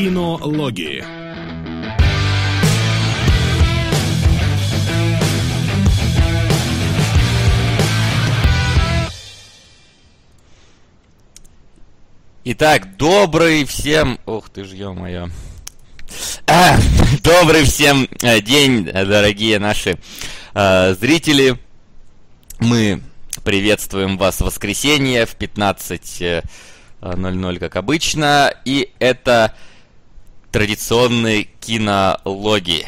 Кинологии. 0.00 1.04
Итак, 12.44 12.96
добрый 12.96 13.66
всем... 13.66 14.18
Ух 14.24 14.48
ты 14.48 14.64
ж, 14.64 14.72
ё-моё. 14.72 15.28
А, 16.46 16.78
добрый 17.22 17.64
всем 17.64 18.08
э, 18.22 18.40
день, 18.40 18.86
дорогие 18.86 19.58
наши 19.58 19.98
э, 20.54 20.94
зрители. 20.94 21.58
Мы 22.58 23.02
приветствуем 23.44 24.16
вас 24.16 24.36
в 24.36 24.46
воскресенье 24.46 25.26
в 25.26 25.36
15.00, 25.36 27.58
как 27.58 27.76
обычно. 27.76 28.54
И 28.64 28.90
это 28.98 29.54
традиционные 30.50 31.48
кинологи. 31.60 32.86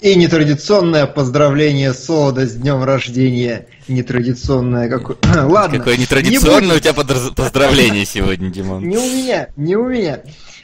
И 0.00 0.16
нетрадиционное 0.16 1.06
поздравление 1.06 1.94
Солода 1.94 2.46
с 2.46 2.54
днем 2.54 2.82
рождения. 2.82 3.66
Нетрадиционное 3.86 4.88
какое... 4.88 5.16
Ладно. 5.48 5.78
Какое 5.78 5.96
нетрадиционное 5.96 6.76
у 6.76 6.80
тебя 6.80 6.92
поздравление 6.92 8.04
сегодня, 8.04 8.50
Димон. 8.50 8.88
Не 8.88 8.96
у 8.96 9.06
меня, 9.06 9.48
не 9.56 9.76
у 9.76 9.88
меня. 9.88 10.20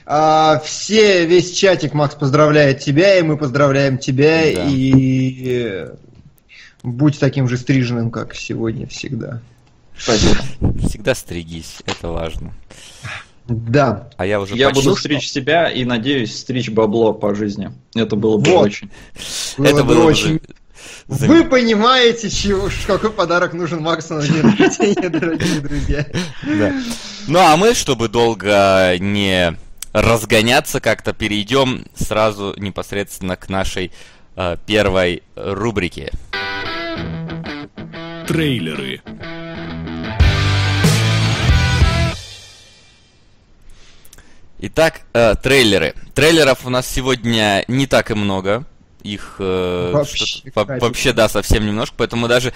А, 0.07 0.61
все, 0.65 1.25
весь 1.27 1.53
чатик, 1.53 1.93
Макс, 1.95 2.15
поздравляет 2.15 2.81
тебя, 2.81 3.19
и 3.19 3.23
мы 3.23 3.37
поздравляем 3.37 3.99
тебя, 3.99 4.41
да. 4.55 4.65
и 4.67 5.87
будь 6.83 7.21
таким 7.21 7.49
же 7.49 7.59
стриженным, 7.59 8.11
как 8.11 8.35
сегодня 8.35 8.87
всегда. 8.87 9.41
Спасибо. 9.97 10.37
Всегда 10.89 11.15
стригись, 11.15 11.77
это 11.87 12.09
важно. 12.09 12.55
Да. 13.49 14.11
А 14.19 14.27
я 14.27 14.41
уже 14.41 14.55
Я 14.55 14.71
буду 14.71 14.95
стричь 14.95 15.31
себя 15.31 15.71
и 15.71 15.85
надеюсь 15.85 16.39
стричь 16.39 16.69
бабло 16.69 17.15
по 17.15 17.35
жизни. 17.35 17.71
Это 17.95 18.15
было 18.15 18.37
бы 18.37 18.51
вот. 18.51 18.67
очень. 18.67 18.91
Было 19.57 19.67
это 19.67 19.85
бы 19.85 19.95
было 19.95 20.05
очень. 20.05 20.41
Вы 21.07 21.45
понимаете, 21.45 22.29
чего, 22.29 22.69
какой 22.87 23.11
подарок 23.11 23.55
нужен 23.55 23.81
Максу 23.81 24.15
на 24.15 24.23
день 24.23 24.43
рождения, 24.43 25.09
дорогие 25.09 25.61
друзья. 25.61 26.07
Да. 26.45 26.73
Ну 27.27 27.39
а 27.39 27.57
мы, 27.57 27.73
чтобы 27.73 28.09
долго 28.09 28.97
не 28.99 29.57
разгоняться, 29.93 30.81
как-то 30.81 31.15
перейдем 31.15 31.87
сразу 31.95 32.55
непосредственно 32.59 33.37
к 33.37 33.49
нашей 33.49 33.93
э, 34.37 34.57
первой 34.67 35.23
рубрике. 35.35 36.13
Трейлеры. 38.27 39.01
Итак, 44.61 45.03
э, 45.13 45.35
трейлеры. 45.41 45.95
Трейлеров 46.15 46.67
у 46.67 46.71
нас 46.71 46.87
сегодня 46.87 47.65
не 47.69 47.87
так 47.87 48.11
и 48.11 48.15
много. 48.15 48.65
Их 49.05 49.37
э, 49.39 49.91
вообще, 49.93 50.51
вообще, 50.55 51.13
да, 51.13 51.29
совсем 51.29 51.65
немножко. 51.65 51.95
Поэтому 51.99 52.23
мы 52.23 52.29
даже 52.29 52.53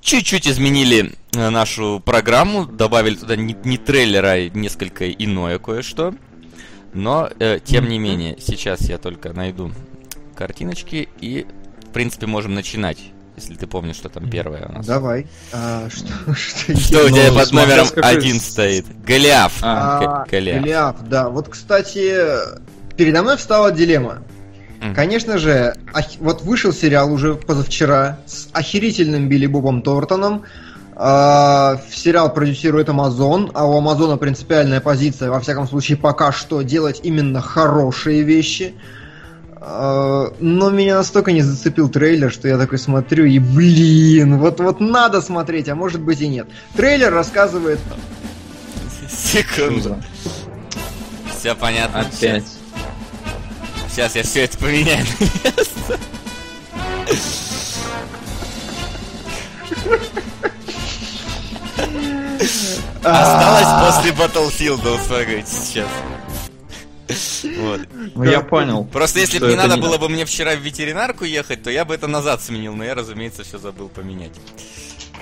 чуть-чуть 0.00 0.48
изменили 0.48 1.12
э, 1.34 1.50
нашу 1.50 2.02
программу, 2.04 2.66
добавили 2.66 3.14
туда 3.14 3.36
не, 3.36 3.56
не 3.64 3.78
трейлер, 3.78 4.24
а 4.24 4.48
несколько 4.48 5.10
иное 5.10 5.60
кое-что. 5.60 6.12
Но, 6.92 7.30
э, 7.38 7.60
тем 7.64 7.88
не 7.88 8.00
менее, 8.00 8.36
сейчас 8.40 8.82
я 8.82 8.98
только 8.98 9.32
найду 9.32 9.72
картиночки 10.34 11.08
и, 11.20 11.46
в 11.88 11.92
принципе, 11.92 12.26
можем 12.26 12.54
начинать. 12.54 12.98
Если 13.42 13.56
ты 13.56 13.66
помнишь, 13.66 13.96
что 13.96 14.08
там 14.08 14.30
первое 14.30 14.66
у 14.68 14.72
нас. 14.72 14.86
Давай. 14.86 15.26
А, 15.52 15.88
что, 15.90 16.32
что, 16.32 16.76
что 16.78 17.06
у 17.06 17.08
тебя 17.08 17.32
под 17.32 17.50
номером 17.50 17.88
один 17.96 18.38
стоит? 18.38 18.86
Голиаф. 19.04 19.58
А, 19.62 20.24
Голиаф. 20.30 20.62
Голиаф, 20.62 20.96
да. 21.08 21.28
Вот, 21.28 21.48
кстати, 21.48 22.14
передо 22.96 23.22
мной 23.22 23.36
встала 23.36 23.72
дилемма. 23.72 24.22
Mm. 24.80 24.94
Конечно 24.94 25.38
же, 25.38 25.74
вот 26.20 26.42
вышел 26.42 26.72
сериал 26.72 27.12
уже 27.12 27.34
позавчера 27.34 28.20
с 28.26 28.48
охерительным 28.52 29.28
Билли 29.28 29.46
Бобом 29.46 29.82
Тортоном. 29.82 30.44
Uh, 30.94 31.80
сериал 31.90 32.32
продюсирует 32.32 32.88
Amazon, 32.90 33.50
а 33.54 33.66
у 33.66 33.78
Амазона 33.78 34.18
принципиальная 34.18 34.80
позиция, 34.80 35.30
во 35.30 35.40
всяком 35.40 35.66
случае, 35.66 35.96
пока 35.96 36.32
что 36.32 36.62
делать 36.62 37.00
именно 37.02 37.40
хорошие 37.40 38.22
вещи. 38.22 38.74
А, 38.76 39.01
но 39.64 40.70
меня 40.70 40.96
настолько 40.96 41.30
не 41.30 41.42
зацепил 41.42 41.88
трейлер, 41.88 42.32
что 42.32 42.48
я 42.48 42.58
такой 42.58 42.78
смотрю 42.78 43.26
и, 43.26 43.38
блин, 43.38 44.38
вот, 44.38 44.58
вот 44.58 44.80
надо 44.80 45.20
смотреть, 45.20 45.68
а 45.68 45.76
может 45.76 46.00
быть 46.00 46.20
и 46.20 46.28
нет. 46.28 46.48
Трейлер 46.74 47.12
рассказывает... 47.12 47.78
Секунду. 49.08 50.02
Все 51.30 51.54
понятно. 51.54 52.00
Опять. 52.00 52.44
Сейчас 53.90 54.16
я 54.16 54.22
все 54.22 54.44
это 54.44 54.56
поменяю 54.58 55.04
Осталось 63.04 63.94
после 63.94 64.12
Battlefield 64.12 64.94
ускорить 64.94 65.48
сейчас. 65.48 65.88
Вот. 67.58 67.80
Ну, 68.14 68.24
я 68.24 68.40
понял. 68.40 68.84
Просто 68.84 69.20
если 69.20 69.38
бы 69.38 69.48
не 69.48 69.56
надо 69.56 69.76
было 69.76 69.98
бы 69.98 70.08
мне 70.08 70.24
вчера 70.24 70.54
в 70.54 70.60
ветеринарку 70.60 71.24
ехать, 71.24 71.62
то 71.62 71.70
я 71.70 71.84
бы 71.84 71.94
это 71.94 72.06
назад 72.06 72.42
сменил, 72.42 72.74
но 72.74 72.84
я, 72.84 72.94
разумеется, 72.94 73.42
все 73.44 73.58
забыл 73.58 73.88
поменять. 73.88 74.32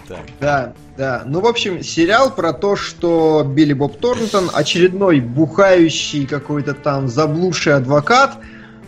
Так. 0.08 0.26
Да, 0.40 0.72
да. 0.96 1.22
Ну, 1.24 1.40
в 1.40 1.46
общем, 1.46 1.84
сериал 1.84 2.34
про 2.34 2.52
то, 2.52 2.74
что 2.74 3.44
Билли 3.46 3.74
Боб 3.74 3.98
Торнтон 3.98 4.50
очередной 4.52 5.20
бухающий 5.20 6.26
какой-то 6.26 6.74
там 6.74 7.06
заблудший 7.06 7.74
адвокат, 7.74 8.36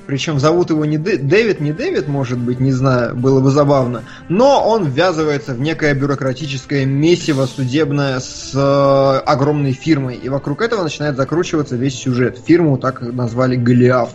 причем 0.06 0.38
зовут 0.38 0.70
его 0.70 0.84
не 0.84 0.98
Дэвид, 0.98 1.60
не 1.60 1.72
Дэвид, 1.72 2.08
может 2.08 2.38
быть, 2.38 2.60
не 2.60 2.72
знаю, 2.72 3.14
было 3.14 3.40
бы 3.40 3.50
забавно. 3.50 4.02
Но 4.28 4.62
он 4.66 4.86
ввязывается 4.86 5.54
в 5.54 5.60
некое 5.60 5.94
бюрократическое 5.94 6.84
месиво 6.84 7.46
судебное 7.46 8.20
с 8.20 8.52
э, 8.54 9.18
огромной 9.26 9.72
фирмой. 9.72 10.16
И 10.16 10.28
вокруг 10.28 10.60
этого 10.60 10.82
начинает 10.82 11.16
закручиваться 11.16 11.76
весь 11.76 11.94
сюжет. 11.94 12.38
Фирму 12.44 12.78
так 12.78 13.00
назвали 13.00 13.56
Голиаф. 13.56 14.14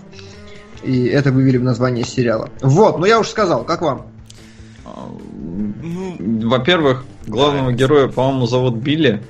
И 0.83 1.05
это 1.05 1.31
вывели 1.31 1.57
в 1.57 1.63
название 1.63 2.05
сериала. 2.05 2.49
Вот, 2.61 2.99
ну 2.99 3.05
я 3.05 3.19
уже 3.19 3.29
сказал, 3.29 3.63
как 3.63 3.81
вам? 3.81 4.07
Ну, 5.81 6.49
во-первых, 6.49 7.05
главного 7.25 7.71
да, 7.71 7.77
героя, 7.77 8.07
по-моему, 8.07 8.45
зовут 8.45 8.75
Билли. 8.75 9.21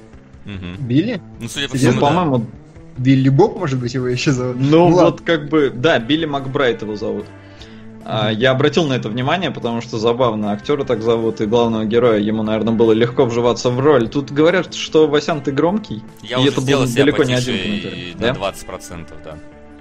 Угу. 0.46 0.86
Билли? 0.86 1.22
Ну, 1.40 1.48
судя 1.48 1.68
по 1.68 1.78
всему, 1.78 1.94
ну, 1.94 2.00
по-моему, 2.00 2.46
Билли 2.98 3.30
Боб, 3.30 3.58
может 3.58 3.80
быть, 3.80 3.94
его 3.94 4.08
еще 4.08 4.32
зовут? 4.32 4.58
Ну, 4.60 4.90
ну 4.90 4.96
вот 4.96 5.22
как 5.22 5.50
бы, 5.50 5.72
да, 5.74 6.00
Билли 6.00 6.26
Макбрайт 6.26 6.82
его 6.82 6.96
зовут. 6.96 7.26
А, 8.10 8.32
я 8.32 8.52
обратил 8.52 8.86
на 8.86 8.94
это 8.94 9.10
внимание, 9.10 9.52
потому 9.52 9.82
что 9.82 9.98
забавно, 9.98 10.54
актера 10.54 10.86
так 10.86 11.02
зовут, 11.02 11.42
и 11.42 11.46
главного 11.46 11.84
героя, 11.84 12.20
ему, 12.20 12.42
наверное, 12.42 12.74
было 12.74 12.94
легко 12.94 13.26
вживаться 13.26 13.70
в 13.70 13.80
роль. 13.80 14.08
Тут 14.08 14.32
говорят, 14.32 14.74
что 14.74 15.08
Васян, 15.08 15.42
ты 15.42 15.52
громкий. 15.52 16.02
Я 16.22 16.38
и 16.38 16.40
уже 16.40 16.50
это 16.52 16.62
был 16.62 16.86
далеко 16.88 17.24
не 17.24 17.34
один 17.34 17.58
комментарий. 17.58 18.16
Да? 18.18 18.30
20%, 18.30 19.08
да. 19.26 19.38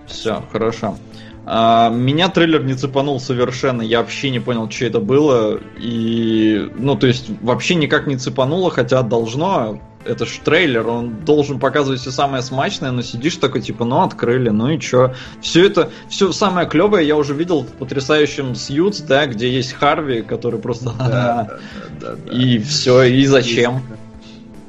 Все, 0.07 0.43
хорошо. 0.51 0.87
А, 0.87 0.97
меня 1.47 2.29
трейлер 2.29 2.65
не 2.65 2.75
цепанул 2.75 3.21
совершенно, 3.21 3.83
я 3.83 4.01
вообще 4.01 4.31
не 4.31 4.41
понял, 4.41 4.69
что 4.71 4.87
это 4.87 5.01
было. 5.01 5.61
И, 5.79 6.71
ну, 6.77 6.97
то 6.97 7.07
есть, 7.07 7.31
вообще 7.41 7.77
никак 7.77 8.07
не 8.07 8.17
цепануло, 8.17 8.71
хотя 8.71 9.03
должно 9.03 9.81
это 10.07 10.25
ж 10.25 10.39
трейлер, 10.45 10.87
он 10.87 11.25
должен 11.25 11.59
показывать 11.59 12.01
все 12.01 12.11
самое 12.11 12.43
смачное, 12.43 12.91
но 12.91 13.03
сидишь 13.03 13.37
такой, 13.37 13.61
типа, 13.61 13.85
ну, 13.85 14.03
открыли, 14.03 14.51
ну 14.51 14.71
и 14.71 14.79
чё. 14.79 15.15
Все 15.41 15.67
это, 15.67 15.91
все 16.09 16.33
самое 16.33 16.69
клевое 16.69 17.07
я 17.07 17.17
уже 17.17 17.35
видел 17.35 17.63
в 17.63 17.73
потрясающем 17.73 18.55
Сьюз, 18.55 19.01
да, 19.01 19.27
где 19.27 19.51
есть 19.51 19.73
Харви, 19.73 20.23
который 20.23 20.61
просто... 20.61 21.59
И 22.31 22.59
все, 22.59 23.03
и 23.05 23.25
зачем? 23.27 23.83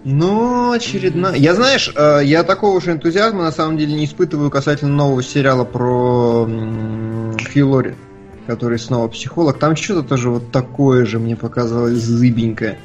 Ну, 0.10 0.72
очередная. 0.72 1.36
Я 1.36 1.54
знаешь, 1.54 1.92
э, 1.94 2.22
я 2.24 2.46
такого 2.46 2.80
же 2.80 2.94
энтузиазма 2.94 3.44
на 3.44 3.52
самом 3.52 3.78
деле 3.78 3.94
не 3.94 4.06
испытываю 4.06 4.50
касательно 4.50 4.96
нового 4.96 5.22
сериала 5.22 5.66
про 5.66 6.48
Хью 7.52 7.96
который 8.48 8.80
снова 8.80 9.10
психолог. 9.10 9.60
Там 9.60 9.76
что-то 9.76 10.08
тоже 10.08 10.30
вот 10.30 10.54
такое 10.54 11.06
же 11.06 11.20
мне 11.20 11.36
показалось 11.36 11.98
зыбенькое. 11.98 12.80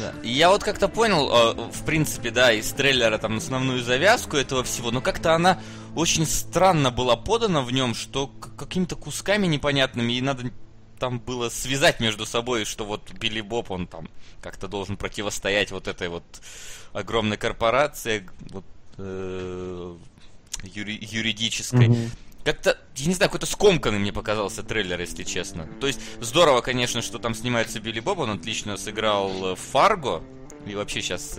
Да. 0.00 0.12
Я 0.22 0.50
вот 0.50 0.62
как-то 0.62 0.86
понял, 0.86 1.28
э, 1.28 1.72
в 1.72 1.84
принципе, 1.84 2.30
да, 2.30 2.52
из 2.52 2.70
трейлера 2.70 3.18
там 3.18 3.38
основную 3.38 3.82
завязку 3.82 4.36
этого 4.36 4.62
всего, 4.62 4.92
но 4.92 5.00
как-то 5.00 5.34
она 5.34 5.58
очень 5.96 6.24
странно 6.26 6.92
была 6.92 7.16
подана 7.16 7.62
в 7.62 7.72
нем, 7.72 7.96
что 7.96 8.28
какими-то 8.56 8.94
кусками 8.94 9.48
непонятными, 9.48 10.12
и 10.12 10.20
надо 10.22 10.44
там 11.02 11.18
было 11.18 11.48
связать 11.48 11.98
между 11.98 12.26
собой, 12.26 12.64
что 12.64 12.84
вот 12.84 13.10
Билли 13.14 13.40
Боб, 13.40 13.72
он 13.72 13.88
там 13.88 14.08
как-то 14.40 14.68
должен 14.68 14.96
противостоять 14.96 15.72
вот 15.72 15.88
этой 15.88 16.08
вот 16.08 16.22
огромной 16.92 17.36
корпорации, 17.36 18.24
вот, 18.50 18.64
э, 18.98 19.96
юри- 20.62 21.00
юридической. 21.02 21.88
Mm-hmm 21.88 22.10
как-то, 22.44 22.76
я 22.96 23.06
не 23.06 23.14
знаю, 23.14 23.30
какой-то 23.30 23.46
скомканный 23.46 24.00
мне 24.00 24.12
показался 24.12 24.64
трейлер, 24.64 24.98
если 24.98 25.22
честно. 25.22 25.68
То 25.80 25.86
есть, 25.86 26.00
здорово, 26.20 26.60
конечно, 26.60 27.00
что 27.00 27.20
там 27.20 27.36
снимается 27.36 27.78
Билли 27.78 28.00
Боб, 28.00 28.18
он 28.18 28.30
отлично 28.30 28.76
сыграл 28.76 29.54
в 29.54 29.56
Фарго, 29.70 30.24
И 30.66 30.74
вообще 30.74 31.02
сейчас, 31.02 31.38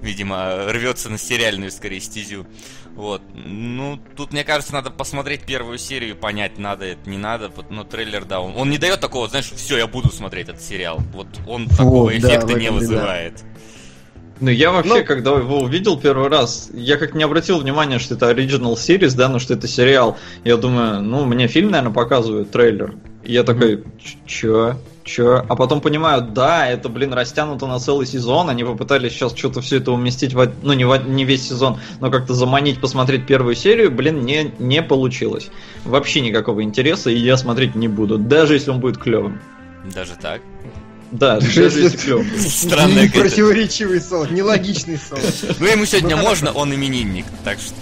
видимо, 0.00 0.66
рвется 0.68 1.10
на 1.10 1.18
сериальную, 1.18 1.70
скорее, 1.70 2.00
стезю. 2.00 2.46
Вот. 2.94 3.22
Ну, 3.34 3.98
тут, 4.16 4.32
мне 4.32 4.44
кажется, 4.44 4.72
надо 4.72 4.90
посмотреть 4.90 5.42
первую 5.42 5.78
серию, 5.78 6.16
понять, 6.16 6.58
надо 6.58 6.84
это, 6.84 7.08
не 7.08 7.18
надо. 7.18 7.50
Но 7.70 7.84
трейлер, 7.84 8.24
да, 8.24 8.40
он, 8.40 8.56
он 8.56 8.70
не 8.70 8.78
дает 8.78 9.00
такого, 9.00 9.28
знаешь, 9.28 9.50
все, 9.50 9.78
я 9.78 9.86
буду 9.86 10.10
смотреть 10.10 10.48
этот 10.48 10.62
сериал. 10.62 11.00
Вот 11.12 11.28
он 11.46 11.68
такого 11.68 12.16
эффекта 12.16 12.48
да, 12.48 12.54
не 12.54 12.70
вызывает. 12.70 13.36
Да. 13.36 13.42
Ну, 14.42 14.50
я 14.50 14.72
вообще, 14.72 14.94
ну, 14.94 15.04
когда 15.04 15.30
его 15.30 15.60
увидел 15.60 15.96
первый 16.00 16.28
раз, 16.28 16.68
я 16.74 16.96
как 16.96 17.14
не 17.14 17.22
обратил 17.22 17.60
внимания, 17.60 18.00
что 18.00 18.16
это 18.16 18.28
Original 18.28 18.74
Series, 18.74 19.14
да, 19.14 19.28
но 19.28 19.38
что 19.38 19.54
это 19.54 19.68
сериал. 19.68 20.18
Я 20.42 20.56
думаю, 20.56 21.00
ну, 21.00 21.24
мне 21.24 21.46
фильм, 21.46 21.70
наверное, 21.70 21.94
показывают, 21.94 22.50
трейлер. 22.50 22.96
И 23.22 23.32
я 23.32 23.44
такой, 23.44 23.84
чё? 24.26 24.76
Чё? 25.04 25.44
А 25.48 25.56
потом 25.56 25.80
понимаю, 25.80 26.22
да, 26.22 26.68
это, 26.68 26.88
блин, 26.88 27.12
растянуто 27.12 27.66
на 27.66 27.78
целый 27.80 28.06
сезон. 28.06 28.48
Они 28.48 28.62
попытались 28.62 29.12
сейчас 29.12 29.36
что-то 29.36 29.60
все 29.60 29.78
это 29.78 29.90
уместить 29.92 30.34
в, 30.34 30.52
ну, 30.62 30.72
не, 30.74 30.84
в, 30.84 30.96
не 31.08 31.24
весь 31.24 31.48
сезон, 31.48 31.78
но 32.00 32.10
как-то 32.10 32.34
заманить, 32.34 32.80
посмотреть 32.80 33.26
первую 33.26 33.54
серию, 33.54 33.90
блин, 33.90 34.24
не, 34.24 34.52
не 34.58 34.82
получилось. 34.82 35.50
Вообще 35.84 36.20
никакого 36.20 36.62
интереса, 36.62 37.10
и 37.10 37.16
я 37.16 37.36
смотреть 37.36 37.74
не 37.74 37.88
буду, 37.88 38.18
даже 38.18 38.54
если 38.54 38.70
он 38.70 38.80
будет 38.80 38.98
клевым. 38.98 39.40
Даже 39.92 40.12
так? 40.20 40.40
Да, 41.10 41.40
даже 41.40 41.64
если 41.64 41.96
клёв. 41.96 42.26
Странный 42.38 43.10
Противоречивый 43.10 44.00
сон, 44.00 44.32
нелогичный 44.32 44.98
сон. 44.98 45.18
Ну 45.58 45.66
ему 45.66 45.84
сегодня 45.84 46.16
можно, 46.16 46.52
он 46.52 46.74
именинник, 46.74 47.26
так 47.44 47.58
что 47.58 47.74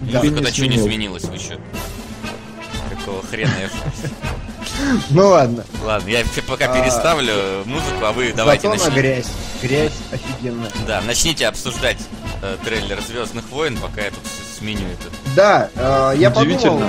музыка-то 0.00 0.52
что 0.52 0.66
не 0.66 0.76
изменилась 0.76 1.24
вы 1.24 1.38
что? 1.38 1.58
Какого 2.88 3.22
хрена 3.22 3.52
я 3.60 3.68
ну 5.10 5.28
ладно. 5.28 5.64
Ладно, 5.84 6.08
я 6.08 6.24
пока 6.46 6.66
а, 6.66 6.80
переставлю 6.80 7.32
музыку, 7.64 8.04
а 8.04 8.12
вы 8.12 8.32
давайте 8.34 8.68
начните. 8.68 8.90
грязь. 8.90 9.30
Грязь 9.62 9.98
офигенная. 10.12 10.70
Да, 10.86 11.00
начните 11.02 11.46
обсуждать 11.46 11.98
э, 12.42 12.56
трейлер 12.64 13.00
Звездных 13.00 13.48
войн, 13.50 13.76
пока 13.80 14.02
я 14.02 14.10
тут 14.10 14.20
сменю 14.58 14.86
это. 14.86 15.14
Да, 15.34 15.70
э, 15.74 16.18
я 16.18 16.30
подумал. 16.30 16.82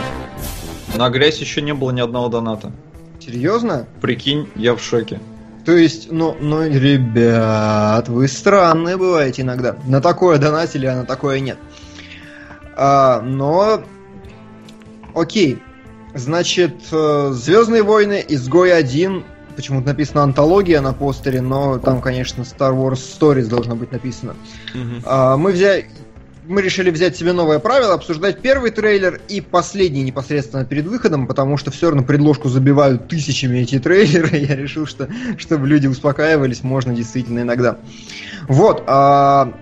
На 0.95 1.09
грязь 1.09 1.37
еще 1.39 1.61
не 1.61 1.73
было 1.73 1.91
ни 1.91 2.01
одного 2.01 2.29
доната. 2.29 2.71
Серьезно? 3.19 3.87
Прикинь, 4.01 4.49
я 4.55 4.75
в 4.75 4.81
шоке. 4.81 5.19
То 5.65 5.73
есть, 5.73 6.11
ну, 6.11 6.35
ну, 6.39 6.67
ребят, 6.67 8.07
вы 8.07 8.27
странные 8.27 8.97
бываете 8.97 9.43
иногда. 9.43 9.75
На 9.85 10.01
такое 10.01 10.39
донатили, 10.39 10.87
а 10.87 10.95
на 10.95 11.05
такое 11.05 11.39
нет. 11.39 11.57
А, 12.75 13.21
но, 13.21 13.83
окей. 15.13 15.61
Значит, 16.13 16.75
э, 16.91 17.31
Звездные 17.33 17.83
войны, 17.83 18.23
Изгой 18.27 18.75
1, 18.75 19.23
почему-то 19.55 19.87
написано 19.87 20.23
антология 20.23 20.81
на 20.81 20.93
постере, 20.93 21.41
но 21.41 21.77
там, 21.77 22.01
конечно, 22.01 22.41
Star 22.41 22.73
Wars 22.73 22.99
Stories 23.19 23.47
должно 23.47 23.75
быть 23.75 23.91
написано. 23.91 24.35
Mm-hmm. 24.73 25.03
А, 25.05 25.37
мы 25.37 25.51
взяли 25.51 25.87
мы 26.49 26.63
решили 26.63 26.89
взять 26.89 27.15
себе 27.15 27.31
новое 27.31 27.59
правило, 27.59 27.93
обсуждать 27.93 28.41
первый 28.41 28.71
трейлер 28.71 29.21
и 29.29 29.39
последний 29.39 30.01
непосредственно 30.01 30.65
перед 30.65 30.87
выходом, 30.87 31.27
потому 31.27 31.57
что 31.57 31.69
все 31.69 31.89
равно 31.91 32.03
предложку 32.03 32.49
забивают 32.49 33.07
тысячами 33.07 33.59
эти 33.59 33.77
трейлеры. 33.77 34.29
Я 34.37 34.55
решил, 34.55 34.87
что 34.87 35.07
чтобы 35.37 35.67
люди 35.67 35.85
успокаивались, 35.85 36.63
можно 36.63 36.93
действительно 36.95 37.41
иногда. 37.41 37.77
Вот. 38.47 38.83
А... 38.87 39.53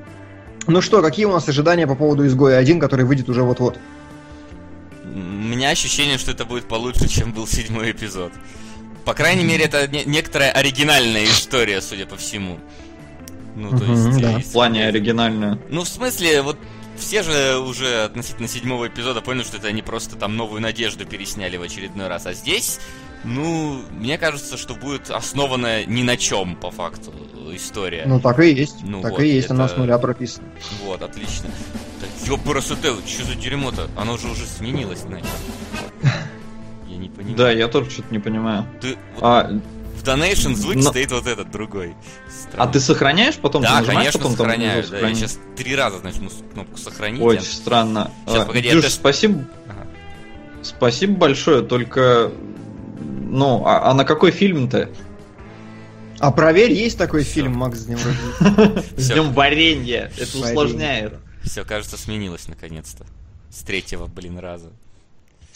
Ну 0.67 0.81
что, 0.81 1.01
какие 1.01 1.25
у 1.25 1.31
нас 1.31 1.47
ожидания 1.49 1.87
по 1.87 1.95
поводу 1.95 2.25
изгоя 2.25 2.57
1, 2.57 2.79
который 2.79 3.03
выйдет 3.05 3.27
уже 3.27 3.43
вот-вот? 3.43 3.77
Меня 5.17 5.69
ощущение, 5.69 6.17
что 6.17 6.31
это 6.31 6.45
будет 6.45 6.67
получше, 6.67 7.07
чем 7.07 7.33
был 7.33 7.47
седьмой 7.47 7.91
эпизод. 7.91 8.31
По 9.05 9.13
крайней 9.13 9.43
мере, 9.43 9.65
это 9.65 9.87
не- 9.87 10.03
некоторая 10.05 10.51
оригинальная 10.51 11.23
история, 11.25 11.81
судя 11.81 12.05
по 12.05 12.17
всему. 12.17 12.59
Ну, 13.55 13.77
то 13.77 13.85
есть, 13.85 14.21
да. 14.21 14.39
в 14.39 14.51
плане 14.51 14.85
оригинальная. 14.87 15.57
Ну, 15.69 15.81
в 15.83 15.87
смысле, 15.87 16.41
вот 16.41 16.57
все 16.97 17.23
же 17.23 17.57
уже 17.59 18.03
относительно 18.03 18.47
седьмого 18.47 18.87
эпизода 18.87 19.21
поняли, 19.21 19.43
что 19.43 19.57
это 19.57 19.67
они 19.67 19.81
просто 19.81 20.15
там 20.15 20.35
новую 20.35 20.61
надежду 20.61 21.05
пересняли 21.05 21.57
в 21.57 21.61
очередной 21.61 22.07
раз. 22.07 22.25
А 22.25 22.33
здесь, 22.33 22.79
ну, 23.23 23.81
мне 23.91 24.17
кажется, 24.17 24.57
что 24.57 24.75
будет 24.75 25.09
основана 25.09 25.85
ни 25.85 26.03
на 26.03 26.17
чем, 26.17 26.55
по 26.55 26.71
факту, 26.71 27.13
история. 27.53 28.03
Ну, 28.05 28.19
так 28.19 28.39
и 28.39 28.51
есть. 28.51 28.77
Ну, 28.83 29.01
так 29.01 29.11
вот, 29.11 29.21
и 29.21 29.27
есть, 29.27 29.45
это... 29.45 29.55
она 29.55 29.67
с 29.67 29.77
нуля 29.77 29.97
прописана. 29.97 30.47
Вот, 30.83 31.01
отлично. 31.01 31.49
Да, 32.01 32.07
ёпарасоте, 32.25 32.93
что 33.05 33.25
за 33.25 33.35
дерьмо-то? 33.35 33.89
Оно 33.95 34.17
же 34.17 34.27
уже 34.27 34.45
сменилось, 34.45 34.99
значит. 34.99 35.27
Я 36.87 36.97
не 36.97 37.09
понимаю. 37.09 37.37
Да, 37.37 37.51
я 37.51 37.67
тоже 37.67 37.89
что-то 37.89 38.11
не 38.11 38.19
понимаю. 38.19 38.67
Ты... 38.81 38.97
А, 39.21 39.49
Donation 40.07 40.55
звук 40.55 40.75
Но... 40.75 40.89
стоит 40.89 41.11
вот 41.11 41.27
этот 41.27 41.51
другой. 41.51 41.95
Странно. 42.29 42.63
А 42.63 42.67
ты 42.67 42.79
сохраняешь 42.79 43.35
потом? 43.35 43.61
Да, 43.61 43.81
ты 43.81 43.87
конечно, 43.87 44.19
потом 44.19 44.37
сохраняю. 44.37 44.87
Да, 44.89 44.99
я 44.99 45.13
сейчас 45.13 45.39
три 45.55 45.75
раза 45.75 45.99
нажму 46.03 46.29
кнопку 46.53 46.77
сохранить. 46.77 47.21
Очень 47.21 47.43
странно. 47.43 48.11
Сейчас, 48.25 48.43
а, 48.43 48.45
погоди, 48.45 48.69
Дюш, 48.69 48.85
это... 48.85 48.93
спасибо. 48.93 49.45
Ага. 49.67 49.87
Спасибо 50.63 51.17
большое, 51.17 51.61
только... 51.61 52.31
Ну, 53.29 53.63
а, 53.65 53.91
а 53.91 53.93
на 53.93 54.05
какой 54.05 54.31
фильм-то? 54.31 54.89
А 56.19 56.31
проверь, 56.31 56.71
есть 56.71 56.97
такой 56.97 57.23
Все. 57.23 57.33
фильм, 57.33 57.53
Макс, 57.53 57.79
с 57.79 57.85
днем 57.85 57.97
рождения? 57.97 58.83
С 58.97 59.11
днем 59.11 59.33
варенья. 59.33 60.11
Это 60.17 60.37
усложняет. 60.37 61.13
Все, 61.43 61.63
кажется, 61.63 61.97
сменилось 61.97 62.47
наконец-то. 62.47 63.05
С 63.51 63.61
третьего, 63.61 64.07
блин, 64.07 64.39
раза. 64.39 64.71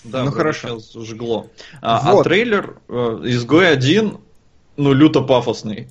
Да, 0.03 0.23
ну 0.23 0.31
хорошо. 0.31 0.79
Жгло. 0.95 1.47
А, 1.81 2.11
а 2.11 2.23
трейлер 2.23 2.77
э, 2.87 3.21
изгой 3.25 3.71
один 3.71 4.19
ну, 4.81 4.93
люто 4.93 5.21
пафосный. 5.21 5.89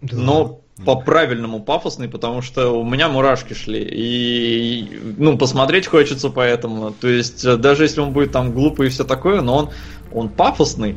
Да. 0.00 0.16
Но 0.16 0.60
по-правильному 0.84 1.60
пафосный, 1.60 2.08
потому 2.08 2.40
что 2.40 2.70
у 2.70 2.84
меня 2.84 3.08
мурашки 3.08 3.52
шли. 3.52 3.82
И, 3.82 5.00
ну, 5.18 5.36
посмотреть 5.36 5.86
хочется 5.86 6.30
поэтому. 6.30 6.92
То 6.92 7.08
есть, 7.08 7.44
э, 7.44 7.56
даже 7.56 7.84
если 7.84 8.00
он 8.00 8.12
будет 8.12 8.32
там 8.32 8.52
глупый 8.52 8.86
и 8.86 8.90
все 8.90 9.04
такое, 9.04 9.42
но 9.42 9.56
он, 9.56 9.70
он 10.12 10.28
пафосный. 10.28 10.96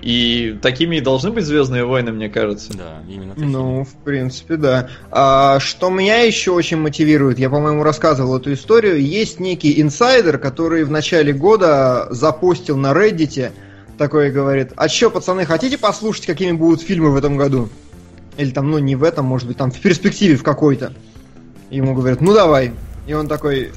И 0.00 0.56
такими 0.62 0.96
и 0.96 1.00
должны 1.00 1.32
быть 1.32 1.44
Звездные 1.44 1.84
войны, 1.84 2.12
мне 2.12 2.28
кажется. 2.28 2.72
Да, 2.72 3.02
именно 3.08 3.34
такими. 3.34 3.50
Ну, 3.50 3.84
в 3.84 3.94
принципе, 4.04 4.56
да. 4.56 4.88
А, 5.10 5.58
что 5.58 5.90
меня 5.90 6.20
еще 6.20 6.52
очень 6.52 6.76
мотивирует, 6.76 7.38
я, 7.38 7.50
по-моему, 7.50 7.82
рассказывал 7.82 8.38
эту 8.38 8.52
историю. 8.52 9.02
Есть 9.02 9.40
некий 9.40 9.80
инсайдер, 9.80 10.38
который 10.38 10.84
в 10.84 10.90
начале 10.90 11.32
года 11.32 12.06
запустил 12.10 12.76
на 12.76 12.92
Reddit 12.92 13.52
такой 13.98 14.30
говорит, 14.30 14.72
а 14.76 14.88
что, 14.88 15.10
пацаны, 15.10 15.44
хотите 15.44 15.76
послушать, 15.76 16.26
какими 16.26 16.52
будут 16.52 16.80
фильмы 16.80 17.10
в 17.10 17.16
этом 17.16 17.36
году? 17.36 17.68
Или 18.38 18.50
там, 18.50 18.70
ну 18.70 18.78
не 18.78 18.96
в 18.96 19.02
этом, 19.02 19.26
может 19.26 19.46
быть, 19.48 19.58
там 19.58 19.70
в 19.70 19.78
перспективе 19.78 20.36
в 20.36 20.42
какой-то. 20.42 20.94
Ему 21.70 21.94
говорят, 21.94 22.20
ну 22.20 22.32
давай. 22.32 22.72
И 23.06 23.12
он 23.12 23.28
такой... 23.28 23.72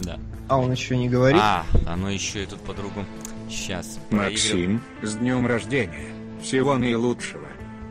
Да. 0.00 0.18
А 0.48 0.58
он 0.58 0.72
еще 0.72 0.96
не 0.96 1.08
говорит. 1.08 1.40
А, 1.42 1.66
оно 1.86 2.10
еще 2.10 2.44
и 2.44 2.46
тут 2.46 2.60
по-другому. 2.60 3.06
Сейчас. 3.50 3.98
Максим, 4.10 4.80
с 5.02 5.16
днем 5.16 5.46
рождения. 5.46 6.12
Всего 6.42 6.78
наилучшего. 6.78 7.46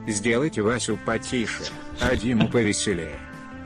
Сделайте 0.07 0.61
Васю 0.61 0.97
потише, 1.05 1.63
а 1.99 2.15
Диму 2.15 2.47
повеселее. 2.47 3.19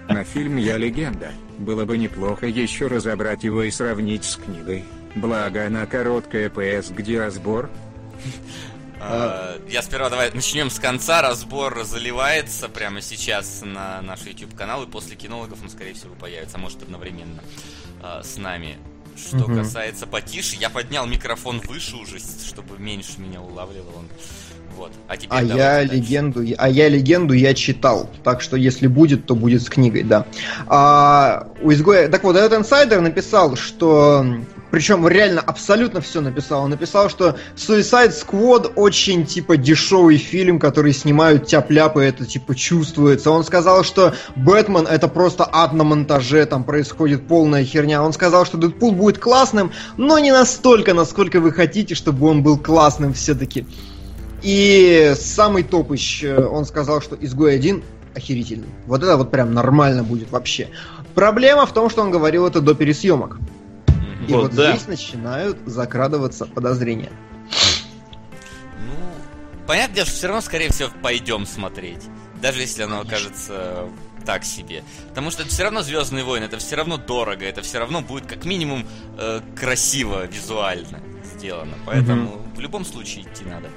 На 0.09 0.23
фильм 0.23 0.57
«Я 0.57 0.77
легенда» 0.77 1.31
было 1.57 1.85
бы 1.85 1.97
неплохо 1.97 2.47
еще 2.47 2.87
разобрать 2.87 3.43
его 3.43 3.63
и 3.63 3.71
сравнить 3.71 4.25
с 4.25 4.35
книгой. 4.35 4.83
Благо 5.15 5.65
она 5.65 5.85
короткая 5.85 6.49
ПС, 6.49 6.89
где 6.89 7.19
разбор? 7.19 7.69
А, 8.99 9.57
я 9.69 9.81
сперва 9.81 10.09
давай 10.09 10.31
начнем 10.31 10.69
с 10.69 10.79
конца. 10.79 11.21
Разбор 11.21 11.83
заливается 11.83 12.69
прямо 12.69 13.01
сейчас 13.01 13.61
на 13.63 14.01
наш 14.01 14.21
YouTube 14.21 14.55
канал, 14.55 14.83
и 14.83 14.87
после 14.87 15.15
кинологов 15.15 15.61
он, 15.61 15.69
скорее 15.69 15.93
всего, 15.93 16.15
появится, 16.15 16.57
может, 16.57 16.81
одновременно 16.83 17.41
а, 18.01 18.23
с 18.23 18.37
нами. 18.37 18.77
Что 19.15 19.43
угу. 19.43 19.57
касается 19.57 20.07
потише, 20.07 20.55
я 20.55 20.69
поднял 20.69 21.05
микрофон 21.05 21.61
выше 21.67 21.97
уже, 21.97 22.17
чтобы 22.19 22.79
меньше 22.79 23.19
меня 23.19 23.41
улавливал 23.41 23.93
он. 23.97 24.07
Вот. 24.75 24.91
А, 25.07 25.17
теперь 25.17 25.37
а 25.37 25.41
я 25.43 25.83
легенду, 25.83 26.43
а 26.57 26.69
я 26.69 26.89
легенду 26.89 27.33
я 27.33 27.53
читал, 27.53 28.09
так 28.23 28.41
что 28.41 28.57
если 28.57 28.87
будет, 28.87 29.27
то 29.27 29.35
будет 29.35 29.61
с 29.61 29.69
книгой, 29.69 30.01
да. 30.03 30.25
А, 30.67 31.47
у 31.61 31.71
изгоя, 31.71 32.09
так 32.09 32.23
вот, 32.23 32.35
этот 32.35 32.57
инсайдер 32.57 33.01
написал, 33.01 33.55
что 33.55 34.25
причем 34.73 35.07
реально 35.07 35.39
абсолютно 35.39 36.01
все 36.01 36.19
написал. 36.19 36.63
Он 36.63 36.71
написал, 36.71 37.07
что 37.07 37.37
Suicide 37.55 38.11
Squad 38.11 38.73
очень, 38.75 39.23
типа, 39.23 39.55
дешевый 39.55 40.17
фильм, 40.17 40.57
который 40.57 40.93
снимают 40.93 41.45
тяп-ляпы, 41.45 42.01
это, 42.01 42.25
типа, 42.25 42.55
чувствуется. 42.55 43.29
Он 43.29 43.43
сказал, 43.43 43.83
что 43.83 44.15
Бэтмен 44.35 44.87
это 44.87 45.07
просто 45.07 45.47
ад 45.47 45.73
на 45.73 45.83
монтаже, 45.83 46.43
там 46.47 46.63
происходит 46.63 47.27
полная 47.27 47.63
херня. 47.63 48.01
Он 48.01 48.13
сказал, 48.13 48.47
что 48.47 48.57
Дэдпул 48.57 48.93
будет 48.93 49.19
классным, 49.19 49.71
но 49.97 50.17
не 50.17 50.31
настолько, 50.31 50.95
насколько 50.95 51.39
вы 51.39 51.51
хотите, 51.51 51.93
чтобы 51.93 52.27
он 52.27 52.41
был 52.41 52.57
классным 52.57 53.13
все-таки. 53.13 53.67
И 54.41 55.13
самый 55.15 55.61
топыч, 55.61 56.25
он 56.25 56.65
сказал, 56.65 56.99
что 56.99 57.15
Изгой 57.21 57.53
1 57.53 57.83
охерительный. 58.15 58.69
Вот 58.87 59.03
это 59.03 59.17
вот 59.17 59.29
прям 59.29 59.53
нормально 59.53 60.03
будет 60.03 60.31
вообще. 60.31 60.69
Проблема 61.13 61.67
в 61.67 61.73
том, 61.73 61.91
что 61.91 62.01
он 62.01 62.09
говорил 62.09 62.47
это 62.47 62.59
до 62.59 62.73
пересъемок. 62.73 63.37
И 64.27 64.33
вот, 64.33 64.43
вот 64.43 64.55
да. 64.55 64.75
здесь 64.75 64.87
начинают 64.87 65.57
закрадываться 65.65 66.45
подозрения. 66.45 67.11
Ну, 68.79 69.65
понятное 69.67 69.95
дело, 69.95 70.07
что 70.07 70.15
все 70.15 70.27
равно, 70.27 70.41
скорее 70.41 70.69
всего, 70.69 70.89
пойдем 71.01 71.45
смотреть. 71.45 72.03
Даже 72.41 72.61
если 72.61 72.83
оно 72.83 73.01
окажется 73.01 73.89
так 74.25 74.43
себе. 74.43 74.83
Потому 75.09 75.31
что 75.31 75.43
это 75.43 75.51
все 75.51 75.63
равно 75.63 75.81
Звездные 75.81 76.23
войны, 76.23 76.45
это 76.45 76.57
все 76.57 76.75
равно 76.75 76.97
дорого, 76.97 77.45
это 77.45 77.61
все 77.61 77.79
равно 77.79 78.01
будет 78.01 78.25
как 78.25 78.45
минимум 78.45 78.85
э, 79.17 79.41
красиво 79.55 80.25
визуально 80.25 81.01
сделано. 81.35 81.73
Поэтому 81.85 82.31
mm-hmm. 82.31 82.55
в 82.55 82.59
любом 82.59 82.85
случае 82.85 83.25
идти 83.25 83.43
надо. 83.45 83.69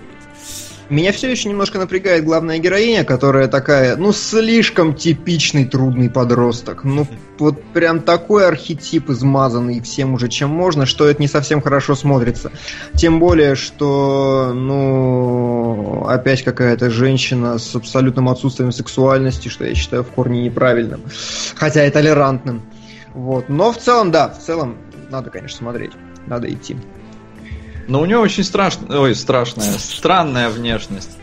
Меня 0.89 1.11
все 1.13 1.29
еще 1.29 1.49
немножко 1.49 1.79
напрягает 1.79 2.25
главная 2.25 2.59
героиня, 2.59 3.05
которая 3.05 3.49
такая, 3.49 3.97
ну, 3.97 4.13
слишком 4.13 4.95
типичный 4.95 5.65
трудный 5.65 6.09
подросток. 6.09 6.85
Ну, 6.85 7.09
вот 7.39 7.61
прям 7.73 8.01
такой 8.01 8.47
архетип 8.47 9.11
измазанный 9.11 9.81
всем 9.81 10.15
уже 10.15 10.29
чем 10.29 10.51
можно, 10.51 10.87
что 10.87 11.09
это 11.09 11.21
не 11.21 11.27
совсем 11.27 11.61
хорошо 11.61 11.97
смотрится. 11.97 12.53
Тем 12.95 13.19
более, 13.19 13.57
что, 13.57 14.53
ну, 14.55 16.05
опять 16.07 16.45
какая-то 16.45 16.89
женщина 16.89 17.59
с 17.59 17.75
абсолютным 17.75 18.29
отсутствием 18.29 18.71
сексуальности, 18.71 19.49
что 19.49 19.65
я 19.65 19.75
считаю 19.75 20.05
в 20.05 20.09
корне 20.13 20.43
неправильным. 20.43 21.03
Хотя 21.57 21.85
и 21.85 21.91
толерантным. 21.91 22.63
Вот. 23.13 23.49
Но 23.49 23.73
в 23.73 23.79
целом, 23.79 24.13
да, 24.13 24.29
в 24.29 24.39
целом 24.39 24.77
надо, 25.11 25.31
конечно, 25.31 25.59
смотреть. 25.59 25.93
Надо 26.27 26.53
идти. 26.53 26.77
Но 27.89 28.01
у 28.01 28.05
нее 28.05 28.19
очень 28.19 28.45
страшная, 28.45 28.99
ой, 28.99 29.15
страшная, 29.15 29.79
странная 29.79 30.49
внешность. 30.49 31.17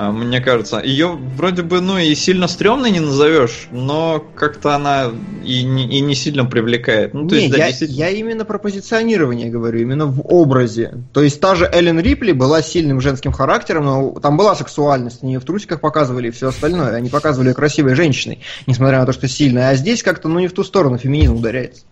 А, 0.00 0.12
мне 0.12 0.40
кажется, 0.40 0.80
ее 0.80 1.08
вроде 1.08 1.62
бы, 1.62 1.80
ну 1.80 1.98
и 1.98 2.14
сильно 2.14 2.46
стрёмной 2.46 2.92
не 2.92 3.00
назовешь, 3.00 3.66
но 3.72 4.24
как-то 4.36 4.76
она 4.76 5.10
и 5.44 5.64
не, 5.64 5.88
и 5.88 5.98
не 5.98 6.14
сильно 6.14 6.44
привлекает. 6.44 7.14
Ну, 7.14 7.26
то 7.26 7.34
не, 7.34 7.42
есть, 7.42 7.52
да, 7.52 7.58
я, 7.58 7.66
действительно... 7.66 7.98
я 7.98 8.10
именно 8.10 8.44
про 8.44 8.60
позиционирование 8.60 9.50
говорю, 9.50 9.80
именно 9.80 10.06
в 10.06 10.20
образе. 10.24 11.02
То 11.12 11.20
есть 11.20 11.40
та 11.40 11.56
же 11.56 11.68
Эллен 11.72 11.98
Рипли 11.98 12.30
была 12.30 12.62
сильным 12.62 13.00
женским 13.00 13.32
характером, 13.32 13.86
но 13.86 14.10
там 14.20 14.36
была 14.36 14.54
сексуальность, 14.54 15.24
они 15.24 15.32
ее 15.32 15.40
в 15.40 15.44
трусиках 15.44 15.80
показывали 15.80 16.28
и 16.28 16.30
все 16.30 16.46
остальное. 16.50 16.94
Они 16.94 17.08
показывали 17.08 17.48
ее 17.48 17.54
красивой 17.54 17.96
женщиной, 17.96 18.38
несмотря 18.68 19.00
на 19.00 19.06
то, 19.06 19.12
что 19.12 19.26
сильная. 19.26 19.70
А 19.70 19.74
здесь 19.74 20.04
как-то, 20.04 20.28
ну, 20.28 20.38
не 20.38 20.46
в 20.46 20.52
ту 20.52 20.62
сторону 20.62 20.98
феминизм 20.98 21.34
ударяется. 21.34 21.82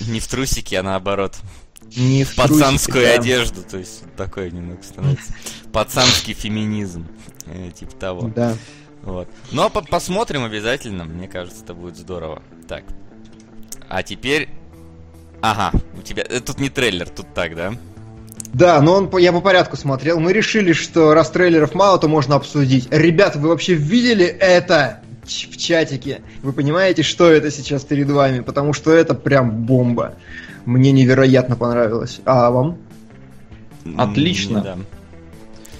Не 0.00 0.18
в 0.18 0.26
трусики, 0.26 0.74
а 0.74 0.82
наоборот 0.82 1.34
не 1.94 2.24
в 2.24 2.34
пацанскую 2.34 3.04
трусики, 3.04 3.20
одежду, 3.20 3.62
да. 3.62 3.68
то 3.70 3.78
есть 3.78 4.02
такой 4.16 4.50
немного 4.50 4.82
становится. 4.82 5.32
Пацанский 5.72 6.34
феминизм, 6.34 7.06
э, 7.46 7.70
типа 7.70 7.94
того. 7.96 8.32
Да. 8.34 8.54
Вот. 9.02 9.28
Но 9.52 9.70
по 9.70 9.82
посмотрим 9.82 10.44
обязательно, 10.44 11.04
мне 11.04 11.28
кажется, 11.28 11.62
это 11.62 11.74
будет 11.74 11.96
здорово. 11.96 12.42
Так. 12.68 12.84
А 13.88 14.02
теперь... 14.02 14.48
Ага, 15.40 15.78
у 15.96 16.02
тебя... 16.02 16.24
Э, 16.28 16.40
тут 16.40 16.58
не 16.58 16.70
трейлер, 16.70 17.08
тут 17.08 17.32
так, 17.34 17.54
да? 17.54 17.74
Да, 18.52 18.80
но 18.80 18.94
он, 18.94 19.18
я 19.18 19.32
по 19.32 19.40
порядку 19.40 19.76
смотрел. 19.76 20.18
Мы 20.18 20.32
решили, 20.32 20.72
что 20.72 21.14
раз 21.14 21.30
трейлеров 21.30 21.74
мало, 21.74 21.98
то 21.98 22.08
можно 22.08 22.36
обсудить. 22.36 22.88
Ребята, 22.90 23.38
вы 23.38 23.48
вообще 23.48 23.74
видели 23.74 24.24
это 24.24 25.02
в 25.24 25.56
чатике? 25.56 26.22
Вы 26.42 26.52
понимаете, 26.52 27.02
что 27.02 27.30
это 27.30 27.50
сейчас 27.50 27.84
перед 27.84 28.10
вами? 28.10 28.40
Потому 28.40 28.72
что 28.72 28.92
это 28.92 29.14
прям 29.14 29.64
бомба. 29.64 30.14
Мне 30.66 30.92
невероятно 30.92 31.56
понравилось. 31.56 32.20
А 32.24 32.50
вам? 32.50 32.76
Отлично. 33.96 34.60
Да. 34.60 34.76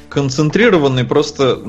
Концентрированный 0.08 1.04
просто... 1.04 1.60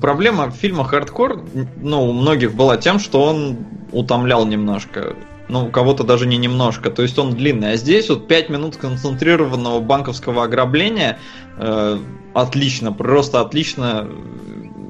Проблема 0.00 0.50
фильма 0.50 0.84
«Хардкор», 0.84 1.42
ну, 1.80 2.08
у 2.08 2.12
многих 2.12 2.54
была 2.54 2.76
тем, 2.76 2.98
что 2.98 3.24
он 3.24 3.56
утомлял 3.92 4.46
немножко. 4.46 5.16
Ну, 5.48 5.66
у 5.66 5.70
кого-то 5.70 6.04
даже 6.04 6.26
не 6.26 6.36
немножко. 6.36 6.90
То 6.90 7.02
есть 7.02 7.18
он 7.18 7.34
длинный. 7.34 7.72
А 7.72 7.76
здесь 7.76 8.10
вот 8.10 8.28
5 8.28 8.50
минут 8.50 8.76
концентрированного 8.76 9.80
банковского 9.80 10.44
ограбления 10.44 11.18
э, 11.56 11.98
отлично, 12.34 12.92
просто 12.92 13.40
отлично. 13.40 14.06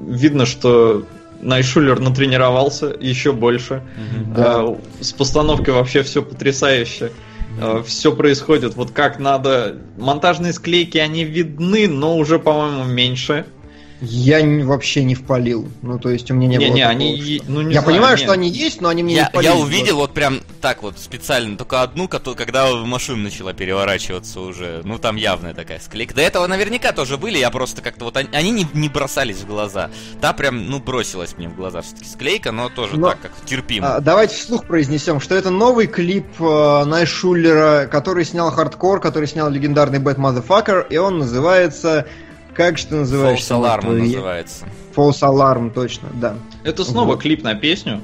Видно, 0.07 0.45
что 0.45 1.05
Найшулер 1.41 1.99
натренировался 1.99 2.87
еще 2.99 3.31
больше. 3.31 3.83
Mm-hmm. 4.35 4.79
Э, 4.99 5.03
с 5.03 5.13
постановкой 5.13 5.73
вообще 5.73 6.03
все 6.03 6.21
потрясающе. 6.21 7.11
Э, 7.59 7.81
все 7.85 8.15
происходит 8.15 8.75
вот 8.75 8.91
как 8.91 9.19
надо. 9.19 9.77
Монтажные 9.97 10.53
склейки, 10.53 10.97
они 10.97 11.23
видны, 11.23 11.87
но 11.87 12.17
уже, 12.17 12.39
по-моему, 12.39 12.83
меньше. 12.83 13.45
Я 14.01 14.45
вообще 14.65 15.03
не 15.03 15.15
впалил. 15.15 15.67
Ну, 15.81 15.97
то 15.97 16.09
есть 16.09 16.29
у 16.29 16.35
меня 16.35 16.47
не, 16.47 16.57
не 16.57 16.67
было. 16.67 16.75
Не, 16.75 16.81
такого, 16.81 16.91
они, 16.91 17.37
что... 17.37 17.51
ну, 17.51 17.61
не 17.61 17.73
Я 17.73 17.81
знаю, 17.81 17.85
понимаю, 17.85 18.15
нет. 18.15 18.23
что 18.23 18.31
они 18.31 18.49
есть, 18.49 18.81
но 18.81 18.89
они 18.89 19.03
мне 19.03 19.15
я, 19.15 19.23
не 19.23 19.29
впалили. 19.29 19.49
Я 19.51 19.55
увидел 19.55 19.95
вот 19.97 20.13
прям 20.13 20.41
так 20.61 20.83
вот 20.83 20.99
специально, 20.99 21.57
только 21.57 21.81
одну, 21.81 22.07
когда 22.07 22.73
машина 22.75 23.23
начала 23.23 23.53
переворачиваться 23.53 24.39
уже. 24.41 24.81
Ну, 24.83 24.99
там 24.99 25.15
явная 25.15 25.53
такая 25.53 25.79
склейка. 25.79 26.13
До 26.13 26.21
этого 26.21 26.45
наверняка 26.45 26.91
тоже 26.91 27.17
были, 27.17 27.39
я 27.39 27.49
просто 27.49 27.81
как-то 27.81 28.05
вот... 28.05 28.17
Они, 28.17 28.29
они 28.33 28.51
не, 28.51 28.67
не 28.73 28.89
бросались 28.89 29.37
в 29.37 29.47
глаза. 29.47 29.89
Та 30.21 30.33
прям, 30.33 30.69
ну, 30.69 30.79
бросилась 30.79 31.35
мне 31.37 31.49
в 31.49 31.55
глаза 31.55 31.81
все-таки 31.81 32.07
склейка, 32.07 32.51
но 32.51 32.69
тоже 32.69 32.97
но, 32.97 33.09
так, 33.09 33.21
как 33.21 33.31
терпимо. 33.45 33.95
А, 33.95 33.99
давайте 33.99 34.35
вслух 34.35 34.65
произнесем, 34.65 35.19
что 35.19 35.35
это 35.35 35.49
новый 35.49 35.87
клип 35.87 36.27
э, 36.39 36.83
Найшулера, 36.85 37.87
который 37.91 38.25
снял 38.25 38.51
хардкор, 38.51 38.99
который 38.99 39.27
снял 39.27 39.49
легендарный 39.49 39.99
Bad 39.99 40.17
Motherfucker, 40.17 40.85
и 40.89 40.97
он 40.97 41.17
называется 41.17 42.05
как 42.57 42.79
что 42.79 42.95
называется? 42.95 43.53
False 43.53 43.61
Alarm 43.61 43.91
называется. 43.99 44.65
False 44.95 45.21
Alarm, 45.21 45.71
точно, 45.71 46.09
да. 46.15 46.35
Это 46.63 46.83
снова 46.83 47.09
вот. 47.09 47.21
клип 47.21 47.43
на 47.43 47.53
песню. 47.53 48.01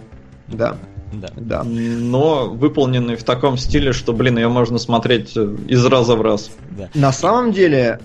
Да. 0.47 0.77
Да. 1.11 1.29
да. 1.35 1.63
Но 1.63 2.49
выполненный 2.49 3.15
в 3.15 3.23
таком 3.23 3.57
стиле, 3.57 3.93
что, 3.93 4.13
блин, 4.13 4.37
ее 4.37 4.49
можно 4.49 4.77
смотреть 4.77 5.35
э, 5.35 5.55
из 5.67 5.83
раза 5.85 6.15
в 6.15 6.21
раз. 6.21 6.51
Да. 6.71 6.89
На 6.93 7.11
самом 7.11 7.51
деле, 7.51 7.99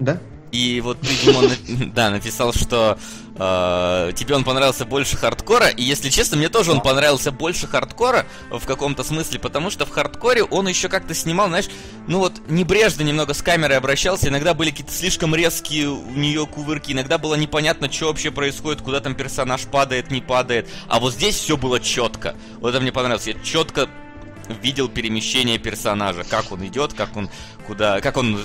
да? 0.00 0.18
И 0.52 0.80
вот 0.80 1.00
ты, 1.00 1.14
Димон, 1.24 1.50
да, 1.94 2.10
написал, 2.10 2.52
что 2.52 2.98
э, 3.36 4.12
тебе 4.14 4.34
он 4.34 4.44
понравился 4.44 4.84
больше 4.84 5.16
хардкора. 5.16 5.68
И 5.68 5.82
если 5.82 6.08
честно, 6.08 6.36
мне 6.36 6.48
тоже 6.48 6.72
он 6.72 6.80
понравился 6.80 7.32
больше 7.32 7.66
хардкора 7.66 8.26
в 8.50 8.64
каком-то 8.64 9.02
смысле, 9.04 9.38
потому 9.38 9.70
что 9.70 9.86
в 9.86 9.90
хардкоре 9.90 10.44
он 10.44 10.68
еще 10.68 10.88
как-то 10.88 11.14
снимал, 11.14 11.48
знаешь, 11.48 11.66
ну 12.06 12.20
вот 12.20 12.34
небрежно 12.48 13.02
немного 13.02 13.34
с 13.34 13.42
камерой 13.42 13.76
обращался. 13.76 14.28
Иногда 14.28 14.54
были 14.54 14.70
какие-то 14.70 14.92
слишком 14.92 15.34
резкие 15.34 15.88
у 15.88 16.10
нее 16.12 16.46
кувырки, 16.46 16.92
иногда 16.92 17.18
было 17.18 17.34
непонятно, 17.34 17.90
что 17.90 18.06
вообще 18.06 18.30
происходит, 18.30 18.82
куда 18.82 19.00
там 19.00 19.14
персонаж 19.14 19.62
падает, 19.62 20.10
не 20.10 20.20
падает. 20.20 20.68
А 20.88 21.00
вот 21.00 21.12
здесь 21.12 21.34
все 21.36 21.56
было 21.56 21.80
четко. 21.80 22.36
Вот 22.60 22.70
это 22.70 22.80
мне 22.80 22.92
понравилось. 22.92 23.26
Я 23.26 23.34
четко 23.42 23.88
видел 24.62 24.88
перемещение 24.88 25.58
персонажа, 25.58 26.24
как 26.24 26.52
он 26.52 26.66
идет, 26.66 26.92
как 26.92 27.16
он 27.16 27.28
куда, 27.66 28.00
как 28.00 28.16
он 28.16 28.40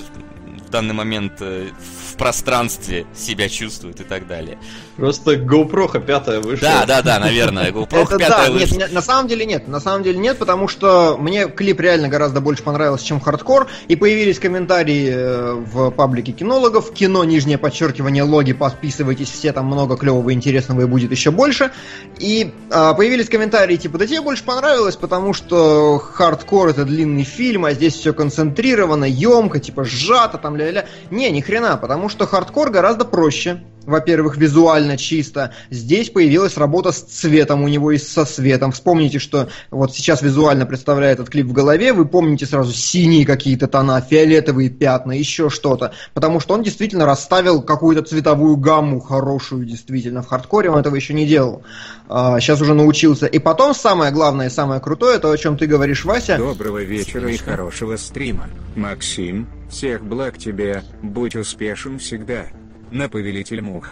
данный 0.72 0.94
момент 0.94 1.34
э, 1.40 1.68
в 1.78 2.16
пространстве 2.16 3.06
себя 3.14 3.48
чувствует 3.48 4.00
и 4.00 4.04
так 4.04 4.26
далее. 4.26 4.58
Просто 4.96 5.34
GoPro 5.34 6.04
пятая 6.04 6.40
вышла. 6.40 6.68
Да, 6.68 6.84
да, 6.86 7.02
да, 7.02 7.20
наверное, 7.20 7.70
GoPro 7.72 8.18
пятая 8.18 8.50
вышла. 8.50 8.76
Нет, 8.76 8.92
на 8.92 9.02
самом 9.02 9.28
деле 9.28 9.46
нет, 9.46 9.68
на 9.68 9.78
самом 9.78 10.02
деле 10.02 10.18
нет, 10.18 10.38
потому 10.38 10.66
что 10.66 11.16
мне 11.18 11.48
клип 11.48 11.80
реально 11.80 12.08
гораздо 12.08 12.40
больше 12.40 12.64
понравился, 12.64 13.06
чем 13.06 13.20
хардкор, 13.20 13.68
и 13.86 13.94
появились 13.94 14.40
комментарии 14.40 15.10
э, 15.12 15.52
в 15.54 15.90
паблике 15.90 16.32
кинологов, 16.32 16.92
кино, 16.92 17.22
нижнее 17.22 17.58
подчеркивание, 17.58 18.24
логи, 18.24 18.52
подписывайтесь, 18.52 19.30
все 19.30 19.52
там 19.52 19.66
много 19.66 19.96
клевого 19.96 20.30
и 20.30 20.34
интересного 20.34 20.82
и 20.82 20.84
будет 20.86 21.12
еще 21.12 21.30
больше, 21.30 21.70
и 22.18 22.52
а, 22.70 22.94
появились 22.94 23.28
комментарии 23.28 23.76
типа, 23.76 23.98
да 23.98 24.06
тебе 24.06 24.20
больше 24.20 24.44
понравилось, 24.44 24.96
потому 24.96 25.34
что 25.34 25.98
хардкор 25.98 26.68
это 26.68 26.84
длинный 26.84 27.24
фильм, 27.24 27.64
а 27.64 27.72
здесь 27.72 27.94
все 27.94 28.12
концентрировано, 28.12 29.04
емко, 29.04 29.60
типа 29.60 29.84
сжато, 29.84 30.38
там 30.38 30.56
ля-ля. 30.62 30.86
Не, 31.10 31.30
ни 31.30 31.40
хрена, 31.40 31.76
потому 31.76 32.08
что 32.08 32.26
хардкор 32.26 32.70
гораздо 32.70 33.04
проще. 33.04 33.62
Во-первых, 33.84 34.36
визуально 34.36 34.96
чисто. 34.96 35.52
Здесь 35.70 36.10
появилась 36.10 36.56
работа 36.56 36.92
с 36.92 37.00
цветом 37.00 37.62
у 37.62 37.68
него 37.68 37.90
и 37.90 37.98
со 37.98 38.24
светом. 38.24 38.72
Вспомните, 38.72 39.18
что 39.18 39.48
вот 39.70 39.94
сейчас 39.94 40.22
визуально 40.22 40.66
представляет 40.66 41.18
этот 41.18 41.30
клип 41.30 41.46
в 41.46 41.52
голове, 41.52 41.92
вы 41.92 42.04
помните 42.04 42.46
сразу 42.46 42.72
синие 42.72 43.26
какие-то 43.26 43.66
тона, 43.66 44.00
фиолетовые 44.00 44.70
пятна, 44.70 45.12
еще 45.12 45.50
что-то. 45.50 45.92
Потому 46.14 46.40
что 46.40 46.54
он 46.54 46.62
действительно 46.62 47.06
расставил 47.06 47.62
какую-то 47.62 48.02
цветовую 48.02 48.56
гамму 48.56 49.00
хорошую, 49.00 49.64
действительно. 49.64 50.22
В 50.22 50.28
хардкоре 50.28 50.70
он 50.70 50.78
этого 50.78 50.94
еще 50.94 51.14
не 51.14 51.26
делал. 51.26 51.62
А, 52.08 52.38
сейчас 52.40 52.60
уже 52.60 52.74
научился. 52.74 53.26
И 53.26 53.38
потом 53.38 53.74
самое 53.74 54.12
главное 54.12 54.50
самое 54.50 54.80
крутое, 54.80 55.18
то, 55.18 55.30
о 55.30 55.38
чем 55.38 55.56
ты 55.56 55.66
говоришь, 55.66 56.04
Вася. 56.04 56.36
Доброго 56.38 56.82
вечера 56.82 57.28
и 57.30 57.36
хорошего 57.36 57.96
стрима. 57.96 58.48
Максим, 58.76 59.48
всех 59.72 60.04
благ 60.04 60.38
тебе, 60.38 60.84
будь 61.02 61.34
успешен 61.34 61.98
всегда. 61.98 62.46
На 62.90 63.08
повелитель 63.08 63.62
мух. 63.62 63.88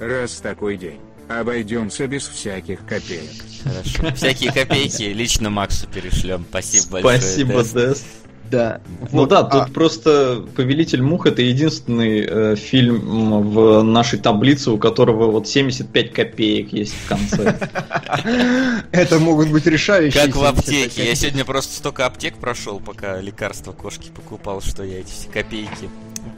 Раз 0.00 0.40
такой 0.40 0.78
день, 0.78 1.00
обойдемся 1.28 2.06
без 2.08 2.26
всяких 2.26 2.80
копеек. 2.86 3.30
Хорошо. 3.62 4.14
Всякие 4.16 4.52
копейки 4.52 5.02
лично 5.02 5.50
Максу 5.50 5.86
перешлем. 5.86 6.44
Спасибо 6.48 7.00
большое. 7.02 7.20
Спасибо, 7.20 7.62
Дэс. 7.62 8.04
Да. 8.52 8.82
Ну 9.10 9.20
вот, 9.20 9.30
да, 9.30 9.44
тут 9.44 9.62
а... 9.62 9.72
просто 9.72 10.44
Повелитель 10.54 11.00
мух 11.00 11.24
это 11.24 11.40
единственный 11.40 12.26
э, 12.28 12.54
фильм 12.54 13.50
в 13.50 13.82
нашей 13.82 14.18
таблице, 14.18 14.70
у 14.70 14.76
которого 14.76 15.30
вот 15.30 15.48
75 15.48 16.12
копеек 16.12 16.70
есть 16.74 16.92
в 16.92 17.08
конце. 17.08 17.58
Это 18.92 19.18
могут 19.18 19.48
быть 19.48 19.64
решающие. 19.64 20.26
Как 20.26 20.36
в 20.36 20.44
аптеке. 20.44 21.06
Я 21.06 21.14
сегодня 21.14 21.46
просто 21.46 21.76
столько 21.76 22.04
аптек 22.04 22.34
прошел, 22.34 22.78
пока 22.78 23.22
лекарства 23.22 23.72
кошки 23.72 24.10
покупал, 24.14 24.60
что 24.60 24.84
я 24.84 25.00
эти 25.00 25.10
все 25.10 25.28
копейки 25.30 25.88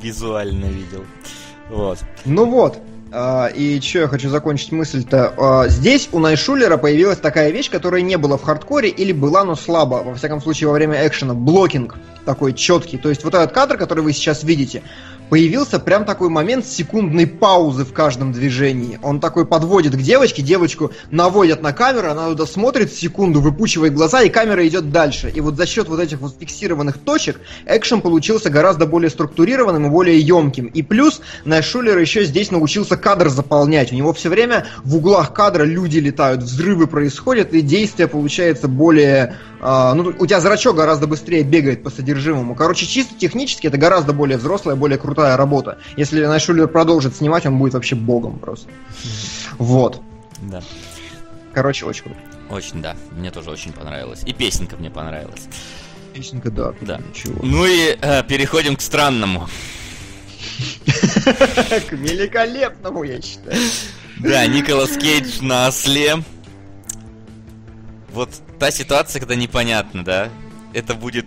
визуально 0.00 0.66
видел. 0.66 1.04
Вот. 1.68 1.98
Ну 2.24 2.44
вот, 2.44 2.78
и 3.54 3.80
что 3.80 4.00
я 4.00 4.08
хочу 4.08 4.28
закончить 4.28 4.72
мысль-то? 4.72 5.34
А, 5.36 5.68
здесь 5.68 6.08
у 6.12 6.18
Найшулера 6.18 6.76
появилась 6.76 7.18
такая 7.18 7.50
вещь, 7.50 7.70
которая 7.70 8.02
не 8.02 8.16
была 8.16 8.36
в 8.36 8.42
хардкоре 8.42 8.88
или 8.88 9.12
была, 9.12 9.44
но 9.44 9.54
слабо. 9.54 10.02
Во 10.04 10.14
всяком 10.14 10.40
случае, 10.40 10.68
во 10.68 10.74
время 10.74 11.06
экшена. 11.06 11.34
Блокинг 11.34 11.96
такой 12.24 12.54
четкий. 12.54 12.98
То 12.98 13.08
есть 13.08 13.22
вот 13.22 13.34
этот 13.34 13.52
кадр, 13.52 13.76
который 13.76 14.02
вы 14.02 14.12
сейчас 14.12 14.42
видите, 14.42 14.82
появился 15.30 15.78
прям 15.78 16.04
такой 16.04 16.28
момент 16.28 16.66
секундной 16.66 17.26
паузы 17.26 17.84
в 17.84 17.92
каждом 17.92 18.32
движении. 18.32 18.98
Он 19.02 19.20
такой 19.20 19.46
подводит 19.46 19.94
к 19.94 19.98
девочке, 19.98 20.42
девочку 20.42 20.92
наводят 21.10 21.62
на 21.62 21.72
камеру, 21.72 22.10
она 22.10 22.28
туда 22.28 22.46
смотрит 22.46 22.92
секунду, 22.92 23.40
выпучивает 23.40 23.94
глаза, 23.94 24.22
и 24.22 24.28
камера 24.28 24.66
идет 24.66 24.90
дальше. 24.90 25.30
И 25.34 25.40
вот 25.40 25.56
за 25.56 25.66
счет 25.66 25.88
вот 25.88 26.00
этих 26.00 26.20
вот 26.20 26.36
фиксированных 26.38 26.98
точек 26.98 27.40
экшен 27.66 28.00
получился 28.00 28.50
гораздо 28.50 28.86
более 28.86 29.10
структурированным 29.10 29.86
и 29.86 29.90
более 29.90 30.18
емким. 30.20 30.66
И 30.66 30.82
плюс 30.82 31.20
Найшулер 31.44 31.98
еще 31.98 32.24
здесь 32.24 32.50
научился 32.50 32.96
кадр 32.96 33.28
заполнять. 33.28 33.92
У 33.92 33.94
него 33.96 34.12
все 34.12 34.28
время 34.28 34.66
в 34.84 34.96
углах 34.96 35.32
кадра 35.32 35.64
люди 35.64 35.98
летают, 35.98 36.42
взрывы 36.42 36.86
происходят, 36.86 37.52
и 37.52 37.60
действие 37.60 38.08
получается 38.08 38.68
более 38.68 39.36
ну, 39.64 40.14
у 40.18 40.26
тебя 40.26 40.40
зрачок 40.40 40.76
гораздо 40.76 41.06
быстрее 41.06 41.42
бегает 41.42 41.82
по 41.82 41.90
содержимому. 41.90 42.54
Короче, 42.54 42.86
чисто 42.86 43.14
технически 43.14 43.66
это 43.66 43.78
гораздо 43.78 44.12
более 44.12 44.36
взрослая, 44.36 44.76
более 44.76 44.98
крутая 44.98 45.36
работа. 45.36 45.78
Если 45.96 46.24
Найшулер 46.24 46.68
продолжит 46.68 47.16
снимать, 47.16 47.46
он 47.46 47.58
будет 47.58 47.72
вообще 47.72 47.94
богом 47.94 48.38
просто. 48.38 48.68
Вот. 49.58 50.02
Да. 50.42 50.62
Короче, 51.54 51.86
очень 51.86 52.04
круто. 52.04 52.18
Очень, 52.50 52.82
да. 52.82 52.94
Мне 53.12 53.30
тоже 53.30 53.50
очень 53.50 53.72
понравилось. 53.72 54.22
И 54.26 54.32
песенка 54.32 54.76
мне 54.76 54.90
понравилась. 54.90 55.48
Песенка, 56.12 56.50
да. 56.50 56.74
Да. 56.80 57.00
Ничего. 57.08 57.40
Ну 57.42 57.64
и 57.64 57.96
э, 58.00 58.22
переходим 58.24 58.76
к 58.76 58.82
странному. 58.82 59.48
К 61.24 61.92
великолепному, 61.92 63.02
я 63.02 63.20
считаю. 63.20 63.58
Да, 64.18 64.46
Николас 64.46 64.90
Кейдж 64.90 65.40
на 65.40 65.68
осле. 65.68 66.22
Вот 68.14 68.30
та 68.60 68.70
ситуация, 68.70 69.18
когда 69.18 69.34
непонятно, 69.34 70.04
да? 70.04 70.28
Это 70.72 70.94
будет 70.94 71.26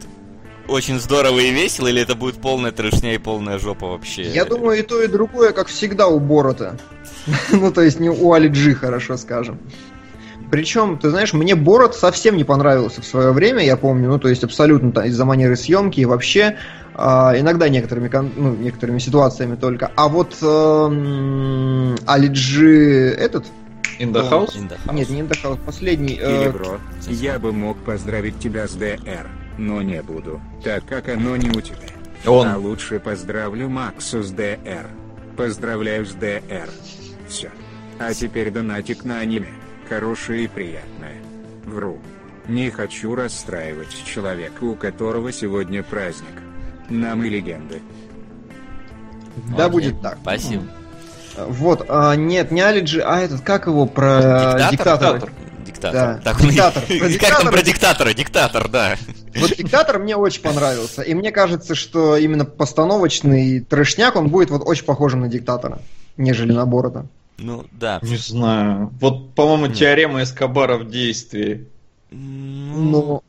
очень 0.69 0.99
здорово 0.99 1.39
и 1.39 1.51
весело, 1.51 1.87
или 1.87 2.01
это 2.01 2.15
будет 2.15 2.41
полная 2.41 2.71
трешня 2.71 3.13
и 3.13 3.17
полная 3.17 3.59
жопа 3.59 3.87
вообще? 3.87 4.23
Я 4.23 4.45
думаю, 4.45 4.79
и 4.79 4.81
то, 4.83 5.01
и 5.01 5.07
другое, 5.07 5.51
как 5.51 5.67
всегда 5.67 6.07
у 6.07 6.19
Борота. 6.19 6.77
ну, 7.51 7.71
то 7.71 7.81
есть 7.81 7.99
не 7.99 8.09
у 8.09 8.31
Али 8.31 8.47
Джи, 8.47 8.73
хорошо 8.73 9.17
скажем. 9.17 9.59
Причем, 10.49 10.97
ты 10.97 11.09
знаешь, 11.09 11.33
мне 11.33 11.55
Борот 11.55 11.93
совсем 11.93 12.37
не 12.37 12.45
понравился 12.45 13.01
в 13.01 13.05
свое 13.05 13.33
время, 13.33 13.65
я 13.65 13.75
помню, 13.75 14.07
ну, 14.07 14.17
то 14.17 14.29
есть 14.29 14.45
абсолютно 14.45 15.01
из-за 15.01 15.25
манеры 15.25 15.57
съемки 15.57 15.99
и 15.99 16.05
вообще, 16.05 16.57
э, 16.95 16.99
иногда 17.37 17.67
некоторыми, 17.67 18.09
ну, 18.37 18.55
некоторыми 18.55 18.99
ситуациями 18.99 19.57
только. 19.57 19.91
А 19.97 20.07
вот 20.07 20.37
э, 20.41 21.95
Али 22.05 22.27
Джи 22.29 23.13
этот, 23.19 23.45
In 23.99 24.13
the 24.13 24.29
House? 24.29 24.55
In 24.55 24.69
the 24.69 24.77
house. 24.85 24.93
Нет, 24.93 25.09
не 25.09 25.21
In 25.21 25.27
the 25.27 25.43
House, 25.43 25.59
последний. 25.65 26.15
Или, 26.15 26.49
бро, 26.49 26.79
э... 27.07 27.11
я 27.11 27.39
бы 27.39 27.51
мог 27.51 27.77
поздравить 27.79 28.39
тебя 28.39 28.67
с 28.67 28.73
ДР, 28.73 29.27
но 29.57 29.81
не 29.81 30.01
буду, 30.03 30.39
так 30.63 30.85
как 30.85 31.09
оно 31.09 31.35
не 31.35 31.49
у 31.49 31.61
тебя. 31.61 31.77
Он. 32.25 32.47
А 32.47 32.57
лучше 32.57 32.99
поздравлю 32.99 33.69
Максу 33.69 34.23
с 34.23 34.31
ДР. 34.31 34.87
Поздравляю 35.35 36.05
с 36.05 36.13
ДР. 36.13 36.69
Все. 37.27 37.51
А 37.99 38.13
теперь 38.13 38.51
донатик 38.51 39.03
на 39.03 39.19
аниме. 39.19 39.49
Хорошее 39.87 40.45
и 40.45 40.47
приятное. 40.47 41.17
Вру. 41.65 41.99
Не 42.47 42.69
хочу 42.69 43.15
расстраивать 43.15 43.93
человека, 44.05 44.63
у 44.63 44.75
которого 44.75 45.31
сегодня 45.31 45.83
праздник. 45.83 46.41
Нам 46.89 47.23
и 47.23 47.29
легенды. 47.29 47.81
Да, 49.55 49.65
Окей. 49.65 49.71
будет 49.71 50.01
так. 50.01 50.17
Спасибо. 50.21 50.63
Вот, 51.37 51.85
а, 51.89 52.15
нет, 52.15 52.51
не 52.51 52.61
Алиджи, 52.61 53.01
а 53.01 53.19
этот, 53.19 53.41
как 53.41 53.67
его, 53.67 53.85
про 53.85 54.69
диктатора? 54.71 55.31
Диктатор. 55.65 55.93
Да. 55.93 56.21
Так, 56.23 56.41
диктатор. 56.41 56.83
Про 56.83 56.99
как 56.99 57.09
диктатора. 57.09 57.41
там 57.43 57.51
про 57.51 57.61
диктатора? 57.61 58.13
Диктатор, 58.13 58.69
да. 58.69 58.95
Вот 59.35 59.55
диктатор 59.55 59.99
мне 59.99 60.15
очень 60.15 60.41
понравился. 60.41 61.01
И 61.01 61.13
мне 61.13 61.31
кажется, 61.31 61.75
что 61.75 62.17
именно 62.17 62.45
постановочный 62.45 63.59
трешняк, 63.59 64.15
он 64.15 64.29
будет 64.29 64.49
вот 64.49 64.63
очень 64.65 64.85
похожим 64.85 65.21
на 65.21 65.27
диктатора, 65.27 65.79
нежели 66.17 66.51
на 66.51 66.65
Борода. 66.65 67.05
Ну, 67.37 67.65
да. 67.71 67.99
Не 68.01 68.17
знаю. 68.17 68.91
Вот, 68.99 69.35
по-моему, 69.35 69.67
теорема 69.73 70.23
Эскобара 70.23 70.77
в 70.77 70.89
действии. 70.89 71.67
Ну, 72.09 73.21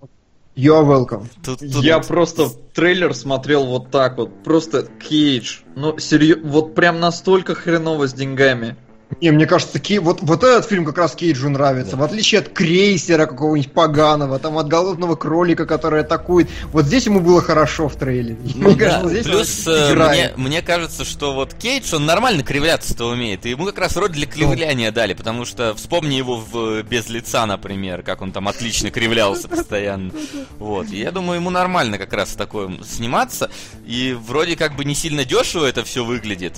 You're 0.59 0.85
welcome. 0.85 1.29
Тут, 1.45 1.61
тут... 1.61 1.85
Я 1.85 2.01
просто 2.01 2.51
трейлер 2.75 3.15
смотрел 3.15 3.65
вот 3.67 3.93
так 3.93 4.19
вот. 4.19 4.43
Просто 4.43 4.83
Кейдж. 4.83 5.61
Ну, 5.77 5.99
серьезно, 5.99 6.49
вот 6.49 6.75
прям 6.75 6.99
настолько 6.99 7.55
хреново 7.55 8.09
с 8.09 8.13
деньгами. 8.13 8.75
Не, 9.21 9.31
мне 9.31 9.47
кажется, 9.47 9.79
Кей... 9.81 9.99
вот, 9.99 10.21
вот 10.23 10.45
этот 10.45 10.67
фильм 10.67 10.85
как 10.85 10.99
раз 10.99 11.15
Кейджу 11.15 11.49
нравится. 11.49 11.93
Да. 11.93 12.03
В 12.03 12.03
отличие 12.05 12.41
от 12.41 12.51
крейсера 12.51 13.27
какого-нибудь 13.27 13.73
поганого, 13.73 14.39
там 14.39 14.59
от 14.59 14.69
голодного 14.69 15.17
кролика, 15.17 15.67
который 15.67 16.03
атакует. 16.03 16.49
Вот 16.73 16.85
здесь 16.85 17.07
ему 17.07 17.21
было 17.21 17.41
хорошо 17.41 17.89
в 17.89 17.97
трейлере. 17.97 18.39
Ну, 18.55 18.69
мне 18.69 18.77
да. 18.77 18.85
кажется, 18.85 19.09
здесь 19.09 19.27
Плюс 19.27 19.67
э, 19.67 19.95
мне, 19.95 20.33
мне 20.37 20.63
кажется, 20.63 21.05
что 21.05 21.33
вот 21.33 21.55
Кейдж, 21.55 21.95
он 21.95 22.07
нормально 22.07 22.43
кривляться-то 22.43 23.07
умеет. 23.07 23.47
И 23.47 23.51
ему 23.51 23.65
как 23.65 23.79
раз 23.79 23.97
роль 23.97 24.11
для 24.11 24.27
кривляния 24.27 24.93
дали, 24.93 25.15
потому 25.15 25.45
что 25.47 25.75
вспомни 25.75 26.15
его 26.15 26.37
в 26.37 26.83
«Без 26.83 27.09
лица», 27.09 27.47
например, 27.47 28.03
как 28.03 28.23
он 28.23 28.31
там 28.31 28.47
отлично 28.47 28.91
кривлялся 28.91 29.49
постоянно. 29.49 30.13
Вот. 30.59 30.91
И 30.91 30.99
я 30.99 31.11
думаю, 31.11 31.41
ему 31.41 31.51
нормально 31.51 31.99
как 31.99 32.13
раз 32.13 32.35
такое 32.35 32.71
сниматься. 32.85 33.51
И 33.87 34.17
вроде 34.19 34.55
как 34.55 34.77
бы 34.77 34.85
не 34.85 34.95
сильно 34.95 35.25
дешево 35.25 35.65
это 35.65 35.83
все 35.83 36.05
выглядит. 36.05 36.55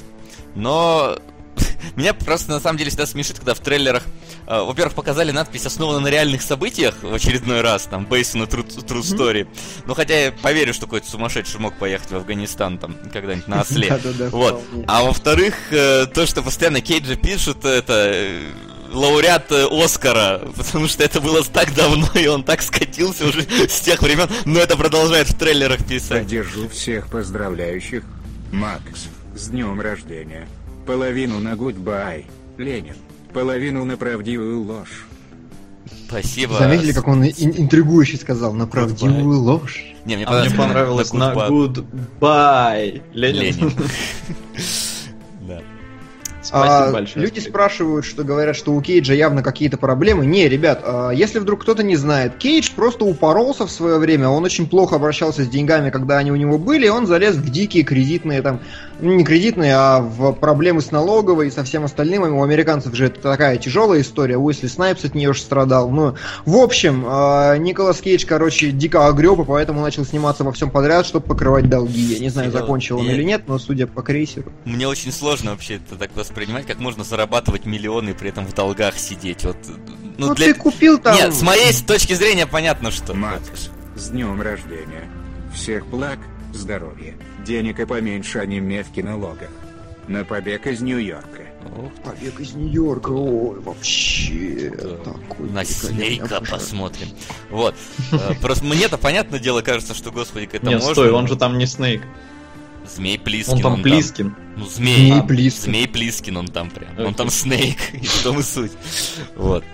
Но 0.55 1.17
меня 1.97 2.15
просто 2.15 2.51
на 2.51 2.61
самом 2.61 2.79
деле 2.79 2.91
всегда 2.91 3.07
смешит, 3.07 3.39
когда 3.39 3.55
в 3.55 3.61
трейлерах, 3.61 4.03
э, 4.47 4.61
во-первых, 4.63 4.95
показали 4.95 5.31
надпись 5.31 5.67
«Основана 5.67 6.01
на 6.01 6.09
реальных 6.09 6.43
событиях» 6.43 6.95
в 7.03 7.13
очередной 7.15 7.61
раз, 7.61 7.85
там, 7.85 8.07
based 8.07 8.41
a 8.41 8.47
true, 8.47 8.67
true 8.67 9.01
story. 9.01 9.49
Ну, 9.87 9.95
хотя 9.95 10.27
я 10.27 10.33
поверю, 10.33 10.75
что 10.75 10.87
какой-то 10.87 11.09
сумасшедший 11.11 11.61
мог 11.61 11.77
поехать 11.79 12.11
в 12.11 12.17
Афганистан 12.17 12.79
там 12.79 12.97
когда-нибудь 13.13 13.49
на 13.49 13.61
осле. 13.61 13.99
Вот. 14.31 14.63
А 14.87 15.03
во-вторых, 15.03 15.55
э, 15.71 16.07
то, 16.07 16.27
что 16.27 16.43
постоянно 16.43 16.81
Кейджи 16.81 17.17
пишут, 17.17 17.65
это 17.65 18.11
э, 18.13 18.41
лауреат 18.93 19.51
Оскара, 19.53 20.41
потому 20.57 20.89
что 20.89 21.03
это 21.05 21.21
было 21.21 21.43
так 21.45 21.75
давно, 21.75 22.09
и 22.15 22.27
он 22.27 22.45
так 22.45 22.63
скатился 22.63 23.27
уже 23.27 23.43
с 23.43 23.81
тех 23.81 24.03
времен, 24.03 24.29
но 24.45 24.61
это 24.61 24.77
продолжает 24.77 25.29
в 25.29 25.39
трейлерах 25.39 25.85
писать. 25.87 26.23
Поддержу 26.23 26.69
всех 26.69 27.09
поздравляющих. 27.09 28.05
Макс, 28.53 29.09
с 29.35 29.49
днем 29.49 29.81
рождения. 29.81 30.49
Половину 30.87 31.39
на 31.41 31.57
гудбай, 31.57 32.27
Ленин. 32.57 32.97
Половину 33.33 33.85
на 33.85 33.97
правдивую 33.97 34.63
ложь. 34.63 35.07
Спасибо. 36.09 36.55
Заметили, 36.55 36.93
как 36.93 37.07
он 37.07 37.25
интригующе 37.25 38.17
сказал, 38.17 38.53
на 38.53 38.67
правдивую 38.67 39.39
ложь? 39.39 39.85
Не, 40.05 40.17
мне, 40.17 40.25
а 40.25 40.41
мне 40.45 40.51
понравилось 40.51 41.13
на 41.13 41.33
goodbye, 41.33 43.03
Ленин. 43.13 43.43
Ленин. 43.43 43.73
Спасибо 46.43 46.89
а, 46.89 46.93
большое. 46.93 47.27
Люди 47.27 47.39
спрашивают, 47.39 48.05
что 48.05 48.25
говорят, 48.25 48.57
что 48.57 48.73
у 48.73 48.81
Кейджа 48.81 49.15
явно 49.15 49.43
какие-то 49.43 49.77
проблемы. 49.77 50.27
Не, 50.27 50.49
ребят, 50.49 50.81
а, 50.83 51.11
если 51.11 51.39
вдруг 51.39 51.63
кто-то 51.63 51.83
не 51.83 51.97
знает, 51.97 52.37
Кейдж 52.39 52.71
просто 52.75 53.05
упоролся 53.05 53.67
в 53.67 53.71
свое 53.71 53.99
время, 53.99 54.29
он 54.29 54.45
очень 54.45 54.67
плохо 54.67 54.97
обращался 54.97 55.45
с 55.45 55.49
деньгами, 55.49 55.91
когда 55.91 56.19
они 56.19 56.33
у 56.33 56.37
него 56.37 56.59
были, 56.59 56.89
он 56.89 57.07
залез 57.07 57.37
в 57.37 57.51
дикие 57.51 57.85
кредитные 57.85 58.43
там, 58.43 58.61
не 59.01 59.25
кредитные, 59.25 59.75
а 59.75 60.01
в 60.01 60.33
проблемы 60.33 60.81
с 60.81 60.91
налоговой 60.91 61.49
и 61.49 61.51
со 61.51 61.65
всем 61.65 61.85
остальным. 61.85 62.23
У 62.23 62.43
американцев 62.43 62.95
же 62.95 63.07
это 63.07 63.21
такая 63.21 63.57
тяжелая 63.57 64.01
история, 64.01 64.37
Уэсли 64.37 64.67
Снайпс 64.67 65.05
от 65.05 65.15
нее 65.15 65.33
же 65.33 65.41
страдал. 65.41 65.91
Ну, 65.91 66.17
в 66.45 66.57
общем, 66.57 67.05
а, 67.07 67.57
Николас 67.57 68.01
Кейдж, 68.01 68.27
короче, 68.27 68.71
дико 68.71 69.07
огреб, 69.07 69.41
и 69.41 69.45
поэтому 69.45 69.81
начал 69.81 70.05
сниматься 70.05 70.45
во 70.45 70.53
всем 70.53 70.71
подряд, 70.71 71.07
чтобы 71.07 71.27
покрывать 71.27 71.69
долги. 71.69 72.01
Я 72.01 72.19
не 72.19 72.29
знаю, 72.29 72.51
закончил 72.51 72.99
он 72.99 73.09
или 73.09 73.23
нет, 73.23 73.45
но 73.47 73.59
судя 73.59 73.87
по 73.87 74.03
крейсеру. 74.03 74.53
Мне 74.65 74.87
очень 74.87 75.13
сложно 75.13 75.53
вообще 75.53 75.77
это 75.77 75.97
так 75.97 76.11
воспринимать 76.15 76.41
воспринимать, 76.51 76.67
как 76.67 76.79
можно 76.79 77.05
зарабатывать 77.05 77.67
миллионы 77.67 78.11
и 78.11 78.13
при 78.13 78.31
этом 78.31 78.47
в 78.47 78.55
долгах 78.55 78.97
сидеть. 78.97 79.45
Вот, 79.45 79.57
ну, 80.19 80.29
ну 80.29 80.35
для... 80.35 80.47
ты 80.47 80.55
купил 80.55 80.99
там... 80.99 81.15
Нет, 81.15 81.35
с 81.35 81.43
моей 81.43 81.73
точки 81.87 82.15
зрения 82.15 82.47
понятно, 82.47 82.91
что... 82.91 83.15
Макс, 83.15 83.71
с 83.97 84.09
днем 84.09 84.41
рождения. 84.41 85.09
Всех 85.55 85.87
благ, 85.87 86.19
здоровья, 86.55 87.15
денег 87.51 87.81
и 87.81 87.85
поменьше, 87.85 88.39
а 88.39 88.47
не 88.47 88.61
метки 88.61 89.01
налогах. 89.01 89.51
На 90.07 90.25
побег 90.25 90.69
из 90.69 90.81
Нью-Йорка. 90.81 91.43
Ох, 91.77 91.93
побег 92.05 92.39
из 92.39 92.55
Нью-Йорка, 92.55 93.11
ой, 93.11 93.59
вообще 93.59 94.73
такой. 95.05 95.51
На 95.51 95.65
Снейка 95.65 96.41
посмотрим. 96.49 97.09
Вот. 97.51 97.75
Э, 98.13 98.35
просто 98.41 98.65
мне-то 98.65 98.99
понятное 98.99 99.41
дело 99.41 99.63
кажется, 99.63 99.95
что, 99.95 100.13
господи, 100.13 100.47
к 100.47 100.55
этому 100.55 100.73
Нет, 100.73 100.83
стой, 100.83 101.11
он 101.11 101.27
же 101.27 101.35
там 101.35 101.59
не 101.59 101.67
Снейк. 101.67 102.03
Змей 102.87 103.19
Плискин. 103.19 103.57
Он 103.57 103.63
там 103.63 103.73
он 103.75 103.83
Плискин. 103.83 104.31
Там, 104.31 104.45
ну, 104.57 104.67
Змей. 104.67 104.97
Змей 104.97 105.21
а, 105.21 105.23
Плискин. 105.23 105.65
Змей 105.65 105.89
Плискин 105.89 106.37
он 106.37 106.49
там 106.49 106.71
прям. 106.71 106.97
Okay. 106.97 107.05
Он 107.05 107.15
там 107.15 107.31
Снейк, 107.31 107.79
и 107.93 108.07
в 108.07 108.23
том 108.23 108.39
и 108.39 108.43
суть. 108.43 108.73
Вот. 109.37 109.65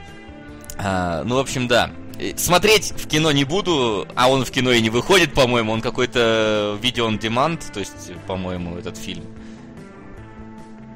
А, 0.79 1.25
ну, 1.25 1.37
в 1.37 1.39
общем, 1.39 1.69
да. 1.69 1.91
Смотреть 2.37 2.93
в 2.97 3.07
кино 3.09 3.31
не 3.33 3.45
буду, 3.45 4.07
а 4.15 4.31
он 4.31 4.45
в 4.45 4.51
кино 4.51 4.73
и 4.73 4.81
не 4.81 4.91
выходит, 4.91 5.35
по-моему. 5.35 5.73
Он 5.73 5.81
какой-то 5.81 6.79
video 6.81 7.09
on 7.09 7.19
demand, 7.19 7.61
то 7.73 7.81
есть, 7.81 8.13
по-моему, 8.27 8.77
этот 8.77 8.97
фильм. 8.97 9.25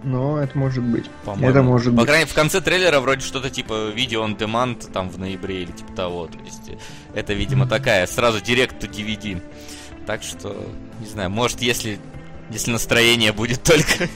но 0.03 0.39
это 0.39 0.57
может 0.57 0.83
быть. 0.83 1.05
По-моему. 1.25 1.51
Это 1.51 1.63
может 1.63 1.95
По 1.95 2.05
крайней 2.05 2.25
мере, 2.25 2.31
в 2.31 2.35
конце 2.35 2.61
трейлера 2.61 3.01
вроде 3.01 3.21
что-то 3.21 3.51
типа 3.51 3.91
видео 3.91 4.25
on 4.25 4.37
demand 4.39 4.91
там 4.93 5.11
в 5.11 5.19
ноябре 5.19 5.63
или 5.63 5.73
типа 5.73 5.93
того. 5.93 6.27
То 6.27 6.39
есть 6.45 6.69
э, 6.69 6.79
это, 7.15 7.35
видимо, 7.35 7.67
такая 7.67 8.07
сразу 8.07 8.41
директ 8.41 8.83
to 8.83 8.91
DVD. 8.91 9.43
Так 10.07 10.23
что, 10.23 10.57
не 11.01 11.07
знаю, 11.07 11.29
может, 11.31 11.61
если 11.61 11.99
если 12.51 12.73
настроение 12.73 13.33
будет 13.33 13.63
только. 13.65 14.09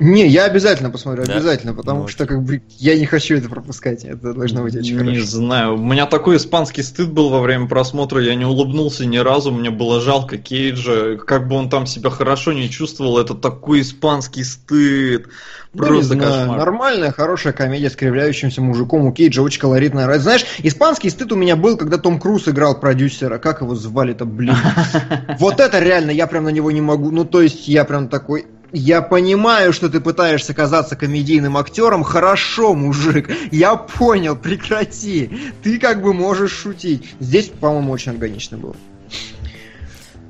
Не, 0.00 0.26
я 0.26 0.44
обязательно 0.44 0.90
посмотрю, 0.90 1.24
Да? 1.26 1.34
обязательно, 1.34 1.74
потому 1.74 2.02
Ну, 2.02 2.08
что 2.08 2.26
как 2.26 2.42
бы 2.42 2.62
я 2.78 2.98
не 2.98 3.06
хочу 3.06 3.36
это 3.36 3.48
пропускать. 3.48 4.04
Это 4.04 4.32
должно 4.34 4.62
быть 4.62 4.74
очень 4.74 4.96
Не 4.98 4.98
хорошо. 5.16 5.26
знаю, 5.26 5.74
у 5.74 5.78
меня 5.84 6.06
такой 6.06 6.36
испанский 6.38 6.82
стыд 6.82 7.10
был 7.12 7.28
во 7.30 7.40
время 7.40 7.66
просмотра, 7.68 8.20
я 8.22 8.34
не 8.34 8.44
улыбнулся 8.44 9.04
ни 9.06 9.18
разу, 9.18 9.52
мне 9.52 9.70
было 9.70 10.00
жалко 10.00 10.38
Кейджа, 10.38 11.16
как 11.16 11.48
бы 11.48 11.56
он 11.56 11.68
там 11.68 11.86
себя 11.86 12.10
хорошо 12.10 12.52
не 12.52 12.68
чувствовал, 12.70 13.18
это 13.18 13.34
такой 13.34 13.82
испанский 13.82 14.44
стыд. 14.44 15.26
Да 15.72 15.86
не 15.86 15.88
Просто 15.88 16.14
знаю, 16.14 16.30
кошмар. 16.42 16.58
нормальная, 16.58 17.10
хорошая 17.10 17.52
комедия 17.52 17.90
с 17.90 17.96
кривляющимся 17.96 18.60
мужиком. 18.62 19.06
У 19.06 19.12
Кейджа 19.12 19.42
очень 19.42 19.60
колоритная. 19.60 20.18
Знаешь, 20.20 20.44
испанский 20.62 21.10
стыд 21.10 21.32
у 21.32 21.36
меня 21.36 21.56
был, 21.56 21.76
когда 21.76 21.98
Том 21.98 22.20
Круз 22.20 22.46
играл 22.48 22.78
продюсера. 22.78 23.38
Как 23.38 23.60
его 23.60 23.74
звали-то, 23.74 24.24
блин? 24.24 24.54
Вот 25.40 25.58
это 25.58 25.80
реально, 25.80 26.12
я 26.12 26.28
прям 26.28 26.44
на 26.44 26.50
него 26.50 26.70
не 26.70 26.80
могу. 26.80 27.10
Ну, 27.10 27.24
то 27.24 27.42
есть, 27.42 27.66
я 27.66 27.84
прям 27.84 28.08
такой... 28.08 28.46
Я 28.76 29.02
понимаю, 29.02 29.72
что 29.72 29.88
ты 29.88 30.00
пытаешься 30.00 30.52
казаться 30.52 30.96
комедийным 30.96 31.56
актером. 31.56 32.02
Хорошо, 32.02 32.74
мужик. 32.74 33.30
Я 33.52 33.76
понял, 33.76 34.34
прекрати. 34.34 35.52
Ты 35.62 35.78
как 35.78 36.02
бы 36.02 36.12
можешь 36.12 36.50
шутить. 36.50 37.14
Здесь, 37.20 37.50
по-моему, 37.50 37.92
очень 37.92 38.10
органично 38.10 38.58
было. 38.58 38.74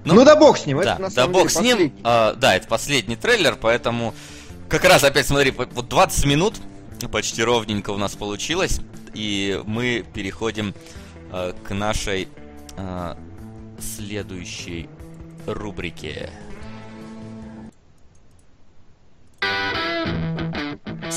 Ну, 0.05 0.13
Ну, 0.13 0.25
да 0.27 0.37
бог 0.37 0.59
с 0.59 0.67
ним. 0.67 0.77
Да, 0.83 0.93
это, 0.93 1.03
на 1.03 1.09
да 1.09 1.15
самом 1.15 1.33
бог 1.33 1.49
деле, 1.49 1.59
с 1.59 1.63
ним. 1.63 1.93
А, 2.05 2.35
да, 2.35 2.55
это 2.55 2.69
последний 2.69 3.17
трейлер, 3.17 3.57
поэтому 3.59 4.15
как 4.69 4.85
раз 4.85 5.05
опять 5.05 5.27
смотри, 5.27 5.51
вот 5.51 5.71
вот 5.73 5.89
20 5.89 6.27
минут 6.27 6.57
почти 7.11 7.43
ровненько 7.43 7.93
у 7.93 7.97
нас 7.97 8.15
получилось, 8.15 8.81
и 9.15 9.59
мы 9.65 10.05
переходим 10.13 10.75
э, 11.33 11.55
к 11.67 11.73
нашей 11.73 12.29
э, 12.77 13.15
следующей 13.81 14.91
рубрике. 15.47 16.29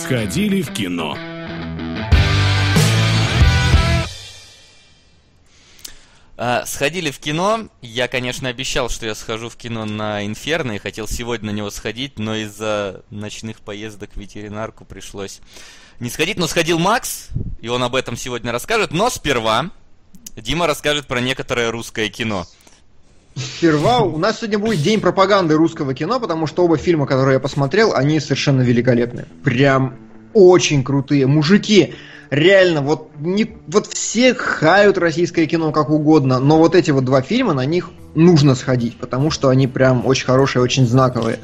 Сходили 0.07 0.61
в 0.61 0.71
кино. 0.71 1.17
А, 6.37 6.65
сходили 6.65 7.11
в 7.11 7.19
кино. 7.19 7.67
Я, 7.81 8.07
конечно, 8.07 8.47
обещал, 8.47 8.87
что 8.89 9.05
я 9.05 9.15
схожу 9.15 9.49
в 9.49 9.57
кино 9.57 9.83
на 9.83 10.25
Инферно 10.25 10.71
и 10.71 10.77
хотел 10.77 11.09
сегодня 11.09 11.51
на 11.51 11.55
него 11.57 11.69
сходить, 11.71 12.19
но 12.19 12.37
из-за 12.37 13.03
ночных 13.09 13.59
поездок 13.59 14.11
в 14.13 14.17
ветеринарку 14.17 14.85
пришлось 14.85 15.41
не 15.99 16.09
сходить. 16.09 16.37
Но 16.37 16.47
сходил 16.47 16.79
Макс, 16.79 17.27
и 17.59 17.67
он 17.67 17.83
об 17.83 17.93
этом 17.93 18.15
сегодня 18.15 18.53
расскажет. 18.53 18.91
Но 18.91 19.09
сперва 19.09 19.71
Дима 20.37 20.67
расскажет 20.67 21.07
про 21.07 21.19
некоторое 21.19 21.69
русское 21.69 22.07
кино. 22.07 22.47
Сперва 23.37 23.99
у 23.99 24.17
нас 24.17 24.39
сегодня 24.39 24.57
будет 24.57 24.81
день 24.81 24.99
пропаганды 24.99 25.55
русского 25.55 25.93
кино, 25.93 26.19
потому 26.19 26.47
что 26.47 26.65
оба 26.65 26.77
фильма, 26.77 27.05
которые 27.05 27.35
я 27.35 27.39
посмотрел, 27.39 27.93
они 27.93 28.19
совершенно 28.19 28.61
великолепны. 28.61 29.25
Прям 29.43 29.95
очень 30.33 30.83
крутые. 30.83 31.27
Мужики, 31.27 31.93
реально, 32.31 32.81
вот, 32.81 33.11
не, 33.19 33.55
вот 33.67 33.87
все 33.87 34.33
хают 34.33 34.97
российское 34.97 35.45
кино 35.45 35.71
как 35.71 35.89
угодно, 35.89 36.39
но 36.39 36.57
вот 36.57 36.73
эти 36.73 36.91
вот 36.91 37.05
два 37.05 37.21
фильма, 37.21 37.53
на 37.53 37.65
них 37.65 37.91
нужно 38.15 38.55
сходить, 38.55 38.97
потому 38.97 39.29
что 39.29 39.49
они 39.49 39.67
прям 39.67 40.05
очень 40.05 40.25
хорошие, 40.25 40.61
очень 40.63 40.87
знаковые. 40.87 41.39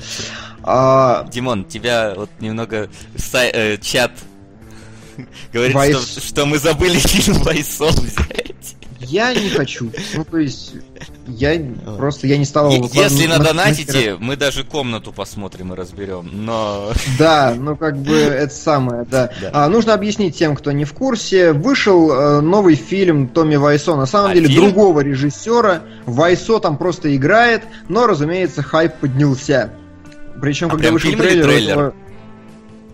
А, 0.64 1.28
Димон, 1.32 1.66
тебя 1.66 2.14
вот 2.16 2.30
немного 2.40 2.90
сай- 3.16 3.52
э, 3.54 3.78
чат 3.78 4.12
говорит, 5.54 5.76
Вайс. 5.76 5.98
что, 5.98 6.22
что 6.22 6.46
мы 6.46 6.58
забыли 6.58 6.98
фильм 6.98 7.38
Вайсов 7.44 7.94
взять. 7.96 8.53
Я 9.04 9.34
не 9.34 9.50
хочу. 9.50 9.92
Ну, 10.16 10.26
то 10.26 10.38
есть, 10.38 10.74
я 11.28 11.60
просто 11.98 12.28
я 12.28 12.38
не 12.38 12.46
стал 12.46 12.72
его 12.72 12.90
Если 12.92 13.28
на- 13.28 13.34
на 13.34 13.40
на- 13.40 13.46
донатите, 13.46 14.16
мы 14.20 14.36
даже 14.36 14.64
комнату 14.64 15.12
посмотрим 15.12 15.74
и 15.74 15.76
разберем. 15.76 16.30
Но 16.34 16.92
Да, 17.20 17.54
ну 17.58 17.76
как 17.76 17.98
бы 17.98 18.16
это 18.16 18.54
самое, 18.54 19.06
да. 19.10 19.32
Да. 19.42 19.50
А, 19.54 19.70
нужно 19.70 19.94
объяснить 19.94 20.38
тем, 20.38 20.56
кто 20.56 20.72
не 20.72 20.86
в 20.86 20.94
курсе. 20.94 21.54
Вышел 21.54 22.12
э, 22.12 22.42
новый 22.42 22.76
фильм 22.76 23.28
Томми 23.28 23.56
Вайсо, 23.56 23.96
на 23.96 24.06
самом 24.06 24.32
А 24.32 24.34
деле 24.34 24.48
фильм? 24.48 24.66
другого 24.66 25.02
режиссера. 25.02 25.82
Вайсо 26.06 26.60
там 26.60 26.78
просто 26.78 27.16
играет, 27.16 27.64
но, 27.90 28.08
разумеется, 28.08 28.64
хайп 28.64 28.94
поднялся. 29.02 29.72
Причем, 30.42 30.68
А 30.68 30.72
когда 30.72 30.92
вышел 30.92 31.12
трейлер, 31.12 31.44
трейлер? 31.44 31.72
этого- 31.72 31.94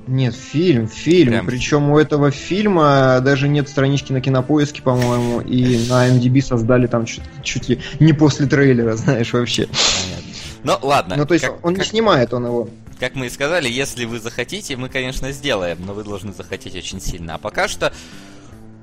Нет, 0.09 0.33
фильм, 0.35 0.87
фильм. 0.87 1.29
Прям 1.33 1.45
Причем 1.45 1.89
у 1.91 1.97
этого 1.99 2.31
фильма 2.31 3.19
даже 3.21 3.47
нет 3.47 3.69
странички 3.69 4.11
на 4.11 4.21
кинопоиске, 4.21 4.81
по-моему, 4.81 5.41
и 5.41 5.87
на 5.87 6.09
MDB 6.09 6.41
создали 6.41 6.87
там 6.87 7.05
чуть, 7.05 7.21
чуть 7.43 7.69
ли 7.69 7.79
не 7.99 8.13
после 8.13 8.47
трейлера, 8.47 8.95
знаешь, 8.97 9.31
вообще. 9.33 9.67
Понятно. 9.67 10.29
Ну 10.63 10.77
ладно. 10.87 11.15
Ну, 11.15 11.25
то 11.25 11.33
есть 11.35 11.45
как, 11.45 11.63
он 11.63 11.73
не 11.73 11.79
как- 11.79 11.87
снимает, 11.87 12.33
он 12.33 12.45
его. 12.45 12.69
как 12.99 13.13
мы 13.15 13.27
и 13.27 13.29
сказали, 13.29 13.69
если 13.69 14.05
вы 14.05 14.19
захотите, 14.19 14.75
мы, 14.77 14.89
конечно, 14.89 15.31
сделаем, 15.31 15.77
но 15.85 15.93
вы 15.93 16.03
должны 16.03 16.33
захотеть 16.33 16.75
очень 16.75 16.99
сильно. 16.99 17.35
А 17.35 17.37
пока 17.37 17.67
что 17.67 17.93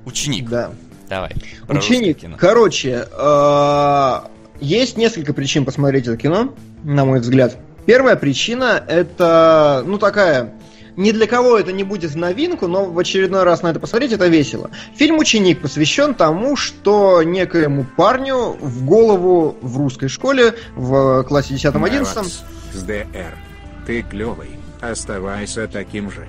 ученик. 0.05 0.49
Да. 0.49 0.71
Давай. 1.09 1.31
Ученик. 1.67 2.19
кино. 2.19 2.37
Короче, 2.39 3.05
э, 3.11 4.19
есть 4.61 4.97
несколько 4.97 5.33
причин 5.33 5.65
посмотреть 5.65 6.07
это 6.07 6.15
кино, 6.17 6.53
на 6.83 7.03
мой 7.05 7.19
взгляд. 7.19 7.57
Первая 7.85 8.15
причина 8.15 8.83
это, 8.87 9.83
ну 9.85 9.97
такая, 9.97 10.53
ни 10.97 11.11
для 11.11 11.27
кого 11.27 11.57
это 11.57 11.71
не 11.71 11.83
будет 11.83 12.11
в 12.11 12.17
новинку, 12.17 12.67
но 12.67 12.85
в 12.85 12.99
очередной 12.99 13.43
раз 13.43 13.61
на 13.61 13.69
это 13.69 13.79
посмотреть 13.79 14.11
это 14.11 14.27
весело. 14.27 14.69
Фильм 14.95 15.19
«Ученик» 15.19 15.61
посвящен 15.61 16.13
тому, 16.15 16.55
что 16.55 17.23
некоему 17.23 17.85
парню 17.95 18.57
в 18.59 18.83
голову 18.83 19.55
в 19.61 19.77
русской 19.77 20.09
школе 20.09 20.55
в 20.75 21.23
классе 21.23 21.53
10-11 21.53 22.15
Макс 22.15 22.43
с 22.73 22.83
ДР. 22.83 23.37
Ты 23.85 24.01
клевый. 24.01 24.49
Оставайся 24.81 25.67
таким 25.67 26.11
же. 26.11 26.27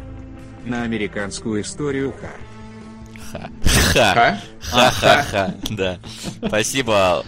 На 0.65 0.83
американскую 0.83 1.63
историю. 1.63 2.15
Ха. 3.33 3.49
Ха. 3.93 4.15
Ха? 4.15 4.39
Ха-ха-ха. 4.61 5.55
Да. 5.71 5.99
Спасибо, 6.47 7.25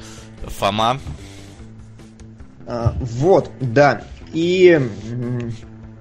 Фома. 0.46 1.00
А, 2.66 2.94
вот, 3.00 3.50
да. 3.60 4.02
И 4.32 4.80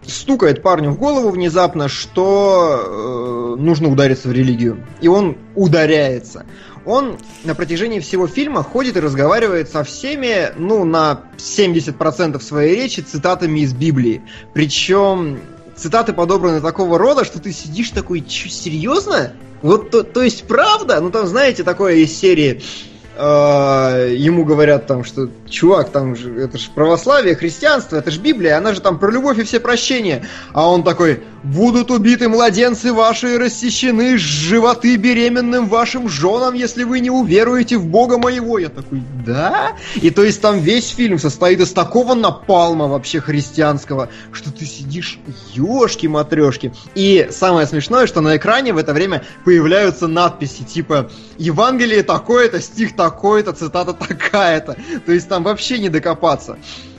стукает 0.06 0.62
парню 0.62 0.92
в 0.92 0.98
голову 0.98 1.30
внезапно, 1.30 1.88
что 1.88 3.56
э, 3.58 3.62
нужно 3.62 3.90
удариться 3.90 4.28
в 4.28 4.32
религию. 4.32 4.86
И 5.02 5.08
он 5.08 5.38
ударяется. 5.56 6.46
Он 6.86 7.18
на 7.44 7.56
протяжении 7.56 8.00
всего 8.00 8.28
фильма 8.28 8.64
ходит 8.64 8.98
и 8.98 9.00
разговаривает 9.00 9.70
со 9.70 9.84
всеми, 9.84 10.54
ну, 10.58 10.86
на 10.86 11.24
70% 11.38 12.42
своей 12.42 12.76
речи 12.76 13.02
цитатами 13.02 13.60
из 13.60 13.74
Библии. 13.74 14.22
Причем 14.54 15.40
цитаты 15.76 16.14
подобраны 16.14 16.62
такого 16.62 16.98
рода, 16.98 17.26
что 17.26 17.40
ты 17.40 17.52
сидишь 17.52 17.92
такой, 17.92 18.24
серьезно? 18.28 19.34
Вот, 19.62 19.92
то, 19.92 20.04
то 20.04 20.24
есть, 20.24 20.48
правда? 20.48 21.00
Ну, 21.02 21.12
там, 21.12 21.28
знаете, 21.28 21.64
такое 21.64 21.96
из 21.96 22.18
серии 22.18 22.62
э, 22.62 22.89
ему 23.20 24.46
говорят 24.46 24.88
там, 24.88 25.04
что 25.04 25.30
чувак, 25.50 25.90
там 25.90 26.16
же, 26.16 26.34
это 26.40 26.58
же 26.58 26.70
православие, 26.74 27.36
христианство, 27.36 27.98
это 27.98 28.12
же 28.12 28.20
Библия, 28.22 28.58
она 28.58 28.74
же 28.74 28.80
там 28.80 28.98
про 28.98 29.12
любовь 29.12 29.40
и 29.40 29.44
все 29.44 29.60
прощения. 29.60 30.26
А 30.54 30.70
он 30.70 30.84
такой, 30.84 31.22
будут 31.44 31.92
убиты 31.92 32.30
младенцы 32.30 32.94
ваши 32.94 33.36
и 33.36 33.38
рассечены 33.38 34.18
животы 34.18 34.96
беременным 34.96 35.68
вашим 35.68 36.10
женам, 36.10 36.54
если 36.54 36.84
вы 36.84 37.00
не 37.00 37.10
уверуете 37.10 37.78
в 37.78 37.86
Бога 37.86 38.18
моего. 38.18 38.58
Я 38.58 38.70
такой, 38.70 39.02
да? 39.26 39.74
И 39.96 40.10
то 40.12 40.24
есть 40.24 40.42
там 40.42 40.60
весь 40.60 40.90
фильм 40.90 41.20
состоит 41.20 41.60
из 41.60 41.72
такого 41.72 42.14
напалма 42.14 42.88
вообще 42.88 43.20
христианского, 43.20 44.10
что 44.32 44.52
ты 44.52 44.66
сидишь, 44.66 45.20
ёшки-матрешки. 45.54 46.74
И 46.96 47.28
самое 47.32 47.68
смешное, 47.68 48.08
что 48.08 48.22
на 48.22 48.38
экране 48.38 48.74
в 48.74 48.78
это 48.78 48.94
время 48.94 49.24
появляются 49.44 50.08
надписи 50.08 50.64
типа 50.64 51.10
Евангелие 51.38 52.04
такое-то, 52.04 52.62
стих 52.62 52.96
такой-то, 53.10 53.54
цитата 53.54 53.94
такая-то. 54.08 54.78
То 55.06 55.12
есть 55.12 55.28
там 55.28 55.44
вообще 55.44 55.80
не 55.80 55.90
докопаться. 55.90 56.58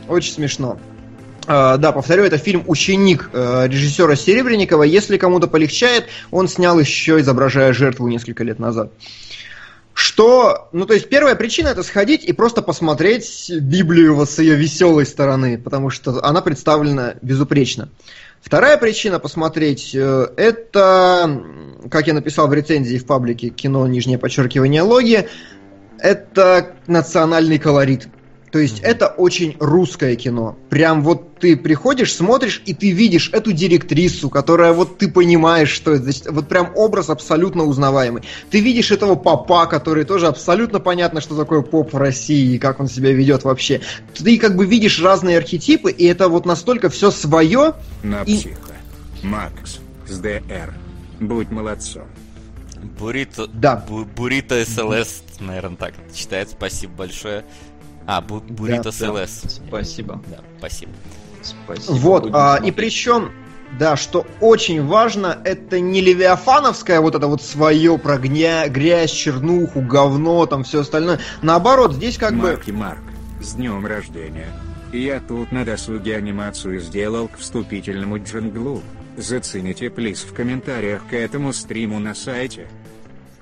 Очень 0.08 0.32
смешно. 0.32 0.78
А, 1.46 1.76
да, 1.76 1.92
повторю, 1.92 2.24
это 2.24 2.38
фильм 2.38 2.64
«Ученик» 2.66 3.30
э, 3.32 3.66
режиссера 3.68 4.14
Серебренникова. 4.14 4.82
Если 4.82 5.16
кому-то 5.16 5.46
полегчает, 5.46 6.06
он 6.30 6.48
снял 6.48 6.78
еще 6.78 7.20
«Изображая 7.20 7.72
жертву» 7.72 8.08
несколько 8.08 8.44
лет 8.44 8.58
назад. 8.58 8.92
Что, 9.92 10.68
ну 10.72 10.86
то 10.86 10.94
есть 10.94 11.08
первая 11.08 11.34
причина 11.34 11.68
это 11.68 11.82
сходить 11.82 12.24
и 12.24 12.32
просто 12.32 12.62
посмотреть 12.62 13.50
Библию 13.50 14.14
вот 14.14 14.30
с 14.30 14.38
ее 14.38 14.54
веселой 14.54 15.04
стороны, 15.04 15.58
потому 15.58 15.90
что 15.90 16.24
она 16.24 16.40
представлена 16.40 17.14
безупречно. 17.20 17.90
Вторая 18.40 18.78
причина 18.78 19.18
посмотреть 19.18 19.94
э, 19.94 20.28
это, 20.36 21.42
как 21.90 22.06
я 22.06 22.14
написал 22.14 22.48
в 22.48 22.54
рецензии 22.54 22.96
в 22.96 23.04
паблике 23.04 23.50
кино 23.50 23.86
нижнее 23.86 24.18
подчеркивание 24.18 24.82
логи, 24.82 25.28
это 26.02 26.74
национальный 26.86 27.58
колорит. 27.58 28.08
То 28.50 28.58
есть 28.58 28.80
это 28.80 29.06
очень 29.06 29.56
русское 29.60 30.16
кино. 30.16 30.58
Прям 30.70 31.02
вот 31.02 31.38
ты 31.38 31.56
приходишь, 31.56 32.12
смотришь, 32.12 32.62
и 32.66 32.74
ты 32.74 32.90
видишь 32.90 33.30
эту 33.32 33.52
директрису, 33.52 34.28
которая 34.28 34.72
вот 34.72 34.98
ты 34.98 35.08
понимаешь, 35.08 35.70
что 35.70 35.92
это. 35.92 36.04
Значит, 36.04 36.30
вот 36.30 36.48
прям 36.48 36.72
образ 36.74 37.10
абсолютно 37.10 37.64
узнаваемый. 37.64 38.24
Ты 38.50 38.60
видишь 38.60 38.90
этого 38.90 39.14
папа, 39.14 39.66
который 39.66 40.04
тоже 40.04 40.26
абсолютно 40.26 40.80
понятно, 40.80 41.20
что 41.20 41.36
такое 41.36 41.62
поп 41.62 41.92
в 41.92 41.96
России 41.96 42.54
и 42.54 42.58
как 42.58 42.80
он 42.80 42.88
себя 42.88 43.12
ведет 43.12 43.44
вообще. 43.44 43.82
Ты 44.14 44.36
как 44.38 44.56
бы 44.56 44.66
видишь 44.66 45.00
разные 45.00 45.38
архетипы, 45.38 45.92
и 45.92 46.04
это 46.06 46.28
вот 46.28 46.44
настолько 46.44 46.88
все 46.88 47.12
свое. 47.12 47.74
На 48.02 48.22
И- 48.22 48.36
психо. 48.36 48.72
Макс 49.22 49.78
с 50.08 50.18
ДР. 50.18 50.74
Будь 51.20 51.50
молодцом. 51.50 52.04
Бурито... 52.82 53.46
Да. 53.46 53.84
Бу- 53.88 54.04
Бурито 54.04 54.64
СЛС, 54.64 55.22
наверное, 55.40 55.76
так 55.76 55.94
читает. 56.14 56.50
Спасибо 56.50 56.92
большое. 56.94 57.44
А, 58.06 58.20
бу- 58.20 58.40
Бурито 58.40 58.84
Да, 58.84 58.92
СЛС. 58.92 59.60
Спасибо. 59.68 60.20
Да, 60.28 60.38
спасибо. 60.58 60.92
Спасибо. 61.42 61.92
Вот, 61.94 62.30
а, 62.32 62.54
и 62.54 62.58
смотреть. 62.58 62.76
причем, 62.76 63.30
да, 63.78 63.96
что 63.96 64.26
очень 64.40 64.84
важно, 64.84 65.38
это 65.44 65.80
не 65.80 66.00
левиафановское 66.00 67.00
вот 67.00 67.14
это 67.14 67.26
вот 67.28 67.42
свое 67.42 67.98
про 67.98 68.16
гня- 68.18 68.68
грязь, 68.68 69.12
чернуху, 69.12 69.80
говно, 69.80 70.44
там 70.46 70.64
все 70.64 70.80
остальное. 70.80 71.20
Наоборот, 71.42 71.94
здесь 71.94 72.18
как 72.18 72.32
бы... 72.34 72.48
Марк 72.48 72.68
и 72.68 72.72
Марк. 72.72 73.02
С 73.40 73.54
днем 73.54 73.86
рождения. 73.86 74.48
Я 74.92 75.20
тут 75.20 75.52
на 75.52 75.64
досуге 75.64 76.16
анимацию 76.16 76.80
сделал 76.80 77.28
к 77.28 77.38
вступительному 77.38 78.18
джинглу. 78.18 78.82
Зацените, 79.16 79.90
плиз, 79.90 80.22
в 80.22 80.32
комментариях 80.32 81.02
к 81.08 81.12
этому 81.14 81.52
стриму 81.52 81.98
на 81.98 82.14
сайте. 82.14 82.66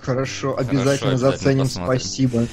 Хорошо, 0.01 0.55
Хорошо, 0.55 0.71
обязательно 0.71 1.11
обязательно 1.13 1.17
заценим, 1.19 1.65
посмотрим. 1.65 2.01
спасибо. 2.01 2.47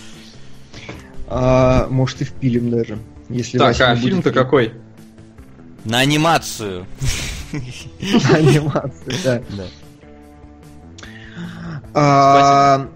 А, 1.27 1.87
может 1.89 2.21
и 2.21 2.25
впилим 2.25 2.69
даже, 2.69 2.99
если 3.29 3.57
Так, 3.57 3.67
Вася 3.69 3.85
а 3.87 3.95
не 3.95 4.01
будет 4.01 4.09
фильм-то 4.09 4.29
пилить. 4.31 4.43
какой? 4.43 4.73
На 5.85 5.99
анимацию. 5.99 6.85
Анимацию, 8.33 9.15
да. 9.23 9.41
Да. 9.49 9.63
А, 11.93 12.87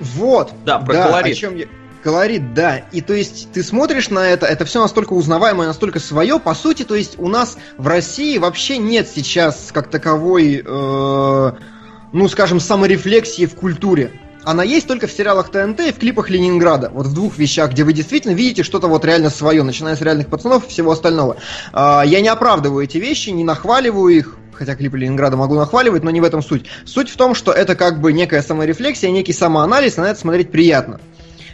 Вот. 0.00 0.52
Да, 0.64 0.78
про 0.78 0.94
колорит. 0.94 1.38
Колорит, 2.02 2.54
да. 2.54 2.78
И 2.92 3.00
то 3.00 3.14
есть 3.14 3.52
ты 3.52 3.62
смотришь 3.62 4.10
на 4.10 4.28
это, 4.28 4.46
это 4.46 4.64
все 4.64 4.80
настолько 4.80 5.14
узнаваемое, 5.14 5.66
настолько 5.66 5.98
свое. 5.98 6.38
По 6.38 6.54
сути, 6.54 6.84
то 6.84 6.94
есть 6.94 7.18
у 7.18 7.28
нас 7.28 7.56
в 7.76 7.86
России 7.86 8.38
вообще 8.38 8.78
нет 8.78 9.08
сейчас 9.12 9.70
как 9.72 9.90
таковой, 9.90 10.62
э, 10.64 11.52
ну 12.12 12.28
скажем, 12.28 12.60
саморефлексии 12.60 13.46
в 13.46 13.54
культуре. 13.54 14.12
Она 14.44 14.62
есть 14.62 14.86
только 14.86 15.06
в 15.06 15.12
сериалах 15.12 15.50
ТНТ 15.50 15.80
и 15.80 15.92
в 15.92 15.98
клипах 15.98 16.30
Ленинграда. 16.30 16.90
Вот 16.90 17.06
в 17.06 17.12
двух 17.12 17.36
вещах, 17.36 17.72
где 17.72 17.84
вы 17.84 17.92
действительно 17.92 18.32
видите 18.32 18.62
что-то 18.62 18.86
вот 18.86 19.04
реально 19.04 19.28
свое, 19.28 19.62
начиная 19.62 19.94
с 19.94 20.00
реальных 20.00 20.28
пацанов 20.28 20.66
и 20.66 20.70
всего 20.70 20.92
остального. 20.92 21.36
А, 21.72 22.02
я 22.06 22.20
не 22.20 22.28
оправдываю 22.28 22.84
эти 22.84 22.96
вещи, 22.96 23.30
не 23.30 23.44
нахваливаю 23.44 24.08
их, 24.08 24.36
хотя 24.54 24.74
клипы 24.74 24.96
Ленинграда 24.96 25.36
могу 25.36 25.54
нахваливать, 25.54 26.02
но 26.02 26.10
не 26.10 26.20
в 26.20 26.24
этом 26.24 26.42
суть. 26.42 26.64
Суть 26.86 27.10
в 27.10 27.16
том, 27.16 27.34
что 27.34 27.52
это 27.52 27.74
как 27.74 28.00
бы 28.00 28.12
некая 28.12 28.40
саморефлексия, 28.40 29.10
некий 29.10 29.34
самоанализ, 29.34 29.98
и 29.98 30.00
на 30.00 30.06
это 30.06 30.20
смотреть 30.20 30.50
приятно. 30.50 30.98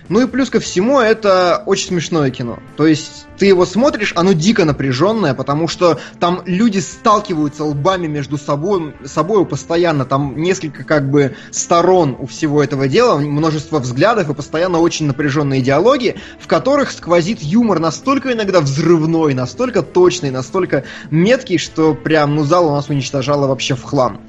Ну 0.08 0.20
и 0.20 0.26
плюс 0.26 0.50
ко 0.50 0.60
всему, 0.60 1.00
это 1.00 1.62
очень 1.64 1.88
смешное 1.88 2.30
кино. 2.30 2.58
То 2.76 2.86
есть 2.86 3.26
ты 3.38 3.46
его 3.46 3.64
смотришь, 3.64 4.12
оно 4.14 4.32
дико 4.32 4.64
напряженное, 4.64 5.32
потому 5.32 5.66
что 5.66 5.98
там 6.20 6.42
люди 6.44 6.78
сталкиваются 6.78 7.64
лбами 7.64 8.06
между 8.06 8.36
собой, 8.36 8.94
собой 9.04 9.46
постоянно. 9.46 10.04
Там 10.04 10.36
несколько 10.36 10.84
как 10.84 11.10
бы 11.10 11.36
сторон 11.50 12.16
у 12.18 12.26
всего 12.26 12.62
этого 12.62 12.86
дела, 12.86 13.18
множество 13.18 13.78
взглядов 13.78 14.28
и 14.28 14.34
постоянно 14.34 14.78
очень 14.78 15.06
напряженные 15.06 15.62
диалоги, 15.62 16.16
в 16.38 16.46
которых 16.46 16.90
сквозит 16.90 17.42
юмор 17.42 17.78
настолько 17.78 18.32
иногда 18.32 18.60
взрывной, 18.60 19.32
настолько 19.32 19.82
точный, 19.82 20.30
настолько 20.30 20.84
меткий, 21.10 21.56
что 21.56 21.94
прям, 21.94 22.34
ну, 22.34 22.44
зал 22.44 22.68
у 22.68 22.72
нас 22.72 22.90
уничтожало 22.90 23.46
вообще 23.46 23.74
в 23.74 23.82
хлам. 23.82 24.20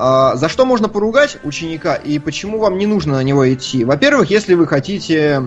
А, 0.00 0.36
За 0.36 0.48
что 0.48 0.64
можно 0.64 0.88
поругать 0.88 1.38
ученика 1.42 1.96
и 1.96 2.20
почему 2.20 2.60
вам 2.60 2.78
не 2.78 2.86
нужно 2.86 3.14
на 3.14 3.24
него 3.24 3.52
идти? 3.52 3.84
Во-первых, 3.84 4.30
если 4.30 4.54
вы 4.54 4.68
хотите 4.68 5.42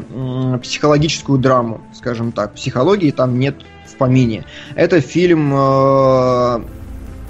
психологическую 0.61 1.39
драму, 1.39 1.79
скажем 1.93 2.33
так, 2.33 2.53
психологии 2.53 3.11
там 3.11 3.39
нет 3.39 3.55
в 3.87 3.95
помине. 3.95 4.43
Это 4.75 4.99
фильм, 4.99 5.53
э, 5.55 6.63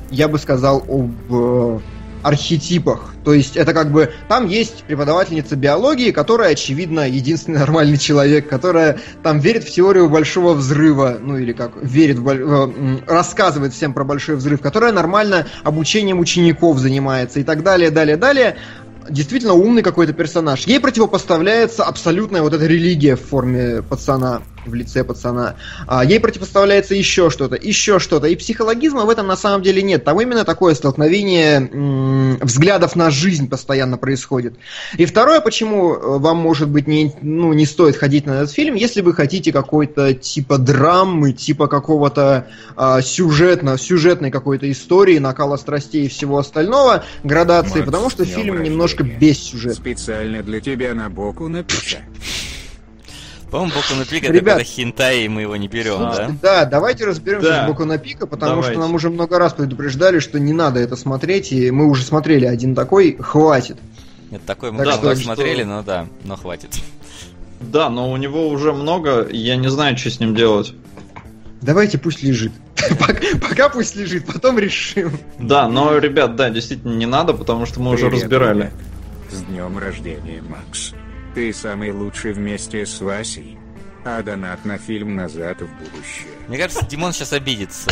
я 0.10 0.28
бы 0.28 0.40
сказал, 0.40 0.84
об 0.90 1.12
э, 1.30 1.80
архетипах. 2.24 3.14
То 3.24 3.34
есть 3.34 3.58
это 3.58 3.74
как 3.74 3.92
бы 3.92 4.12
там 4.28 4.48
есть 4.48 4.84
преподавательница 4.84 5.56
биологии, 5.56 6.12
которая, 6.12 6.52
очевидно, 6.52 7.08
единственный 7.08 7.60
нормальный 7.60 7.98
человек, 7.98 8.48
которая 8.50 9.00
там 9.24 9.40
верит 9.40 9.64
в 9.64 9.72
теорию 9.72 10.10
большого 10.10 10.54
взрыва, 10.54 11.18
ну 11.20 11.38
или 11.38 11.54
как 11.54 11.74
верит 11.82 12.20
в, 12.20 13.04
рассказывает 13.08 13.74
всем 13.74 13.94
про 13.94 14.04
большой 14.04 14.36
взрыв, 14.36 14.62
которая 14.62 14.92
нормально 14.92 15.48
обучением 15.64 16.20
учеников 16.20 16.80
занимается 16.80 17.40
и 17.40 17.44
так 17.44 17.64
далее, 17.64 17.92
далее, 17.92 18.18
далее. 18.18 18.58
Действительно 19.10 19.54
умный 19.54 19.82
какой-то 19.82 20.14
персонаж. 20.14 20.66
Ей 20.68 20.80
противопоставляется 20.80 21.84
абсолютная 21.84 22.44
вот 22.44 22.54
эта 22.54 22.66
религия 22.66 23.16
в 23.16 23.22
форме 23.22 23.82
пацана, 23.82 24.44
в 24.66 24.74
лице 24.74 25.04
пацана. 25.04 25.56
А 25.88 26.04
ей 26.04 26.20
противопоставляется 26.20 26.96
еще 26.96 27.30
что-то, 27.30 27.56
еще 27.56 28.00
что-то. 28.00 28.28
И 28.28 28.36
психологизма 28.36 29.06
в 29.06 29.10
этом 29.10 29.28
на 29.28 29.36
самом 29.36 29.62
деле 29.62 29.82
нет. 29.82 30.04
Там 30.04 30.20
именно 30.22 30.46
такое 30.46 30.76
столкновение 30.76 31.58
м, 31.58 32.38
взглядов 32.38 32.96
на 32.96 33.10
жизнь 33.10 33.50
постоянно 33.50 33.98
происходит. 33.98 34.56
И 34.98 35.06
второе, 35.06 35.42
почему 35.42 35.94
э, 35.94 36.18
вам, 36.20 36.38
может 36.38 36.70
быть, 36.70 36.88
не, 36.88 37.14
ну, 37.22 37.54
не 37.54 37.66
стоит 37.66 37.96
ходить 37.96 38.26
на 38.26 38.32
этот 38.32 38.52
фильм, 38.52 38.76
если 38.76 39.02
вы 39.02 39.14
хотите 39.14 39.52
какой-то 39.52 40.14
типа 40.14 40.58
драмы, 40.58 41.34
типа 41.34 41.68
какого-то 41.68 42.48
а, 42.76 43.02
сюжетно, 43.02 43.78
сюжетной 43.78 44.32
какой-то 44.32 44.72
истории, 44.72 45.18
накала 45.18 45.58
страстей 45.58 46.06
и 46.06 46.10
всего 46.10 46.38
остального, 46.38 47.04
градации, 47.24 47.80
Макс, 47.80 47.86
потому 47.86 48.10
что 48.10 48.26
фильм 48.26 48.62
немножко 48.64 49.04
рождения. 49.04 49.20
без 49.20 49.40
сюжета. 49.40 49.76
Специально 49.76 50.44
для 50.44 50.60
тебя 50.62 50.94
на 50.94 51.10
боку 51.10 51.48
написано. 51.48 52.04
По-моему, 53.52 53.74
Боку 53.76 53.96
на 54.00 54.06
Пик 54.06 54.24
это 54.24 54.32
Ребят. 54.34 54.58
какой-то 54.60 54.70
хентай, 54.72 55.24
и 55.24 55.28
мы 55.28 55.42
его 55.42 55.56
не 55.58 55.68
берем, 55.68 55.98
Слушайте, 55.98 56.38
да? 56.42 56.64
Да, 56.64 56.66
давайте 56.66 57.06
разберемся 57.06 57.50
Да. 57.50 57.64
с 57.66 57.68
Боку 57.68 57.84
на 57.86 57.98
Пика, 57.98 58.26
потому 58.26 58.52
Давайте. 58.56 58.72
что 58.72 58.80
нам 58.82 58.96
уже 58.96 59.10
много 59.10 59.38
раз 59.38 59.54
предупреждали, 59.54 60.20
что 60.20 60.40
не 60.40 60.54
надо 60.54 60.80
это 60.80 60.96
смотреть, 60.96 61.52
и 61.52 61.70
мы 61.70 61.88
уже 61.90 62.04
смотрели 62.04 62.46
один 62.46 62.74
такой, 62.76 63.18
хватит. 63.20 63.78
Нет, 64.32 64.42
такой 64.46 64.72
мы 64.72 64.78
Так 64.86 64.96
давно 64.96 65.16
что- 65.16 65.24
смотрели, 65.26 65.60
что- 65.64 65.66
но 65.70 65.84
да, 65.84 66.08
но 66.24 66.38
хватит. 66.38 66.70
Да, 67.60 67.90
но 67.90 68.10
у 68.12 68.16
него 68.18 68.48
уже 68.48 68.72
много, 68.72 69.28
я 69.30 69.58
не 69.58 69.70
знаю, 69.70 69.98
что 69.98 70.10
с 70.10 70.20
ним 70.22 70.34
делать. 70.34 70.74
Давайте 71.62 71.98
пусть 71.98 72.24
лежит. 72.24 72.54
Пока- 73.00 73.38
Пока 73.50 73.70
пусть 73.70 73.96
лежит, 73.98 74.26
потом 74.26 74.58
решим. 74.58 75.12
Да, 75.38 75.68
но, 75.68 75.98
ребят, 75.98 76.38
да, 76.38 76.50
действительно 76.50 76.94
не 76.96 77.06
надо, 77.06 77.34
потому 77.34 77.66
что 77.66 77.82
мы 77.82 77.92
уже 77.92 78.06
Привет, 78.08 78.24
разбирали. 78.24 78.60
привет. 78.62 78.74
С 79.30 79.42
днем 79.44 79.78
рождения, 79.78 80.42
Макс. 80.50 80.94
Ты 81.34 81.54
самый 81.54 81.92
лучший 81.92 82.34
вместе 82.34 82.86
с 82.86 83.00
Васей. 83.02 83.58
А 84.04 84.24
донат 84.24 84.66
на 84.66 84.80
фильм 84.80 85.16
«Назад 85.16 85.62
в 85.62 85.68
будущее». 85.78 86.28
Мне 86.48 86.58
кажется, 86.58 86.84
Димон 86.86 87.14
сейчас 87.14 87.34
обидится. 87.34 87.92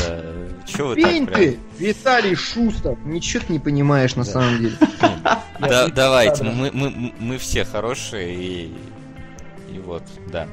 Че 0.66 0.88
вы 0.88 0.96
Пень 0.96 1.28
так 1.28 1.36
прям? 1.36 1.52
ты, 1.52 1.60
Виталий 1.78 2.34
Шустов. 2.36 2.98
Ничего 3.06 3.44
ты 3.46 3.54
не 3.54 3.60
понимаешь 3.60 4.16
на 4.16 4.24
самом 4.24 4.58
деле. 4.58 4.78
Да, 5.60 5.90
давайте, 5.90 6.46
да. 6.46 6.52
мы, 6.52 6.72
мы, 6.72 7.14
мы 7.20 7.38
все 7.38 7.66
хорошие 7.66 8.34
и... 8.34 8.74
И 9.74 9.78
вот, 9.78 10.04
да. 10.32 10.48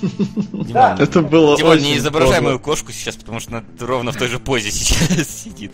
Димон, 0.00 0.92
Это 0.98 1.20
было 1.20 1.56
Димон, 1.56 1.78
не 1.78 1.98
изображай 1.98 2.40
мою 2.40 2.58
кошку 2.58 2.90
сейчас, 2.90 3.16
потому 3.16 3.38
что 3.38 3.58
она 3.58 3.64
ровно 3.78 4.12
в 4.12 4.16
той 4.16 4.28
же 4.28 4.38
позе 4.40 4.70
сейчас 4.72 5.28
сидит. 5.28 5.72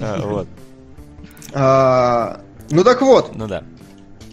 А, 0.00 0.20
Вот, 0.20 0.48
А, 1.54 2.40
Ну 2.70 2.82
так 2.84 3.00
вот, 3.02 3.34
ну 3.36 3.46
да. 3.46 3.62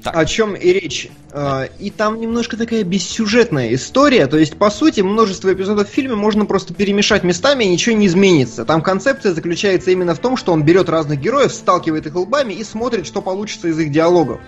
О 0.10 0.26
чем 0.26 0.56
и 0.56 0.74
речь. 0.74 1.10
А, 1.32 1.67
И 1.80 1.89
там 1.89 2.20
немножко 2.20 2.58
такая 2.58 2.84
бессюжетная 2.84 3.74
история. 3.74 4.28
То 4.28 4.38
есть, 4.38 4.58
по 4.58 4.70
сути, 4.70 5.02
множество 5.02 5.54
эпизодов 5.54 5.89
в 5.89 5.93
фильме 5.93 6.15
можно 6.15 6.46
просто 6.46 6.74
перемешать 6.74 7.24
местами 7.24 7.63
и 7.63 7.70
ничего 7.70 7.96
не 7.96 8.08
изменится. 8.08 8.65
Там 8.65 8.82
концепция 8.82 9.34
заключается 9.34 9.91
именно 9.91 10.15
в 10.15 10.20
том, 10.20 10.38
что 10.38 10.52
он 10.54 10.63
берет 10.63 10.89
разных 10.89 11.20
героев, 11.20 11.52
сталкивает 11.54 12.08
их 12.08 12.15
лбами 12.15 12.54
и 12.54 12.63
смотрит, 12.63 13.06
что 13.06 13.22
получится 13.22 13.67
из 13.67 13.80
их 13.80 13.91
диалогов. 13.91 14.39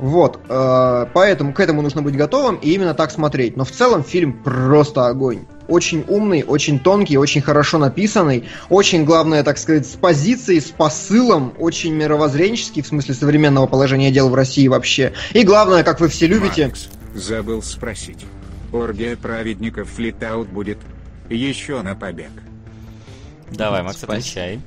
Вот, 0.00 0.40
э, 0.48 1.06
поэтому 1.12 1.52
к 1.52 1.60
этому 1.60 1.82
нужно 1.82 2.00
быть 2.00 2.16
готовым 2.16 2.56
и 2.56 2.70
именно 2.72 2.94
так 2.94 3.10
смотреть. 3.10 3.58
Но 3.58 3.66
в 3.66 3.70
целом 3.70 4.02
фильм 4.02 4.32
просто 4.32 5.06
огонь. 5.06 5.40
Очень 5.68 6.06
умный, 6.08 6.42
очень 6.42 6.80
тонкий, 6.80 7.18
очень 7.18 7.42
хорошо 7.42 7.76
написанный, 7.76 8.48
очень, 8.70 9.04
главное, 9.04 9.44
так 9.44 9.58
сказать, 9.58 9.86
с 9.86 9.96
позицией, 9.96 10.60
с 10.60 10.70
посылом, 10.70 11.52
очень 11.58 11.92
мировоззренческий, 11.92 12.80
в 12.80 12.86
смысле 12.86 13.14
современного 13.14 13.66
положения 13.66 14.10
дел 14.10 14.30
в 14.30 14.34
России 14.34 14.68
вообще. 14.68 15.12
И 15.34 15.44
главное, 15.44 15.84
как 15.84 16.00
вы 16.00 16.08
все 16.08 16.26
любите, 16.26 16.68
Макс, 16.68 16.88
забыл 17.14 17.62
спросить. 17.62 18.24
Оргия 18.72 19.16
праведников 19.16 19.90
флитаут 19.90 20.48
будет 20.48 20.78
еще 21.28 21.82
на 21.82 21.94
побег. 21.94 22.30
Давай, 23.50 23.82
Макс, 23.82 24.02
отвечай. 24.02 24.60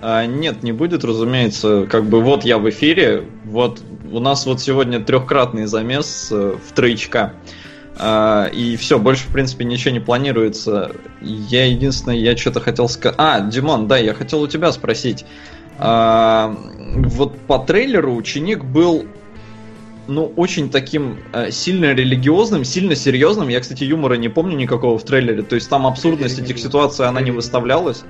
А, 0.00 0.26
нет, 0.26 0.62
не 0.62 0.72
будет, 0.72 1.04
разумеется. 1.04 1.86
Как 1.86 2.04
бы 2.04 2.20
вот 2.20 2.44
я 2.44 2.58
в 2.58 2.68
эфире, 2.70 3.24
вот 3.44 3.82
у 4.12 4.20
нас 4.20 4.46
вот 4.46 4.60
сегодня 4.60 5.00
трехкратный 5.00 5.66
замес 5.66 6.28
э, 6.30 6.56
в 6.56 6.72
троечка. 6.72 7.34
А, 7.96 8.46
и 8.46 8.76
все, 8.76 8.98
больше, 8.98 9.24
в 9.24 9.32
принципе, 9.32 9.64
ничего 9.64 9.92
не 9.92 10.00
планируется. 10.00 10.92
Я 11.20 11.66
единственное, 11.66 12.16
я 12.16 12.36
что-то 12.36 12.60
хотел 12.60 12.88
сказать. 12.88 13.16
А, 13.18 13.40
Димон, 13.40 13.88
да, 13.88 13.98
я 13.98 14.14
хотел 14.14 14.42
у 14.42 14.46
тебя 14.46 14.70
спросить. 14.70 15.24
А, 15.78 16.56
вот 16.96 17.38
по 17.40 17.58
трейлеру 17.58 18.14
ученик 18.14 18.64
был 18.64 19.04
ну, 20.06 20.32
очень 20.36 20.70
таким 20.70 21.18
э, 21.32 21.50
сильно 21.50 21.92
религиозным, 21.92 22.64
сильно 22.64 22.94
серьезным. 22.94 23.48
Я, 23.48 23.60
кстати, 23.60 23.84
юмора 23.84 24.14
не 24.14 24.28
помню 24.28 24.56
никакого 24.56 24.98
в 24.98 25.04
трейлере. 25.04 25.42
То 25.42 25.56
есть 25.56 25.68
там 25.68 25.86
абсурдность 25.86 26.38
этих 26.38 26.58
ситуаций, 26.58 27.06
она 27.06 27.20
не 27.20 27.30
выставлялась. 27.30 28.04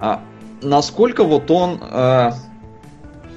А 0.00 0.22
насколько 0.62 1.24
вот 1.24 1.50
он 1.50 1.80
э, 1.82 2.32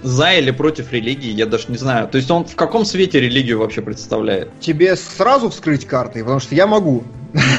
за 0.03 0.34
или 0.34 0.51
против 0.51 0.91
религии, 0.93 1.32
я 1.32 1.45
даже 1.45 1.65
не 1.69 1.77
знаю. 1.77 2.08
То 2.08 2.17
есть 2.17 2.30
он 2.32 2.45
в 2.45 2.56
каком 2.56 2.86
свете 2.86 3.19
религию 3.19 3.60
вообще 3.60 3.82
представляет? 3.82 4.51
Тебе 4.60 4.95
сразу 4.95 5.49
вскрыть 5.49 5.86
карты, 5.86 6.19
потому 6.21 6.39
что 6.39 6.56
я 6.56 6.67
могу. 6.67 7.03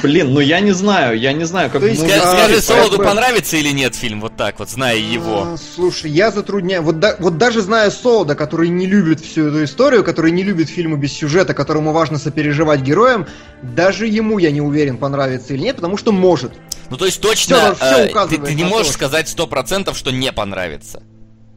Блин, 0.03 0.33
ну 0.33 0.41
я 0.41 0.61
не 0.61 0.73
знаю, 0.73 1.19
я 1.19 1.33
не 1.33 1.45
знаю, 1.45 1.71
как... 1.71 1.81
То 1.81 1.87
есть, 1.87 2.01
ну, 2.01 2.09
скажи, 2.09 2.23
а, 2.23 2.33
скажи 2.33 2.57
а, 2.57 2.63
Солоду, 2.63 3.03
а, 3.03 3.05
понравится 3.05 3.57
или 3.57 3.71
нет 3.71 3.95
фильм, 3.95 4.21
вот 4.21 4.35
так 4.37 4.59
вот, 4.59 4.71
зная 4.71 4.97
его. 4.97 5.43
А, 5.43 5.57
Слушай, 5.75 6.11
я 6.11 6.31
затрудняю. 6.31 6.83
Вот, 6.83 6.99
да- 7.01 7.17
вот 7.19 7.39
даже 7.39 7.61
зная 7.61 7.91
Солода, 7.91 8.35
который 8.35 8.71
не 8.71 8.87
любит 8.87 9.21
всю 9.21 9.49
эту 9.49 9.65
историю, 9.65 10.05
который 10.05 10.31
не 10.31 10.43
любит 10.43 10.69
фильмы 10.69 10.97
без 10.97 11.13
сюжета, 11.13 11.55
которому 11.55 11.93
важно 11.93 12.19
сопереживать 12.19 12.81
героям, 12.81 13.27
даже 13.63 14.07
ему 14.07 14.39
я 14.39 14.51
не 14.51 14.61
уверен, 14.61 14.97
понравится 14.97 15.55
или 15.55 15.63
нет, 15.63 15.77
потому 15.77 15.97
что 15.97 16.13
может. 16.13 16.53
Ну, 16.91 16.97
то 16.97 17.05
есть 17.07 17.21
точно, 17.21 17.75
всё 17.75 18.05
э, 18.05 18.29
ты, 18.29 18.39
ты 18.39 18.55
не 18.55 18.63
то, 18.63 18.69
можешь 18.69 18.87
что- 18.87 18.95
сказать 18.95 19.29
сто 19.29 19.47
процентов, 19.47 19.97
что 19.97 20.11
не 20.11 20.33
понравится. 20.33 21.03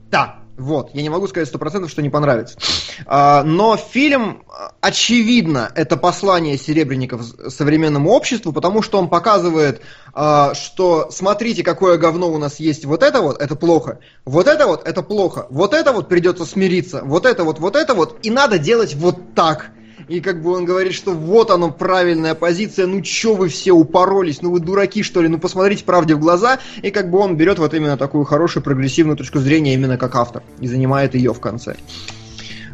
Да, 0.10 0.36
вот, 0.58 0.91
я 0.94 1.02
не 1.02 1.10
могу 1.10 1.28
сказать 1.28 1.48
сто 1.48 1.58
процентов, 1.58 1.89
что 1.89 2.02
не 2.02 2.10
понравится. 2.10 2.58
А, 3.06 3.44
но 3.44 3.78
фильм, 3.78 4.44
очевидно, 4.82 5.72
это 5.74 5.96
послание 5.98 6.58
серебряников 6.58 7.24
с- 7.24 7.56
современному 7.56 8.12
обществу, 8.12 8.52
потому 8.52 8.82
что 8.82 9.00
он 9.00 9.08
показывает, 9.08 9.82
а, 10.13 10.54
что 10.54 11.10
смотрите, 11.12 11.63
какое 11.63 11.98
говно 11.98 12.30
у 12.30 12.38
нас 12.38 12.60
есть, 12.60 12.84
вот 12.86 13.02
это 13.02 13.22
вот, 13.22 13.41
это 13.41 13.56
плохо, 13.56 14.00
вот 14.26 14.48
это 14.48 14.67
вот, 14.67 14.86
это 14.86 15.02
плохо, 15.02 15.48
вот 15.50 15.74
это 15.74 15.94
вот 15.94 16.10
придется 16.10 16.46
смириться, 16.46 17.02
вот 17.04 17.26
это 17.26 17.44
вот, 17.46 17.60
вот 17.60 17.76
это 17.78 17.94
вот, 17.94 18.20
и 18.24 18.30
надо 18.30 18.60
делать 18.60 18.94
вот 18.96 19.34
так. 19.34 19.72
И 20.08 20.22
как 20.22 20.42
бы 20.42 20.52
он 20.52 20.66
говорит, 20.66 20.94
что 20.94 21.12
вот 21.12 21.52
оно 21.52 21.72
правильная 21.72 22.36
позиция, 22.36 22.88
ну 22.88 23.02
чё 23.02 23.36
вы 23.36 23.50
все 23.50 23.72
упоролись, 23.72 24.42
ну 24.42 24.52
вы 24.52 24.60
дураки 24.60 25.04
что 25.04 25.22
ли, 25.22 25.28
ну 25.28 25.40
посмотрите 25.40 25.84
правде 25.84 26.16
в 26.16 26.20
глаза, 26.20 26.60
и 26.82 26.92
как 26.92 27.10
бы 27.10 27.20
он 27.20 27.38
берет 27.38 27.60
вот 27.60 27.74
именно 27.74 27.98
такую 27.98 28.26
хорошую 28.26 28.64
прогрессивную 28.64 29.18
точку 29.18 29.40
зрения 29.40 29.74
именно 29.74 29.98
как 29.98 30.16
автор, 30.16 30.44
и 30.60 30.68
занимает 30.68 31.16
ее 31.16 31.34
в 31.34 31.40
конце. 31.40 31.76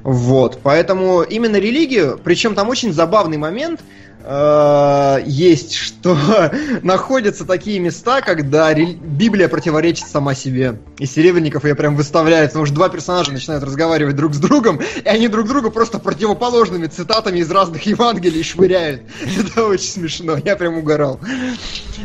Вот, 0.03 0.59
поэтому 0.63 1.21
именно 1.21 1.57
религию, 1.57 2.19
причем 2.23 2.55
там 2.55 2.69
очень 2.69 2.93
забавный 2.93 3.37
момент 3.37 3.81
э, 4.27 5.23
есть, 5.25 5.73
что 5.73 6.17
находятся 6.83 7.45
такие 7.45 7.79
места, 7.79 8.21
когда 8.21 8.73
Библия 8.73 9.47
противоречит 9.47 10.07
сама 10.07 10.35
себе. 10.35 10.79
И 10.99 11.05
Серебренников 11.05 11.63
ее 11.63 11.75
прям 11.75 11.95
выставляет, 11.95 12.49
потому 12.51 12.65
что 12.65 12.75
два 12.75 12.89
персонажа 12.89 13.31
начинают 13.31 13.63
разговаривать 13.63 14.15
друг 14.15 14.33
с 14.33 14.37
другом, 14.37 14.81
и 14.81 15.07
они 15.07 15.27
друг 15.29 15.47
другу 15.47 15.71
просто 15.71 15.99
противоположными 15.99 16.87
цитатами 16.87 17.39
из 17.39 17.49
разных 17.49 17.83
Евангелий 17.83 18.43
швыряют. 18.43 19.01
Это 19.39 19.65
очень 19.65 19.89
смешно, 19.89 20.37
я 20.43 20.55
прям 20.55 20.77
угорал. 20.77 21.19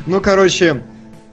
Ну, 0.06 0.20
короче, 0.20 0.82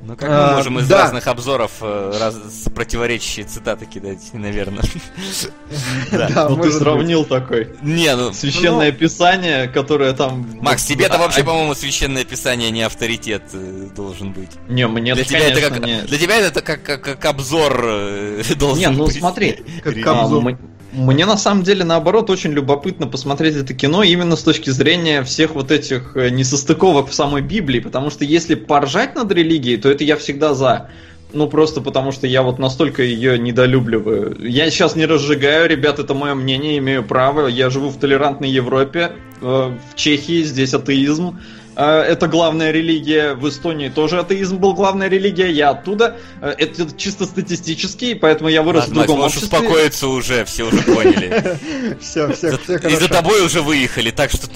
Ну, 0.02 0.16
как 0.16 0.30
А, 0.32 0.48
мы 0.52 0.56
можем 0.56 0.80
из 0.80 0.88
да. 0.88 1.04
разных 1.04 1.28
обзоров 1.28 1.72
э, 1.82 2.14
раз- 2.20 2.70
противоречащие 2.74 3.46
цитаты 3.46 3.86
кидать, 3.86 4.22
наверное. 4.34 4.84
Да. 6.12 6.48
ну 6.50 6.56
ты 6.56 6.62
быть. 6.70 6.74
сравнил 6.74 7.26
такой. 7.26 7.70
Не, 7.82 8.16
ну... 8.16 8.34
Священное 8.34 8.92
писание, 8.94 9.68
которое 9.68 10.14
там... 10.14 10.48
Макс, 10.62 10.86
тебе-то 10.86 11.16
А- 11.16 11.18
вообще, 11.18 11.42
а- 11.42 11.44
по-моему, 11.44 11.76
священное 11.76 12.24
писание 12.24 12.72
не 12.72 12.82
авторитет 12.84 13.44
э, 13.54 13.90
должен 13.96 14.32
быть. 14.32 14.52
Не, 14.70 14.88
мне 14.88 15.14
Для 15.16 15.26
тебя, 15.26 15.40
это 15.50 15.62
как, 15.70 15.82
для 15.82 16.18
тебя 16.18 16.38
это 16.38 16.62
как, 16.62 17.26
обзор 17.26 17.82
э, 17.84 18.44
должен 18.58 18.80
Не, 18.80 18.98
ну 18.98 19.06
быть. 19.06 19.18
смотри, 19.20 19.64
Как 19.84 19.98
а, 20.08 20.22
обзор. 20.22 20.58
Мне 20.92 21.26
на 21.26 21.38
самом 21.38 21.64
деле 21.64 21.84
наоборот 21.84 22.30
очень 22.30 22.52
любопытно 22.52 23.08
посмотреть 23.08 23.56
это 23.56 23.74
кино 23.74 24.04
именно 24.04 24.36
с 24.36 24.44
точки 24.44 24.70
зрения 24.72 25.24
всех 25.24 25.52
вот 25.52 25.72
этих 25.72 26.16
э, 26.16 26.30
несостыковок 26.30 27.10
в 27.10 27.14
самой 27.14 27.42
Библии, 27.42 27.80
потому 27.80 28.10
что 28.10 28.26
если 28.26 28.56
поржать 28.56 29.16
над 29.16 29.32
религией, 29.32 29.78
то 29.78 29.90
это 29.90 30.04
я 30.04 30.16
всегда 30.16 30.54
за. 30.54 30.90
Ну, 31.32 31.48
просто 31.48 31.82
потому 31.82 32.12
что 32.12 32.26
я 32.26 32.42
вот 32.42 32.58
настолько 32.58 33.04
ее 33.04 33.38
недолюбливаю. 33.38 34.36
Я 34.40 34.72
сейчас 34.72 34.96
не 34.96 35.06
разжигаю, 35.06 35.70
ребят, 35.70 36.00
это 36.00 36.16
мое 36.16 36.34
мнение, 36.34 36.80
имею 36.80 37.04
право. 37.04 37.46
Я 37.46 37.70
живу 37.70 37.90
в 37.90 38.00
толерантной 38.00 38.50
Европе, 38.50 39.12
э, 39.42 39.46
в 39.46 39.96
Чехии, 39.96 40.42
здесь 40.42 40.74
атеизм. 40.74 41.40
Э, 41.80 42.02
Это 42.02 42.28
главная 42.28 42.72
религия. 42.72 43.34
В 43.36 43.48
Эстонии 43.48 43.88
тоже 43.88 44.20
атеизм 44.20 44.58
был 44.58 44.74
главная 44.74 45.08
религия. 45.08 45.50
Я 45.50 45.70
оттуда. 45.70 46.18
Э, 46.42 46.54
Это 46.58 46.92
чисто 46.98 47.26
статистически, 47.26 48.14
поэтому 48.16 48.50
я 48.50 48.62
вырос 48.64 48.88
Ладно, 48.88 48.94
в 48.94 48.98
другом 49.06 49.22
Макс, 49.22 49.36
можешь 49.36 49.44
обществе. 49.44 49.60
успокоиться 49.60 50.08
уже, 50.10 50.44
все 50.46 50.64
уже 50.64 50.82
поняли. 50.82 51.58
Все, 52.02 52.32
все, 52.34 52.58
все 52.58 52.76
И 52.78 52.96
за 52.96 53.08
тобой 53.08 53.46
уже 53.46 53.62
выехали, 53.62 54.12
так 54.12 54.30
что 54.30 54.48
ты 54.50 54.56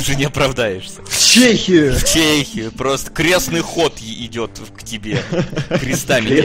уже 0.00 0.14
не 0.16 0.24
оправдаешься. 0.24 1.02
В 1.04 1.18
Чехию! 1.18 1.92
В 1.94 2.04
Чехию 2.04 2.72
просто 2.72 3.10
крестный 3.10 3.60
ход 3.60 3.98
идет 4.00 4.50
к 4.76 4.82
тебе. 4.82 5.18
Крестами. 5.68 6.44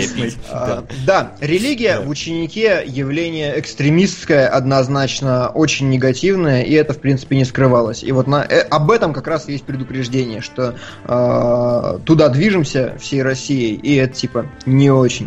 А, 0.49 0.85
Да, 1.05 1.33
религия 1.39 1.99
в 1.99 2.09
ученике 2.09 2.83
явление 2.85 3.59
экстремистское, 3.59 4.47
однозначно 4.47 5.49
очень 5.49 5.89
негативное, 5.89 6.63
и 6.63 6.73
это, 6.73 6.93
в 6.93 6.99
принципе, 6.99 7.37
не 7.37 7.45
скрывалось. 7.45 8.03
И 8.03 8.11
вот 8.11 8.27
на, 8.27 8.43
э, 8.43 8.59
об 8.61 8.91
этом 8.91 9.13
как 9.13 9.27
раз 9.27 9.47
есть 9.47 9.63
предупреждение, 9.63 10.08
что 10.41 10.75
э, 11.05 11.99
туда 12.05 12.29
движемся 12.29 12.95
всей 12.99 13.21
Россией, 13.23 13.75
и 13.75 13.95
это, 13.95 14.13
типа, 14.13 14.45
не 14.65 14.91
очень. 14.91 15.25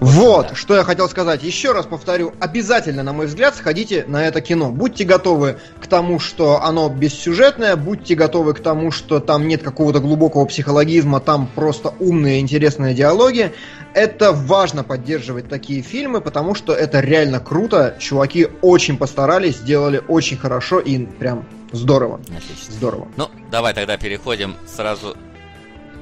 Вот, 0.00 0.56
что 0.56 0.76
я 0.76 0.84
хотел 0.84 1.08
сказать. 1.08 1.42
Еще 1.42 1.72
раз 1.72 1.86
повторю, 1.86 2.34
обязательно, 2.40 3.02
на 3.02 3.12
мой 3.12 3.26
взгляд, 3.26 3.54
сходите 3.54 4.04
на 4.06 4.26
это 4.26 4.40
кино. 4.40 4.70
Будьте 4.70 5.04
готовы 5.04 5.58
к 5.80 5.86
тому, 5.86 6.18
что 6.18 6.62
оно 6.62 6.88
бессюжетное, 6.88 7.76
будьте 7.76 8.14
готовы 8.14 8.54
к 8.54 8.60
тому, 8.60 8.90
что 8.90 9.20
там 9.20 9.46
нет 9.46 9.62
какого-то 9.62 10.00
глубокого 10.00 10.44
психологизма, 10.44 11.20
там 11.20 11.48
просто 11.54 11.94
умные, 12.00 12.40
интересные 12.40 12.94
диалоги. 12.94 13.52
Это 13.94 14.32
важно 14.32 14.84
поддерживать 14.84 15.48
такие 15.48 15.82
фильмы, 15.82 16.20
потому 16.20 16.54
что 16.54 16.72
это 16.72 17.00
реально 17.00 17.40
круто. 17.40 17.96
Чуваки 17.98 18.48
очень 18.62 18.98
постарались, 18.98 19.56
сделали 19.56 20.02
очень 20.08 20.36
хорошо 20.36 20.80
и 20.80 20.98
прям 21.06 21.46
здорово. 21.72 22.16
Отлично. 22.16 22.74
Здорово. 22.74 23.08
Ну, 23.16 23.28
давай 23.50 23.72
тогда 23.74 23.96
переходим 23.96 24.54
сразу 24.66 25.16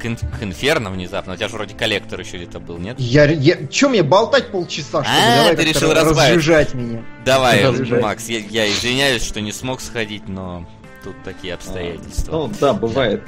к, 0.05 0.07
ин- 0.07 0.17
к 0.17 0.43
Инферно 0.43 0.91
внезапно. 0.91 1.33
У 1.33 1.37
тебя 1.37 1.49
же 1.49 1.55
вроде 1.55 1.75
коллектор 1.75 2.21
еще 2.21 2.37
где-то 2.37 2.61
был, 2.61 2.77
нет? 2.79 2.97
Я, 2.99 3.25
я, 3.25 3.67
че 3.69 3.89
мне 3.89 4.03
болтать 4.03 4.51
полчаса, 4.51 5.03
что? 5.03 5.13
А, 5.13 5.37
Давай 5.39 5.57
ты 5.57 5.65
решил 5.65 5.93
разжижать 5.93 6.75
меня. 6.75 7.03
Давай, 7.25 7.65
Разжижай. 7.65 8.01
Макс, 8.03 8.29
я, 8.29 8.39
я 8.39 8.69
извиняюсь, 8.69 9.25
что 9.25 9.41
не 9.41 9.53
смог 9.53 9.81
сходить, 9.81 10.29
но 10.29 10.67
тут 11.03 11.15
такие 11.25 11.55
обстоятельства. 11.55 12.33
Ну 12.33 12.53
да, 12.61 12.75
бывает. 12.75 13.23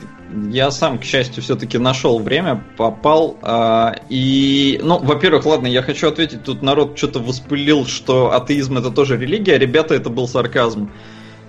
Я 0.51 0.71
сам, 0.71 0.99
к 0.99 1.05
счастью, 1.05 1.43
все-таки 1.43 1.79
нашел 1.79 2.19
время, 2.19 2.62
попал. 2.77 3.39
а, 3.43 3.95
и, 4.11 4.79
ну, 4.83 4.99
во-первых, 4.99 5.47
ладно, 5.47 5.67
я 5.69 5.83
хочу 5.83 6.09
ответить, 6.09 6.43
тут 6.45 6.62
народ 6.62 6.99
что-то 6.99 7.21
воспылил, 7.21 7.87
что 7.87 8.33
атеизм 8.35 8.77
это 8.79 8.91
тоже 8.91 9.17
религия. 9.17 9.57
Ребята, 9.57 9.95
это 9.95 10.11
был 10.11 10.27
сарказм. 10.29 10.91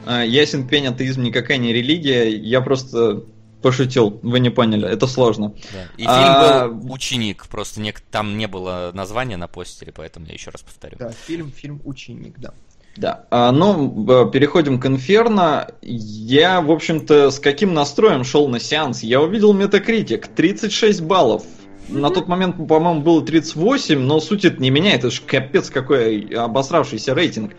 А, 0.06 0.24
ясен 0.24 0.68
пень, 0.68 0.88
атеизм 0.88 1.24
никакая 1.24 1.58
не 1.58 1.74
религия. 1.74 2.30
Я 2.30 2.62
просто 2.62 3.24
пошутил, 3.62 4.20
вы 4.22 4.39
не 4.39 4.50
поняли, 4.50 4.88
это 4.88 5.08
сложно. 5.08 5.54
Да. 5.74 5.86
И 5.98 6.06
А, 6.06 6.67
фильм 6.67 6.80
был 6.80 6.93
«Ученик», 6.93 7.48
просто 7.48 7.82
не, 7.82 7.93
там 8.12 8.38
не 8.38 8.48
было 8.48 8.91
названия 8.93 9.38
на 9.38 9.48
постере, 9.48 9.91
поэтому 9.96 10.26
я 10.28 10.34
еще 10.34 10.52
раз 10.52 10.62
повторю. 10.62 10.98
Да, 10.98 11.12
фильм, 11.12 11.52
фильм 11.52 11.82
«Ученик», 11.86 12.39
да. 12.39 12.54
Да. 12.98 13.26
А, 13.30 13.52
ну, 13.52 14.30
переходим 14.32 14.80
к 14.80 14.86
Инферно. 14.88 15.70
Я, 15.82 16.62
в 16.62 16.71
общем-то, 16.71 17.29
с 17.29 17.40
каким 17.40 17.73
настроем 17.73 18.23
шел 18.23 18.48
на 18.48 18.60
сеанс? 18.60 19.04
Я 19.04 19.21
увидел 19.21 19.56
Metacritic 19.56 20.29
36 20.36 21.02
баллов. 21.02 21.44
На 21.90 22.10
тот 22.10 22.27
момент, 22.27 22.56
по-моему, 22.67 23.02
было 23.02 23.23
38, 23.23 24.00
но 24.00 24.19
суть 24.19 24.46
это 24.46 24.62
не 24.62 24.69
меняет. 24.71 25.00
Это 25.00 25.12
ж 25.12 25.21
капец 25.25 25.69
какой 25.69 26.21
обосравшийся 26.21 27.13
рейтинг. 27.13 27.54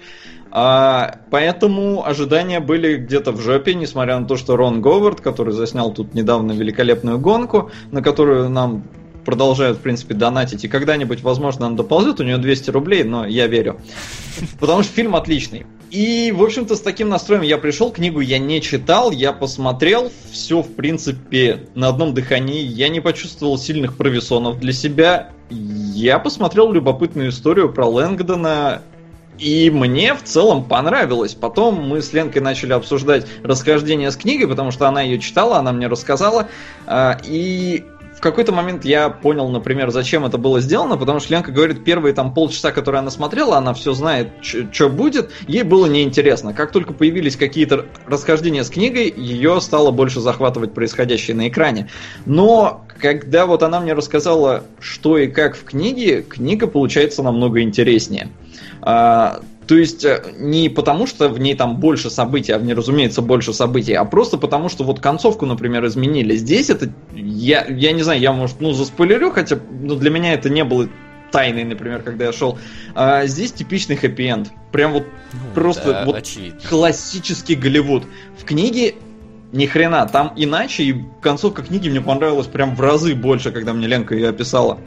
А, 0.51 1.19
поэтому 1.31 2.07
ожидания 2.07 2.61
были 2.61 2.97
где-то 2.97 3.33
в 3.33 3.41
жопе, 3.41 3.75
несмотря 3.75 4.19
на 4.19 4.27
то, 4.27 4.37
что 4.37 4.57
Рон 4.57 4.81
Говард, 4.81 5.21
который 5.21 5.53
заснял 5.53 5.93
тут 5.93 6.15
недавно 6.15 6.53
великолепную 6.53 7.19
гонку, 7.19 7.71
на 7.91 8.03
которую 8.03 8.49
нам 8.49 8.85
продолжают, 9.29 9.77
в 9.77 9.81
принципе, 9.83 10.15
донатить, 10.15 10.65
и 10.65 10.69
когда-нибудь, 10.69 11.23
возможно, 11.23 11.67
она 11.67 11.77
доползет, 11.77 12.19
у 12.19 12.25
нее 12.25 12.39
200 12.39 12.71
рублей, 12.71 13.05
но 13.05 13.27
я 13.27 13.47
верю. 13.47 13.79
Потому 14.59 14.83
что 14.83 14.95
фильм 14.95 15.15
отличный. 15.17 15.67
И, 15.91 16.33
в 16.35 16.43
общем-то, 16.43 16.77
с 16.77 16.81
таким 16.81 17.11
настроем 17.11 17.43
я 17.43 17.59
пришел, 17.59 17.91
книгу 17.91 18.21
я 18.21 18.39
не 18.39 18.63
читал, 18.63 19.11
я 19.11 19.35
посмотрел, 19.35 20.11
все, 20.31 20.63
в 20.63 20.75
принципе, 20.75 21.67
на 21.75 21.89
одном 21.89 22.15
дыхании, 22.15 22.63
я 22.63 22.89
не 22.89 23.01
почувствовал 23.01 23.59
сильных 23.59 23.99
провисонов 23.99 24.61
для 24.61 24.73
себя, 24.73 25.29
я 25.51 26.19
посмотрел 26.19 26.73
любопытную 26.73 27.29
историю 27.29 27.71
про 27.71 27.87
Лэнгдона, 27.87 28.81
И 29.39 29.71
мне 29.71 30.15
в 30.15 30.23
целом 30.23 30.65
понравилось. 30.65 31.35
Потом 31.35 31.75
мы 31.89 32.03
с 32.03 32.13
Ленкой 32.13 32.43
начали 32.43 32.73
обсуждать 32.73 33.27
расхождение 33.43 34.11
с 34.11 34.17
книгой, 34.17 34.49
потому 34.49 34.71
что 34.71 34.89
она 34.89 35.03
ее 35.03 35.19
читала, 35.19 35.59
она 35.59 35.73
мне 35.73 35.87
рассказала. 35.87 36.49
А, 36.87 37.21
и 37.25 37.85
в 38.19 38.21
какой-то 38.21 38.51
момент 38.51 38.85
я 38.85 39.11
понял, 39.11 39.49
например, 39.49 39.93
зачем 39.93 40.25
это 40.25 40.39
было 40.39 40.61
сделано, 40.61 40.97
потому 40.97 41.21
что 41.21 41.33
Ленка 41.33 41.53
говорит, 41.53 41.85
первые 41.85 42.13
там 42.15 42.35
полчаса, 42.35 42.73
которые 42.73 42.99
она 42.99 43.13
смотрела, 43.13 43.57
она 43.57 43.75
все 43.75 43.93
знает, 43.93 44.31
что 44.43 44.89
будет, 44.89 45.31
ей 45.47 45.63
было 45.63 45.87
неинтересно. 45.87 46.53
Как 46.53 46.73
только 46.73 46.93
появились 46.93 47.37
какие-то 47.37 47.87
расхождения 48.09 48.65
с 48.65 48.71
книгой, 48.71 49.15
ее 49.17 49.61
стало 49.61 49.93
больше 49.93 50.19
захватывать 50.19 50.75
происходящее 50.75 51.37
на 51.37 51.47
экране. 51.47 51.91
Но 52.27 52.85
когда 53.01 53.47
вот 53.47 53.63
она 53.63 53.79
мне 53.79 53.93
рассказала, 53.93 54.65
что 54.81 55.17
и 55.17 55.29
как 55.29 55.57
в 55.57 55.63
книге, 55.63 56.23
книга 56.23 56.67
получается 56.67 57.23
намного 57.23 57.63
интереснее. 57.63 58.31
То 59.69 59.77
есть 59.77 60.03
э, 60.03 60.33
не 60.39 60.71
потому, 60.71 61.07
что 61.07 61.29
в 61.29 61.39
ней 61.39 61.55
там 61.55 61.77
больше 61.77 62.09
событий, 62.09 62.53
а 62.53 62.59
в 62.59 62.65
ней, 62.65 62.73
разумеется, 62.73 63.21
больше 63.21 63.53
событий, 63.53 63.93
а 63.93 64.07
просто 64.07 64.39
потому, 64.39 64.71
что 64.71 64.83
вот 64.83 64.99
концовку, 64.99 65.45
например, 65.45 65.85
изменили. 65.87 66.37
Здесь 66.37 66.71
это, 66.71 66.91
я, 67.15 67.67
я 67.67 67.93
не 67.93 68.03
знаю, 68.03 68.19
я, 68.19 68.33
может, 68.33 68.63
ну, 68.63 68.73
заспойлерю, 68.73 69.31
хотя 69.31 69.59
ну, 69.71 69.95
для 69.95 70.09
меня 70.09 70.33
это 70.33 70.49
не 70.49 70.65
было 70.65 70.89
тайной, 71.31 71.65
например, 71.65 72.01
когда 72.01 72.25
я 72.25 72.33
шел. 72.33 72.59
А 72.95 73.27
здесь 73.27 73.53
типичный 73.53 73.97
хэппи-энд. 73.97 74.49
Прям 74.73 74.95
вот 74.95 75.05
ну, 75.35 75.39
просто 75.55 75.93
да, 75.93 76.05
вот 76.07 76.17
очевидно. 76.17 76.61
классический 76.67 77.55
Голливуд. 77.55 78.05
В 78.39 78.45
книге 78.45 78.95
ни 79.53 79.67
хрена, 79.67 80.07
там 80.07 80.33
иначе, 80.37 80.83
и 80.85 81.05
концовка 81.21 81.63
книги 81.63 81.91
мне 81.91 82.01
понравилась 82.01 82.47
прям 82.47 82.75
в 82.75 82.81
разы 82.81 83.15
больше, 83.15 83.53
когда 83.53 83.75
мне 83.75 83.87
Ленка 83.87 84.15
ее 84.15 84.31
описала. 84.31 84.79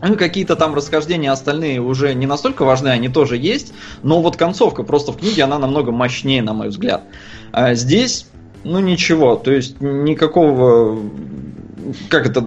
Ну, 0.00 0.16
какие-то 0.16 0.56
там 0.56 0.74
расхождения 0.74 1.30
остальные 1.30 1.80
уже 1.80 2.14
не 2.14 2.26
настолько 2.26 2.64
важны, 2.64 2.88
они 2.88 3.08
тоже 3.08 3.36
есть, 3.36 3.72
но 4.02 4.20
вот 4.22 4.36
концовка 4.36 4.82
просто 4.82 5.12
в 5.12 5.18
книге, 5.18 5.44
она 5.44 5.58
намного 5.58 5.90
мощнее, 5.92 6.42
на 6.42 6.52
мой 6.52 6.68
взгляд. 6.68 7.02
А 7.52 7.74
здесь, 7.74 8.26
ну 8.64 8.80
ничего, 8.80 9.36
то 9.36 9.52
есть 9.52 9.80
никакого... 9.80 10.98
Как 12.10 12.26
это? 12.26 12.42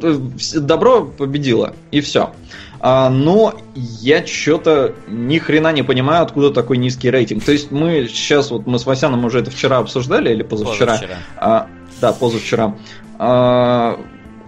Добро 0.59 1.05
победило, 1.05 1.73
и 1.89 1.99
все. 2.01 2.31
А, 2.79 3.09
но 3.09 3.53
я 3.73 4.25
что-то 4.25 4.95
ни 5.07 5.37
хрена 5.37 5.71
не 5.71 5.83
понимаю, 5.83 6.23
откуда 6.23 6.51
такой 6.51 6.77
низкий 6.77 7.11
рейтинг. 7.11 7.43
То 7.43 7.51
есть 7.51 7.71
мы 7.71 8.07
сейчас, 8.07 8.49
вот 8.49 8.65
мы 8.65 8.79
с 8.79 8.85
Васяном 8.85 9.23
уже 9.25 9.39
это 9.39 9.51
вчера 9.51 9.77
обсуждали, 9.77 10.31
или 10.31 10.43
позавчера? 10.43 10.93
Позавчера. 10.93 11.17
А, 11.37 11.67
да, 12.01 12.11
позавчера. 12.11 12.75
А, 13.19 13.99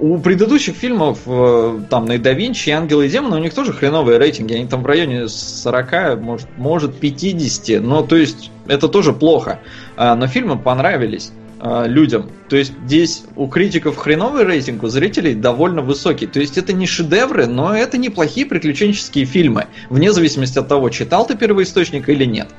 у 0.03 0.17
предыдущих 0.17 0.75
фильмов, 0.75 1.19
э, 1.25 1.79
там, 1.89 2.05
на 2.05 2.17
да 2.17 2.33
Винчи, 2.33 2.71
Ангелы 2.71 3.05
и 3.05 3.09
Демоны, 3.09 3.37
у 3.37 3.39
них 3.39 3.53
тоже 3.53 3.71
хреновые 3.71 4.17
рейтинги. 4.17 4.53
Они 4.53 4.67
там 4.67 4.83
в 4.83 4.85
районе 4.85 5.29
40, 5.29 6.19
может, 6.19 6.47
может 6.57 6.99
50. 6.99 7.81
Но, 7.81 8.01
то 8.01 8.17
есть, 8.17 8.51
это 8.67 8.89
тоже 8.89 9.13
плохо. 9.13 9.61
А, 9.95 10.13
но 10.15 10.27
фильмы 10.27 10.57
понравились 10.57 11.31
а, 11.61 11.85
людям. 11.85 12.29
То 12.49 12.57
есть 12.57 12.73
здесь 12.85 13.23
у 13.37 13.47
критиков 13.47 13.95
хреновый 13.95 14.43
рейтинг, 14.43 14.83
у 14.83 14.89
зрителей 14.89 15.35
довольно 15.35 15.81
высокий. 15.81 16.27
То 16.27 16.41
есть 16.41 16.57
это 16.57 16.73
не 16.73 16.85
шедевры, 16.85 17.47
но 17.47 17.73
это 17.73 17.97
неплохие 17.97 18.45
приключенческие 18.45 19.23
фильмы. 19.23 19.67
Вне 19.89 20.11
зависимости 20.11 20.59
от 20.59 20.67
того, 20.67 20.89
читал 20.89 21.25
ты 21.25 21.37
первоисточник 21.37 22.09
или 22.09 22.25
нет. 22.25 22.49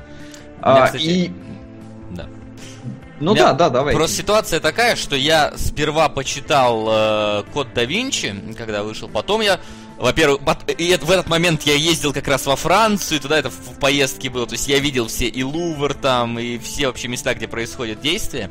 Меня, 0.62 0.86
кстати, 0.86 1.02
и 1.02 1.30
ну 3.20 3.34
да, 3.34 3.52
да, 3.52 3.70
давай. 3.70 3.94
Просто 3.94 4.16
ситуация 4.16 4.60
такая, 4.60 4.96
что 4.96 5.16
я 5.16 5.52
сперва 5.56 6.08
почитал 6.08 6.86
э, 6.88 7.42
Код 7.52 7.68
да 7.74 7.84
Винчи, 7.84 8.34
когда 8.56 8.82
вышел, 8.82 9.08
потом 9.08 9.40
я 9.40 9.60
во-первых, 9.96 10.40
и 10.76 10.98
в 11.00 11.10
этот 11.10 11.28
момент 11.28 11.62
я 11.62 11.74
ездил 11.74 12.12
как 12.12 12.26
раз 12.26 12.46
во 12.46 12.56
Францию, 12.56 13.20
туда 13.20 13.38
это 13.38 13.50
в 13.50 13.78
поездке 13.78 14.28
было, 14.28 14.46
то 14.46 14.54
есть 14.54 14.66
я 14.66 14.80
видел 14.80 15.06
все 15.06 15.28
и 15.28 15.42
Лувр 15.44 15.94
там, 15.94 16.38
и 16.38 16.58
все 16.58 16.88
вообще 16.88 17.06
места, 17.08 17.34
где 17.34 17.46
происходит 17.46 18.00
действие. 18.00 18.50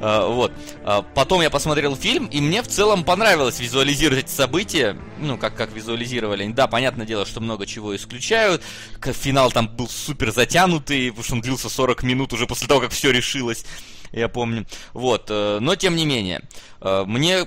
Uh, 0.00 0.34
вот. 0.34 0.52
Uh, 0.82 1.04
потом 1.14 1.42
я 1.42 1.48
посмотрел 1.48 1.94
фильм, 1.94 2.26
и 2.26 2.40
мне 2.40 2.62
в 2.62 2.66
целом 2.66 3.04
понравилось 3.04 3.60
визуализировать 3.60 4.24
эти 4.24 4.32
события, 4.32 4.96
ну, 5.20 5.38
как, 5.38 5.54
как 5.54 5.72
визуализировали. 5.72 6.46
Да, 6.48 6.66
понятное 6.66 7.06
дело, 7.06 7.24
что 7.24 7.40
много 7.40 7.66
чего 7.66 7.94
исключают. 7.94 8.62
Финал 9.00 9.52
там 9.52 9.68
был 9.68 9.88
супер 9.88 10.32
затянутый, 10.32 11.10
потому 11.10 11.24
что 11.24 11.34
он 11.34 11.40
длился 11.40 11.68
40 11.68 12.02
минут 12.02 12.32
уже 12.32 12.48
после 12.48 12.66
того, 12.66 12.80
как 12.80 12.90
все 12.90 13.12
решилось 13.12 13.64
я 14.12 14.28
помню. 14.28 14.66
Вот, 14.92 15.26
э, 15.28 15.58
но 15.60 15.76
тем 15.76 15.96
не 15.96 16.06
менее, 16.06 16.42
э, 16.80 17.04
мне 17.06 17.46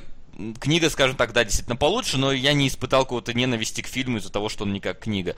книга, 0.60 0.90
скажем 0.90 1.16
так, 1.16 1.34
да, 1.34 1.44
действительно 1.44 1.76
получше, 1.78 2.18
но 2.18 2.32
я 2.32 2.54
не 2.54 2.68
испытал 2.68 3.04
какого-то 3.04 3.34
ненависти 3.34 3.82
к 3.82 3.88
фильму 3.88 4.18
из-за 4.18 4.32
того, 4.32 4.50
что 4.50 4.66
он 4.66 4.74
не 4.74 4.80
как 4.80 5.00
книга. 5.00 5.36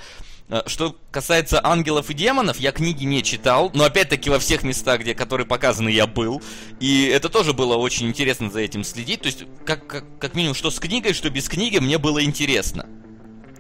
Э, 0.50 0.62
что 0.66 0.96
касается 1.12 1.64
ангелов 1.64 2.10
и 2.10 2.14
демонов, 2.14 2.60
я 2.60 2.72
книги 2.72 3.04
не 3.04 3.24
читал, 3.24 3.72
но 3.74 3.84
опять-таки 3.84 4.30
во 4.30 4.40
всех 4.40 4.64
местах, 4.64 5.02
где 5.02 5.14
которые 5.14 5.46
показаны, 5.46 5.90
я 5.90 6.08
был. 6.08 6.42
И 6.80 7.06
это 7.06 7.30
тоже 7.30 7.54
было 7.54 7.76
очень 7.76 8.08
интересно 8.08 8.50
за 8.50 8.62
этим 8.62 8.84
следить. 8.84 9.22
То 9.22 9.28
есть, 9.28 9.44
как, 9.66 9.86
как, 9.88 10.20
как 10.20 10.36
минимум, 10.36 10.56
что 10.56 10.72
с 10.72 10.80
книгой, 10.80 11.14
что 11.14 11.30
без 11.30 11.48
книги, 11.50 11.78
мне 11.78 11.98
было 11.98 12.24
интересно. 12.24 12.88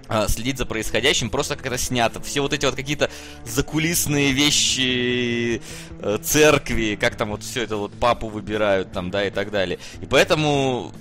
А, 0.10 0.28
следить 0.28 0.58
за 0.58 0.66
происходящим, 0.66 1.30
просто 1.30 1.55
как 1.55 1.66
это 1.66 1.78
снято. 1.78 2.22
Все 2.22 2.41
вот 2.41 2.53
эти 2.53 2.66
вот 2.66 2.76
какие-то 2.76 3.10
закулисные 3.45 4.32
вещи 4.32 5.62
э, 5.99 6.18
церкви, 6.24 6.97
как 6.99 7.16
там 7.16 7.32
вот 7.32 7.43
все 7.43 7.64
это 7.64 7.76
вот 7.76 7.93
папу 7.93 8.30
выбирают 8.30 8.91
там, 8.91 9.12
да, 9.12 9.26
и 9.26 9.30
так 9.30 9.51
далее. 9.51 9.80
И 10.01 10.05
поэтому, 10.05 10.93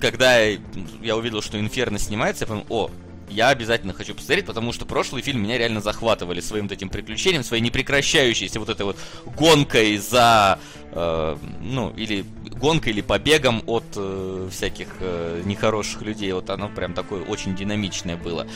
когда 0.00 0.38
я 0.38 1.16
увидел, 1.16 1.40
что 1.40 1.58
Инферно 1.58 1.98
снимается, 1.98 2.44
я 2.44 2.48
подумал, 2.48 2.66
о, 2.68 2.90
я 3.28 3.48
обязательно 3.48 3.92
хочу 3.92 4.14
посмотреть, 4.14 4.46
потому 4.46 4.72
что 4.72 4.86
прошлый 4.86 5.22
фильм 5.22 5.42
меня 5.42 5.58
реально 5.58 5.80
захватывали 5.80 6.40
своим 6.40 6.64
вот 6.64 6.72
этим 6.72 6.88
приключением, 6.88 7.44
своей 7.44 7.62
непрекращающейся 7.62 8.60
вот 8.60 8.68
этой 8.68 8.86
вот 8.86 8.96
гонкой 9.24 9.96
за, 9.98 10.58
э, 10.92 11.36
ну, 11.60 11.90
или 11.90 12.24
гонкой, 12.50 12.92
или 12.92 13.00
побегом 13.00 13.62
от 13.66 13.84
э, 13.96 14.48
всяких 14.50 14.88
э, 15.00 15.42
нехороших 15.44 16.02
людей. 16.02 16.32
Вот 16.32 16.50
оно 16.50 16.68
прям 16.68 16.94
такое 16.94 17.22
очень 17.22 17.54
динамичное 17.56 18.16
было. 18.16 18.46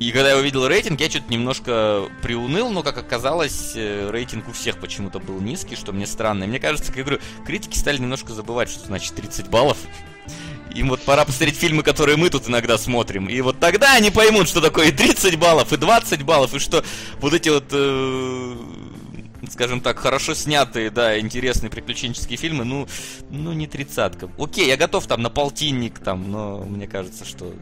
И 0.00 0.12
когда 0.12 0.30
я 0.30 0.38
увидел 0.38 0.66
рейтинг, 0.66 0.98
я 0.98 1.10
что-то 1.10 1.30
немножко 1.30 2.08
приуныл, 2.22 2.70
но, 2.70 2.82
как 2.82 2.96
оказалось, 2.96 3.72
э, 3.74 4.10
рейтинг 4.10 4.48
у 4.48 4.52
всех 4.52 4.78
почему-то 4.78 5.18
был 5.18 5.38
низкий, 5.40 5.76
что 5.76 5.92
мне 5.92 6.06
странно. 6.06 6.44
И 6.44 6.46
мне 6.46 6.58
кажется, 6.58 6.86
как 6.86 6.96
я 6.96 7.04
говорю, 7.04 7.20
критики 7.44 7.76
стали 7.76 7.98
немножко 7.98 8.32
забывать, 8.32 8.70
что 8.70 8.86
значит 8.86 9.14
30 9.14 9.48
баллов. 9.48 9.76
Им 10.74 10.88
вот 10.88 11.02
пора 11.02 11.24
посмотреть 11.24 11.56
фильмы, 11.56 11.82
которые 11.82 12.16
мы 12.16 12.30
тут 12.30 12.48
иногда 12.48 12.78
смотрим. 12.78 13.26
И 13.28 13.40
вот 13.40 13.58
тогда 13.58 13.94
они 13.94 14.10
поймут, 14.10 14.48
что 14.48 14.60
такое 14.60 14.88
и 14.88 14.92
30 14.92 15.36
баллов, 15.38 15.72
и 15.72 15.76
20 15.76 16.22
баллов, 16.22 16.54
и 16.54 16.58
что 16.58 16.84
вот 17.20 17.34
эти 17.34 17.48
вот, 17.48 17.64
э, 17.72 18.56
скажем 19.50 19.80
так, 19.80 19.98
хорошо 19.98 20.34
снятые, 20.34 20.90
да, 20.90 21.18
интересные 21.18 21.70
приключенческие 21.70 22.36
фильмы, 22.36 22.64
ну, 22.64 22.86
ну 23.30 23.52
не 23.52 23.66
тридцатка. 23.66 24.30
Окей, 24.38 24.66
я 24.66 24.76
готов 24.76 25.06
там 25.06 25.22
на 25.22 25.30
полтинник, 25.30 25.98
там, 25.98 26.30
но 26.30 26.58
мне 26.58 26.86
кажется, 26.86 27.24
что 27.24 27.52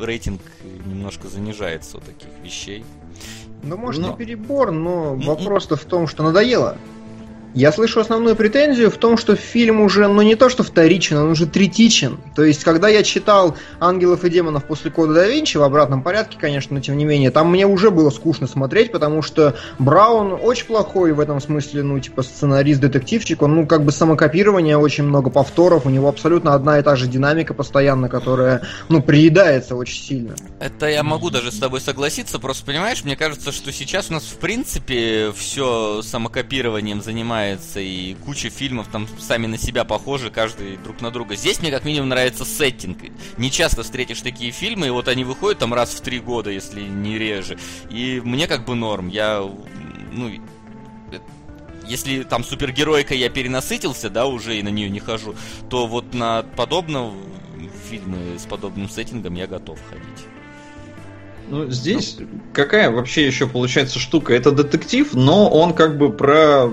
рейтинг 0.00 0.40
немножко 0.84 1.28
занижается 1.28 1.98
у 1.98 2.00
таких 2.00 2.28
вещей. 2.42 2.84
Ну, 3.62 3.76
может, 3.76 4.02
но... 4.02 4.12
и 4.12 4.16
перебор, 4.16 4.70
но 4.70 5.14
вопрос-то 5.16 5.76
в 5.76 5.84
том, 5.84 6.06
что 6.06 6.22
надоело. 6.22 6.76
Я 7.56 7.72
слышу 7.72 8.00
основную 8.00 8.36
претензию 8.36 8.90
в 8.90 8.98
том, 8.98 9.16
что 9.16 9.34
фильм 9.34 9.80
уже, 9.80 10.06
ну 10.08 10.20
не 10.20 10.34
то 10.34 10.50
что 10.50 10.62
вторичен, 10.62 11.16
он 11.16 11.30
уже 11.30 11.46
третичен. 11.46 12.20
То 12.34 12.44
есть, 12.44 12.62
когда 12.62 12.86
я 12.86 13.02
читал 13.02 13.56
«Ангелов 13.80 14.24
и 14.24 14.28
демонов» 14.28 14.66
после 14.66 14.90
«Кода 14.90 15.14
да 15.14 15.26
Винчи», 15.26 15.56
в 15.56 15.62
обратном 15.62 16.02
порядке, 16.02 16.36
конечно, 16.38 16.74
но 16.74 16.82
тем 16.82 16.98
не 16.98 17.06
менее, 17.06 17.30
там 17.30 17.50
мне 17.50 17.66
уже 17.66 17.90
было 17.90 18.10
скучно 18.10 18.46
смотреть, 18.46 18.92
потому 18.92 19.22
что 19.22 19.56
Браун 19.78 20.38
очень 20.38 20.66
плохой 20.66 21.14
в 21.14 21.20
этом 21.20 21.40
смысле, 21.40 21.82
ну, 21.82 21.98
типа, 21.98 22.22
сценарист-детективчик, 22.22 23.40
он, 23.40 23.54
ну, 23.54 23.66
как 23.66 23.86
бы 23.86 23.90
самокопирование, 23.90 24.76
очень 24.76 25.04
много 25.04 25.30
повторов, 25.30 25.86
у 25.86 25.88
него 25.88 26.10
абсолютно 26.10 26.52
одна 26.52 26.78
и 26.78 26.82
та 26.82 26.94
же 26.94 27.06
динамика 27.06 27.54
постоянно, 27.54 28.10
которая, 28.10 28.64
ну, 28.90 29.00
приедается 29.00 29.76
очень 29.76 30.02
сильно. 30.02 30.34
Это 30.60 30.88
я 30.88 31.02
могу 31.02 31.30
даже 31.30 31.50
с 31.50 31.58
тобой 31.58 31.80
согласиться, 31.80 32.38
просто, 32.38 32.66
понимаешь, 32.66 33.02
мне 33.02 33.16
кажется, 33.16 33.50
что 33.50 33.72
сейчас 33.72 34.10
у 34.10 34.12
нас, 34.12 34.24
в 34.24 34.36
принципе, 34.36 35.32
все 35.34 36.02
самокопированием 36.02 37.00
занимается 37.00 37.45
занимается, 37.46 37.80
и 37.80 38.14
куча 38.14 38.50
фильмов 38.50 38.88
там 38.90 39.06
сами 39.18 39.46
на 39.46 39.58
себя 39.58 39.84
похожи, 39.84 40.30
каждый 40.30 40.76
друг 40.76 41.00
на 41.00 41.10
друга. 41.10 41.36
Здесь 41.36 41.60
мне 41.60 41.70
как 41.70 41.84
минимум 41.84 42.08
нравится 42.08 42.44
сеттинг. 42.44 42.98
Не 43.36 43.50
часто 43.50 43.82
встретишь 43.82 44.20
такие 44.20 44.50
фильмы, 44.50 44.88
и 44.88 44.90
вот 44.90 45.08
они 45.08 45.24
выходят 45.24 45.58
там 45.58 45.72
раз 45.74 45.90
в 45.90 46.00
три 46.00 46.18
года, 46.18 46.50
если 46.50 46.82
не 46.82 47.18
реже. 47.18 47.58
И 47.90 48.20
мне 48.24 48.46
как 48.46 48.64
бы 48.64 48.74
норм. 48.74 49.08
Я, 49.08 49.42
ну, 50.12 50.30
если 51.86 52.22
там 52.24 52.44
супергеройка 52.44 53.14
я 53.14 53.30
перенасытился, 53.30 54.10
да, 54.10 54.26
уже 54.26 54.58
и 54.58 54.62
на 54.62 54.68
нее 54.68 54.90
не 54.90 55.00
хожу, 55.00 55.34
то 55.70 55.86
вот 55.86 56.14
на 56.14 56.42
подобного 56.42 57.14
фильмы 57.88 58.38
с 58.38 58.46
подобным 58.46 58.88
сеттингом 58.88 59.34
я 59.34 59.46
готов 59.46 59.78
ходить. 59.88 60.26
Ну, 61.48 61.70
здесь 61.70 62.16
ну. 62.18 62.26
какая 62.52 62.90
вообще 62.90 63.24
еще 63.24 63.46
получается 63.46 64.00
штука? 64.00 64.34
Это 64.34 64.50
детектив, 64.50 65.14
но 65.14 65.48
он 65.48 65.74
как 65.74 65.96
бы 65.96 66.10
про 66.10 66.68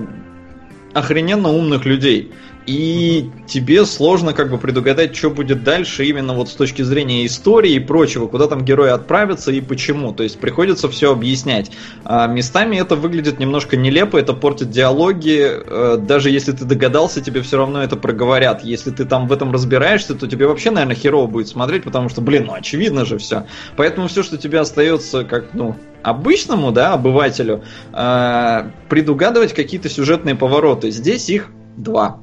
охрененно 0.93 1.49
умных 1.49 1.85
людей. 1.85 2.31
И 2.66 3.30
тебе 3.47 3.86
сложно 3.86 4.34
как 4.34 4.49
бы 4.49 4.57
предугадать, 4.57 5.16
что 5.16 5.30
будет 5.30 5.64
дальше 5.64 6.05
именно 6.05 6.34
вот 6.34 6.49
с 6.49 6.53
точки 6.53 6.82
зрения 6.82 7.26
истории 7.26 7.74
и 7.74 7.80
прочего, 7.80 8.28
куда 8.28 8.47
там 8.47 8.64
герои 8.64 8.89
отправятся 8.89 9.51
и 9.51 9.59
почему. 9.59 10.14
То 10.14 10.24
есть 10.24 10.39
приходится 10.39 10.89
все 10.89 11.11
объяснять. 11.11 11.72
А 12.05 12.28
местами 12.28 12.78
это 12.78 12.95
выглядит 12.95 13.39
немножко 13.39 13.76
нелепо, 13.76 14.18
это 14.18 14.34
портит 14.34 14.70
диалоги. 14.70 15.41
Э, 15.43 15.97
даже 15.97 16.30
если 16.30 16.53
ты 16.53 16.66
догадался, 16.66 17.22
тебе 17.22 17.41
все 17.41 17.57
равно 17.57 17.84
это 17.84 17.97
проговорят. 17.97 18.64
Если 18.64 18.91
ты 18.91 19.05
там 19.05 19.28
в 19.28 19.34
этом 19.34 19.51
разбираешься, 19.51 20.16
то 20.16 20.28
тебе 20.28 20.47
вообще, 20.47 20.72
наверное, 20.72 20.95
херово 20.95 21.28
будет 21.28 21.49
смотреть, 21.49 21.84
потому 21.84 22.09
что, 22.09 22.22
блин, 22.22 22.45
ну 22.47 22.53
очевидно 22.53 23.05
же 23.05 23.18
все. 23.18 23.45
Поэтому 23.76 24.07
все, 24.07 24.24
что 24.24 24.38
тебе 24.38 24.59
остается 24.59 25.26
как, 25.26 25.53
ну, 25.53 25.76
обычному, 26.01 26.72
да, 26.72 26.93
обывателю, 26.93 27.64
э, 27.91 28.70
предугадывать 28.89 29.53
какие-то 29.53 29.89
сюжетные 29.89 30.36
повороты. 30.36 30.91
Здесь 30.91 31.30
их 31.30 31.49
два. 31.76 32.22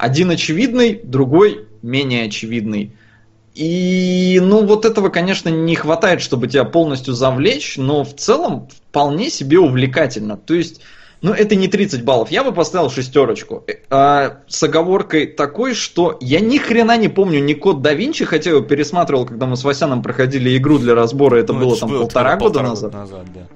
Один 0.00 0.30
очевидный, 0.30 0.98
другой 1.02 1.66
менее 1.82 2.24
очевидный. 2.24 2.92
И, 3.54 4.38
ну, 4.42 4.64
вот 4.64 4.84
этого, 4.84 5.08
конечно, 5.08 5.48
не 5.48 5.74
хватает, 5.74 6.22
чтобы 6.22 6.48
тебя 6.48 6.64
полностью 6.64 7.14
завлечь, 7.14 7.76
но 7.76 8.04
в 8.04 8.14
целом 8.14 8.68
вполне 8.88 9.28
себе 9.28 9.58
увлекательно. 9.58 10.36
То 10.36 10.54
есть, 10.54 10.80
ну, 11.20 11.32
это 11.32 11.56
не 11.56 11.68
30 11.68 12.02
баллов. 12.02 12.30
Я 12.30 12.44
бы 12.44 12.52
поставил 12.52 12.90
шестерочку. 12.90 13.64
А, 13.90 14.38
с 14.48 14.62
оговоркой 14.62 15.26
такой, 15.26 15.74
что 15.74 16.16
я 16.20 16.40
ни 16.40 16.58
хрена 16.58 16.96
не 16.96 17.08
помню 17.08 17.40
ни 17.40 17.52
код 17.52 17.82
да 17.82 17.92
Винчи, 17.92 18.24
хотя 18.24 18.50
его 18.50 18.60
пересматривал, 18.60 19.26
когда 19.26 19.46
мы 19.46 19.56
с 19.56 19.64
Васяном 19.64 20.02
проходили 20.02 20.56
игру 20.56 20.78
для 20.78 20.94
разбора, 20.94 21.36
это 21.36 21.52
ну, 21.52 21.60
было 21.60 21.72
это 21.72 21.80
там 21.80 21.90
полтора 21.90 22.36
года 22.36 22.62
назад. 22.62 22.94
назад 22.94 23.26
да. 23.34 23.46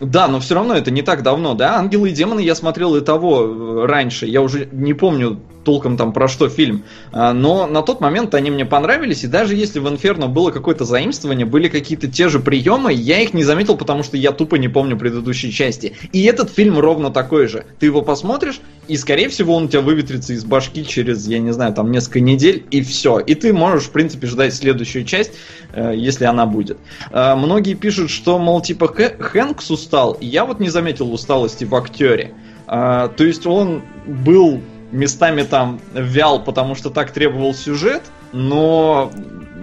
Да, 0.00 0.26
но 0.26 0.40
все 0.40 0.56
равно 0.56 0.74
это 0.74 0.90
не 0.90 1.02
так 1.02 1.22
давно, 1.22 1.54
да? 1.54 1.76
Ангелы 1.76 2.10
и 2.10 2.12
демоны 2.12 2.40
я 2.40 2.54
смотрел 2.54 2.96
и 2.96 3.00
того 3.00 3.44
э, 3.44 3.86
раньше. 3.86 4.26
Я 4.26 4.42
уже 4.42 4.68
не 4.72 4.92
помню 4.92 5.40
толком 5.64 5.96
там 5.96 6.12
про 6.12 6.28
что 6.28 6.48
фильм. 6.48 6.84
А, 7.12 7.32
но 7.32 7.66
на 7.66 7.82
тот 7.82 8.00
момент 8.00 8.34
они 8.34 8.50
мне 8.50 8.64
понравились, 8.64 9.24
и 9.24 9.26
даже 9.26 9.56
если 9.56 9.80
в 9.80 9.88
Инферно 9.88 10.28
было 10.28 10.50
какое-то 10.50 10.84
заимствование, 10.84 11.46
были 11.46 11.68
какие-то 11.68 12.08
те 12.08 12.28
же 12.28 12.38
приемы, 12.40 12.92
я 12.92 13.20
их 13.20 13.34
не 13.34 13.42
заметил, 13.42 13.76
потому 13.76 14.02
что 14.02 14.16
я 14.16 14.32
тупо 14.32 14.56
не 14.56 14.68
помню 14.68 14.96
предыдущие 14.96 15.50
части. 15.50 15.94
И 16.12 16.22
этот 16.24 16.50
фильм 16.50 16.78
ровно 16.78 17.10
такой 17.10 17.48
же. 17.48 17.64
Ты 17.78 17.86
его 17.86 18.02
посмотришь, 18.02 18.60
и 18.86 18.96
скорее 18.96 19.28
всего 19.28 19.54
он 19.54 19.64
у 19.64 19.68
тебя 19.68 19.80
выветрится 19.80 20.32
из 20.32 20.44
башки 20.44 20.86
через, 20.86 21.26
я 21.26 21.38
не 21.38 21.52
знаю, 21.52 21.72
там 21.72 21.90
несколько 21.90 22.20
недель, 22.20 22.64
и 22.70 22.82
все. 22.82 23.18
И 23.18 23.34
ты 23.34 23.52
можешь, 23.52 23.84
в 23.84 23.90
принципе, 23.90 24.26
ждать 24.26 24.54
следующую 24.54 25.04
часть, 25.04 25.32
э, 25.72 25.94
если 25.96 26.24
она 26.24 26.46
будет. 26.46 26.78
А, 27.10 27.34
многие 27.36 27.74
пишут, 27.74 28.10
что, 28.10 28.38
мол, 28.38 28.60
типа 28.60 28.88
Хэнкс 28.88 29.70
устал. 29.70 30.18
Я 30.20 30.44
вот 30.44 30.60
не 30.60 30.68
заметил 30.68 31.12
усталости 31.12 31.64
в 31.64 31.74
актере. 31.74 32.34
А, 32.66 33.08
то 33.08 33.24
есть 33.24 33.46
он 33.46 33.82
был 34.06 34.60
местами 34.94 35.42
там 35.42 35.80
вял, 35.92 36.42
потому 36.42 36.74
что 36.74 36.90
так 36.90 37.10
требовал 37.10 37.52
сюжет, 37.52 38.02
но 38.32 39.10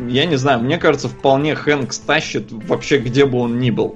я 0.07 0.25
не 0.25 0.35
знаю, 0.35 0.59
мне 0.59 0.77
кажется, 0.77 1.07
вполне 1.07 1.55
Хэнкс 1.55 1.99
тащит 1.99 2.51
вообще 2.51 2.97
где 2.97 3.25
бы 3.25 3.39
он 3.39 3.59
ни 3.59 3.71
был. 3.71 3.95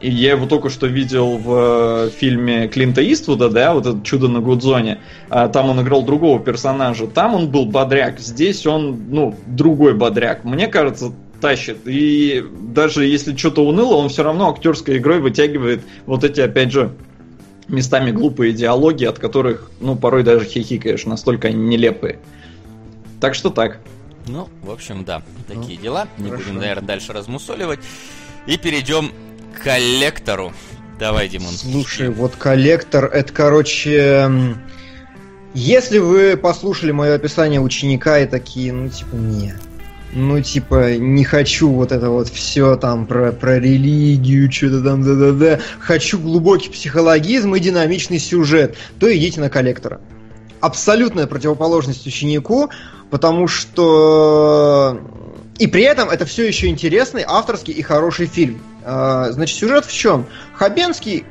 И 0.00 0.10
я 0.10 0.30
его 0.30 0.46
только 0.46 0.70
что 0.70 0.86
видел 0.86 1.36
в 1.36 2.06
э, 2.06 2.10
фильме 2.10 2.68
Клинта 2.68 3.02
Иствуда, 3.12 3.50
да, 3.50 3.74
вот 3.74 3.86
это 3.86 4.00
«Чудо 4.02 4.28
на 4.28 4.40
Гудзоне». 4.40 4.98
А, 5.28 5.48
там 5.48 5.68
он 5.68 5.82
играл 5.82 6.02
другого 6.02 6.40
персонажа. 6.40 7.06
Там 7.06 7.34
он 7.34 7.50
был 7.50 7.66
бодряк, 7.66 8.18
здесь 8.18 8.66
он, 8.66 8.98
ну, 9.10 9.36
другой 9.46 9.92
бодряк. 9.92 10.42
Мне 10.44 10.68
кажется, 10.68 11.12
тащит. 11.42 11.80
И 11.84 12.42
даже 12.62 13.04
если 13.04 13.36
что-то 13.36 13.62
уныло, 13.62 13.96
он 13.96 14.08
все 14.08 14.22
равно 14.22 14.50
актерской 14.50 14.96
игрой 14.96 15.20
вытягивает 15.20 15.82
вот 16.06 16.24
эти, 16.24 16.40
опять 16.40 16.72
же, 16.72 16.92
местами 17.70 18.10
глупые 18.10 18.52
диалоги, 18.52 19.04
от 19.04 19.18
которых, 19.18 19.70
ну, 19.80 19.96
порой 19.96 20.22
даже 20.22 20.44
хихикаешь, 20.44 21.06
настолько 21.06 21.48
они 21.48 21.56
нелепые. 21.56 22.18
Так 23.20 23.34
что 23.34 23.50
так. 23.50 23.80
Ну, 24.26 24.48
в 24.62 24.70
общем, 24.70 25.04
да, 25.04 25.22
такие 25.48 25.78
ну, 25.78 25.82
дела. 25.82 26.08
Не 26.18 26.30
хорошо. 26.30 26.44
будем, 26.44 26.58
наверное, 26.60 26.86
дальше 26.86 27.12
размусоливать. 27.12 27.80
И 28.46 28.56
перейдем 28.56 29.12
к 29.56 29.62
коллектору. 29.62 30.52
Давай, 30.98 31.28
Димон. 31.28 31.52
Слушай, 31.52 32.10
вот 32.10 32.36
коллектор, 32.36 33.06
это, 33.06 33.32
короче... 33.32 34.56
Если 35.52 35.98
вы 35.98 36.36
послушали 36.36 36.92
мое 36.92 37.14
описание 37.16 37.60
ученика 37.60 38.20
и 38.20 38.26
такие, 38.26 38.72
ну, 38.72 38.88
типа, 38.88 39.16
нет, 39.16 39.56
ну, 40.12 40.40
типа, 40.40 40.96
не 40.96 41.24
хочу 41.24 41.70
вот 41.70 41.92
это 41.92 42.10
вот 42.10 42.28
все 42.28 42.76
там 42.76 43.06
про, 43.06 43.32
про 43.32 43.58
религию, 43.60 44.50
что-то 44.50 44.82
там, 44.82 45.02
да-да-да. 45.02 45.60
Хочу 45.78 46.18
глубокий 46.18 46.70
психологизм 46.70 47.54
и 47.54 47.60
динамичный 47.60 48.18
сюжет, 48.18 48.76
то 48.98 49.14
идите 49.16 49.40
на 49.40 49.48
коллектора. 49.48 50.00
Абсолютная 50.60 51.26
противоположность 51.26 52.06
ученику, 52.06 52.70
потому 53.10 53.46
что... 53.46 55.00
И 55.58 55.66
при 55.66 55.82
этом 55.82 56.08
это 56.08 56.24
все 56.24 56.46
еще 56.46 56.68
интересный, 56.68 57.24
авторский 57.26 57.74
и 57.74 57.82
хороший 57.82 58.26
фильм. 58.26 58.60
А, 58.82 59.30
значит, 59.30 59.58
сюжет 59.58 59.84
в 59.84 59.92
чем? 59.92 60.26
Хабенский, 60.54 61.24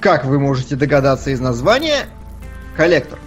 как 0.00 0.24
вы 0.24 0.38
можете 0.38 0.76
догадаться 0.76 1.30
из 1.30 1.40
названия, 1.40 2.06
коллектор. 2.76 3.18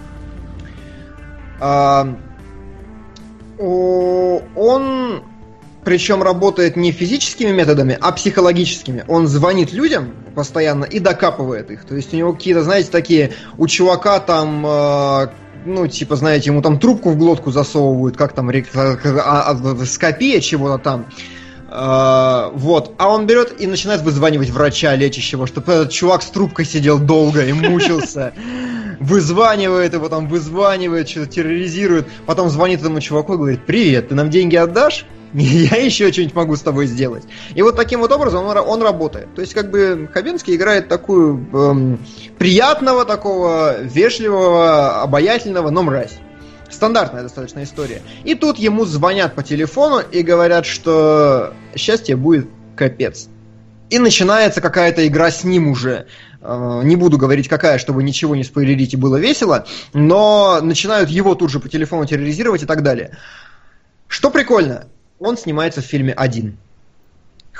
Он 3.62 5.22
причем 5.84 6.22
работает 6.22 6.76
не 6.76 6.92
физическими 6.92 7.50
методами, 7.50 7.98
а 8.00 8.12
психологическими. 8.12 9.04
Он 9.08 9.26
звонит 9.26 9.72
людям 9.72 10.14
постоянно 10.34 10.84
и 10.84 10.98
докапывает 11.00 11.70
их. 11.70 11.84
То 11.84 11.96
есть 11.96 12.14
у 12.14 12.16
него 12.16 12.32
какие-то, 12.32 12.62
знаете, 12.62 12.90
такие, 12.90 13.32
у 13.58 13.66
чувака 13.66 14.20
там, 14.20 14.64
э, 14.64 15.26
ну, 15.66 15.86
типа, 15.88 16.16
знаете, 16.16 16.50
ему 16.50 16.62
там 16.62 16.78
трубку 16.78 17.10
в 17.10 17.18
глотку 17.18 17.50
засовывают, 17.50 18.16
как 18.16 18.32
там, 18.32 18.48
а, 18.50 19.50
а, 19.50 19.84
скопия 19.84 20.40
чего-то 20.40 20.78
там. 20.78 21.06
Э, 21.72 22.50
вот. 22.52 22.94
А 22.98 23.08
он 23.08 23.26
берет 23.26 23.60
и 23.60 23.66
начинает 23.66 24.02
вызванивать 24.02 24.50
врача 24.50 24.94
лечащего, 24.94 25.46
чтобы 25.46 25.72
этот 25.72 25.90
чувак 25.90 26.22
с 26.22 26.26
трубкой 26.26 26.66
сидел 26.66 26.98
долго 26.98 27.44
и 27.44 27.52
мучился 27.52 28.32
вызванивает 29.02 29.94
его 29.94 30.08
там, 30.08 30.28
вызванивает, 30.28 31.08
что-то 31.08 31.26
терроризирует, 31.26 32.06
потом 32.24 32.48
звонит 32.48 32.80
этому 32.80 33.00
чуваку 33.00 33.34
и 33.34 33.36
говорит, 33.36 33.66
привет, 33.66 34.08
ты 34.08 34.14
нам 34.14 34.30
деньги 34.30 34.56
отдашь? 34.56 35.06
Я 35.32 35.76
еще 35.76 36.12
что-нибудь 36.12 36.34
могу 36.34 36.56
с 36.56 36.60
тобой 36.60 36.86
сделать. 36.86 37.24
И 37.54 37.62
вот 37.62 37.76
таким 37.76 38.00
вот 38.00 38.12
образом 38.12 38.44
он, 38.44 38.56
он 38.56 38.82
работает. 38.82 39.34
То 39.34 39.40
есть, 39.40 39.54
как 39.54 39.70
бы, 39.70 40.08
Хабенский 40.12 40.54
играет 40.54 40.88
такую 40.88 41.46
эм, 41.52 41.98
приятного, 42.38 43.04
такого 43.04 43.80
вежливого, 43.82 45.02
обаятельного, 45.02 45.70
но 45.70 45.82
мразь. 45.82 46.18
Стандартная 46.72 47.22
достаточно 47.22 47.62
история. 47.62 48.02
И 48.24 48.34
тут 48.34 48.58
ему 48.58 48.84
звонят 48.84 49.34
по 49.34 49.42
телефону 49.42 50.00
и 50.00 50.22
говорят, 50.22 50.66
что 50.66 51.52
счастье 51.76 52.16
будет 52.16 52.48
капец. 52.74 53.28
И 53.90 53.98
начинается 53.98 54.62
какая-то 54.62 55.06
игра 55.06 55.30
с 55.30 55.44
ним 55.44 55.68
уже. 55.68 56.06
Э, 56.40 56.80
не 56.82 56.96
буду 56.96 57.18
говорить 57.18 57.46
какая, 57.46 57.76
чтобы 57.76 58.02
ничего 58.02 58.34
не 58.34 58.42
спойлерить 58.42 58.94
и 58.94 58.96
было 58.96 59.16
весело, 59.16 59.66
но 59.92 60.60
начинают 60.62 61.10
его 61.10 61.34
тут 61.34 61.50
же 61.50 61.60
по 61.60 61.68
телефону 61.68 62.06
терроризировать 62.06 62.62
и 62.62 62.66
так 62.66 62.82
далее. 62.82 63.18
Что 64.08 64.30
прикольно, 64.30 64.86
он 65.18 65.36
снимается 65.36 65.82
в 65.82 65.84
фильме 65.84 66.14
один. 66.14 66.56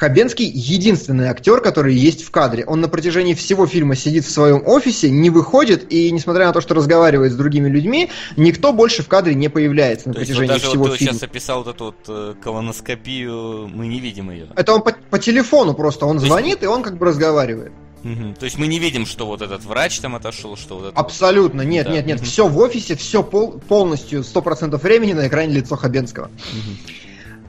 Хабенский 0.03 0.51
единственный 0.53 1.29
актер, 1.29 1.61
который 1.61 1.95
есть 1.95 2.25
в 2.25 2.33
кадре. 2.33 2.65
Он 2.65 2.81
на 2.81 2.89
протяжении 2.89 3.35
всего 3.35 3.69
фильма 3.69 3.95
сидит 3.95 4.25
в 4.25 4.31
своем 4.33 4.67
офисе, 4.67 5.09
не 5.09 5.31
выходит, 5.31 5.93
и 5.93 6.11
несмотря 6.11 6.47
на 6.47 6.53
то, 6.53 6.61
что 6.61 6.75
разговаривает 6.75 7.31
с 7.31 7.37
другими 7.37 7.69
людьми, 7.69 8.11
никто 8.37 8.73
больше 8.73 9.05
в 9.05 9.07
кадре 9.07 9.37
не 9.37 9.49
появляется 9.49 10.09
на 10.09 10.15
то 10.15 10.19
протяжении 10.19 10.55
есть, 10.55 10.55
вот 10.55 10.61
даже 10.61 10.71
всего 10.73 10.83
вот 10.83 10.93
ты 10.95 10.99
фильма. 10.99 11.13
сейчас 11.13 11.23
описал 11.23 11.63
вот 11.63 11.77
эту 11.77 11.85
вот 11.85 11.95
э, 12.09 12.35
колоноскопию, 12.43 13.69
мы 13.69 13.87
не 13.87 14.01
видим 14.01 14.33
ее. 14.33 14.49
Это 14.57 14.75
он 14.75 14.83
по, 14.83 14.93
по 15.09 15.21
телефону 15.21 15.73
просто, 15.75 16.05
он 16.05 16.19
то 16.19 16.27
звонит, 16.27 16.55
есть... 16.55 16.65
и 16.65 16.67
он 16.67 16.83
как 16.83 16.99
бы 16.99 17.07
разговаривает. 17.07 17.71
Угу. 18.03 18.35
То 18.41 18.45
есть 18.47 18.59
мы 18.59 18.67
не 18.67 18.81
видим, 18.81 19.07
что 19.07 19.27
вот 19.27 19.41
этот 19.41 19.65
врач 19.65 20.01
там 20.01 20.17
отошел, 20.17 20.57
что 20.57 20.79
вот 20.79 20.89
это... 20.89 20.99
Абсолютно, 20.99 21.63
нет, 21.63 21.87
да. 21.87 21.93
нет, 21.93 22.07
нет. 22.07 22.19
Угу. 22.19 22.27
Все 22.27 22.49
в 22.49 22.59
офисе, 22.59 22.97
все 22.97 23.23
пол, 23.23 23.61
полностью, 23.69 24.25
сто 24.25 24.43
процентов 24.43 24.83
времени 24.83 25.13
на 25.13 25.29
экране 25.29 25.55
лицо 25.55 25.77
Хабенского. 25.77 26.25
Угу. 26.25 26.93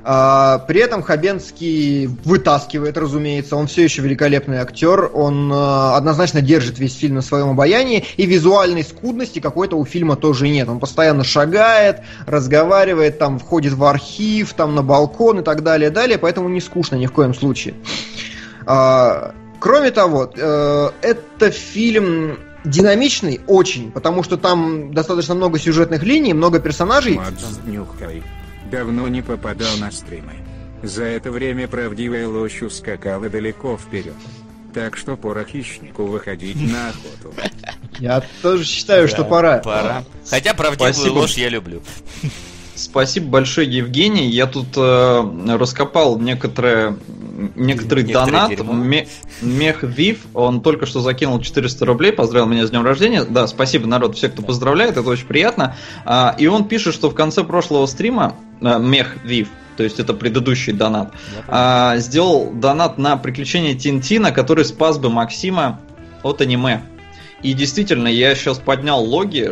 А, 0.04 0.60
при 0.60 0.82
этом 0.82 1.02
Хабенский 1.02 2.08
вытаскивает, 2.08 2.98
разумеется, 2.98 3.56
он 3.56 3.68
все 3.68 3.84
еще 3.84 4.02
великолепный 4.02 4.58
актер, 4.58 5.10
он 5.14 5.52
а, 5.54 5.96
однозначно 5.96 6.42
держит 6.42 6.78
весь 6.78 6.98
фильм 6.98 7.16
на 7.16 7.22
своем 7.22 7.50
обаянии, 7.50 8.06
и 8.18 8.26
визуальной 8.26 8.84
скудности 8.84 9.40
какой-то 9.40 9.78
у 9.78 9.86
фильма 9.86 10.16
тоже 10.16 10.50
нет. 10.50 10.68
Он 10.68 10.80
постоянно 10.80 11.24
шагает, 11.24 12.02
разговаривает, 12.26 13.18
там 13.18 13.40
входит 13.40 13.74
в 13.74 13.84
архив, 13.86 14.54
там 14.54 14.76
на 14.76 14.84
балкон 14.84 15.40
и 15.40 15.44
так 15.44 15.64
далее, 15.64 15.90
далее, 15.90 16.18
поэтому 16.18 16.50
не 16.50 16.60
скучно 16.60 16.96
ни 16.96 17.06
в 17.06 17.12
коем 17.12 17.34
случае. 17.34 17.76
А, 18.66 19.34
Кроме 19.64 19.92
того, 19.92 20.30
э, 20.36 20.90
это 21.02 21.50
фильм 21.50 22.38
динамичный 22.66 23.40
очень, 23.48 23.94
потому 23.94 24.22
что 24.22 24.36
там 24.36 24.94
достаточно 24.94 25.36
много 25.36 25.58
сюжетных 25.58 26.04
линий, 26.04 26.34
много 26.34 26.60
персонажей. 26.60 27.18
Нюхай. 27.66 28.22
Давно 28.74 29.08
не 29.08 29.22
попадал 29.22 29.78
на 29.78 29.92
стримы. 29.92 30.34
За 30.82 31.04
это 31.04 31.32
время 31.32 31.68
правдивая 31.68 32.28
ложь 32.28 32.64
ускакала 32.64 33.30
далеко 33.30 33.78
вперед. 33.78 34.16
Так 34.74 34.98
что 34.98 35.16
пора 35.16 35.44
хищнику 35.44 36.08
выходить 36.08 36.56
на 36.56 36.90
охоту. 36.90 37.36
Я 38.00 38.24
тоже 38.42 38.64
считаю, 38.64 39.08
что 39.08 39.26
пора. 39.26 39.60
Пора. 39.60 40.04
Хотя 40.28 40.56
правдивую 40.56 40.92
Спасибо. 40.92 41.14
ложь 41.14 41.38
я 41.38 41.50
люблю. 41.50 41.84
Спасибо 42.84 43.28
большое, 43.30 43.70
Евгений. 43.70 44.28
Я 44.28 44.46
тут 44.46 44.68
э, 44.76 45.56
раскопал 45.58 46.20
некоторые, 46.20 46.98
некоторый 47.56 48.04
Некоторое 48.04 48.58
донат. 48.58 48.66
Ме- 48.66 49.08
Мех 49.42 49.84
Вив, 49.84 50.26
он 50.34 50.62
только 50.62 50.86
что 50.86 51.00
закинул 51.00 51.40
400 51.40 51.86
рублей, 51.86 52.12
поздравил 52.12 52.48
меня 52.48 52.68
с 52.68 52.72
днем 52.72 52.84
рождения. 52.84 53.24
Да, 53.24 53.48
спасибо, 53.48 53.88
народ, 53.88 54.18
все, 54.18 54.28
кто 54.28 54.42
поздравляет, 54.42 54.98
это 54.98 55.10
очень 55.10 55.28
приятно. 55.28 55.76
А, 56.04 56.36
и 56.38 56.48
он 56.48 56.66
пишет, 56.66 56.94
что 56.94 57.10
в 57.10 57.16
конце 57.16 57.46
прошлого 57.46 57.86
стрима 57.86 58.36
э, 58.60 58.78
Мех 58.80 59.16
Вив, 59.24 59.48
то 59.78 59.84
есть 59.84 60.00
это 60.00 60.14
предыдущий 60.14 60.74
донат, 60.74 61.14
а, 61.48 61.96
сделал 61.98 62.52
донат 62.52 62.98
на 62.98 63.16
приключения 63.16 63.76
Тинтина, 63.76 64.32
который 64.34 64.66
спас 64.66 64.98
бы 64.98 65.10
Максима 65.10 65.80
от 66.22 66.42
аниме. 66.42 66.84
И 67.42 67.54
действительно, 67.54 68.10
я 68.10 68.36
сейчас 68.36 68.60
поднял 68.60 69.02
логи, 69.04 69.52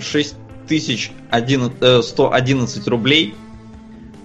6111 0.68 2.88
рублей 2.88 3.36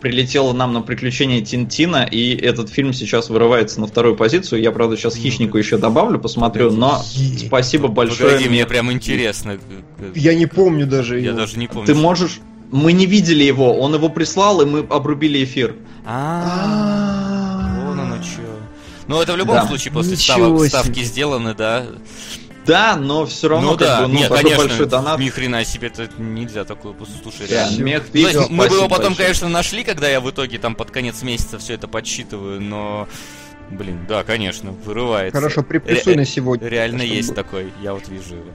прилетело 0.01 0.53
нам 0.53 0.73
на 0.73 0.83
приключения 0.83 1.45
Тинтина, 1.45 2.07
и 2.09 2.37
этот 2.37 2.71
фильм 2.71 2.93
сейчас 2.93 3.29
вырывается 3.29 3.81
на 3.81 3.87
вторую 3.87 4.15
позицию. 4.15 4.63
Я, 4.63 4.71
правда, 4.71 4.97
сейчас 4.97 5.17
Хищнику 5.17 5.59
еще 5.59 5.79
добавлю, 5.79 6.19
посмотрю, 6.19 6.71
но 6.71 7.03
спасибо 7.39 7.89
большое. 7.89 8.31
Погоди, 8.31 8.49
мне 8.49 8.67
прям 8.67 8.93
интересно. 8.93 9.59
Я 10.15 10.35
не 10.35 10.47
помню 10.47 10.87
даже 10.87 11.19
Я 11.19 11.31
его. 11.31 11.39
даже 11.39 11.59
не 11.59 11.67
помню. 11.67 11.87
Ты 11.87 11.95
можешь... 11.95 12.41
Мы 12.73 12.93
не 12.93 13.07
видели 13.07 13.45
его, 13.45 13.79
он 13.79 13.95
его 13.95 14.09
прислал, 14.09 14.61
и 14.61 14.67
мы 14.67 14.81
обрубили 14.81 15.45
эфир. 15.45 15.77
А, 16.05 17.85
вон 17.87 18.01
оно 18.01 18.17
чё. 18.19 18.43
Ну, 19.07 19.21
это 19.21 19.35
в 19.35 19.37
любом 19.37 19.67
случае 19.69 19.93
после 19.93 20.17
ставки 20.17 21.03
сделаны, 21.03 21.55
да. 21.55 21.87
Да, 22.67 22.97
но 22.97 23.27
все 23.27 23.49
равно 23.49 23.73
ну 23.73 23.79
как 23.79 23.87
да, 23.89 24.03
бы, 24.03 24.09
ну, 24.09 24.15
нет, 24.15 24.29
такой 24.29 24.43
конечно, 24.43 24.65
большой 24.67 24.87
донат. 24.87 25.19
ни 25.21 25.29
хрена 25.29 25.65
себе, 25.65 25.89
это 25.89 26.09
нельзя 26.19 26.65
такое 26.65 26.93
послушать, 26.93 27.49
Да, 27.51 27.55
реально. 27.69 27.83
Мех 27.83 28.03
Ну, 28.13 28.23
то 28.23 28.29
есть 28.29 28.51
мы 28.51 28.69
бы 28.69 28.75
его 28.77 28.89
потом, 28.89 29.07
большое. 29.09 29.17
конечно, 29.27 29.49
нашли, 29.49 29.85
когда 29.85 30.09
я 30.09 30.21
в 30.21 30.31
итоге 30.31 30.59
там 30.59 30.75
под 30.75 30.91
конец 30.91 31.23
месяца 31.23 31.59
все 31.59 31.75
это 31.75 31.89
подсчитываю, 31.89 32.61
но, 32.61 33.09
блин, 33.71 34.07
да, 34.09 34.25
конечно, 34.25 34.73
вырывается. 34.73 35.39
Хорошо, 35.39 35.63
припрессуй 35.63 36.15
Ре- 36.15 36.19
на 36.19 36.25
сегодня. 36.25 36.69
Реально 36.69 37.01
чтобы- 37.01 37.15
есть 37.15 37.35
такой, 37.35 37.73
я 37.83 37.95
вот 37.95 38.09
вижу 38.09 38.35
его. 38.37 38.51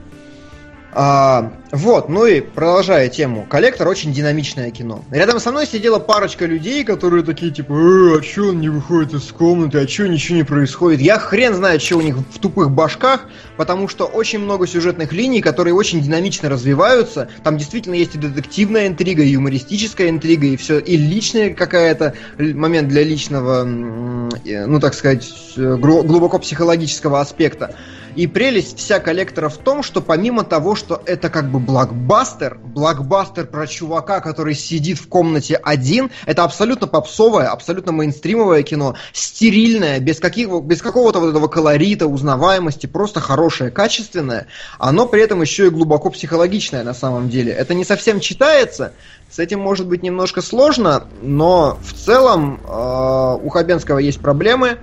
А, 0.94 1.52
вот, 1.70 2.10
ну 2.10 2.26
и 2.26 2.40
продолжая 2.42 3.08
тему. 3.08 3.46
Коллектор 3.48 3.88
очень 3.88 4.12
динамичное 4.12 4.70
кино. 4.70 5.02
Рядом 5.10 5.40
со 5.40 5.50
мной 5.50 5.66
сидела 5.66 5.98
парочка 5.98 6.44
людей, 6.44 6.84
которые 6.84 7.24
такие 7.24 7.50
типа, 7.50 7.72
э, 7.72 8.18
а 8.18 8.20
чё 8.20 8.50
он 8.50 8.60
не 8.60 8.68
выходит 8.68 9.14
из 9.14 9.32
комнаты, 9.32 9.78
а 9.78 9.86
чё 9.86 10.06
ничего 10.06 10.36
не 10.36 10.44
происходит. 10.44 11.00
Я 11.00 11.18
хрен 11.18 11.54
знает, 11.54 11.80
что 11.80 11.96
у 11.96 12.02
них 12.02 12.16
в 12.16 12.38
тупых 12.38 12.70
башках, 12.70 13.22
потому 13.56 13.88
что 13.88 14.04
очень 14.04 14.40
много 14.40 14.66
сюжетных 14.66 15.12
линий, 15.12 15.40
которые 15.40 15.72
очень 15.72 16.02
динамично 16.02 16.50
развиваются. 16.50 17.28
Там 17.42 17.56
действительно 17.56 17.94
есть 17.94 18.14
и 18.14 18.18
детективная 18.18 18.86
интрига, 18.86 19.22
и 19.22 19.30
юмористическая 19.30 20.10
интрига, 20.10 20.46
и 20.46 20.56
все, 20.56 20.78
и 20.78 20.98
личная 20.98 21.54
какая-то 21.54 22.12
момент 22.36 22.88
для 22.88 23.02
личного, 23.02 23.62
э, 23.64 24.66
ну 24.66 24.78
так 24.78 24.92
сказать, 24.92 25.26
э, 25.56 25.76
глу- 25.76 26.02
глубоко 26.02 26.38
психологического 26.38 27.20
аспекта. 27.22 27.76
И 28.14 28.26
прелесть 28.26 28.78
вся 28.78 29.00
коллектора 29.00 29.48
в 29.48 29.56
том, 29.56 29.82
что 29.82 30.02
помимо 30.02 30.44
того, 30.44 30.74
что 30.74 31.02
это 31.06 31.30
как 31.30 31.50
бы 31.50 31.58
блокбастер, 31.58 32.58
блокбастер 32.58 33.46
про 33.46 33.66
чувака, 33.66 34.20
который 34.20 34.54
сидит 34.54 34.98
в 34.98 35.08
комнате 35.08 35.56
один, 35.56 36.10
это 36.26 36.44
абсолютно 36.44 36.86
попсовое, 36.86 37.48
абсолютно 37.48 37.92
мейнстримовое 37.92 38.62
кино, 38.62 38.96
стерильное, 39.12 39.98
без, 39.98 40.20
каких, 40.20 40.50
без 40.62 40.82
какого-то 40.82 41.20
вот 41.20 41.30
этого 41.30 41.48
колорита, 41.48 42.06
узнаваемости, 42.06 42.86
просто 42.86 43.20
хорошее, 43.20 43.70
качественное. 43.70 44.46
Оно 44.78 45.06
при 45.06 45.22
этом 45.22 45.40
еще 45.40 45.68
и 45.68 45.70
глубоко 45.70 46.10
психологичное 46.10 46.84
на 46.84 46.94
самом 46.94 47.30
деле. 47.30 47.52
Это 47.52 47.72
не 47.72 47.84
совсем 47.84 48.20
читается, 48.20 48.92
с 49.30 49.38
этим 49.38 49.60
может 49.60 49.86
быть 49.86 50.02
немножко 50.02 50.42
сложно, 50.42 51.04
но 51.22 51.78
в 51.82 51.94
целом 51.94 52.60
э, 52.62 53.38
у 53.42 53.48
Хабенского 53.48 53.98
есть 53.98 54.20
проблемы, 54.20 54.76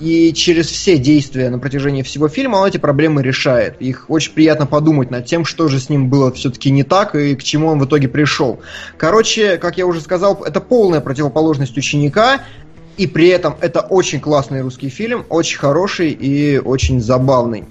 и 0.00 0.32
через 0.34 0.66
все 0.66 0.98
действия 0.98 1.48
на 1.50 1.58
протяжении 1.58 2.02
всего 2.02 2.28
фильма 2.28 2.56
он 2.56 2.68
эти 2.68 2.78
проблемы 2.78 3.22
решает. 3.22 3.80
Их 3.80 4.06
очень 4.08 4.32
приятно 4.32 4.66
подумать 4.66 5.10
над 5.10 5.26
тем, 5.26 5.44
что 5.44 5.68
же 5.68 5.80
с 5.80 5.88
ним 5.88 6.08
было 6.08 6.32
все-таки 6.32 6.70
не 6.70 6.82
так 6.82 7.14
и 7.14 7.34
к 7.34 7.42
чему 7.42 7.68
он 7.68 7.78
в 7.78 7.86
итоге 7.86 8.08
пришел. 8.08 8.60
Короче, 8.96 9.56
как 9.56 9.78
я 9.78 9.86
уже 9.86 10.00
сказал, 10.00 10.42
это 10.44 10.60
полная 10.60 11.00
противоположность 11.00 11.76
ученика, 11.76 12.42
и 12.96 13.06
при 13.06 13.28
этом 13.28 13.56
это 13.60 13.80
очень 13.80 14.20
классный 14.20 14.62
русский 14.62 14.88
фильм, 14.88 15.24
очень 15.28 15.58
хороший 15.58 16.10
и 16.10 16.58
очень 16.58 17.00
забавный, 17.00 17.64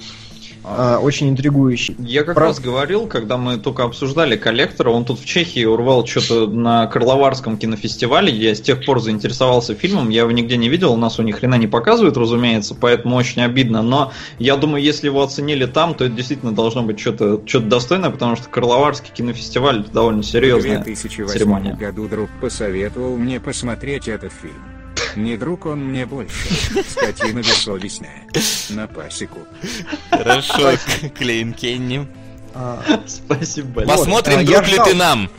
а, 0.68 1.00
очень 1.00 1.30
интригующий. 1.30 1.96
Я 2.00 2.24
как 2.24 2.36
Про- 2.36 2.46
раз 2.48 2.60
говорил, 2.60 3.08
когда 3.08 3.38
мы 3.38 3.58
только 3.58 3.84
обсуждали 3.84 4.36
коллектора, 4.36 4.90
он 4.90 5.06
тут 5.06 5.20
в 5.20 5.26
Чехии 5.26 5.64
урвал 5.66 6.06
что-то 6.06 6.48
на 6.48 6.88
Карловарском 6.88 7.58
кинофестивале. 7.58 8.32
Я 8.34 8.56
с 8.56 8.62
тех 8.62 8.84
пор 8.86 9.00
заинтересовался 9.02 9.76
фильмом, 9.76 10.10
я 10.10 10.22
его 10.22 10.32
нигде 10.32 10.58
не 10.58 10.70
видел, 10.70 10.94
у 10.94 10.98
нас 10.98 11.20
у 11.20 11.24
них 11.24 11.38
хрена 11.40 11.56
не 11.56 11.68
показывают, 11.68 12.18
разумеется, 12.18 12.76
поэтому 12.76 13.16
очень 13.16 13.42
обидно. 13.42 13.82
Но 13.82 14.12
я 14.40 14.56
думаю, 14.58 14.84
если 14.84 15.08
его 15.08 15.22
оценили 15.24 15.66
там, 15.66 15.94
то 15.96 16.06
это 16.06 16.14
действительно 16.16 16.54
должно 16.54 16.84
быть 16.84 17.00
что-то 17.00 17.42
что 17.46 17.60
достойное, 17.60 18.10
потому 18.10 18.36
что 18.36 18.50
Карловарский 18.50 19.12
кинофестиваль 19.14 19.82
это 19.82 19.92
довольно 19.92 20.22
В 20.22 20.26
серьезная 20.26 20.84
2008 20.84 21.28
церемония. 21.38 21.74
году 21.74 22.08
друг 22.08 22.30
посоветовал 22.42 23.16
мне 23.18 23.40
посмотреть 23.40 24.08
этот 24.08 24.32
фильм. 24.34 24.75
Не 25.16 25.38
друг 25.38 25.66
он 25.66 25.86
мне 25.86 26.06
больше. 26.06 26.50
Скотина 26.90 27.40
бессовестная. 27.40 28.24
На 28.70 28.88
пасеку. 28.88 29.40
Хорошо, 30.10 30.72
Клейн 31.18 31.54
Кенни. 31.54 32.08
А, 32.54 32.82
Спасибо 33.06 33.68
большое. 33.68 33.98
Посмотрим, 33.98 34.40
а, 34.40 34.44
друг 34.44 34.68
ли 34.68 34.80
ты 34.84 34.96
нам. 34.96 35.30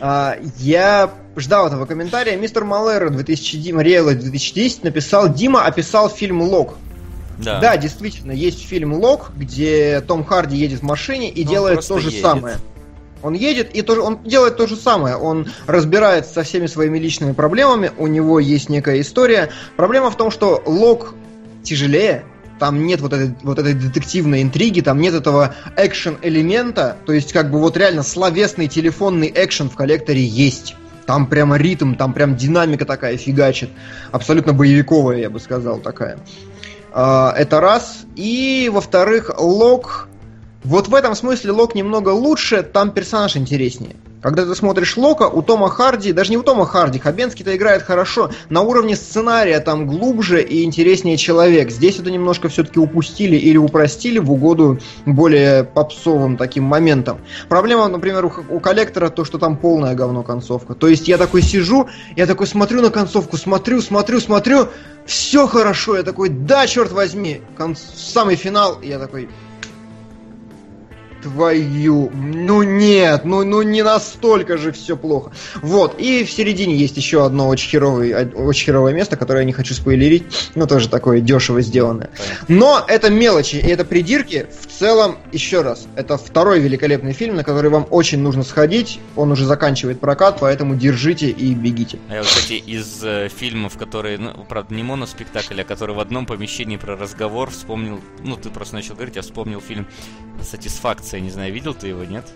А, 0.00 0.38
я 0.58 1.10
ждал 1.36 1.66
этого 1.66 1.86
комментария. 1.86 2.36
Мистер 2.36 2.64
Малера 2.64 3.10
2000, 3.10 3.72
Мариэлла 3.72 4.14
2010 4.14 4.84
написал, 4.84 5.32
Дима 5.32 5.64
описал 5.64 6.08
фильм 6.08 6.42
«Лог». 6.42 6.74
Да. 7.38 7.58
Да, 7.60 7.76
действительно, 7.76 8.32
есть 8.32 8.66
фильм 8.66 8.92
«Лог», 8.94 9.32
где 9.36 10.00
Том 10.02 10.24
Харди 10.24 10.56
едет 10.56 10.80
в 10.80 10.82
машине 10.82 11.30
и 11.30 11.42
Ну, 11.44 11.48
он 11.50 11.54
делает 11.54 11.86
то 11.86 11.98
же 11.98 12.08
едет. 12.08 12.22
самое. 12.22 12.58
Он 13.22 13.34
едет 13.34 13.74
и 13.74 13.82
тоже, 13.82 14.00
он 14.00 14.22
делает 14.24 14.56
то 14.56 14.66
же 14.66 14.76
самое. 14.76 15.16
Он 15.16 15.46
разбирается 15.66 16.32
со 16.32 16.42
всеми 16.42 16.66
своими 16.66 16.98
личными 16.98 17.32
проблемами. 17.32 17.92
У 17.98 18.06
него 18.06 18.40
есть 18.40 18.68
некая 18.68 19.00
история. 19.00 19.50
Проблема 19.76 20.10
в 20.10 20.16
том, 20.16 20.30
что 20.30 20.62
Лог 20.66 21.14
тяжелее. 21.62 22.24
Там 22.58 22.86
нет 22.86 23.00
вот 23.00 23.14
этой, 23.14 23.34
вот 23.42 23.58
этой 23.58 23.72
детективной 23.72 24.42
интриги, 24.42 24.82
там 24.82 25.00
нет 25.00 25.14
этого 25.14 25.54
экшен-элемента. 25.76 26.98
То 27.06 27.14
есть, 27.14 27.32
как 27.32 27.50
бы 27.50 27.58
вот 27.58 27.74
реально 27.78 28.02
словесный 28.02 28.68
телефонный 28.68 29.32
экшен 29.34 29.70
в 29.70 29.74
коллекторе 29.76 30.22
есть. 30.22 30.76
Там 31.06 31.26
прямо 31.26 31.56
ритм, 31.56 31.94
там 31.94 32.12
прям 32.12 32.36
динамика 32.36 32.84
такая 32.84 33.16
фигачит. 33.16 33.70
Абсолютно 34.12 34.52
боевиковая, 34.52 35.18
я 35.18 35.30
бы 35.30 35.40
сказал, 35.40 35.78
такая. 35.78 36.18
А, 36.92 37.34
Это 37.36 37.60
раз. 37.60 38.04
И, 38.14 38.70
во-вторых, 38.72 39.30
Лок... 39.38 40.09
Вот 40.62 40.88
в 40.88 40.94
этом 40.94 41.14
смысле 41.14 41.52
Лок 41.52 41.74
немного 41.74 42.10
лучше, 42.10 42.62
там 42.62 42.90
персонаж 42.90 43.36
интереснее. 43.36 43.96
Когда 44.20 44.44
ты 44.44 44.54
смотришь 44.54 44.98
Лока, 44.98 45.22
у 45.22 45.40
Тома 45.40 45.70
Харди, 45.70 46.12
даже 46.12 46.30
не 46.30 46.36
у 46.36 46.42
Тома 46.42 46.66
Харди, 46.66 46.98
Хабенский-то 46.98 47.56
играет 47.56 47.82
хорошо, 47.82 48.30
на 48.50 48.60
уровне 48.60 48.94
сценария 48.94 49.60
там 49.60 49.86
глубже 49.86 50.42
и 50.42 50.62
интереснее 50.64 51.16
человек. 51.16 51.70
Здесь 51.70 51.98
это 51.98 52.10
немножко 52.10 52.50
все-таки 52.50 52.78
упустили 52.78 53.36
или 53.36 53.56
упростили 53.56 54.18
в 54.18 54.30
угоду 54.30 54.78
более 55.06 55.64
попсовым 55.64 56.36
таким 56.36 56.64
моментам. 56.64 57.20
Проблема, 57.48 57.88
например, 57.88 58.26
у, 58.26 58.32
у 58.50 58.60
коллектора 58.60 59.08
то, 59.08 59.24
что 59.24 59.38
там 59.38 59.56
полное 59.56 59.94
говно 59.94 60.22
концовка. 60.22 60.74
То 60.74 60.88
есть 60.88 61.08
я 61.08 61.16
такой 61.16 61.40
сижу, 61.40 61.88
я 62.14 62.26
такой 62.26 62.46
смотрю 62.46 62.82
на 62.82 62.90
концовку, 62.90 63.38
смотрю, 63.38 63.80
смотрю, 63.80 64.20
смотрю, 64.20 64.68
все 65.06 65.46
хорошо, 65.46 65.96
я 65.96 66.02
такой, 66.02 66.28
да, 66.28 66.66
черт 66.66 66.92
возьми, 66.92 67.40
кон- 67.56 67.74
самый 67.74 68.36
финал, 68.36 68.78
я 68.82 68.98
такой, 68.98 69.30
твою, 71.22 72.10
ну 72.14 72.62
нет, 72.62 73.24
ну, 73.24 73.44
ну 73.44 73.62
не 73.62 73.82
настолько 73.82 74.56
же 74.56 74.72
все 74.72 74.96
плохо. 74.96 75.32
Вот, 75.62 75.98
и 75.98 76.24
в 76.24 76.30
середине 76.30 76.76
есть 76.76 76.96
еще 76.96 77.24
одно 77.24 77.48
очень, 77.48 77.70
херовый, 77.70 78.14
од- 78.14 78.34
очень 78.34 78.66
херовое 78.66 78.92
место, 78.92 79.16
которое 79.16 79.40
я 79.40 79.44
не 79.44 79.52
хочу 79.52 79.74
спойлерить, 79.74 80.50
но 80.54 80.66
тоже 80.66 80.88
такое 80.88 81.20
дешево 81.20 81.60
сделанное. 81.60 82.10
Но 82.48 82.84
это 82.86 83.10
мелочи, 83.10 83.56
и 83.56 83.66
это 83.68 83.84
придирки. 83.84 84.46
В 84.60 84.66
целом, 84.66 85.18
еще 85.32 85.62
раз, 85.62 85.86
это 85.96 86.16
второй 86.16 86.60
великолепный 86.60 87.12
фильм, 87.12 87.36
на 87.36 87.44
который 87.44 87.70
вам 87.70 87.86
очень 87.90 88.20
нужно 88.20 88.42
сходить. 88.42 89.00
Он 89.16 89.32
уже 89.32 89.44
заканчивает 89.44 90.00
прокат, 90.00 90.38
поэтому 90.40 90.74
держите 90.74 91.28
и 91.28 91.54
бегите. 91.54 91.98
А 92.08 92.14
я, 92.14 92.22
кстати, 92.22 92.54
из 92.54 93.02
э, 93.02 93.28
фильмов, 93.28 93.76
которые, 93.76 94.18
ну, 94.18 94.46
правда, 94.48 94.74
не 94.74 94.82
моноспектакль, 94.82 95.60
а 95.60 95.64
который 95.64 95.94
в 95.94 96.00
одном 96.00 96.24
помещении 96.26 96.76
про 96.76 96.96
разговор 96.96 97.50
вспомнил, 97.50 98.00
ну, 98.22 98.36
ты 98.36 98.48
просто 98.48 98.74
начал 98.76 98.94
говорить, 98.94 99.16
я 99.16 99.22
вспомнил 99.22 99.60
фильм 99.60 99.86
«Сатисфакция», 100.42 101.09
не 101.18 101.30
знаю, 101.30 101.52
видел 101.52 101.74
ты 101.74 101.88
его, 101.88 102.04
нет? 102.04 102.26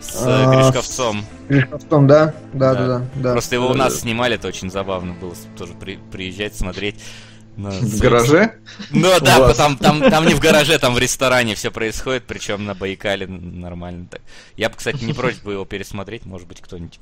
С 0.00 0.14
э, 0.24 0.28
А, 0.28 0.54
Гришковцом. 0.54 1.24
Гришковцом, 1.48 2.06
да? 2.06 2.34
Да, 2.52 2.74
Да. 2.74 2.74
да, 2.74 2.86
да. 2.98 3.04
да. 3.16 3.32
Просто 3.32 3.54
его 3.56 3.66
у 3.68 3.72
Да, 3.72 3.78
нас 3.84 3.94
да. 3.94 4.00
снимали, 4.00 4.34
это 4.36 4.48
очень 4.48 4.70
забавно 4.70 5.12
было 5.14 5.34
с- 5.34 5.46
тоже 5.56 5.74
при- 5.74 5.98
приезжать, 6.10 6.56
смотреть. 6.56 6.96
На 7.56 7.70
В 7.70 7.98
гараже? 7.98 8.54
Ну 8.90 9.08
У 9.08 9.20
да, 9.20 9.52
там, 9.54 9.76
там, 9.76 10.00
там 10.00 10.24
не 10.26 10.34
в 10.34 10.38
гараже, 10.38 10.78
там 10.78 10.94
в 10.94 10.98
ресторане 11.00 11.56
все 11.56 11.72
происходит, 11.72 12.22
причем 12.24 12.64
на 12.64 12.74
Байкале 12.76 13.26
нормально 13.26 14.06
так. 14.08 14.20
Я 14.56 14.68
бы, 14.70 14.76
кстати, 14.76 15.02
не 15.02 15.12
против 15.12 15.42
бы 15.42 15.54
его 15.54 15.64
пересмотреть, 15.64 16.24
может 16.24 16.46
быть, 16.46 16.60
кто-нибудь. 16.60 17.00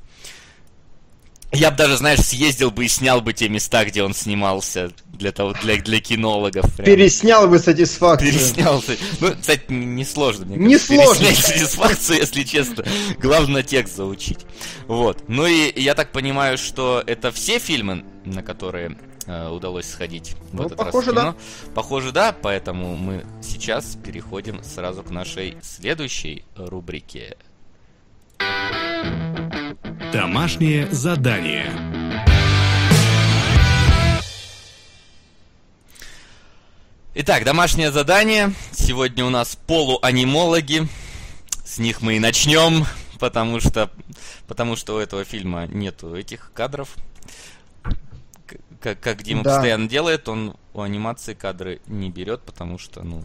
Я 1.52 1.70
бы 1.70 1.76
даже, 1.76 1.96
знаешь, 1.96 2.20
съездил 2.20 2.70
бы 2.70 2.84
и 2.84 2.88
снял 2.88 3.20
бы 3.20 3.32
те 3.32 3.48
места, 3.48 3.84
где 3.84 4.02
он 4.02 4.14
снимался 4.14 4.90
для 5.06 5.32
того, 5.32 5.54
для, 5.62 5.76
для 5.76 6.00
кинологов. 6.00 6.64
прямо. 6.74 6.84
Переснял 6.84 7.48
бы 7.48 7.58
сатисфакцию. 7.58 8.32
Переснялся. 8.32 8.96
Ну, 9.20 9.32
кстати, 9.40 9.64
несложно. 9.68 10.44
Мне 10.46 10.56
Не 10.56 10.72
кажется, 10.74 10.94
сложно. 10.94 11.24
Переснять 11.24 11.46
сатисфакцию, 11.46 12.18
если 12.18 12.42
честно. 12.42 12.84
Главное 13.18 13.62
текст 13.62 13.96
заучить. 13.96 14.40
Вот. 14.86 15.24
Ну 15.28 15.46
и 15.46 15.72
я 15.80 15.94
так 15.94 16.12
понимаю, 16.12 16.58
что 16.58 17.02
это 17.06 17.30
все 17.32 17.58
фильмы, 17.58 18.04
на 18.24 18.42
которые 18.42 18.98
э, 19.26 19.48
удалось 19.48 19.86
сходить 19.88 20.34
в 20.50 20.54
Ну, 20.54 20.64
этот 20.66 20.76
похоже, 20.76 21.12
раз 21.12 21.16
в 21.16 21.20
кино. 21.20 21.36
Похоже, 21.74 22.12
да. 22.12 22.36
Поэтому 22.42 22.96
мы 22.96 23.24
сейчас 23.42 23.96
переходим 24.04 24.62
сразу 24.62 25.02
к 25.02 25.10
нашей 25.10 25.56
следующей 25.62 26.44
рубрике. 26.56 27.36
Домашнее 30.16 30.90
задание. 30.90 31.70
Итак, 37.12 37.44
домашнее 37.44 37.92
задание. 37.92 38.54
Сегодня 38.72 39.26
у 39.26 39.28
нас 39.28 39.56
полуанимологи. 39.66 40.88
С 41.66 41.76
них 41.76 42.00
мы 42.00 42.16
и 42.16 42.18
начнем, 42.18 42.86
потому 43.20 43.60
что, 43.60 43.90
потому 44.48 44.76
что 44.76 44.96
у 44.96 44.98
этого 44.98 45.22
фильма 45.24 45.66
нету 45.66 46.16
этих 46.16 46.50
кадров. 46.54 46.94
Как, 48.80 48.98
как 48.98 49.22
Дима 49.22 49.42
Да. 49.44 49.50
постоянно 49.50 49.86
делает, 49.86 50.30
он 50.30 50.56
у 50.72 50.80
анимации 50.80 51.34
кадры 51.34 51.82
не 51.86 52.08
берет, 52.08 52.40
потому 52.40 52.78
что, 52.78 53.02
ну, 53.02 53.22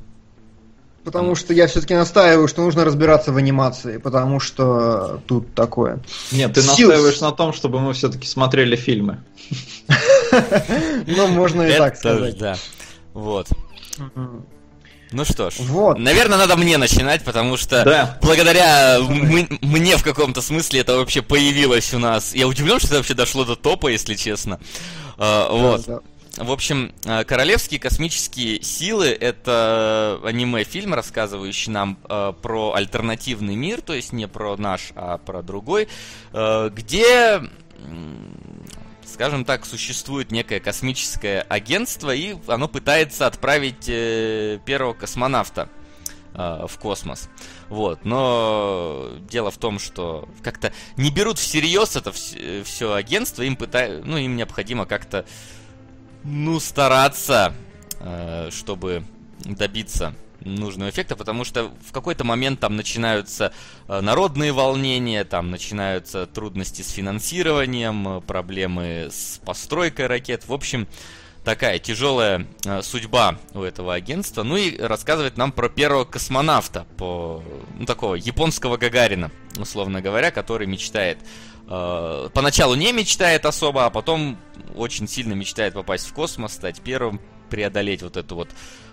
Потому 1.04 1.34
что 1.36 1.54
я 1.54 1.66
все-таки 1.68 1.96
настаиваю, 1.96 2.48
что 2.48 2.62
нужно 2.62 2.86
разбираться 2.86 3.32
в 3.32 3.38
анимации, 3.38 3.98
потому 3.98 4.40
что 4.40 5.20
тут 5.28 5.54
такое. 5.56 6.00
Нет, 6.32 6.54
ты 6.54 6.62
Сил- 6.62 6.90
настаиваешь 6.90 7.20
на 7.22 7.32
том, 7.32 7.54
чтобы 7.54 7.80
мы 7.80 7.94
все-таки 7.94 8.28
смотрели 8.28 8.76
фильмы. 8.76 9.20
Ну, 11.08 11.28
можно 11.28 11.64
и 11.64 11.78
так 11.78 11.98
сказать. 11.98 12.38
да. 12.38 12.56
Вот. 13.14 13.48
Ну 15.14 15.26
что 15.26 15.50
ж. 15.50 15.56
Вот. 15.60 15.98
Наверное, 16.00 16.38
надо 16.38 16.56
мне 16.56 16.78
начинать, 16.78 17.24
потому 17.26 17.58
что 17.58 17.84
Да. 17.84 18.18
благодаря 18.22 18.96
м- 18.96 19.48
мне 19.62 19.98
в 19.98 20.04
каком-то 20.04 20.42
смысле 20.42 20.80
это 20.80 20.96
вообще 20.96 21.22
появилось 21.22 21.94
у 21.94 22.00
нас. 22.00 22.34
Я 22.34 22.48
удивлен, 22.48 22.80
что 22.80 22.88
это 22.88 22.98
вообще 22.98 23.14
дошло 23.14 23.44
до 23.44 23.58
топа, 23.58 23.88
если 23.90 24.16
честно. 24.16 24.58
А, 25.18 25.52
вот. 25.52 25.86
Да, 25.86 25.96
да. 25.96 26.00
В 26.38 26.50
общем, 26.52 26.94
э, 27.04 27.26
«Королевские 27.26 27.78
космические 27.78 28.64
силы»— 28.64 29.08
это 29.20 30.18
аниме-фильм, 30.24 30.94
рассказывающий 30.94 31.74
нам 31.74 32.00
э, 32.08 32.32
про 32.42 32.74
альтернативный 32.74 33.56
мир, 33.56 33.82
то 33.82 33.94
есть 33.94 34.14
не 34.14 34.30
про 34.30 34.56
наш, 34.56 34.94
а 34.96 35.18
про 35.18 35.42
другой, 35.42 35.90
э, 36.32 36.70
где, 36.74 37.42
скажем 39.06 39.44
так, 39.44 39.66
существует 39.66 40.32
некое 40.32 40.62
космическое 40.62 41.42
агентство, 41.42 42.16
и 42.16 42.38
оно 42.48 42.70
пытается 42.70 43.28
отправить 43.28 43.90
э, 43.90 44.60
первого 44.66 44.94
космонавта 44.94 45.68
э, 46.34 46.66
в 46.66 46.78
космос. 46.78 47.28
Вот, 47.68 48.06
но 48.06 49.10
дело 49.30 49.52
в 49.52 49.58
том, 49.58 49.80
что 49.80 50.30
как-то 50.42 50.72
не 50.96 51.12
берут 51.12 51.40
всерьез 51.40 51.98
это 51.98 52.14
все 52.14 52.94
агентство, 52.94 53.42
им 53.42 53.58
пытают, 53.58 54.06
ну, 54.06 54.16
им 54.16 54.38
необходимо 54.38 54.86
как-то 54.86 55.26
ну, 56.24 56.60
стараться, 56.60 57.54
э, 58.00 58.50
чтобы 58.52 59.04
добиться 59.44 60.14
нужного 60.42 60.90
эффекта, 60.90 61.16
потому 61.16 61.44
что 61.44 61.72
в 61.88 61.92
какой-то 61.92 62.24
момент 62.24 62.60
там 62.60 62.76
начинаются 62.76 63.54
э, 63.88 64.02
народные 64.02 64.52
волнения, 64.52 65.24
там 65.24 65.52
начинаются 65.52 66.26
трудности 66.26 66.82
с 66.82 66.90
финансированием, 66.92 68.18
э, 68.18 68.22
проблемы 68.22 69.10
с 69.12 69.40
постройкой 69.46 70.08
ракет. 70.08 70.48
В 70.48 70.54
общем, 70.54 70.88
такая 71.44 71.80
тяжелая 71.80 72.46
судьба 72.82 73.38
у 73.54 73.62
этого 73.62 73.94
агентства. 73.94 74.44
Ну 74.44 74.58
и 74.58 74.78
рассказывает 74.78 75.38
нам 75.38 75.52
про 75.52 75.70
первого 75.70 76.06
космонавта, 76.06 76.86
по, 76.98 77.44
ну, 77.78 77.86
такого 77.86 78.16
японского 78.16 78.78
Гагарина, 78.78 79.32
условно 79.58 80.02
говоря, 80.02 80.32
который 80.32 80.68
мечтает 80.68 81.18
э, 81.72 82.30
поначалу 82.34 82.76
не 82.76 82.92
мечтает 82.92 83.46
особо, 83.46 83.86
а 83.86 83.90
потом 83.90 84.38
очень 84.76 85.08
сильно 85.08 85.34
мечтает 85.34 85.74
попасть 85.74 86.08
в 86.08 86.14
космос, 86.14 86.54
стать 86.54 86.82
первым, 86.82 87.22
преодолеть 87.50 88.02
вот 88.02 88.18
эту 88.18 88.36
вот 88.36 88.50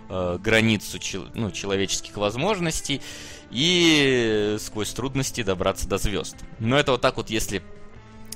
э, 0.09 0.39
границу 0.41 0.99
чел- 0.99 1.29
ну, 1.35 1.51
человеческих 1.51 2.17
возможностей 2.17 3.03
и 3.51 4.57
сквозь 4.61 4.91
трудности 4.91 5.43
добраться 5.43 5.89
до 5.89 5.99
звезд. 5.99 6.37
Но 6.59 6.79
это 6.79 6.93
вот 6.93 7.01
так 7.01 7.17
вот, 7.17 7.31
если, 7.31 7.63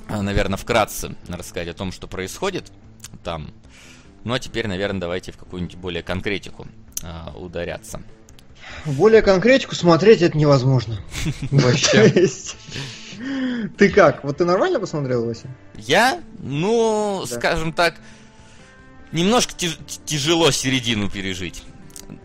наверное, 0.09 0.57
вкратце 0.57 1.15
рассказать 1.27 1.69
о 1.69 1.73
том, 1.73 1.91
что 1.91 2.07
происходит 2.07 2.71
там. 3.23 3.53
Ну 4.23 4.33
а 4.33 4.39
теперь, 4.39 4.67
наверное, 4.67 5.01
давайте 5.01 5.31
в 5.31 5.37
какую-нибудь 5.37 5.75
более 5.75 6.03
конкретику 6.03 6.67
э, 7.01 7.31
ударяться. 7.37 8.01
Более 8.85 9.21
конкретику 9.21 9.75
смотреть 9.75 10.21
это 10.21 10.37
невозможно. 10.37 10.99
Вообще. 11.51 12.29
Ты 13.77 13.89
как? 13.89 14.23
Вот 14.23 14.37
ты 14.37 14.45
нормально 14.45 14.79
посмотрел, 14.79 15.25
Вася? 15.25 15.47
Я, 15.75 16.21
ну, 16.39 17.25
Да. 17.29 17.35
скажем 17.35 17.73
так, 17.73 17.95
немножко 19.11 19.53
тяж- 19.53 19.77
тяжело 20.05 20.51
середину 20.51 21.09
пережить. 21.09 21.63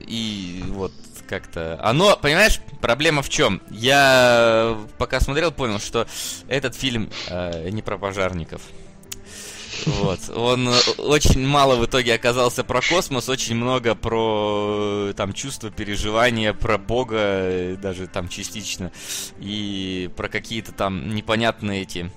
И 0.01 0.63
вот 0.69 0.93
как-то... 1.29 1.79
Оно, 1.83 2.17
понимаешь, 2.21 2.61
проблема 2.81 3.23
в 3.23 3.29
чем? 3.29 3.61
Я 3.71 4.79
пока 4.97 5.21
смотрел, 5.21 5.53
понял, 5.53 5.79
что 5.79 6.07
этот 6.49 6.75
фильм 6.75 7.11
э, 7.29 7.69
не 7.71 7.83
про 7.83 7.99
пожарников. 7.99 8.63
Вот. 9.87 10.21
Он 10.35 10.69
э, 10.69 10.73
очень 10.99 11.47
мало 11.47 11.77
в 11.77 11.87
итоге 11.87 12.15
оказался 12.15 12.65
про 12.65 12.81
космос, 12.81 13.29
очень 13.29 13.57
много 13.57 13.95
про 13.95 15.11
э, 15.11 15.13
там 15.17 15.33
чувства, 15.33 15.71
переживания, 15.71 16.53
про 16.53 16.79
Бога, 16.79 17.17
э, 17.19 17.77
даже 17.81 18.07
там 18.07 18.29
частично, 18.29 18.93
и 19.39 20.11
про 20.17 20.29
какие-то 20.29 20.73
там 20.73 21.15
непонятные 21.15 21.83
эти 21.83 22.11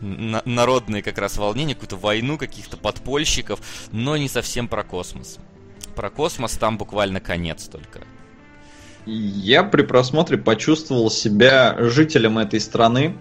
на- 0.00 0.42
народные 0.44 1.02
как 1.02 1.18
раз 1.18 1.36
волнения, 1.36 1.74
какую-то 1.74 1.96
войну 1.96 2.38
каких-то 2.38 2.76
подпольщиков, 2.76 3.60
но 3.92 4.16
не 4.16 4.28
совсем 4.28 4.68
про 4.68 4.82
космос. 4.82 5.38
Про 5.94 6.10
космос 6.10 6.52
там 6.52 6.78
буквально 6.78 7.20
конец 7.20 7.68
только. 7.68 8.00
Я 9.06 9.62
при 9.64 9.82
просмотре 9.82 10.38
почувствовал 10.38 11.10
себя 11.10 11.76
жителем 11.78 12.38
этой 12.38 12.60
страны, 12.60 13.16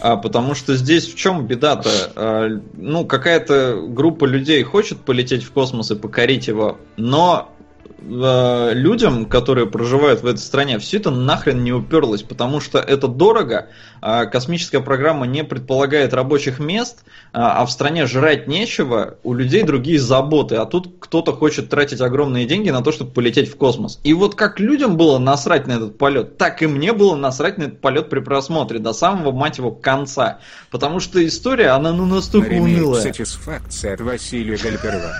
а, 0.00 0.16
потому 0.16 0.54
что 0.54 0.76
здесь 0.76 1.06
в 1.06 1.16
чем 1.16 1.46
беда-то? 1.46 1.90
А, 2.14 2.48
ну, 2.74 3.04
какая-то 3.04 3.82
группа 3.88 4.24
людей 4.24 4.62
хочет 4.62 4.98
полететь 4.98 5.42
в 5.42 5.52
космос 5.52 5.90
и 5.90 5.96
покорить 5.96 6.48
его, 6.48 6.78
но 6.96 7.54
а, 8.00 8.72
людям, 8.72 9.26
которые 9.26 9.66
проживают 9.66 10.22
в 10.22 10.26
этой 10.26 10.38
стране, 10.38 10.78
все 10.78 10.98
это 10.98 11.10
нахрен 11.10 11.62
не 11.62 11.72
уперлось, 11.72 12.22
потому 12.22 12.60
что 12.60 12.78
это 12.78 13.08
дорого, 13.08 13.68
а, 14.00 14.26
космическая 14.26 14.80
программа 14.80 15.26
не 15.26 15.44
предполагает 15.44 16.14
рабочих 16.14 16.58
мест, 16.58 17.04
а 17.32 17.58
а 17.58 17.66
в 17.66 17.70
стране 17.70 18.06
жрать 18.06 18.46
нечего, 18.46 19.16
у 19.24 19.34
людей 19.34 19.62
другие 19.62 19.98
заботы, 19.98 20.56
а 20.56 20.64
тут 20.64 20.94
кто-то 21.00 21.32
хочет 21.32 21.68
тратить 21.68 22.00
огромные 22.00 22.46
деньги 22.46 22.70
на 22.70 22.82
то, 22.82 22.92
чтобы 22.92 23.10
полететь 23.10 23.50
в 23.50 23.56
космос. 23.56 23.98
И 24.04 24.14
вот 24.14 24.34
как 24.34 24.60
людям 24.60 24.96
было 24.96 25.18
насрать 25.18 25.66
на 25.66 25.72
этот 25.72 25.98
полет, 25.98 26.38
так 26.38 26.62
и 26.62 26.66
мне 26.66 26.92
было 26.92 27.16
насрать 27.16 27.58
на 27.58 27.64
этот 27.64 27.80
полет 27.80 28.08
при 28.10 28.20
просмотре 28.20 28.78
до 28.78 28.92
самого, 28.92 29.32
мать 29.32 29.58
его, 29.58 29.72
конца. 29.72 30.38
Потому 30.70 31.00
что 31.00 31.24
история, 31.26 31.70
она 31.70 31.92
ну 31.92 32.06
настолько 32.06 32.50
Ремейк 32.50 32.78
унылая. 32.78 33.02
«Сатисфакция» 33.02 33.94
от 33.94 34.00
Василия 34.00 34.56
Гальперова. 34.56 35.12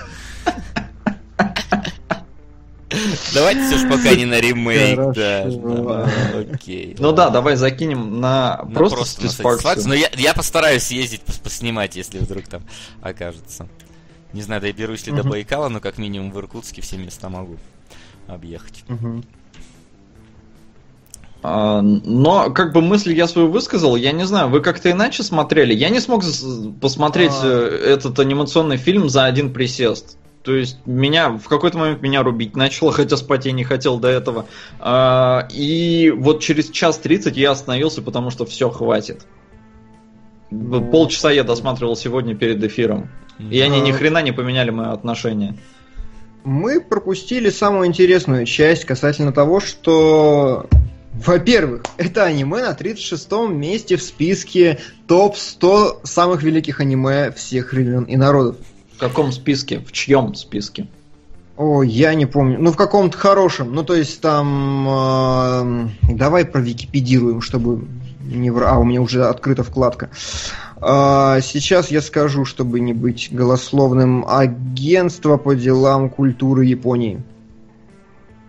Давайте 3.33 3.61
все 3.67 3.77
ж 3.77 3.89
пока 3.89 4.15
не 4.15 4.25
на 4.25 4.39
ремейк, 4.41 4.97
Хорошо. 4.97 5.13
да. 5.13 6.09
Окей. 6.53 6.95
Ну 6.99 7.11
да, 7.11 7.29
давай 7.29 7.55
закинем 7.55 8.19
на 8.19 8.57
На 8.67 8.73
просто, 8.73 9.05
сатисфакцию. 9.05 9.43
сатисфакцию. 9.59 9.87
Но 9.89 9.93
я, 9.95 10.09
я 10.17 10.33
постараюсь 10.33 10.83
съездить 10.83 11.21
пос- 11.25 11.41
поснимать, 11.41 11.95
если 11.95 12.17
вдруг 12.19 12.47
там 12.47 12.63
окажется. 13.01 13.67
Не 14.33 14.41
знаю, 14.41 14.61
доберусь 14.61 15.05
ли 15.07 15.13
до. 15.13 15.23
Байкала, 15.23 15.69
но 15.69 15.79
как 15.79 15.97
минимум 15.97 16.31
в 16.31 16.37
Иркутске 16.39 16.81
все 16.81 16.97
места 16.97 17.29
могу 17.29 17.57
объехать. 18.27 18.83
А, 21.41 21.81
Но, 21.81 22.49
как 22.51 22.73
бы 22.73 22.81
мысль 22.81 23.13
я 23.13 23.27
свою 23.27 23.49
высказал, 23.49 23.95
я 23.95 24.11
не 24.11 24.25
знаю, 24.25 24.49
вы 24.49 24.59
как-то 24.61 24.91
иначе 24.91 25.23
смотрели. 25.23 25.73
Я 25.73 25.89
не 25.89 25.99
смог 26.01 26.23
посмотреть 26.81 27.31
А. 27.41 27.45
э, 27.47 27.93
этот 27.93 28.19
анимационный 28.19 28.77
фильм 28.77 29.09
за 29.09 29.23
один 29.25 29.53
присест. 29.53 30.17
То 30.43 30.55
есть 30.55 30.77
меня 30.85 31.29
в 31.29 31.47
какой-то 31.47 31.77
момент 31.77 32.01
меня 32.01 32.23
рубить 32.23 32.55
начало, 32.55 32.91
хотя 32.91 33.17
спать 33.17 33.45
я 33.45 33.51
не 33.51 33.63
хотел 33.63 33.99
до 33.99 34.07
этого. 34.07 34.45
А, 34.79 35.47
И 35.51 36.11
вот 36.15 36.41
через 36.41 36.69
час 36.69 36.97
тридцать 36.97 37.35
я 37.37 37.51
остановился, 37.51 38.01
потому 38.01 38.29
что 38.29 38.45
все 38.45 38.69
хватит. 38.69 39.25
Ну. 40.51 40.81
Полчаса 40.89 41.31
я 41.31 41.43
досматривал 41.43 41.95
сегодня 41.95 42.35
перед 42.35 42.63
эфиром. 42.63 43.09
И 43.51 43.59
они 43.61 43.79
ни 43.79 43.91
хрена 43.91 44.21
не 44.21 44.33
поменяли 44.33 44.69
мое 44.69 44.91
отношение. 44.91 45.55
Мы 46.43 46.81
пропустили 46.81 47.49
самую 47.49 47.87
интересную 47.87 48.45
часть 48.45 48.85
касательно 48.85 49.31
того, 49.31 49.59
что 49.59 50.67
во-первых, 51.13 51.83
это 51.97 52.23
аниме 52.23 52.61
на 52.61 52.71
36-м 52.71 53.57
месте 53.57 53.97
в 53.97 54.03
списке 54.03 54.79
топ-100 55.07 56.01
самых 56.03 56.43
великих 56.43 56.79
аниме 56.79 57.31
всех 57.31 57.73
времен 57.73 58.03
и 58.03 58.15
народов. 58.15 58.57
В 58.99 59.01
каком 59.01 59.31
списке? 59.31 59.79
В 59.79 59.93
чьем 59.93 60.35
списке? 60.35 60.85
О, 61.55 61.83
я 61.83 62.13
не 62.15 62.25
помню. 62.25 62.57
Ну, 62.59 62.73
в 62.73 62.75
каком-то 62.75 63.17
хорошем. 63.17 63.73
Ну, 63.73 63.81
то 63.85 63.95
есть 63.95 64.19
там... 64.19 64.85
Э, 64.89 65.87
давай 66.11 66.43
провикипедируем, 66.43 67.39
чтобы 67.39 67.87
не 68.25 68.51
вра... 68.51 68.71
А, 68.71 68.77
у 68.77 68.83
меня 68.83 69.01
уже 69.01 69.23
открыта 69.23 69.63
вкладка. 69.63 70.09
Э, 70.81 71.39
сейчас 71.41 71.91
я 71.91 72.01
скажу, 72.01 72.43
чтобы 72.43 72.81
не 72.81 72.91
быть 72.91 73.29
голословным. 73.31 74.25
Агентство 74.27 75.37
по 75.37 75.55
делам 75.55 76.09
культуры 76.09 76.65
Японии. 76.65 77.21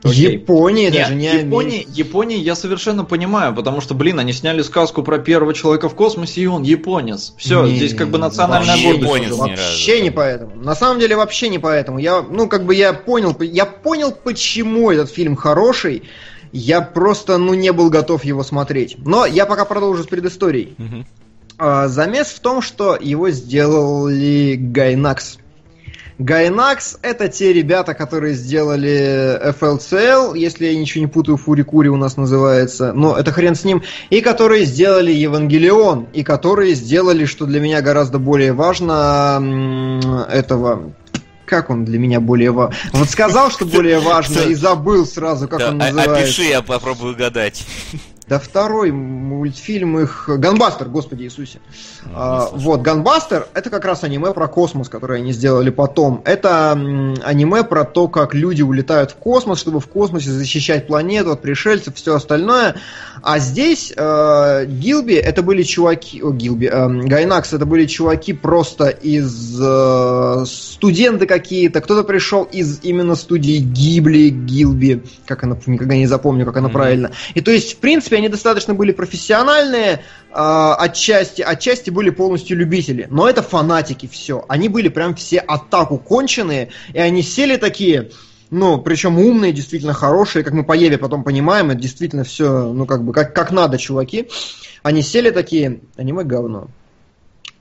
Окей. 0.02 0.32
Япония, 0.32 0.84
Нет, 0.84 0.92
даже 0.94 1.14
не 1.14 1.26
Япония, 1.26 1.68
Америка. 1.80 1.90
Япония 1.92 2.36
я 2.38 2.54
совершенно 2.54 3.04
понимаю, 3.04 3.54
потому 3.54 3.80
что, 3.82 3.94
блин, 3.94 4.18
они 4.18 4.32
сняли 4.32 4.62
сказку 4.62 5.02
про 5.02 5.18
первого 5.18 5.52
человека 5.52 5.88
в 5.90 5.94
космосе, 5.94 6.40
и 6.40 6.46
он 6.46 6.62
японец. 6.62 7.34
Все, 7.36 7.64
Не, 7.66 7.76
здесь 7.76 7.94
как 7.94 8.08
бы 8.08 8.16
национальная 8.18 8.70
вообще 8.76 8.92
гордость. 8.92 9.04
японец 9.04 9.32
уже. 9.32 9.40
разу, 9.42 9.50
Вообще 9.50 9.96
да. 9.98 10.02
не 10.02 10.10
поэтому. 10.10 10.56
На 10.56 10.74
самом 10.74 11.00
деле 11.00 11.16
вообще 11.16 11.48
не 11.50 11.58
поэтому. 11.58 11.98
Я, 11.98 12.22
ну, 12.22 12.48
как 12.48 12.64
бы 12.64 12.74
я 12.74 12.94
понял, 12.94 13.36
я 13.40 13.66
понял, 13.66 14.12
почему 14.12 14.90
этот 14.90 15.10
фильм 15.10 15.36
хороший. 15.36 16.04
Я 16.52 16.80
просто, 16.80 17.36
ну, 17.36 17.52
не 17.54 17.70
был 17.72 17.90
готов 17.90 18.24
его 18.24 18.42
смотреть. 18.42 18.96
Но 18.98 19.26
я 19.26 19.44
пока 19.44 19.64
продолжу 19.66 20.02
с 20.02 20.06
предысторией. 20.06 20.74
А, 21.58 21.88
Замес 21.88 22.28
в 22.28 22.40
том, 22.40 22.62
что 22.62 22.96
его 22.98 23.28
сделали 23.30 24.56
Гайнакс. 24.58 25.39
Гайнакс 26.20 26.98
это 27.00 27.28
те 27.28 27.50
ребята, 27.54 27.94
которые 27.94 28.34
сделали 28.34 29.40
FLCL, 29.58 30.36
если 30.36 30.66
я 30.66 30.78
ничего 30.78 31.00
не 31.00 31.06
путаю, 31.06 31.38
Фурикури 31.38 31.88
у 31.88 31.96
нас 31.96 32.18
называется, 32.18 32.92
но 32.92 33.16
это 33.16 33.32
хрен 33.32 33.54
с 33.54 33.64
ним, 33.64 33.82
и 34.10 34.20
которые 34.20 34.66
сделали 34.66 35.10
Евангелион, 35.12 36.08
и 36.12 36.22
которые 36.22 36.74
сделали, 36.74 37.24
что 37.24 37.46
для 37.46 37.58
меня 37.58 37.80
гораздо 37.80 38.18
более 38.18 38.52
важно, 38.52 40.26
этого... 40.30 40.92
Как 41.46 41.68
он 41.68 41.84
для 41.84 41.98
меня 41.98 42.20
более 42.20 42.52
важен? 42.52 42.74
Вот 42.92 43.10
сказал, 43.10 43.50
что 43.50 43.64
более 43.64 43.98
важно, 43.98 44.40
и 44.48 44.54
забыл 44.54 45.04
сразу, 45.04 45.48
как 45.48 45.58
Да, 45.58 45.68
он 45.70 45.82
а- 45.82 45.86
называется. 45.86 46.22
опиши, 46.22 46.42
я 46.42 46.62
попробую 46.62 47.14
угадать. 47.14 47.66
Да 48.30 48.38
второй 48.38 48.92
мультфильм 48.92 49.98
их... 49.98 50.26
Ганбастер, 50.28 50.88
господи 50.88 51.24
Иисусе. 51.24 51.58
Ну, 52.04 52.10
А, 52.14 52.46
слышал. 52.48 52.58
вот, 52.58 52.80
Ганбастер 52.82 53.48
это 53.54 53.70
как 53.70 53.84
раз 53.84 54.04
аниме 54.04 54.32
про 54.32 54.46
космос, 54.46 54.88
которое 54.88 55.16
они 55.18 55.32
сделали 55.32 55.70
потом. 55.70 56.22
Это 56.24 56.70
аниме 57.24 57.64
про 57.64 57.84
то, 57.84 58.06
как 58.06 58.32
люди 58.32 58.62
улетают 58.62 59.10
в 59.10 59.16
космос, 59.16 59.58
чтобы 59.58 59.80
в 59.80 59.88
космосе 59.88 60.30
защищать 60.30 60.86
планету 60.86 61.32
от 61.32 61.42
пришельцев, 61.42 61.96
все 61.96 62.14
остальное. 62.14 62.76
А 63.20 63.40
здесь 63.40 63.92
э, 63.96 64.64
Гилби 64.64 65.14
это 65.14 65.42
были 65.42 65.64
чуваки... 65.64 66.22
О, 66.22 66.30
Гилби. 66.30 66.66
э, 66.72 66.88
Гайнакс 67.08 67.52
это 67.52 67.66
были 67.66 67.86
чуваки 67.86 68.32
просто 68.32 68.86
из... 68.90 69.60
э, 69.60 70.44
студенты 70.46 71.26
какие-то. 71.26 71.80
Кто-то 71.80 72.04
пришел 72.04 72.44
из 72.44 72.78
именно 72.84 73.16
студии 73.16 73.56
Гибли, 73.58 74.28
Гилби. 74.28 75.02
Как 75.26 75.42
она... 75.42 75.56
Никогда 75.66 75.96
не 75.96 76.06
запомню, 76.06 76.46
как 76.46 76.56
она 76.58 76.68
Мгм. 76.68 76.74
правильно. 76.74 77.10
И 77.34 77.40
то 77.40 77.50
есть, 77.50 77.72
в 77.74 77.76
принципе, 77.78 78.19
они 78.20 78.28
достаточно 78.28 78.74
были 78.74 78.92
профессиональные, 78.92 80.04
а, 80.30 80.74
отчасти, 80.76 81.42
отчасти 81.42 81.90
были 81.90 82.10
полностью 82.10 82.56
любители. 82.56 83.06
Но 83.10 83.28
это 83.28 83.42
фанатики 83.42 84.06
все. 84.06 84.44
Они 84.48 84.68
были 84.68 84.88
прям 84.88 85.14
все 85.14 85.38
атаку 85.38 85.98
конченые, 85.98 86.70
и 86.92 86.98
они 86.98 87.22
сели 87.22 87.56
такие, 87.56 88.10
ну, 88.50 88.78
причем 88.78 89.18
умные, 89.18 89.52
действительно 89.52 89.92
хорошие, 89.92 90.44
как 90.44 90.52
мы 90.52 90.64
по 90.64 90.72
Еве 90.72 90.98
потом 90.98 91.24
понимаем, 91.24 91.70
это 91.70 91.80
действительно 91.80 92.24
все, 92.24 92.72
ну, 92.72 92.86
как 92.86 93.02
бы, 93.02 93.12
как, 93.12 93.34
как 93.34 93.50
надо, 93.50 93.78
чуваки. 93.78 94.28
Они 94.82 95.02
сели 95.02 95.30
такие, 95.30 95.80
аниме 95.96 96.24
говно. 96.24 96.68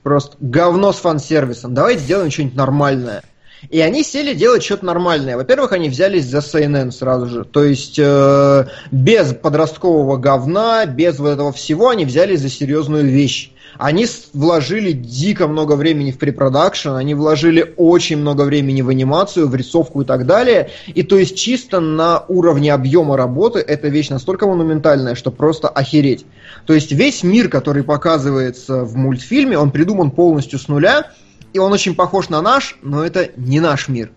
Просто 0.02 0.36
говно 0.40 0.92
с 0.92 0.96
фан-сервисом. 0.96 1.74
Давайте 1.74 2.02
сделаем 2.02 2.30
что-нибудь 2.30 2.56
нормальное. 2.56 3.22
И 3.68 3.80
они 3.80 4.02
сели 4.02 4.32
делать 4.32 4.62
что-то 4.62 4.86
нормальное. 4.86 5.36
Во-первых, 5.36 5.72
они 5.72 5.88
взялись 5.88 6.24
за 6.24 6.38
CNN 6.38 6.92
сразу 6.92 7.26
же. 7.26 7.44
То 7.44 7.64
есть 7.64 7.98
э, 7.98 8.66
без 8.90 9.34
подросткового 9.34 10.16
говна, 10.16 10.86
без 10.86 11.18
вот 11.18 11.30
этого 11.30 11.52
всего, 11.52 11.90
они 11.90 12.04
взялись 12.06 12.40
за 12.40 12.48
серьезную 12.48 13.06
вещь. 13.06 13.52
Они 13.78 14.06
вложили 14.32 14.92
дико 14.92 15.46
много 15.46 15.74
времени 15.74 16.10
в 16.10 16.18
препродакшн, 16.18 16.90
они 16.90 17.14
вложили 17.14 17.74
очень 17.76 18.18
много 18.18 18.42
времени 18.42 18.82
в 18.82 18.88
анимацию, 18.88 19.48
в 19.48 19.54
рисовку 19.54 20.02
и 20.02 20.04
так 20.04 20.26
далее. 20.26 20.70
И 20.88 21.02
то 21.02 21.18
есть 21.18 21.36
чисто 21.36 21.80
на 21.80 22.24
уровне 22.28 22.72
объема 22.72 23.16
работы 23.16 23.60
эта 23.60 23.88
вещь 23.88 24.08
настолько 24.08 24.46
монументальная, 24.46 25.14
что 25.14 25.30
просто 25.30 25.68
охереть. 25.68 26.26
То 26.66 26.74
есть 26.74 26.92
весь 26.92 27.22
мир, 27.22 27.48
который 27.48 27.82
показывается 27.82 28.84
в 28.84 28.96
мультфильме, 28.96 29.56
он 29.56 29.70
придуман 29.70 30.10
полностью 30.10 30.58
с 30.58 30.68
нуля, 30.68 31.12
и 31.52 31.58
он 31.58 31.72
очень 31.72 31.94
похож 31.94 32.28
на 32.28 32.40
наш, 32.42 32.76
но 32.82 33.04
это 33.04 33.30
не 33.36 33.60
наш 33.60 33.88
мир. 33.88 34.10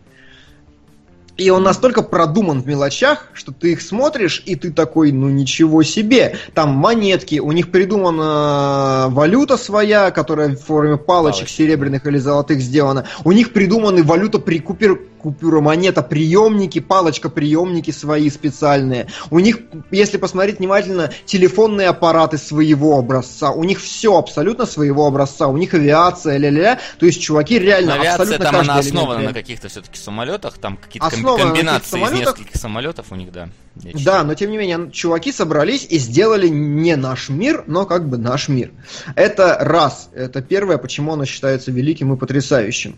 И 1.36 1.50
он 1.50 1.64
настолько 1.64 2.04
продуман 2.04 2.62
в 2.62 2.68
мелочах, 2.68 3.30
что 3.34 3.52
ты 3.52 3.72
их 3.72 3.82
смотришь, 3.82 4.44
и 4.46 4.56
ты 4.56 4.72
такой, 4.72 5.12
ну 5.12 5.30
ничего 5.30 5.82
себе. 5.82 6.38
Там 6.54 6.70
монетки, 6.76 7.40
у 7.40 7.52
них 7.52 7.72
придумана 7.72 9.08
валюта 9.10 9.58
своя, 9.58 10.12
которая 10.12 10.50
в 10.50 10.60
форме 10.60 10.98
палочек 10.98 11.08
Палочек. 11.08 11.50
серебряных 11.50 12.06
или 12.06 12.20
золотых 12.20 12.62
сделана. 12.62 13.06
У 13.24 13.32
них 13.32 13.52
придуманы 13.52 14.04
валюта 14.04 14.38
при 14.38 14.60
купюр, 14.60 15.02
купюра 15.24 15.62
монета 15.62 16.04
приемники, 16.04 16.80
палочка 16.80 17.30
приемники 17.30 17.92
свои 17.92 18.30
специальные. 18.30 19.08
У 19.32 19.40
них, 19.40 19.60
если 19.90 20.18
посмотреть 20.18 20.60
внимательно, 20.60 21.12
телефонные 21.26 21.88
аппараты 21.88 22.38
своего 22.38 23.00
образца. 23.00 23.52
У 23.52 23.64
них 23.64 23.80
все 23.80 24.18
абсолютно 24.18 24.66
своего 24.66 25.08
образца. 25.08 25.48
У 25.48 25.56
них 25.56 25.74
авиация, 25.74 26.38
ля-ля-ля. 26.38 26.80
То 27.00 27.06
есть 27.06 27.22
чуваки 27.22 27.58
реально 27.58 27.96
Но 27.96 28.02
авиация 28.02 28.22
абсолютно 28.24 28.46
там 28.46 28.56
она 28.56 28.74
каждый 28.76 28.90
элемент 28.90 29.04
основана 29.04 29.28
на 29.28 29.34
каких-то 29.34 29.70
все-таки 29.70 29.98
самолетах, 29.98 30.58
там 30.58 30.78
какие-то 30.78 31.10
ком- 31.10 31.20
Основана 31.20 31.44
на 31.44 31.52
комбинации 31.52 32.04
из 32.04 32.12
нескольких 32.12 32.56
самолетов 32.56 33.06
у 33.12 33.16
них, 33.16 33.32
да. 33.32 33.50
Да, 33.76 34.24
но 34.24 34.36
тем 34.36 34.52
не 34.52 34.58
менее, 34.58 34.92
чуваки 34.92 35.32
собрались 35.32 35.88
и 35.90 35.98
сделали 35.98 36.48
не 36.48 36.96
наш 36.96 37.30
мир, 37.30 37.64
но 37.66 37.86
как 37.86 38.08
бы 38.08 38.18
наш 38.18 38.50
мир. 38.50 38.72
Это 39.16 39.58
раз. 39.60 40.10
Это 40.14 40.42
первое, 40.42 40.78
почему 40.78 41.14
оно 41.14 41.26
считается 41.26 41.72
великим 41.72 42.14
и 42.14 42.18
потрясающим. 42.18 42.98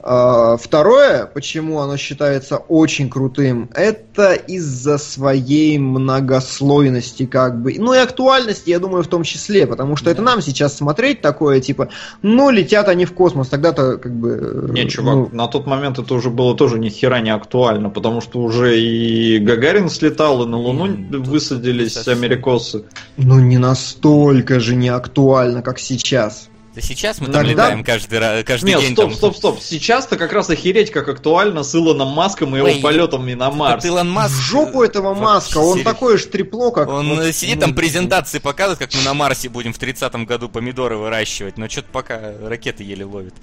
А, 0.00 0.56
Второе, 0.56 1.26
почему 1.26 1.80
оно 1.80 1.96
считается 1.96 2.56
очень 2.56 3.08
крутым, 3.08 3.70
это 3.74 4.34
из-за 4.34 4.98
своей 4.98 5.78
многослойности, 5.78 7.26
как 7.26 7.60
бы. 7.60 7.74
Ну 7.78 7.94
и 7.94 7.98
актуальности, 7.98 8.70
я 8.70 8.78
думаю, 8.78 9.02
в 9.02 9.08
том 9.08 9.22
числе, 9.22 9.66
потому 9.66 9.96
что 9.96 10.10
это 10.10 10.22
нам 10.22 10.42
сейчас 10.42 10.76
смотреть 10.76 11.20
такое, 11.20 11.60
типа, 11.60 11.88
ну, 12.22 12.50
летят 12.50 12.88
они 12.88 13.04
в 13.04 13.12
космос, 13.12 13.48
тогда-то 13.48 13.98
как 13.98 14.12
бы... 14.12 14.70
Не, 14.72 14.82
ну, 14.82 14.88
чувак, 14.88 15.32
на 15.32 15.48
тот 15.48 15.66
момент 15.66 15.98
это 15.98 16.14
уже 16.14 16.30
было 16.30 16.56
тоже 16.56 16.78
ни 16.78 16.88
хера 16.88 17.20
не 17.20 17.30
актуально, 17.30 17.90
потому 17.90 18.20
что 18.20 18.40
уже 18.40 18.78
и 18.80 19.38
Гагарин 19.38 19.88
слетал, 19.88 20.44
и 20.44 20.46
на 20.46 20.58
Луну 20.58 20.88
тут 21.10 21.26
высадились 21.26 21.94
совсем. 21.94 22.18
америкосы. 22.18 22.84
ну, 23.16 23.40
не 23.40 23.58
настолько 23.58 24.60
же 24.60 24.76
не 24.76 24.88
актуально, 24.88 25.62
как 25.62 25.78
сейчас. 25.78 26.48
Да 26.74 26.80
сейчас 26.80 27.20
мы 27.20 27.28
там 27.28 27.42
летаем 27.44 27.84
каждый, 27.84 28.42
каждый 28.42 28.66
Нет, 28.66 28.80
день. 28.80 28.92
стоп, 28.94 29.10
там... 29.10 29.14
стоп, 29.14 29.36
стоп. 29.36 29.60
Сейчас-то 29.60 30.16
как 30.16 30.32
раз 30.32 30.50
охереть, 30.50 30.90
как 30.90 31.08
актуально 31.08 31.62
с 31.62 31.72
Илоном 31.72 32.08
Маском 32.08 32.56
и 32.56 32.58
его 32.58 32.66
Ой, 32.66 32.80
полетами 32.80 33.34
на 33.34 33.52
Марс. 33.52 33.84
Илон 33.84 34.10
Маск... 34.10 34.34
в 34.34 34.40
жопу 34.40 34.82
этого 34.82 35.14
э, 35.14 35.20
маска, 35.20 35.58
он 35.58 35.78
серьез- 35.78 35.84
такое 35.84 36.18
же 36.18 36.26
трепло, 36.26 36.72
как... 36.72 36.88
Он 36.88 37.08
вот, 37.10 37.32
сидит 37.32 37.60
там 37.60 37.74
презентации 37.74 38.40
показывает, 38.40 38.80
как 38.80 38.92
мы 38.92 39.02
на 39.02 39.14
Марсе 39.14 39.48
будем 39.48 39.72
в 39.72 39.78
30-м 39.78 40.26
году 40.26 40.48
помидоры 40.48 40.96
выращивать, 40.96 41.58
но 41.58 41.68
что-то 41.68 41.88
пока 41.92 42.20
ракеты 42.42 42.82
еле 42.82 43.04
ловит. 43.04 43.34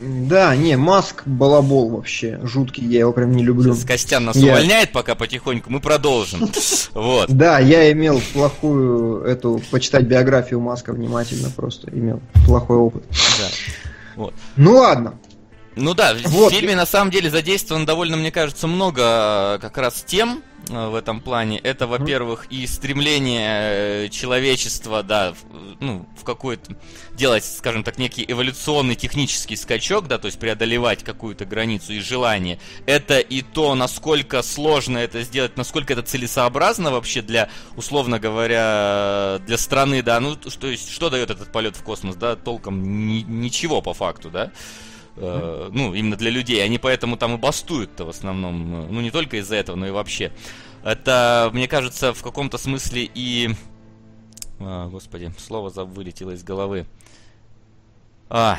Да, 0.00 0.56
не, 0.56 0.76
Маск 0.76 1.22
балабол 1.26 1.90
вообще, 1.90 2.40
жуткий, 2.42 2.86
я 2.86 3.00
его 3.00 3.12
прям 3.12 3.32
не 3.32 3.44
люблю. 3.44 3.74
Сейчас 3.74 3.84
Костян 3.84 4.24
нас 4.24 4.36
Я- 4.36 4.52
увольняет 4.52 4.92
пока 4.92 5.14
потихоньку, 5.14 5.70
мы 5.70 5.80
продолжим. 5.80 6.48
Вот. 6.94 7.28
Да, 7.30 7.58
я 7.58 7.92
имел 7.92 8.20
плохую 8.32 9.22
эту, 9.24 9.60
почитать 9.70 10.04
биографию 10.04 10.58
Маска 10.60 10.92
внимательно 10.92 11.50
просто, 11.50 11.90
имел 11.90 12.20
плохой 12.46 12.78
опыт. 12.78 13.04
Да. 13.10 13.48
Вот. 14.16 14.34
Ну 14.56 14.76
ладно, 14.76 15.14
Ну 15.76 15.94
да, 15.94 16.14
в 16.14 16.26
Вот. 16.28 16.52
фильме 16.52 16.74
на 16.74 16.86
самом 16.86 17.10
деле 17.10 17.30
задействовано 17.30 17.84
довольно, 17.86 18.16
мне 18.16 18.32
кажется, 18.32 18.66
много 18.66 19.02
э, 19.02 19.58
как 19.60 19.76
раз 19.78 20.02
тем, 20.06 20.42
в 20.68 20.94
этом 20.94 21.20
плане. 21.20 21.58
Это, 21.58 21.86
во-первых, 21.86 22.46
и 22.50 22.66
стремление 22.66 24.04
э, 24.04 24.08
человечества, 24.08 25.02
да, 25.02 25.32
в, 25.32 25.36
ну, 25.80 26.06
в 26.16 26.24
какой-то 26.24 26.76
делать, 27.12 27.44
скажем 27.44 27.82
так, 27.84 27.98
некий 27.98 28.24
эволюционный 28.26 28.94
технический 28.94 29.56
скачок, 29.56 30.06
да, 30.06 30.18
то 30.18 30.26
есть 30.26 30.38
преодолевать 30.38 31.02
какую-то 31.02 31.44
границу 31.44 31.92
и 31.92 32.00
желание. 32.00 32.58
Это 32.86 33.18
и 33.18 33.42
то, 33.42 33.74
насколько 33.74 34.42
сложно 34.42 34.98
это 34.98 35.22
сделать, 35.22 35.56
насколько 35.56 35.92
это 35.92 36.02
целесообразно 36.02 36.90
вообще 36.90 37.22
для, 37.22 37.48
условно 37.76 38.18
говоря, 38.18 39.40
для 39.46 39.58
страны, 39.58 40.02
да, 40.02 40.20
ну, 40.20 40.36
то 40.36 40.68
есть, 40.68 40.90
что 40.90 41.10
дает 41.10 41.30
этот 41.30 41.52
полет 41.52 41.76
в 41.76 41.82
космос, 41.82 42.16
да, 42.16 42.36
толком 42.36 43.06
ни, 43.06 43.22
ничего 43.22 43.82
по 43.82 43.94
факту, 43.94 44.30
да. 44.30 44.52
Э, 45.20 45.68
ну, 45.72 45.94
именно 45.94 46.16
для 46.16 46.30
людей. 46.30 46.64
Они 46.64 46.78
поэтому 46.78 47.16
там 47.16 47.34
и 47.34 47.36
бастуют-то 47.36 48.04
в 48.04 48.08
основном. 48.08 48.92
Ну, 48.92 49.00
не 49.00 49.10
только 49.10 49.36
из-за 49.38 49.56
этого, 49.56 49.76
но 49.76 49.86
и 49.86 49.90
вообще. 49.90 50.32
Это, 50.82 51.50
мне 51.52 51.68
кажется, 51.68 52.14
в 52.14 52.22
каком-то 52.22 52.56
смысле 52.56 53.08
и... 53.14 53.50
А, 54.58 54.88
господи, 54.88 55.32
слово 55.38 55.70
вылетело 55.84 56.30
из 56.30 56.42
головы. 56.42 56.86
А, 58.30 58.58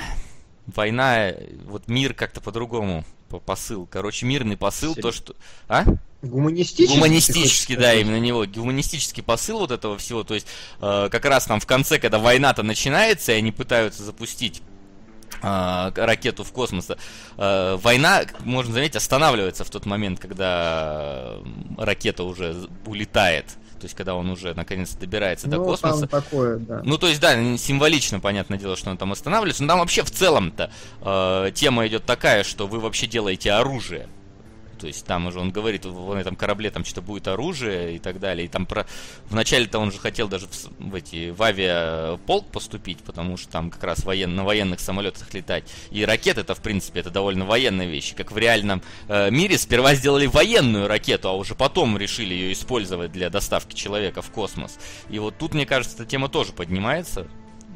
война, 0.68 1.32
вот 1.66 1.88
мир 1.88 2.14
как-то 2.14 2.42
по-другому 2.42 3.06
посыл. 3.40 3.88
Короче, 3.90 4.26
мирный 4.26 4.58
посыл, 4.58 4.94
то, 4.94 5.12
что... 5.12 5.36
А? 5.68 5.86
Гуманистический? 6.22 6.96
Гуманистический, 6.96 7.76
да, 7.76 7.94
именно 7.96 8.20
него. 8.20 8.46
Гуманистический 8.46 9.24
посыл 9.24 9.60
вот 9.60 9.72
этого 9.72 9.98
всего. 9.98 10.24
То 10.24 10.36
есть, 10.36 10.46
э, 10.82 11.10
как 11.10 11.26
раз 11.26 11.46
там 11.46 11.60
в 11.60 11.66
конце, 11.66 11.98
когда 11.98 12.20
война-то 12.20 12.62
начинается, 12.62 13.32
и 13.32 13.36
они 13.36 13.52
пытаются 13.52 14.04
запустить 14.04 14.62
ракету 15.42 16.44
в 16.44 16.52
космос. 16.52 16.92
А, 17.38 17.78
война, 17.78 18.24
можно 18.40 18.74
заметить, 18.74 18.96
останавливается 18.96 19.64
в 19.64 19.70
тот 19.70 19.86
момент, 19.86 20.20
когда 20.20 21.36
ракета 21.78 22.24
уже 22.24 22.68
улетает. 22.86 23.46
То 23.82 23.86
есть, 23.86 23.96
когда 23.96 24.14
он 24.14 24.30
уже 24.30 24.54
наконец 24.54 24.94
добирается 24.94 25.48
ну, 25.48 25.58
до 25.58 25.64
космоса. 25.64 26.06
Там 26.06 26.22
такое, 26.22 26.58
да. 26.58 26.82
Ну, 26.86 27.00
то 27.00 27.08
есть, 27.08 27.20
да, 27.20 27.36
символично, 27.58 28.20
понятное 28.20 28.60
дело, 28.60 28.76
что 28.76 28.92
он 28.92 28.98
там 28.98 29.12
останавливается. 29.12 29.64
Но 29.64 29.70
там 29.70 29.80
вообще 29.80 30.04
в 30.04 30.12
целом-то 30.12 30.72
э, 31.02 31.52
тема 31.56 31.88
идет 31.88 32.06
такая, 32.06 32.44
что 32.44 32.68
вы 32.68 32.80
вообще 32.80 33.08
делаете 33.08 33.52
оружие. 33.52 34.08
То 34.82 34.88
есть 34.88 35.06
там 35.06 35.28
уже 35.28 35.40
он 35.40 35.52
говорит, 35.52 35.86
в 35.86 36.12
этом 36.14 36.36
корабле 36.36 36.72
там 36.72 36.84
что-то 36.84 37.04
будет 37.04 37.28
оружие 37.28 37.96
и 37.96 38.00
так 38.00 38.20
далее. 38.20 38.46
И 38.46 38.48
там 38.48 38.66
про... 38.66 38.88
Вначале-то 39.30 39.78
он 39.78 39.92
же 39.92 40.00
хотел 40.00 40.28
даже 40.28 40.48
в, 40.48 40.70
в 40.80 40.96
эти 40.96 41.30
в 41.30 41.42
авиаполк 41.44 42.48
поступить, 42.48 42.98
потому 43.00 43.38
что 43.38 43.52
там 43.52 43.70
как 43.70 43.84
раз 43.84 44.04
воен... 44.04 44.36
на 44.36 44.44
военных 44.44 44.80
самолетах 44.80 45.32
летать. 45.36 45.72
И 45.92 46.04
ракеты 46.04 46.42
это 46.42 46.56
в 46.56 46.62
принципе 46.62 47.02
это 47.02 47.12
довольно 47.12 47.46
военная 47.46 47.86
вещь. 47.86 48.16
Как 48.16 48.32
в 48.32 48.38
реальном 48.40 48.82
э, 49.08 49.30
мире 49.30 49.60
сперва 49.60 49.94
сделали 49.94 50.26
военную 50.26 50.88
ракету, 50.88 51.30
а 51.30 51.34
уже 51.34 51.54
потом 51.54 51.96
решили 51.96 52.34
ее 52.34 52.54
использовать 52.54 53.12
для 53.12 53.30
доставки 53.30 53.76
человека 53.76 54.24
в 54.24 54.32
космос. 54.32 54.80
И 55.12 55.20
вот 55.20 55.38
тут, 55.38 55.54
мне 55.54 55.68
кажется, 55.68 55.96
эта 55.96 56.08
тема 56.08 56.28
тоже 56.28 56.54
поднимается. 56.54 57.28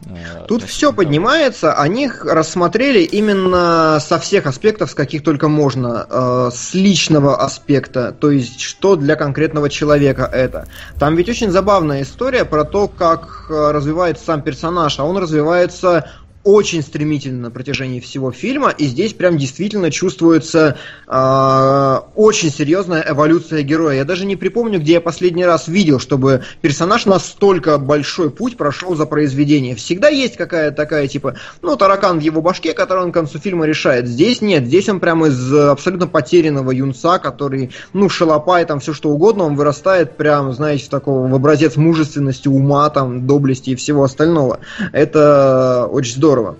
Э, 0.05 0.45
Тут 0.47 0.63
все 0.63 0.93
поднимается, 0.93 1.73
они 1.73 2.09
рассмотрели 2.09 2.99
именно 2.99 3.99
со 3.99 4.19
всех 4.19 4.45
аспектов, 4.45 4.91
с 4.91 4.93
каких 4.93 5.23
только 5.23 5.47
можно, 5.47 6.05
э, 6.09 6.49
с 6.53 6.73
личного 6.73 7.37
аспекта, 7.41 8.11
то 8.11 8.31
есть 8.31 8.61
что 8.61 8.95
для 8.95 9.15
конкретного 9.15 9.69
человека 9.69 10.29
это. 10.31 10.67
Там 10.99 11.15
ведь 11.15 11.29
очень 11.29 11.51
забавная 11.51 12.03
история 12.03 12.45
про 12.45 12.63
то, 12.63 12.87
как 12.87 13.47
э, 13.49 13.71
развивается 13.71 14.25
сам 14.25 14.41
персонаж, 14.41 14.99
а 14.99 15.03
он 15.03 15.17
развивается 15.17 16.09
очень 16.45 16.83
стремительно 16.83 17.41
на 17.41 17.51
протяжении 17.51 17.99
всего 17.99 18.31
фильма, 18.31 18.69
и 18.69 18.85
здесь 18.85 19.13
прям 19.13 19.35
действительно 19.35 19.89
чувствуется 19.89 20.77
э, 21.07 21.99
очень 22.15 22.51
серьезная 22.51 23.03
эволюция 23.09 23.63
героя. 23.63 23.97
Я 23.97 24.05
даже 24.05 24.27
не 24.27 24.35
припомню, 24.35 24.79
где 24.79 24.93
я 24.93 25.01
последний 25.01 25.43
раз 25.43 25.67
видел, 25.67 25.99
чтобы 25.99 26.43
персонаж 26.61 27.07
настолько 27.07 27.79
большой 27.79 28.29
путь 28.29 28.57
прошел 28.57 28.95
за 28.95 29.07
произведение. 29.07 29.75
Всегда 29.75 30.09
есть 30.09 30.37
какая-то 30.37 30.77
такая, 30.77 31.07
типа, 31.07 31.35
ну, 31.63 31.75
таракан 31.77 32.19
в 32.19 32.21
его 32.21 32.43
башке, 32.43 32.73
который 32.73 33.03
он 33.05 33.11
к 33.11 33.15
концу 33.15 33.39
фильма 33.39 33.65
решает. 33.65 34.07
Здесь 34.07 34.39
нет, 34.41 34.65
здесь 34.65 34.87
он 34.87 34.99
прям 34.99 35.25
из 35.25 35.51
абсолютно 35.51 36.05
потерянного 36.05 36.69
юнца, 36.69 37.17
который, 37.17 37.71
ну, 37.91 38.07
шалопай, 38.07 38.65
там, 38.65 38.79
все 38.79 38.93
что 38.93 39.09
угодно, 39.09 39.45
он 39.45 39.55
вырастает 39.55 40.15
прям, 40.15 40.53
знаете, 40.53 40.89
такого, 40.91 41.27
в 41.27 41.33
образец 41.33 41.75
мужественности, 41.75 42.47
ума, 42.47 42.87
там, 42.91 43.25
доблести 43.25 43.71
и 43.71 43.75
всего 43.75 44.03
остального. 44.03 44.59
Это 44.93 45.89
очень 45.91 46.13
здорово 46.13 46.34
здорово. 46.35 46.57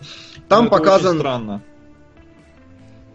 Там 0.47 0.65
ну, 0.65 0.69
показан... 0.69 1.11
Очень 1.11 1.19
странно. 1.19 1.61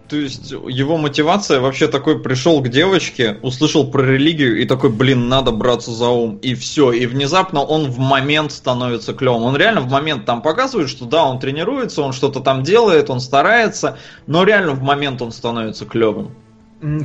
То 0.08 0.16
есть 0.16 0.50
его 0.50 0.96
мотивация 0.96 1.61
вообще 1.61 1.86
такой 1.86 2.20
пришел 2.20 2.61
к 2.61 2.68
девочке, 2.68 3.38
услышал 3.42 3.88
про 3.88 4.02
религию 4.02 4.61
и 4.61 4.64
такой, 4.64 4.90
блин, 4.90 5.28
надо 5.28 5.52
браться 5.52 5.92
за 5.92 6.08
ум. 6.08 6.38
И 6.38 6.56
все. 6.56 6.90
И 6.90 7.06
внезапно 7.06 7.62
он 7.62 7.88
в 7.92 7.98
момент 7.98 8.50
становится 8.50 9.12
клевым. 9.12 9.44
Он 9.44 9.56
реально 9.56 9.82
в 9.82 9.88
момент 9.88 10.24
там 10.24 10.42
показывает, 10.42 10.88
что 10.88 11.04
да, 11.04 11.24
он 11.24 11.38
тренируется, 11.38 12.02
он 12.02 12.12
что-то 12.12 12.40
там 12.40 12.64
делает, 12.64 13.08
он 13.08 13.20
старается, 13.20 13.98
но 14.26 14.42
реально 14.42 14.72
в 14.72 14.82
момент 14.82 15.22
он 15.22 15.30
становится 15.30 15.86
клевым. 15.86 16.34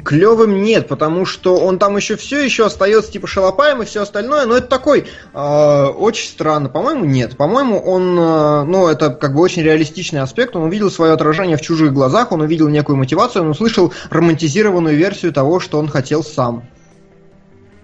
Клевым 0.06 0.64
нет, 0.64 0.88
потому 0.88 1.26
что 1.26 1.58
он 1.58 1.80
там 1.80 1.98
еще 1.98 2.16
все 2.16 2.42
еще 2.42 2.66
остается 2.66 3.12
типа 3.12 3.28
шалопаем 3.28 3.82
и 3.82 3.86
все 3.86 4.04
остальное, 4.04 4.46
но 4.46 4.56
это 4.56 4.68
такой 4.68 5.08
э, 5.34 5.86
очень 5.98 6.30
странно. 6.30 6.70
По-моему, 6.70 7.04
нет. 7.04 7.36
По-моему, 7.36 7.78
он, 7.80 8.18
э, 8.18 8.64
ну, 8.64 8.88
это 8.88 9.10
как 9.10 9.34
бы 9.34 9.42
очень 9.42 9.64
реалистичный 9.64 10.22
аспект. 10.22 10.56
Он 10.56 10.64
увидел 10.64 10.90
свое 10.90 11.12
отражение 11.12 11.58
в 11.58 11.62
чужих 11.62 11.92
глазах, 11.92 12.32
он 12.32 12.40
увидел 12.40 12.70
некую 12.70 12.96
мотивацию, 12.96 13.44
он 13.44 13.50
услышал 13.50 13.92
романтизированную 14.10 14.96
версию 14.96 15.34
того, 15.34 15.60
что 15.60 15.78
он 15.78 15.90
хотел 15.90 16.24
сам. 16.24 16.64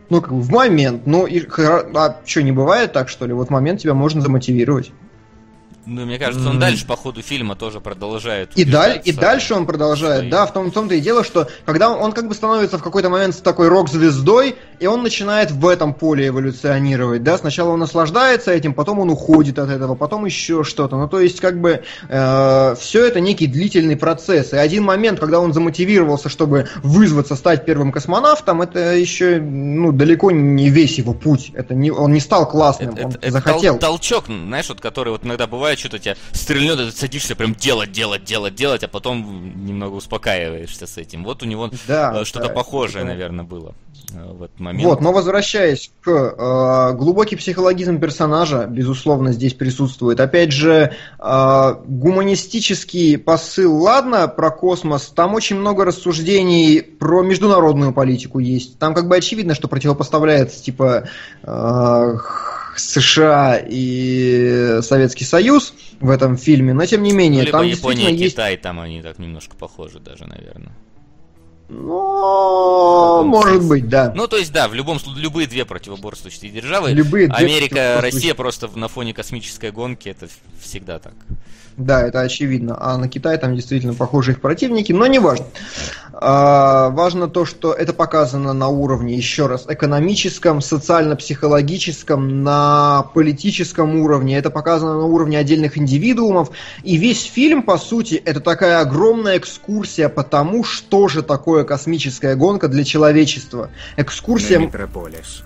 Ну, 0.10 0.22
как 0.22 0.32
бы 0.32 0.40
в 0.40 0.50
момент. 0.50 1.06
Ну, 1.06 1.26
и, 1.26 1.46
а 1.58 2.22
что, 2.24 2.42
не 2.42 2.54
бывает 2.54 2.94
так, 2.94 3.10
что 3.10 3.26
ли? 3.26 3.34
Вот 3.34 3.48
в 3.48 3.52
момент 3.52 3.82
тебя 3.82 3.96
можно 3.96 4.22
замотивировать. 4.22 4.94
Ну, 5.86 6.06
мне 6.06 6.20
кажется, 6.20 6.48
он 6.48 6.58
mm. 6.58 6.60
дальше 6.60 6.86
по 6.86 6.96
ходу 6.96 7.22
фильма 7.22 7.56
тоже 7.56 7.80
продолжает. 7.80 8.52
И, 8.56 8.64
даль, 8.64 9.02
и 9.04 9.12
дальше 9.12 9.56
он 9.56 9.66
продолжает, 9.66 10.30
да, 10.30 10.46
в 10.46 10.54
том, 10.54 10.70
в 10.70 10.74
том-то 10.74 10.96
и 10.96 11.02
дело, 11.02 11.24
что 11.24 11.48
когда 11.66 11.90
он, 11.90 12.02
он 12.02 12.12
как 12.12 12.28
бы 12.28 12.36
становится 12.36 12.78
в 12.78 12.84
какой-то 12.84 13.10
момент 13.10 13.42
такой 13.42 13.68
рок-звездой, 13.68 14.56
и 14.82 14.88
он 14.88 15.04
начинает 15.04 15.52
в 15.52 15.68
этом 15.68 15.94
поле 15.94 16.30
эволюционировать, 16.30 17.22
да, 17.22 17.38
сначала 17.38 17.70
он 17.70 17.80
наслаждается 17.80 18.52
этим, 18.52 18.74
потом 18.74 18.98
он 18.98 19.12
уходит 19.12 19.60
от 19.60 19.70
этого, 19.70 19.94
потом 19.94 20.26
еще 20.26 20.64
что-то. 20.64 20.98
Ну, 20.98 21.08
то 21.08 21.20
есть, 21.20 21.40
как 21.40 21.62
бы, 21.62 21.84
э, 22.10 22.76
все 22.80 23.06
это 23.06 23.20
некий 23.20 23.46
длительный 23.46 23.96
процесс. 23.96 24.54
И 24.54 24.58
один 24.58 24.84
момент, 24.84 25.20
когда 25.20 25.40
он 25.40 25.54
замотивировался, 25.54 26.30
чтобы 26.30 26.68
вызваться 26.82 27.36
стать 27.36 27.64
первым 27.64 27.92
космонавтом, 27.92 28.64
это 28.64 28.96
еще, 28.96 29.40
ну, 29.40 29.92
далеко 29.92 30.32
не 30.32 30.70
весь 30.70 30.98
его 30.98 31.14
путь. 31.14 31.52
Это 31.54 31.76
не, 31.76 31.92
он 31.92 32.12
не 32.14 32.20
стал 32.20 32.50
классным, 32.50 32.96
это, 32.96 33.06
он 33.06 33.14
это, 33.22 33.32
захотел. 33.32 33.76
Это 33.76 33.86
толчок, 33.86 34.26
знаешь, 34.26 34.68
вот 34.68 34.82
который 34.82 35.12
вот 35.12 35.24
иногда 35.24 35.46
бывает 35.46 35.78
что-то 35.78 36.00
тебя 36.00 36.16
стрельнет, 36.32 36.80
и 36.80 36.86
ты 36.86 36.92
садишься 36.92 37.36
прям 37.36 37.54
делать, 37.54 37.92
делать, 37.92 38.24
делать, 38.24 38.56
делать, 38.56 38.84
а 38.84 38.88
потом 38.88 39.54
немного 39.64 39.94
успокаиваешься 39.94 40.88
с 40.88 40.98
этим. 40.98 41.24
Вот 41.24 41.44
у 41.44 41.46
него 41.46 41.70
да, 41.88 42.22
э, 42.22 42.26
что-то 42.26 42.48
да, 42.48 42.54
похожее, 42.54 43.04
это... 43.04 43.14
наверное, 43.14 43.46
было 43.46 43.76
э, 44.12 44.32
в 44.34 44.42
этот 44.42 44.60
момент. 44.60 44.71
Вот, 44.80 45.02
но 45.02 45.12
возвращаясь 45.12 45.92
к 46.02 46.10
э, 46.10 46.94
глубокий 46.96 47.36
психологизм 47.36 48.00
персонажа, 48.00 48.68
безусловно, 48.70 49.32
здесь 49.32 49.54
присутствует. 49.54 50.20
Опять 50.20 50.52
же, 50.52 50.94
э, 51.20 51.76
гуманистический 51.86 53.18
посыл, 53.18 53.76
ладно, 53.78 54.28
про 54.28 54.52
космос, 54.52 55.08
там 55.08 55.34
очень 55.34 55.58
много 55.58 55.86
рассуждений 55.86 56.82
про 56.82 57.24
международную 57.24 57.94
политику 57.94 58.40
есть. 58.40 58.80
Там 58.80 58.94
как 58.94 59.08
бы 59.08 59.16
очевидно, 59.16 59.56
что 59.56 59.68
противопоставляется, 59.68 60.64
типа, 60.64 61.08
э, 61.44 62.18
США 62.76 63.62
и 63.64 64.80
Советский 64.82 65.26
Союз 65.26 65.74
в 66.00 66.10
этом 66.10 66.38
фильме, 66.38 66.74
но 66.74 66.86
тем 66.86 67.04
не 67.04 67.12
менее, 67.12 67.44
ну, 67.46 67.52
там 67.52 67.66
Япония 67.66 68.12
и 68.12 68.30
Китай, 68.30 68.52
есть... 68.52 68.64
там 68.64 68.80
они 68.80 69.02
так 69.02 69.20
немножко 69.20 69.56
похожи 69.56 70.00
даже, 70.00 70.26
наверное. 70.26 70.72
Ну, 71.74 73.24
может 73.24 73.66
быть, 73.66 73.88
да. 73.88 74.12
Ну, 74.14 74.28
то 74.28 74.36
есть, 74.36 74.52
да, 74.52 74.68
в 74.68 74.74
любом 74.74 75.00
случае, 75.00 75.24
любые 75.24 75.48
две 75.48 75.64
противоборствующие 75.64 76.52
державы. 76.52 76.92
Любые 76.92 77.30
Америка, 77.30 78.00
Россия 78.02 78.34
просто 78.34 78.70
на 78.76 78.90
фоне 78.90 79.14
космической 79.14 79.72
гонки, 79.72 80.10
это 80.10 80.28
всегда 80.60 81.00
так. 81.00 81.14
Да, 81.78 82.06
это 82.06 82.20
очевидно. 82.20 82.78
А 82.78 82.98
на 82.98 83.08
Китай 83.08 83.38
там 83.38 83.56
действительно 83.56 83.94
похожи 83.94 84.32
их 84.32 84.42
противники, 84.42 84.92
но 84.92 85.08
не 85.08 85.20
важно. 85.20 85.46
А, 86.24 86.92
важно 86.92 87.28
то, 87.28 87.46
что 87.46 87.74
это 87.74 87.94
показано 87.94 88.54
на 88.54 88.68
уровне, 88.68 89.16
еще 89.16 89.48
раз, 89.48 89.66
экономическом, 89.68 90.62
социально-психологическом, 90.62 92.44
на 92.44 93.08
политическом 93.16 93.96
уровне. 93.96 94.38
Это 94.38 94.52
показано 94.52 95.00
на 95.00 95.06
уровне 95.06 95.40
отдельных 95.40 95.80
индивидуумов. 95.80 96.52
И 96.84 96.98
весь 96.98 97.24
фильм, 97.24 97.64
по 97.64 97.80
сути, 97.80 98.22
это 98.24 98.40
такая 98.40 98.82
огромная 98.82 99.40
экскурсия 99.40 100.10
по 100.10 100.24
тому, 100.24 100.64
что 100.64 101.08
же 101.08 101.24
такое 101.24 101.64
космическая 101.64 102.36
гонка 102.36 102.68
для 102.68 102.84
человечества. 102.84 103.72
Экскурсия... 103.98 104.60
На 104.60 104.66
Метрополис. 104.66 105.44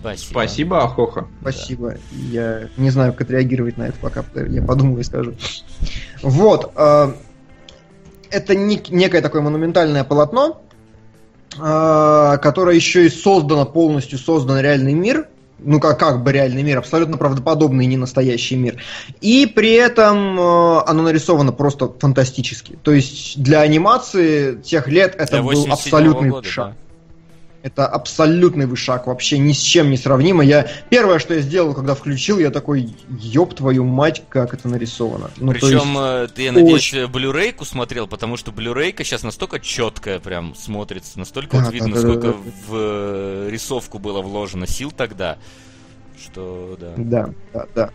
Спасибо. 0.00 0.30
Спасибо, 0.30 0.84
Ахоха. 0.84 1.28
Спасибо. 1.40 1.90
Да. 1.90 1.96
Я 2.10 2.68
не 2.76 2.90
знаю, 2.90 3.12
как 3.12 3.22
отреагировать 3.22 3.78
на 3.78 3.84
это, 3.84 3.98
пока 4.00 4.24
я 4.48 4.62
подумаю 4.62 5.00
и 5.00 5.04
скажу. 5.04 5.34
Вот. 6.22 6.72
Э, 6.74 7.12
это 8.34 8.54
некое 8.54 9.20
такое 9.20 9.42
монументальное 9.42 10.04
полотно, 10.04 10.60
э, 11.56 12.38
которая 12.42 12.74
еще 12.74 13.06
и 13.06 13.08
создана, 13.08 13.64
полностью 13.64 14.18
создан 14.18 14.60
реальный 14.60 14.94
мир, 14.94 15.28
ну 15.58 15.80
как, 15.80 15.98
как 15.98 16.22
бы 16.22 16.32
реальный 16.32 16.62
мир, 16.62 16.78
абсолютно 16.78 17.16
правдоподобный, 17.16 17.86
не 17.86 17.96
настоящий 17.96 18.56
мир. 18.56 18.82
И 19.20 19.46
при 19.46 19.72
этом 19.72 20.38
э, 20.38 20.82
оно 20.86 21.02
нарисовано 21.02 21.52
просто 21.52 21.92
фантастически. 21.98 22.78
То 22.82 22.92
есть 22.92 23.40
для 23.40 23.60
анимации 23.60 24.56
тех 24.56 24.88
лет 24.88 25.14
это 25.16 25.32
Для 25.32 25.42
был 25.42 25.64
87-го 25.64 25.72
абсолютный 25.72 26.30
года, 26.30 26.48
шаг. 26.48 26.68
да. 26.70 26.83
Это 27.64 27.86
абсолютный 27.86 28.66
вышаг, 28.66 29.06
вообще 29.06 29.38
ни 29.38 29.54
с 29.54 29.58
чем 29.58 29.88
не 29.88 29.96
сравнимо. 29.96 30.44
Я 30.44 30.68
первое, 30.90 31.18
что 31.18 31.32
я 31.32 31.40
сделал, 31.40 31.72
когда 31.72 31.94
включил, 31.94 32.38
я 32.38 32.50
такой, 32.50 32.94
ёб 33.08 33.54
твою 33.54 33.84
мать, 33.84 34.22
как 34.28 34.52
это 34.52 34.68
нарисовано. 34.68 35.30
Ну, 35.38 35.52
Причем 35.52 35.68
есть- 35.70 35.86
э, 35.96 36.28
ты, 36.34 36.42
я 36.42 36.52
надеюсь, 36.52 36.92
очень- 36.92 37.06
блюрейку 37.06 37.64
смотрел, 37.64 38.06
потому 38.06 38.36
что 38.36 38.52
блюрейка 38.52 39.02
сейчас 39.02 39.22
настолько 39.22 39.60
четкая 39.60 40.20
прям 40.20 40.54
смотрится, 40.54 41.18
настолько 41.18 41.56
Да, 41.56 41.64
вот 41.64 41.72
видно, 41.72 41.88
да, 41.88 41.94
да, 41.94 42.00
сколько 42.00 42.26
да. 42.26 42.34
в 42.68 42.74
э, 42.74 43.48
рисовку 43.50 43.98
было 43.98 44.20
вложено 44.20 44.66
сил 44.66 44.90
тогда, 44.94 45.38
что 46.22 46.76
да. 46.78 46.92
Да, 46.98 47.30
да, 47.54 47.66
да. 47.74 47.90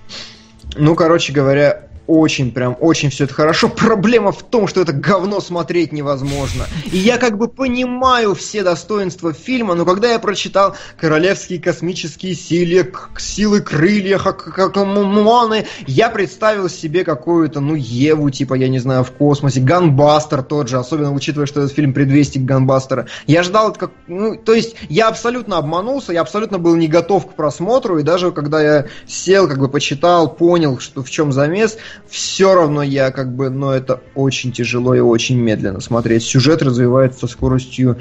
Ну, 0.78 0.96
короче 0.96 1.32
говоря, 1.32 1.89
очень, 2.10 2.52
прям, 2.52 2.76
очень 2.80 3.12
все 3.12 3.26
это 3.26 3.34
хорошо. 3.34 3.70
Проблема 3.78 4.32
в 4.32 4.42
том, 4.42 4.68
что 4.68 4.82
это 4.82 4.94
говно 4.94 5.40
смотреть 5.40 5.92
невозможно. 5.92 6.66
И 6.92 6.98
я 6.98 7.18
как 7.18 7.38
бы 7.38 7.48
понимаю 7.48 8.34
все 8.34 8.64
достоинства 8.64 9.32
фильма, 9.32 9.76
но 9.76 9.86
когда 9.86 10.12
я 10.12 10.20
прочитал 10.20 10.76
«Королевские 11.00 11.60
космические 11.60 12.34
силы, 12.34 12.92
силы 13.18 13.62
крылья, 13.62 14.18
как, 14.18 14.44
как 14.44 14.76
Моаны», 14.76 15.68
я 15.86 16.10
представил 16.10 16.68
себе 16.68 17.04
какую-то, 17.04 17.60
ну, 17.60 17.76
Еву, 17.76 18.30
типа, 18.32 18.56
я 18.56 18.70
не 18.70 18.80
знаю, 18.80 19.04
в 19.04 19.12
космосе, 19.12 19.62
Ганбастер 19.62 20.42
тот 20.42 20.68
же, 20.68 20.78
особенно 20.78 21.14
учитывая, 21.14 21.46
что 21.46 21.62
этот 21.62 21.74
фильм 21.74 21.94
предвестник 21.94 22.44
Ганбастера. 22.44 23.06
Я 23.28 23.44
ждал, 23.44 23.74
как, 23.74 23.92
ну, 24.08 24.36
то 24.36 24.54
есть 24.54 24.76
я 24.90 25.08
абсолютно 25.10 25.58
обманулся, 25.58 26.12
я 26.12 26.22
абсолютно 26.22 26.58
был 26.58 26.76
не 26.76 26.88
готов 26.88 27.28
к 27.28 27.34
просмотру, 27.36 28.00
и 28.00 28.04
даже 28.04 28.32
когда 28.32 28.62
я 28.62 28.86
сел, 29.06 29.48
как 29.48 29.60
бы 29.60 29.70
почитал, 29.70 30.34
понял, 30.34 30.80
что 30.80 31.04
в 31.04 31.10
чем 31.10 31.32
замес, 31.32 31.78
все 32.08 32.54
равно 32.54 32.82
я 32.82 33.12
как 33.12 33.36
бы, 33.36 33.50
ну, 33.50 33.72
это 33.72 34.02
очень 34.16 34.52
тяжело 34.52 34.94
и 34.96 35.00
очень 35.00 35.38
медленно 35.38 35.80
смотреть. 35.80 36.24
Сюжет 36.24 36.62
развивается 36.62 37.22
со 37.22 37.28
скоростью 37.28 38.00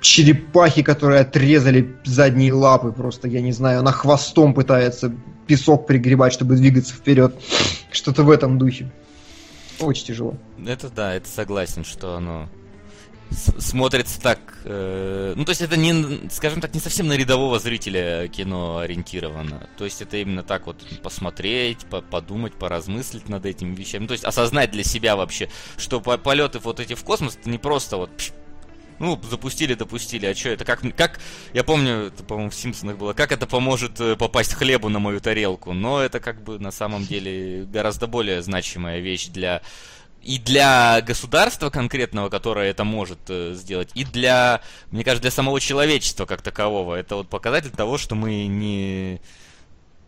черепахи, 0.00 0.82
которые 0.82 1.20
отрезали 1.20 1.94
задние 2.04 2.52
лапы, 2.52 2.92
просто, 2.92 3.28
я 3.28 3.40
не 3.40 3.52
знаю, 3.52 3.80
она 3.80 3.92
хвостом 3.92 4.54
пытается 4.54 5.12
песок 5.46 5.86
пригребать, 5.86 6.32
чтобы 6.32 6.56
двигаться 6.56 6.94
вперед. 6.94 7.34
Что-то 7.90 8.22
в 8.22 8.30
этом 8.30 8.58
духе. 8.58 8.90
Очень 9.80 10.06
тяжело. 10.06 10.36
Это 10.66 10.88
да, 10.90 11.14
это 11.14 11.28
согласен, 11.28 11.84
что 11.84 12.16
оно 12.16 12.48
смотрится 13.30 14.20
так. 14.20 14.38
э, 14.64 15.34
ну, 15.36 15.44
то 15.44 15.50
есть 15.50 15.62
это 15.62 15.76
не, 15.76 16.28
скажем 16.30 16.60
так, 16.60 16.74
не 16.74 16.80
совсем 16.80 17.06
на 17.06 17.16
рядового 17.16 17.58
зрителя 17.58 18.28
кино 18.28 18.78
ориентировано. 18.78 19.68
То 19.76 19.84
есть 19.84 20.02
это 20.02 20.16
именно 20.16 20.42
так 20.42 20.66
вот 20.66 20.84
посмотреть, 21.02 21.86
по- 21.86 22.02
подумать, 22.02 22.54
поразмыслить 22.54 23.28
над 23.28 23.46
этими 23.46 23.74
вещами. 23.74 24.02
Ну, 24.02 24.08
то 24.08 24.12
есть 24.12 24.24
осознать 24.24 24.70
для 24.72 24.84
себя 24.84 25.16
вообще, 25.16 25.48
что 25.76 26.00
по- 26.00 26.18
полеты 26.18 26.58
вот 26.58 26.80
эти 26.80 26.94
в 26.94 27.04
космос 27.04 27.36
это 27.40 27.48
не 27.50 27.58
просто 27.58 27.96
вот 27.96 28.10
ну, 29.00 29.18
запустили, 29.30 29.72
допустили, 29.72 30.26
а 30.26 30.34
что 30.34 30.50
это? 30.50 30.66
Как, 30.66 30.82
как, 30.94 31.20
я 31.54 31.64
помню, 31.64 32.08
это, 32.08 32.22
по-моему, 32.22 32.50
в 32.50 32.54
Симпсонах 32.54 32.98
было, 32.98 33.14
как 33.14 33.32
это 33.32 33.46
поможет 33.46 33.98
э, 33.98 34.14
попасть 34.14 34.52
хлебу 34.52 34.90
на 34.90 34.98
мою 34.98 35.20
тарелку? 35.20 35.72
Но 35.72 36.02
это 36.02 36.20
как 36.20 36.44
бы 36.44 36.58
на 36.58 36.70
самом 36.70 37.06
деле 37.06 37.64
гораздо 37.64 38.06
более 38.06 38.42
значимая 38.42 39.00
вещь 39.00 39.28
для 39.28 39.62
и 40.22 40.38
для 40.38 41.00
государства 41.00 41.70
конкретного, 41.70 42.28
которое 42.28 42.70
это 42.70 42.84
может 42.84 43.18
э, 43.28 43.54
сделать, 43.54 43.90
и 43.94 44.04
для, 44.04 44.60
мне 44.90 45.02
кажется, 45.02 45.22
для 45.22 45.30
самого 45.30 45.60
человечества 45.60 46.26
как 46.26 46.42
такового. 46.42 46.94
Это 46.94 47.16
вот 47.16 47.28
показатель 47.28 47.70
того, 47.70 47.96
что 47.98 48.14
мы 48.14 48.46
не... 48.46 49.20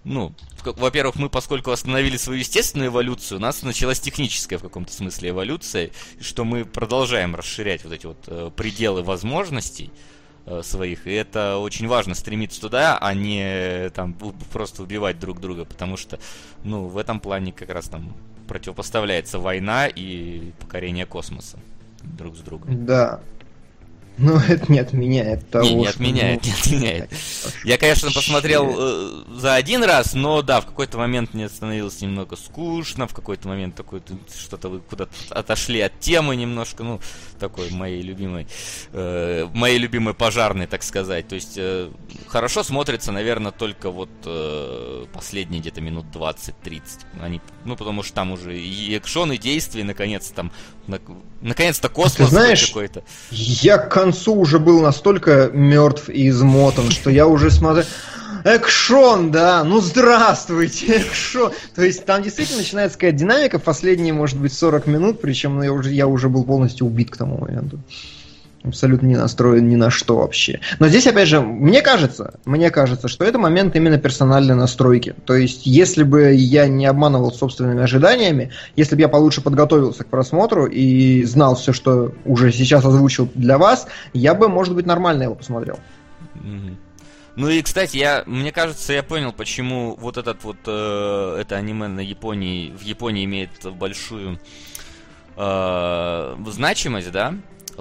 Ну, 0.04 0.34
во-первых, 0.64 1.14
мы, 1.14 1.30
поскольку 1.30 1.70
остановили 1.70 2.16
свою 2.16 2.40
естественную 2.40 2.90
эволюцию, 2.90 3.38
у 3.38 3.40
нас 3.40 3.62
началась 3.62 4.00
техническая 4.00 4.58
в 4.58 4.62
каком-то 4.62 4.92
смысле 4.92 5.30
эволюция, 5.30 5.90
что 6.20 6.44
мы 6.44 6.64
продолжаем 6.64 7.34
расширять 7.34 7.84
вот 7.84 7.92
эти 7.92 8.06
вот 8.06 8.18
э, 8.26 8.50
пределы 8.54 9.04
возможностей 9.04 9.90
э, 10.44 10.60
своих, 10.64 11.06
и 11.06 11.12
это 11.12 11.56
очень 11.58 11.86
важно 11.86 12.14
стремиться 12.16 12.60
туда, 12.60 12.98
а 12.98 13.14
не 13.14 13.42
э, 13.44 13.90
там 13.90 14.14
просто 14.52 14.82
убивать 14.82 15.20
друг 15.20 15.40
друга, 15.40 15.64
потому 15.64 15.96
что, 15.96 16.18
ну, 16.64 16.88
в 16.88 16.98
этом 16.98 17.20
плане 17.20 17.52
как 17.52 17.70
раз 17.70 17.88
там 17.88 18.12
противопоставляется 18.52 19.38
война 19.38 19.86
и 19.86 20.52
покорение 20.60 21.06
космоса 21.06 21.58
друг 22.02 22.36
с 22.36 22.40
другом. 22.40 22.84
Да. 22.84 23.20
Но 24.18 24.38
это 24.48 24.70
не 24.70 24.78
отменяет 24.78 25.48
того, 25.48 25.64
не, 25.64 25.74
не 25.74 25.84
что, 25.84 25.94
отменяет, 25.94 26.42
ну, 26.44 26.50
не 26.50 26.54
отменяет. 26.58 27.10
Я, 27.64 27.78
конечно, 27.78 28.12
посмотрел 28.12 28.74
э, 28.76 29.24
за 29.38 29.54
один 29.54 29.82
раз, 29.84 30.12
но 30.12 30.42
да, 30.42 30.60
в 30.60 30.66
какой-то 30.66 30.98
момент 30.98 31.32
мне 31.32 31.48
становилось 31.48 31.98
немного 32.02 32.36
скучно, 32.36 33.06
в 33.06 33.14
какой-то 33.14 33.48
момент 33.48 33.74
такой 33.74 34.02
что-то 34.38 34.68
вы 34.68 34.80
куда-то 34.80 35.12
отошли 35.30 35.80
от 35.80 35.98
темы 35.98 36.36
немножко, 36.36 36.84
ну, 36.84 37.00
такой 37.42 37.70
моей 37.70 38.02
любимой, 38.02 38.46
э, 38.92 39.48
моей 39.52 39.78
любимой 39.78 40.14
пожарной, 40.14 40.66
так 40.66 40.82
сказать. 40.84 41.26
То 41.26 41.34
есть 41.34 41.54
э, 41.56 41.90
хорошо 42.28 42.62
смотрится, 42.62 43.10
наверное, 43.10 43.50
только 43.50 43.90
вот 43.90 44.10
э, 44.24 45.06
последние 45.12 45.60
где-то 45.60 45.80
минут 45.80 46.06
20-30. 46.14 46.82
Они, 47.20 47.40
ну, 47.64 47.76
потому 47.76 48.04
что 48.04 48.14
там 48.14 48.30
уже 48.30 48.56
и 48.56 48.96
экшон, 48.96 49.32
и 49.32 49.38
действия, 49.38 49.82
наконец 49.82 50.28
там, 50.28 50.52
на- 50.86 51.00
наконец-то 51.40 51.88
космос 51.88 52.30
знаешь, 52.30 52.68
какой-то. 52.68 53.02
Я 53.30 53.78
к 53.78 53.92
концу 53.92 54.34
уже 54.34 54.60
был 54.60 54.80
настолько 54.80 55.50
мертв 55.52 56.08
и 56.08 56.28
измотан, 56.28 56.90
что 56.90 57.10
я 57.10 57.26
уже 57.26 57.50
смотрю... 57.50 57.84
Экшон, 58.44 59.30
да, 59.30 59.64
ну 59.64 59.80
здравствуйте, 59.80 60.86
экшон. 60.96 61.52
То 61.74 61.82
есть 61.82 62.04
там 62.04 62.22
действительно 62.22 62.58
начинается 62.58 62.98
какая-то 62.98 63.18
динамика 63.18 63.58
в 63.58 63.62
последние, 63.62 64.12
может 64.12 64.38
быть, 64.38 64.52
40 64.52 64.86
минут, 64.86 65.20
причем 65.20 65.56
ну, 65.56 65.62
я 65.62 65.72
уже, 65.72 65.92
я 65.92 66.06
уже 66.06 66.28
был 66.28 66.44
полностью 66.44 66.86
убит 66.86 67.10
к 67.10 67.16
тому 67.16 67.38
моменту. 67.38 67.78
Абсолютно 68.64 69.06
не 69.06 69.16
настроен 69.16 69.68
ни 69.68 69.74
на 69.74 69.90
что 69.90 70.18
вообще. 70.18 70.60
Но 70.78 70.86
здесь, 70.86 71.06
опять 71.08 71.26
же, 71.26 71.40
мне 71.40 71.82
кажется, 71.82 72.34
мне 72.44 72.70
кажется, 72.70 73.08
что 73.08 73.24
это 73.24 73.36
момент 73.36 73.74
именно 73.74 73.98
персональной 73.98 74.54
настройки. 74.54 75.16
То 75.24 75.34
есть, 75.34 75.66
если 75.66 76.04
бы 76.04 76.32
я 76.34 76.68
не 76.68 76.86
обманывал 76.86 77.32
собственными 77.32 77.82
ожиданиями, 77.82 78.52
если 78.76 78.94
бы 78.94 79.00
я 79.00 79.08
получше 79.08 79.40
подготовился 79.40 80.04
к 80.04 80.06
просмотру 80.06 80.66
и 80.66 81.24
знал 81.24 81.56
все, 81.56 81.72
что 81.72 82.14
уже 82.24 82.52
сейчас 82.52 82.84
озвучил 82.84 83.28
для 83.34 83.58
вас, 83.58 83.88
я 84.12 84.32
бы, 84.34 84.48
может 84.48 84.76
быть, 84.76 84.86
нормально 84.86 85.24
его 85.24 85.34
посмотрел. 85.34 85.80
Мгм. 86.34 86.78
Ну 87.34 87.48
и, 87.48 87.62
кстати, 87.62 87.96
я, 87.96 88.24
мне 88.26 88.52
кажется, 88.52 88.92
я 88.92 89.02
понял, 89.02 89.32
почему 89.32 89.96
вот 89.96 90.18
этот 90.18 90.44
вот, 90.44 90.58
э, 90.66 91.36
это 91.40 91.56
аниме 91.56 91.88
на 91.88 92.00
Японии, 92.00 92.70
в 92.70 92.82
Японии 92.82 93.24
имеет 93.24 93.50
большую 93.74 94.38
э, 95.36 96.36
значимость, 96.46 97.10
да, 97.10 97.34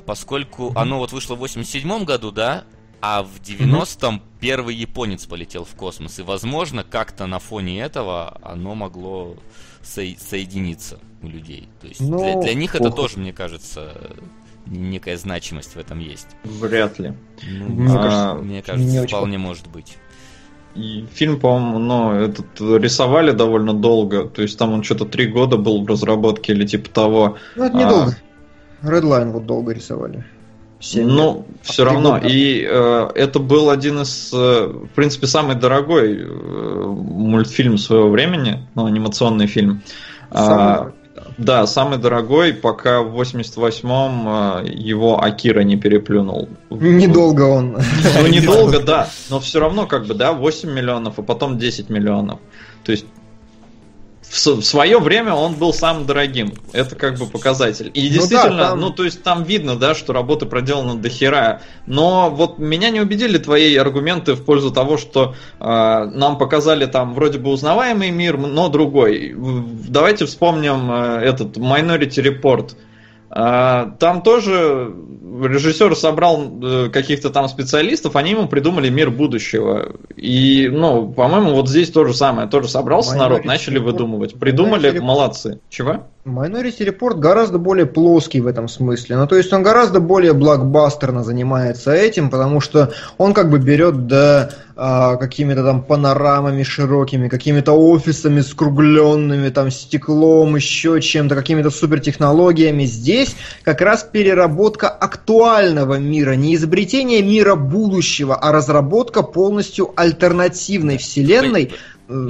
поскольку 0.06 0.72
оно 0.76 1.00
вот 1.00 1.12
вышло 1.12 1.36
в 1.36 1.40
87 1.40 2.06
году, 2.06 2.32
да, 2.32 2.64
а 3.02 3.24
в 3.24 3.42
90-м 3.42 4.22
первый 4.40 4.76
японец 4.76 5.26
полетел 5.26 5.66
в 5.66 5.76
космос, 5.76 6.20
и, 6.20 6.22
возможно, 6.22 6.84
как-то 6.84 7.26
на 7.26 7.40
фоне 7.40 7.82
этого 7.82 8.38
оно 8.44 8.76
могло 8.76 9.36
со- 9.82 10.16
соединиться 10.18 11.00
у 11.22 11.28
людей. 11.28 11.68
То 11.82 11.88
есть 11.88 12.00
Ну, 12.00 12.20
для, 12.20 12.40
для 12.40 12.54
них 12.54 12.76
это 12.76 12.90
ох. 12.90 12.96
тоже, 12.96 13.18
мне 13.20 13.34
кажется, 13.34 14.16
некая 14.66 15.18
значимость 15.18 15.76
в 15.76 15.80
этом 15.80 16.00
есть. 16.00 16.28
Вряд 16.44 17.00
ли. 17.00 17.14
Ну, 17.44 17.66
Мне 17.66 17.94
а, 17.94 18.02
кажется, 18.02 18.34
мне 18.42 18.62
кажется, 18.62 18.92
не 18.92 19.00
очень 19.00 19.08
вполне 19.18 19.38
может 19.38 19.68
быть. 19.68 19.98
И 20.76 21.06
фильм, 21.14 21.40
по-моему, 21.40 21.80
ну, 21.80 22.12
этот 22.14 22.46
рисовали 22.60 23.32
довольно 23.32 23.74
долго. 23.74 24.26
То 24.30 24.42
есть 24.42 24.58
там 24.58 24.72
он 24.74 24.84
что-то 24.84 25.06
три 25.06 25.28
года 25.28 25.58
был 25.58 25.84
в 25.84 25.88
разработке 25.88 26.54
или 26.54 26.66
типа 26.66 26.90
того. 26.90 27.38
Ну, 27.56 27.66
это 27.66 27.78
А. 27.78 27.84
недолго. 27.84 28.18
Redline 28.82 29.32
вот 29.32 29.46
долго 29.46 29.74
рисовали. 29.74 30.24
Семь 30.80 31.08
лет. 31.08 31.14
Ну, 31.16 31.46
все 31.62 31.84
А 31.84 31.86
равно. 31.88 32.14
года. 32.14 32.28
И 32.28 32.66
э, 32.68 33.10
это 33.16 33.40
был 33.40 33.70
один 33.70 34.02
из, 34.02 34.32
э, 34.34 34.66
в 34.68 34.88
принципе, 34.96 35.28
самый 35.28 35.56
дорогой 35.56 36.18
э, 36.18 36.26
мультфильм 36.26 37.78
своего 37.78 38.10
времени, 38.10 38.66
ну, 38.74 38.86
анимационный 38.86 39.46
фильм. 39.48 39.82
Самый 40.32 40.64
А, 40.64 40.76
дорогой, 40.78 40.94
да. 41.38 41.68
самый 41.68 41.98
дорогой, 41.98 42.54
пока 42.54 43.02
в 43.02 43.20
88-м 43.20 44.66
э, 44.66 44.72
его 44.72 45.24
Акира 45.24 45.62
не 45.62 45.78
переплюнул. 45.78 46.50
Недолго 46.70 47.44
он. 47.44 47.78
Ну, 48.22 48.28
недолго, 48.28 48.80
да, 48.84 49.10
но 49.30 49.40
все 49.40 49.60
равно, 49.60 49.88
как 49.88 50.06
бы, 50.06 50.14
да, 50.14 50.34
8 50.34 50.72
миллионов, 50.72 51.20
а 51.20 51.22
потом 51.22 51.58
10 51.58 51.90
миллионов. 51.90 52.40
То 52.84 52.92
есть 52.92 53.06
в, 54.32 54.62
свое 54.64 54.98
время 55.00 55.34
он 55.34 55.56
был 55.56 55.74
самым 55.74 56.06
дорогим. 56.06 56.54
Это 56.72 56.96
как 56.96 57.18
бы 57.18 57.26
показатель. 57.26 57.92
И 57.94 58.08
Ну 58.08 58.14
действительно, 58.14 58.58
да, 58.58 58.70
там- 58.70 58.80
ну, 58.80 58.90
то 58.90 59.04
есть 59.04 59.24
там 59.24 59.44
видно, 59.44 59.76
да, 59.76 59.94
что 59.94 60.14
работа 60.14 60.46
проделана 60.46 60.96
до 60.96 61.10
хера. 61.10 61.62
Но 61.86 62.30
вот 62.30 62.58
меня 62.58 62.92
не 62.92 63.02
убедили 63.02 63.38
твои 63.38 63.76
аргументы 63.76 64.34
в 64.36 64.46
пользу 64.46 64.72
того, 64.72 64.98
что 64.98 65.36
э, 65.60 65.66
нам 65.66 66.38
показали 66.38 66.86
там 66.86 67.14
вроде 67.14 67.40
бы 67.40 67.50
узнаваемый 67.52 68.10
мир, 68.12 68.38
но 68.38 68.70
другой. 68.70 69.36
Давайте 69.36 70.26
вспомним 70.26 70.90
э, 70.90 71.20
этот 71.24 71.58
Minority 71.58 72.24
Report. 72.24 72.76
А, 73.34 73.92
Там 74.00 74.22
тоже 74.22 74.94
режиссер 75.40 75.96
собрал 75.96 76.52
э, 76.62 76.90
каких-то 76.90 77.30
там 77.30 77.48
специалистов, 77.48 78.16
они 78.16 78.32
ему 78.32 78.48
придумали 78.48 78.90
мир 78.90 79.10
будущего. 79.10 79.94
И, 80.16 80.70
ну, 80.72 81.12
по-моему, 81.12 81.54
вот 81.54 81.70
здесь 81.70 81.90
то 81.90 82.06
же 82.06 82.14
самое. 82.14 82.48
Тоже 82.48 82.68
собрался 82.68 83.16
Minority 83.16 83.20
народ, 83.20 83.46
начали 83.46 83.80
Report. 83.80 83.84
выдумывать. 83.84 84.40
Придумали, 84.40 84.92
Minority 84.92 85.02
молодцы. 85.02 85.60
Чего? 85.70 86.08
Minority 86.26 86.86
Report 86.86 87.16
гораздо 87.16 87.58
более 87.58 87.86
плоский 87.88 88.42
в 88.42 88.48
этом 88.48 88.68
смысле. 88.68 89.18
Ну, 89.18 89.28
то 89.28 89.36
есть 89.36 89.52
он 89.54 89.64
гораздо 89.64 90.00
более 90.00 90.34
блокбастерно 90.34 91.24
занимается 91.24 91.92
этим, 91.92 92.30
потому 92.30 92.60
что 92.60 92.92
он 93.18 93.34
как 93.34 93.50
бы 93.50 93.58
берет 93.58 94.08
да, 94.08 94.52
а, 94.76 95.16
какими-то 95.18 95.64
там 95.64 95.84
панорамами 95.84 96.64
широкими, 96.64 97.28
какими-то 97.28 97.74
офисами 97.74 98.42
скругленными, 98.42 99.50
там 99.50 99.70
стеклом, 99.72 100.56
еще 100.56 101.02
чем-то, 101.02 101.36
какими-то 101.36 101.70
супертехнологиями. 101.70 102.86
Здесь 102.86 103.36
как 103.64 103.82
раз 103.82 104.04
переработка 104.04 104.90
актуального 105.22 106.00
мира, 106.00 106.32
не 106.32 106.56
изобретение 106.56 107.22
мира 107.22 107.56
будущего, 107.56 108.36
а 108.36 108.52
разработка 108.52 109.22
полностью 109.22 109.92
альтернативной 109.96 110.98
вселенной. 110.98 111.74
э, 112.10 112.30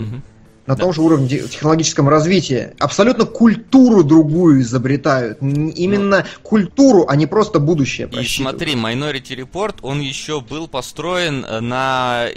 На 0.67 0.75
том 0.75 0.93
же 0.93 1.01
уровне 1.01 1.27
те- 1.27 1.47
технологическом 1.47 2.07
развития. 2.07 2.75
Абсолютно 2.79 3.25
культуру 3.25 4.03
другую 4.03 4.61
изобретают. 4.61 5.41
Именно 5.41 6.25
культуру, 6.43 7.05
а 7.07 7.15
не 7.15 7.25
просто 7.25 7.59
будущее. 7.59 8.07
И 8.11 8.25
смотри, 8.25 8.73
Minority 8.73 9.35
Report, 9.35 9.77
он 9.81 9.99
еще 10.01 10.39
был 10.41 10.67
построен 10.67 11.43
э, 11.45 11.59
на, 11.61 12.27
э, 12.27 12.33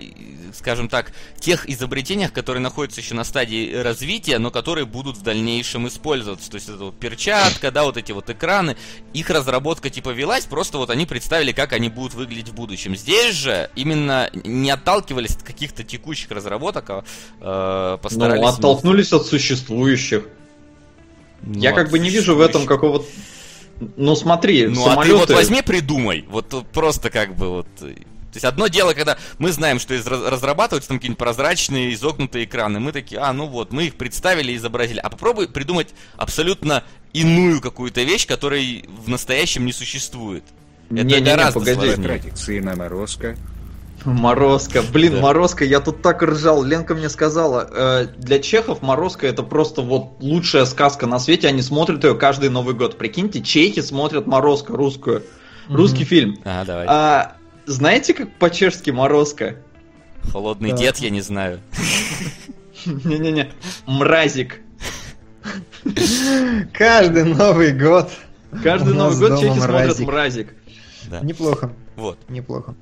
скажем 0.55 0.89
так, 0.89 1.13
тех 1.39 1.69
изобретениях, 1.69 2.33
которые 2.33 2.63
находятся 2.63 3.01
еще 3.01 3.15
на 3.15 3.25
стадии 3.25 3.75
развития, 3.75 4.39
но 4.39 4.51
которые 4.51 4.87
будут 4.87 5.19
в 5.19 5.23
дальнейшем 5.23 5.87
использоваться. 5.87 6.51
То 6.51 6.57
есть 6.57 6.69
это 6.69 6.79
вот 6.79 6.99
перчатка, 6.99 7.71
да, 7.71 7.85
вот 7.85 7.97
эти 7.99 8.13
вот 8.13 8.31
экраны. 8.31 8.77
Их 9.13 9.29
разработка 9.29 9.91
типа 9.91 10.11
велась, 10.11 10.45
просто 10.45 10.79
вот 10.79 10.91
они 10.91 11.05
представили, 11.05 11.53
как 11.53 11.73
они 11.73 11.91
будут 11.91 12.15
выглядеть 12.15 12.49
в 12.49 12.55
будущем. 12.55 12.97
Здесь 12.97 13.35
же 13.35 13.71
именно 13.77 14.31
не 14.33 14.71
отталкивались 14.71 15.37
от 15.37 15.43
каких-то 15.43 15.85
текущих 15.85 16.31
разработок, 16.31 16.89
а 16.89 17.05
э, 17.41 17.99
Ну, 18.15 18.21
постарались... 18.21 18.59
оттолкнулись 18.59 19.13
от 19.13 19.27
существующих. 19.27 20.25
Ну, 21.43 21.61
Я 21.61 21.73
как 21.73 21.91
бы 21.91 21.99
не 21.99 22.11
вижу 22.11 22.35
в 22.37 22.41
этом 22.41 22.67
какого-то... 22.67 23.05
Ну 23.97 24.15
смотри, 24.15 24.67
Ну, 24.69 24.87
а 24.87 24.91
самолеты... 24.91 25.15
ты 25.15 25.21
вот 25.21 25.31
возьми, 25.31 25.63
придумай. 25.63 26.25
Вот 26.29 26.67
просто 26.73 27.11
как 27.11 27.35
бы 27.37 27.49
вот... 27.49 27.67
э, 27.83 27.95
То 27.95 28.35
есть 28.35 28.45
одно 28.45 28.69
дело, 28.69 28.95
когда 28.95 29.19
мы 29.39 29.51
знаем, 29.53 29.79
что 29.79 29.95
из- 29.95 30.07
разрабатываются 30.07 30.89
там 30.89 30.99
какие-нибудь 30.99 31.19
прозрачные, 31.19 31.93
изогнутые 31.93 32.45
экраны. 32.45 32.81
Мы 32.81 32.93
такие, 32.93 33.21
а, 33.21 33.33
ну 33.33 33.47
вот, 33.47 33.73
мы 33.73 33.87
их 33.87 33.97
представили 33.97 34.53
и 34.53 34.57
изобразили. 34.57 35.01
А 35.01 35.11
попробуй 35.11 35.49
придумать 35.49 35.89
абсолютно 36.17 36.85
иную 37.13 37.61
какую-то 37.61 38.03
вещь, 38.03 38.27
которой 38.27 38.85
в 39.05 39.09
настоящем 39.09 39.67
не 39.67 39.73
существует. 39.73 40.45
Это 40.91 40.95
Не-не-не, 41.05 41.21
гораздо 41.21 41.59
погоди. 41.61 41.77
По 41.79 41.85
сложнее. 41.87 42.07
традиции 42.07 42.61
на 42.61 42.75
морозко. 44.05 44.83
Блин, 44.93 45.15
Да. 45.15 45.21
Морозко, 45.23 45.65
я 45.65 45.81
тут 45.81 46.03
так 46.03 46.23
ржал. 46.23 46.63
Ленка 46.63 46.95
мне 46.95 47.09
сказала, 47.09 47.69
э, 47.71 48.07
для 48.17 48.39
чехов 48.39 48.83
Морозко 48.83 49.27
это 49.27 49.43
просто 49.43 49.83
вот 49.83 50.17
лучшая 50.21 50.65
сказка 50.65 51.07
на 51.07 51.19
свете, 51.19 51.49
они 51.49 51.63
смотрят 51.63 52.05
ее 52.05 52.15
каждый 52.15 52.51
Новый 52.51 52.75
год. 52.75 52.99
Прикиньте, 52.99 53.43
чехи 53.43 53.81
смотрят 53.81 54.27
Морозко, 54.27 54.75
русскую, 54.77 55.23
русский 55.69 56.05
фильм. 56.05 56.39
А, 56.45 56.65
давай. 56.65 56.87
А, 56.89 57.37
знаете, 57.67 58.15
как 58.15 58.33
по-чешски 58.39 58.91
Морозко? 58.91 59.57
Холодный 60.33 60.71
да. 60.71 60.77
дед, 60.79 60.99
я 60.99 61.11
не 61.11 61.21
знаю. 61.21 61.61
Не-не-не, 62.87 63.51
мразик. 63.87 64.61
Каждый 66.73 67.25
Новый 67.25 67.73
год. 67.73 68.11
Каждый 68.63 68.95
Новый 68.95 69.19
год 69.19 69.41
чехи 69.41 69.59
смотрят 69.59 69.87
мразик. 69.99 70.07
мразик. 70.07 70.55
Да. 71.11 71.21
Неплохо, 71.21 71.73
Вот. 71.97 72.19
неплохо. 72.29 72.75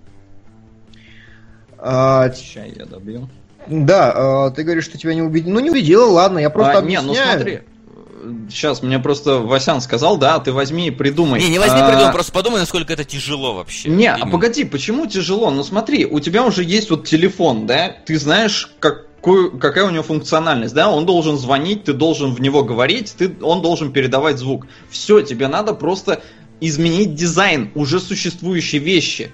А, 1.85 2.31
Сейчас 2.31 2.67
я 2.77 2.87
добью. 2.87 3.29
да, 3.67 4.13
а, 4.47 4.51
ты 4.51 4.63
говоришь, 4.63 4.85
что 4.85 4.99
тебя 4.99 5.15
не 5.15 5.23
убедил. 5.23 5.53
Ну 5.53 5.61
не 5.61 5.71
убедила, 5.71 6.07
ладно, 6.07 6.39
я 6.39 6.49
просто 6.49 6.79
А, 6.79 6.83
не, 6.83 7.01
ну 7.01 7.11
объясняю. 7.11 7.33
смотри. 7.41 7.61
Сейчас 8.49 8.83
мне 8.85 9.01
просто 9.01 9.39
Васян 9.41 9.81
сказал, 9.81 10.17
да, 10.17 10.39
ты 10.39 10.53
возьми 10.53 10.87
и 10.87 10.91
придумай. 10.93 11.41
Не, 11.41 11.49
не 11.49 11.59
возьми, 11.59 11.81
А, 11.81 11.89
придумай, 11.91 12.13
просто 12.13 12.31
подумай, 12.31 12.61
насколько 12.61 12.93
это 12.93 13.05
тяжело 13.05 13.55
вообще. 13.55 13.89
Не, 13.89 14.07
а 14.13 14.17
Именно. 14.17 14.31
погоди, 14.31 14.63
почему 14.65 15.07
тяжело? 15.07 15.51
Ну 15.51 15.65
смотри, 15.65 16.07
у 16.07 16.21
тебя 16.21 16.45
уже 16.45 16.63
есть 16.63 16.89
вот 16.91 17.05
телефон, 17.05 17.67
да? 17.67 17.89
Ты 18.07 18.17
знаешь, 18.21 18.71
какую, 18.79 19.59
какая 19.59 19.87
у 19.87 19.91
него 19.91 20.05
функциональность, 20.05 20.73
да? 20.73 20.89
Он 20.89 21.05
должен 21.05 21.37
звонить, 21.37 21.83
ты 21.83 21.95
должен 21.95 22.33
в 22.33 22.41
него 22.41 22.63
говорить, 22.63 23.13
ты, 23.19 23.35
он 23.43 23.61
должен 23.61 23.93
передавать 23.93 24.39
звук. 24.39 24.69
Все, 24.89 25.21
тебе 25.23 25.49
надо 25.49 25.75
просто 25.75 26.23
изменить 26.61 27.17
дизайн 27.17 27.73
уже 27.75 27.99
существующей 27.99 28.79
вещи. 28.79 29.33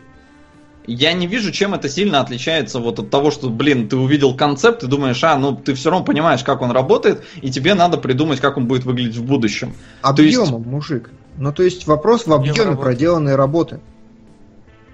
Я 0.90 1.12
не 1.12 1.26
вижу, 1.26 1.52
чем 1.52 1.74
это 1.74 1.86
сильно 1.88 2.20
отличается 2.20 2.78
вот 2.80 2.98
от 2.98 3.10
того, 3.10 3.30
что, 3.30 3.50
блин, 3.50 3.88
ты 3.90 3.96
увидел 3.96 4.34
концепт, 4.34 4.80
ты 4.80 4.86
думаешь, 4.86 5.22
а, 5.22 5.36
ну 5.36 5.54
ты 5.54 5.74
все 5.74 5.90
равно 5.90 6.02
понимаешь, 6.04 6.42
как 6.42 6.62
он 6.62 6.70
работает, 6.70 7.22
и 7.42 7.50
тебе 7.50 7.74
надо 7.74 7.98
придумать, 7.98 8.40
как 8.40 8.56
он 8.56 8.66
будет 8.66 8.84
выглядеть 8.84 9.16
в 9.16 9.24
будущем. 9.24 9.74
То 10.02 10.22
есть- 10.22 10.38
Объемом, 10.38 10.62
мужик. 10.62 11.10
Ну 11.36 11.52
то 11.52 11.62
есть 11.62 11.86
вопрос 11.86 12.26
в 12.26 12.32
Объем 12.32 12.52
объеме 12.52 12.70
работы. 12.70 12.82
проделанной 12.82 13.36
работы. 13.36 13.80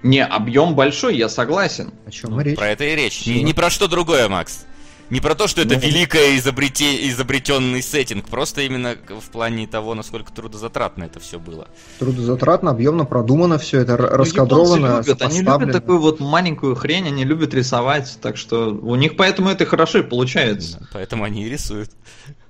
Не, 0.03 0.23
объем 0.23 0.75
большой, 0.75 1.15
я 1.17 1.29
согласен. 1.29 1.91
О 2.05 2.11
чем 2.11 2.31
Ну, 2.31 2.41
речь? 2.41 2.57
Про 2.57 2.67
это 2.67 2.83
и 2.83 2.95
речь. 2.95 3.25
Не, 3.25 3.41
не 3.41 3.53
про 3.53 3.69
что 3.69 3.87
другое, 3.87 4.27
Макс. 4.27 4.65
Не 5.09 5.19
про 5.19 5.35
то, 5.35 5.47
что 5.47 5.61
это 5.61 5.75
Ну. 5.75 5.81
великое 5.81 6.37
изобрете... 6.37 7.07
изобретенный 7.09 7.83
сеттинг, 7.83 8.27
просто 8.27 8.61
именно 8.61 8.95
в 9.07 9.29
плане 9.31 9.67
того, 9.67 9.93
насколько 9.93 10.31
трудозатратно 10.33 11.03
это 11.03 11.19
все 11.19 11.39
было. 11.39 11.67
Трудозатратно, 11.99 12.71
объемно 12.71 13.05
продумано 13.05 13.59
все 13.59 13.81
это, 13.81 13.97
Ну, 13.97 14.07
раскадровано, 14.07 15.03
любят, 15.05 15.21
они 15.21 15.41
любят 15.41 15.71
такую 15.71 15.99
вот 15.99 16.19
маленькую 16.19 16.75
хрень, 16.75 17.07
они 17.07 17.23
любят 17.23 17.53
рисовать, 17.53 18.17
так 18.21 18.35
что 18.37 18.69
у 18.71 18.95
них 18.95 19.15
поэтому 19.15 19.49
это 19.49 19.65
хорошо 19.65 19.99
и 19.99 20.03
получается. 20.03 20.79
Да, 20.79 20.87
Поэтому 20.93 21.23
они 21.23 21.45
и 21.45 21.49
рисуют. 21.49 21.91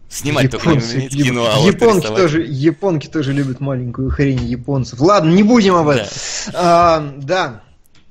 Снимать 0.08 0.52
только 0.52 0.70
Японцы, 0.70 0.88
не 0.88 0.94
умеют 0.96 1.14
яп- 1.14 1.24
кино, 1.24 1.50
а 1.52 1.60
вот 1.60 1.74
японки 1.74 2.08
тоже, 2.08 2.46
японки 2.48 3.08
тоже 3.08 3.34
любят 3.34 3.60
маленькую 3.60 4.12
хрень 4.12 4.46
японцев. 4.46 5.02
Ладно, 5.02 5.32
не 5.32 5.44
будем 5.44 5.76
об 5.76 5.90
этом. 5.90 6.08
А, 6.54 7.14
да. 7.18 7.64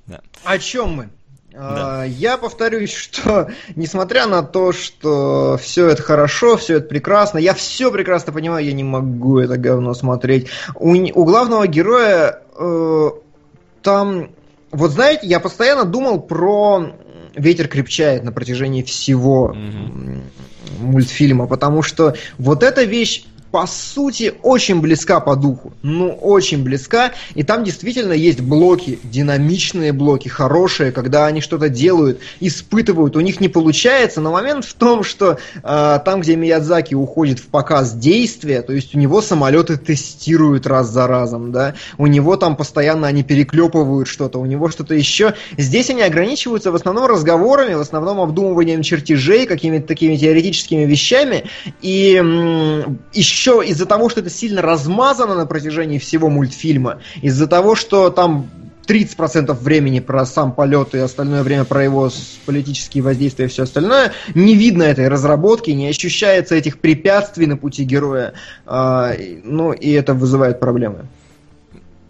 Да. 0.06 0.20
О 0.44 0.58
чем 0.58 0.92
мы? 0.92 1.08
А, 1.56 2.04
Я 2.04 2.36
повторюсь, 2.36 2.92
что 2.94 3.48
несмотря 3.76 4.26
на 4.26 4.42
то, 4.42 4.72
что 4.72 5.56
все 5.60 5.88
это 5.88 6.02
хорошо, 6.02 6.56
все 6.56 6.76
это 6.78 6.88
прекрасно, 6.88 7.38
я 7.38 7.54
все 7.54 7.90
прекрасно 7.90 8.32
понимаю, 8.32 8.64
я 8.64 8.72
не 8.72 8.84
могу 8.84 9.38
это 9.38 9.56
говно 9.56 9.94
смотреть. 9.94 10.48
У, 10.74 10.90
у 10.94 11.24
главного 11.24 11.66
героя 11.66 12.40
э, 12.58 13.10
там, 13.82 14.30
вот 14.70 14.90
знаете, 14.90 15.26
я 15.26 15.40
постоянно 15.40 15.84
думал 15.84 16.20
про 16.20 16.92
ветер 17.34 17.68
крепчает 17.68 18.22
на 18.24 18.32
протяжении 18.32 18.82
всего 18.82 19.52
м, 19.52 20.22
мультфильма, 20.78 21.46
потому 21.46 21.82
что 21.82 22.14
вот 22.38 22.62
эта 22.62 22.84
вещь 22.84 23.24
по 23.54 23.68
сути 23.68 24.34
очень 24.42 24.80
близка 24.80 25.20
по 25.20 25.36
духу, 25.36 25.74
ну 25.82 26.08
очень 26.10 26.64
близка, 26.64 27.12
и 27.36 27.44
там 27.44 27.62
действительно 27.62 28.12
есть 28.12 28.40
блоки, 28.40 28.98
динамичные 29.04 29.92
блоки, 29.92 30.26
хорошие, 30.26 30.90
когда 30.90 31.26
они 31.26 31.40
что-то 31.40 31.68
делают, 31.68 32.18
испытывают, 32.40 33.14
у 33.14 33.20
них 33.20 33.38
не 33.38 33.48
получается, 33.48 34.20
но 34.20 34.32
момент 34.32 34.64
в 34.64 34.74
том, 34.74 35.04
что 35.04 35.38
э, 35.62 36.00
там, 36.04 36.20
где 36.20 36.34
Миядзаки 36.34 36.96
уходит 36.96 37.38
в 37.38 37.46
показ 37.46 37.92
действия, 37.92 38.60
то 38.60 38.72
есть 38.72 38.92
у 38.96 38.98
него 38.98 39.22
самолеты 39.22 39.76
тестируют 39.76 40.66
раз 40.66 40.88
за 40.88 41.06
разом, 41.06 41.52
да, 41.52 41.76
у 41.96 42.08
него 42.08 42.36
там 42.36 42.56
постоянно 42.56 43.06
они 43.06 43.22
переклепывают 43.22 44.08
что-то, 44.08 44.40
у 44.40 44.46
него 44.46 44.68
что-то 44.68 44.96
еще. 44.96 45.34
Здесь 45.56 45.90
они 45.90 46.02
ограничиваются 46.02 46.72
в 46.72 46.74
основном 46.74 47.06
разговорами, 47.06 47.74
в 47.74 47.80
основном 47.80 48.20
обдумыванием 48.20 48.82
чертежей, 48.82 49.46
какими-то 49.46 49.86
такими 49.86 50.16
теоретическими 50.16 50.86
вещами, 50.86 51.44
и 51.82 52.16
м, 52.16 52.98
еще 53.12 53.43
из-за 53.62 53.86
того, 53.86 54.08
что 54.08 54.20
это 54.20 54.30
сильно 54.30 54.62
размазано 54.62 55.34
на 55.34 55.46
протяжении 55.46 55.98
всего 55.98 56.28
мультфильма, 56.28 57.00
из-за 57.22 57.46
того, 57.46 57.74
что 57.74 58.10
там 58.10 58.48
30% 58.86 59.52
времени 59.54 60.00
про 60.00 60.26
сам 60.26 60.52
полет 60.52 60.94
и 60.94 60.98
остальное 60.98 61.42
время 61.42 61.64
про 61.64 61.82
его 61.82 62.10
политические 62.46 63.02
воздействия 63.02 63.46
и 63.46 63.48
все 63.48 63.64
остальное, 63.64 64.12
не 64.34 64.54
видно 64.54 64.82
этой 64.82 65.08
разработки, 65.08 65.70
не 65.70 65.88
ощущается 65.88 66.54
этих 66.54 66.78
препятствий 66.78 67.46
на 67.46 67.56
пути 67.56 67.84
героя, 67.84 68.34
А, 68.66 69.12
ну 69.42 69.72
и 69.72 69.90
это 69.92 70.14
вызывает 70.14 70.60
проблемы. 70.60 71.06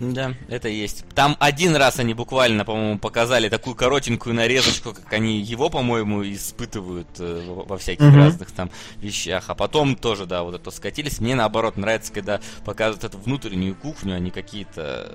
Да, 0.01 0.35
это 0.49 0.69
есть. 0.69 1.05
Там 1.15 1.37
один 1.39 1.77
раз 1.77 2.01
они 2.01 2.15
буквально, 2.15 2.65
по-моему, 2.65 2.99
показали 2.99 3.49
такую 3.49 3.77
коротенькую 3.77 4.35
нарезочку, 4.35 4.93
как 4.93 5.13
они 5.13 5.41
его, 5.41 5.71
по-моему, 5.71 6.25
испытывают 6.25 7.07
э, 7.21 7.45
во 7.47 7.79
всяких 7.79 8.05
Мгм. 8.05 8.17
разных 8.17 8.51
там 8.51 8.71
вещах. 8.97 9.45
А 9.49 9.55
потом 9.55 9.95
тоже, 9.95 10.27
да, 10.27 10.43
вот 10.43 10.57
это 10.57 10.71
скатились. 10.73 11.21
Мне 11.21 11.37
наоборот 11.37 11.77
нравится, 11.77 12.13
когда 12.13 12.41
показывают 12.65 13.05
эту 13.05 13.19
внутреннюю 13.19 13.77
кухню, 13.77 14.17
а 14.17 14.19
не 14.19 14.33
какие-то 14.33 15.13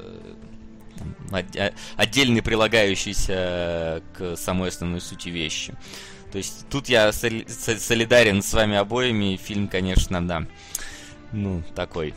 э, 1.31 1.43
а- 1.57 1.71
отдельные 1.97 2.41
прилагающиеся 2.41 4.01
к 4.17 4.35
самой 4.37 4.69
основной 4.69 5.01
сути 5.01 5.27
вещи. 5.29 5.73
То 6.31 6.37
есть 6.37 6.67
тут 6.69 6.87
я 6.89 7.09
соли- 7.11 7.45
со- 7.49 7.77
солидарен 7.79 8.41
с 8.41 8.53
вами 8.53 8.77
обоими. 8.77 9.35
Фильм, 9.37 9.67
конечно, 9.67 10.25
да. 10.25 10.45
Ну, 11.31 11.63
такой. 11.75 12.13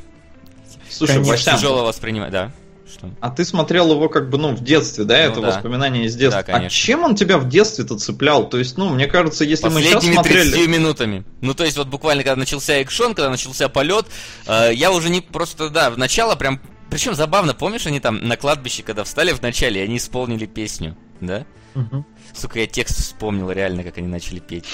Слушай, 0.93 1.15
Конечно. 1.15 1.33
Васян, 1.33 1.57
Тяжело 1.57 1.85
воспринимать, 1.85 2.31
да. 2.31 2.53
Что? 2.93 3.11
А 3.21 3.31
ты 3.31 3.45
смотрел 3.45 3.91
его 3.93 4.09
как 4.09 4.29
бы, 4.29 4.39
ну, 4.39 4.55
в 4.55 4.63
детстве, 4.63 5.05
да? 5.05 5.17
Ну 5.17 5.33
это 5.33 5.41
да. 5.41 5.47
воспоминания 5.49 6.05
из 6.05 6.15
детства. 6.15 6.43
Да, 6.43 6.53
а 6.53 6.57
конечно. 6.57 6.77
чем 6.77 7.05
он 7.05 7.15
тебя 7.15 7.39
в 7.39 7.49
детстве-то 7.49 7.99
цеплял? 7.99 8.49
То 8.49 8.59
есть, 8.59 8.77
ну, 8.77 8.91
мне 8.91 9.07
кажется, 9.07 9.45
если 9.45 9.69
мы 9.69 9.81
сейчас 9.81 9.95
Последними 9.95 10.15
смотрели... 10.15 10.51
30 10.51 10.69
минутами. 10.69 11.25
Ну, 11.41 11.55
то 11.55 11.65
есть, 11.65 11.79
вот 11.79 11.89
буквально, 11.89 12.23
когда 12.23 12.37
начался 12.37 12.75
экшон, 12.75 13.15
когда 13.15 13.31
начался 13.31 13.69
полет, 13.69 14.07
э, 14.47 14.73
я 14.75 14.93
уже 14.93 15.09
не 15.09 15.21
просто, 15.23 15.71
да, 15.71 15.91
в 15.91 15.99
начало 15.99 16.37
прям... 16.37 16.61
Причем 16.91 17.15
забавно, 17.15 17.55
помнишь, 17.55 17.87
они 17.87 18.01
там 18.01 18.19
на 18.19 18.37
кладбище, 18.37 18.83
когда 18.83 19.05
встали 19.05 19.33
в 19.33 19.41
начале, 19.41 19.81
и 19.81 19.85
они 19.85 19.97
исполнили 19.97 20.45
песню, 20.45 20.97
да? 21.23 21.47
Мгм. 21.75 22.05
Сука, 22.35 22.61
я 22.61 22.67
текст 22.67 22.99
вспомнил 22.99 23.51
реально, 23.51 23.83
как 23.85 23.97
они 23.97 24.07
начали 24.07 24.41
петь. 24.41 24.65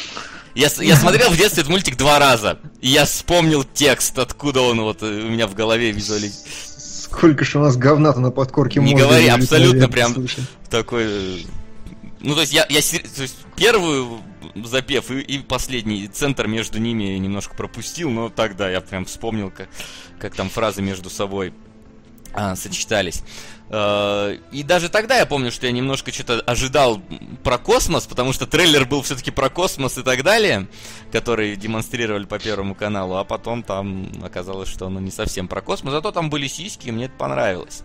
Я, 0.54 0.68
я 0.80 0.96
смотрел 0.96 1.30
в 1.30 1.36
детстве 1.36 1.62
этот 1.62 1.70
мультик 1.70 1.96
два 1.96 2.18
раза, 2.18 2.58
и 2.80 2.88
я 2.88 3.04
вспомнил 3.04 3.64
текст, 3.64 4.18
откуда 4.18 4.60
он 4.62 4.80
вот 4.80 5.02
э, 5.02 5.06
у 5.06 5.28
меня 5.28 5.46
в 5.46 5.54
голове 5.54 5.90
визуализируется. 5.92 7.02
Сколько 7.04 7.44
же 7.44 7.58
у 7.58 7.62
нас 7.62 7.76
говна-то 7.76 8.20
на 8.20 8.30
подкорке 8.30 8.80
Не 8.80 8.94
говори, 8.94 9.28
абсолютно 9.28 9.88
прям 9.88 10.14
слушай. 10.14 10.44
такой... 10.68 11.04
э, 11.04 11.38
Ну, 12.20 12.34
то 12.34 12.40
есть 12.40 12.52
я, 12.52 12.66
я 12.68 12.80
то 12.80 13.22
есть 13.22 13.36
первую 13.56 14.20
запев 14.64 15.10
и, 15.10 15.20
и 15.20 15.38
последний 15.38 16.06
центр 16.08 16.46
между 16.46 16.78
ними 16.78 17.16
немножко 17.18 17.54
пропустил, 17.54 18.10
но 18.10 18.28
тогда 18.28 18.68
я 18.68 18.80
прям 18.80 19.04
вспомнил, 19.04 19.50
как, 19.50 19.68
как 20.18 20.34
там 20.34 20.50
фразы 20.50 20.82
между 20.82 21.10
собой 21.10 21.54
а, 22.34 22.56
сочетались. 22.56 23.22
Э, 23.70 24.36
И 24.52 24.62
даже 24.62 24.88
тогда 24.88 25.18
я 25.18 25.26
помню, 25.26 25.50
что 25.50 25.66
я 25.66 25.72
немножко 25.72 26.12
что-то 26.12 26.40
ожидал 26.46 27.00
про 27.42 27.58
космос, 27.58 28.06
потому 28.06 28.32
что 28.32 28.46
трейлер 28.46 28.84
был 28.86 29.02
все-таки 29.02 29.30
про 29.30 29.48
космос 29.50 29.98
и 29.98 30.02
так 30.02 30.22
далее, 30.22 30.66
который 31.12 31.56
демонстрировали 31.56 32.24
по 32.24 32.38
Первому 32.38 32.74
каналу, 32.74 33.16
а 33.16 33.24
потом 33.24 33.62
там 33.62 34.08
оказалось, 34.22 34.68
что 34.68 34.86
оно 34.86 35.00
не 35.00 35.10
совсем 35.10 35.48
про 35.48 35.60
космос, 35.60 35.92
зато 35.92 36.10
там 36.12 36.30
были 36.30 36.46
сиськи, 36.48 36.88
и 36.88 36.92
мне 36.92 37.06
это 37.06 37.14
понравилось 37.18 37.82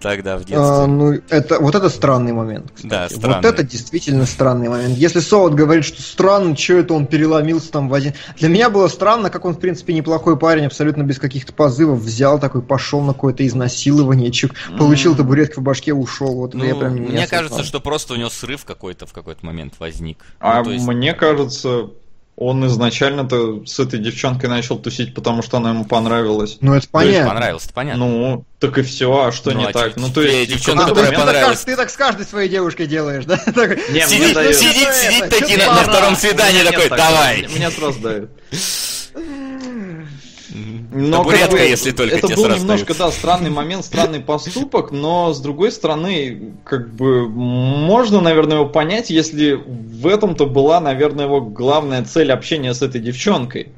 тогда 0.00 0.36
в 0.36 0.40
детстве. 0.40 0.58
А, 0.58 0.86
ну, 0.86 1.12
это, 1.28 1.58
вот 1.60 1.74
это 1.74 1.88
странный 1.88 2.32
момент. 2.32 2.70
кстати. 2.74 2.90
Да, 2.90 3.02
Вот 3.10 3.18
странный. 3.18 3.48
это 3.48 3.62
действительно 3.62 4.26
странный 4.26 4.68
момент. 4.68 4.96
Если 4.96 5.20
Солод 5.20 5.54
говорит, 5.54 5.84
что 5.84 6.02
странно, 6.02 6.56
что 6.56 6.74
это 6.74 6.94
он 6.94 7.06
переломился 7.06 7.70
там 7.72 7.88
в 7.88 7.94
один... 7.94 8.14
Для 8.38 8.48
меня 8.48 8.70
было 8.70 8.88
странно, 8.88 9.30
как 9.30 9.44
он, 9.44 9.54
в 9.54 9.60
принципе, 9.60 9.92
неплохой 9.94 10.38
парень, 10.38 10.66
абсолютно 10.66 11.02
без 11.02 11.18
каких-то 11.18 11.52
позывов, 11.52 12.00
взял 12.00 12.38
такой, 12.38 12.62
пошел 12.62 13.00
на 13.00 13.12
какое-то 13.14 13.46
изнасилование, 13.46 14.30
чук, 14.30 14.52
получил 14.78 15.16
табуреткой 15.24 15.60
в 15.62 15.64
башке, 15.64 15.92
ушел. 15.92 16.34
Вот 16.34 16.54
я 16.54 16.74
Ну, 16.74 16.80
прям 16.80 16.94
не 16.94 17.00
мне 17.00 17.18
осознал. 17.24 17.40
кажется, 17.40 17.64
что 17.64 17.80
просто 17.80 18.12
у 18.14 18.16
него 18.16 18.30
срыв 18.30 18.64
какой-то 18.64 19.06
в 19.06 19.12
какой-то 19.12 19.44
момент 19.44 19.74
возник. 19.78 20.18
А 20.38 20.62
Ну, 20.62 20.70
есть- 20.72 20.86
мне 20.86 21.14
кажется, 21.14 21.90
он 22.36 22.66
изначально-то 22.66 23.64
с 23.64 23.78
этой 23.78 24.00
девчонкой 24.00 24.48
начал 24.50 24.76
тусить, 24.78 25.14
потому 25.14 25.40
что 25.42 25.56
она 25.58 25.70
ему 25.70 25.84
понравилась. 25.84 26.58
Ну, 26.60 26.72
это 26.74 26.88
То 26.90 27.00
есть 27.00 27.12
понятно. 27.12 27.28
понравилось, 27.30 27.64
это 27.64 27.72
понятно. 27.74 28.04
Ну, 28.06 28.44
так 28.58 28.76
и 28.78 28.82
все, 28.82 29.24
а 29.26 29.30
что 29.32 29.52
Ну, 29.52 29.60
не 29.60 29.66
а 29.66 29.72
так? 29.72 29.96
Ну, 29.96 30.08
то 30.10 30.20
есть... 30.20 30.50
А, 30.52 30.58
в 30.58 30.64
то 30.64 30.72
какой-то 30.74 31.00
есть 31.00 31.10
ты, 31.10 31.16
которые 31.16 31.44
так, 31.44 31.58
ты 31.64 31.76
так 31.76 31.90
с 31.90 31.96
каждой 31.96 32.26
своей 32.26 32.48
девушкой 32.48 32.86
делаешь, 32.86 33.24
да? 33.24 33.36
Не, 33.46 33.54
мне 33.54 34.06
Сидит, 34.06 34.28
сидит, 34.56 34.88
Ну, 34.88 34.92
сидит 34.92 35.22
это, 35.22 35.38
таки 35.40 35.56
на, 35.56 35.66
на 35.74 35.82
втором 35.84 36.16
свидании 36.16 36.62
такой, 36.64 36.88
давай. 36.88 37.46
Меня 37.54 37.70
сразу 37.70 38.00
дают. 38.00 38.30
Но 40.54 41.18
Табуретка, 41.18 41.48
как 41.48 41.58
бы, 41.58 41.64
если 41.64 41.90
только 41.90 42.16
это 42.16 42.28
тебе 42.28 42.36
был 42.36 42.48
немножко, 42.48 42.94
да, 42.94 43.10
странный 43.10 43.50
момент, 43.50 43.84
странный 43.84 44.20
поступок, 44.20 44.92
но 44.92 45.34
с 45.34 45.40
другой 45.40 45.72
стороны, 45.72 46.54
как 46.64 46.90
бы 46.94 47.28
можно, 47.28 48.20
наверное, 48.20 48.58
его 48.58 48.66
понять, 48.66 49.10
если 49.10 49.52
в 49.54 50.06
этом-то 50.06 50.46
была, 50.46 50.80
наверное, 50.80 51.24
его 51.24 51.40
главная 51.40 52.04
цель 52.04 52.30
общения 52.30 52.72
с 52.72 52.82
этой 52.82 53.00
девчонкой. 53.00 53.72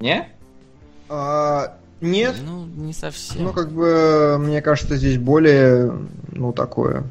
Не? 0.00 0.28
А, 1.08 1.78
нет, 2.02 2.36
Ну, 2.44 2.66
не 2.66 2.92
совсем. 2.92 3.44
ну, 3.44 3.52
как 3.52 3.72
бы, 3.72 4.36
мне 4.38 4.60
кажется, 4.60 4.96
здесь 4.96 5.16
более, 5.16 5.92
ну, 6.32 6.52
такое... 6.52 7.04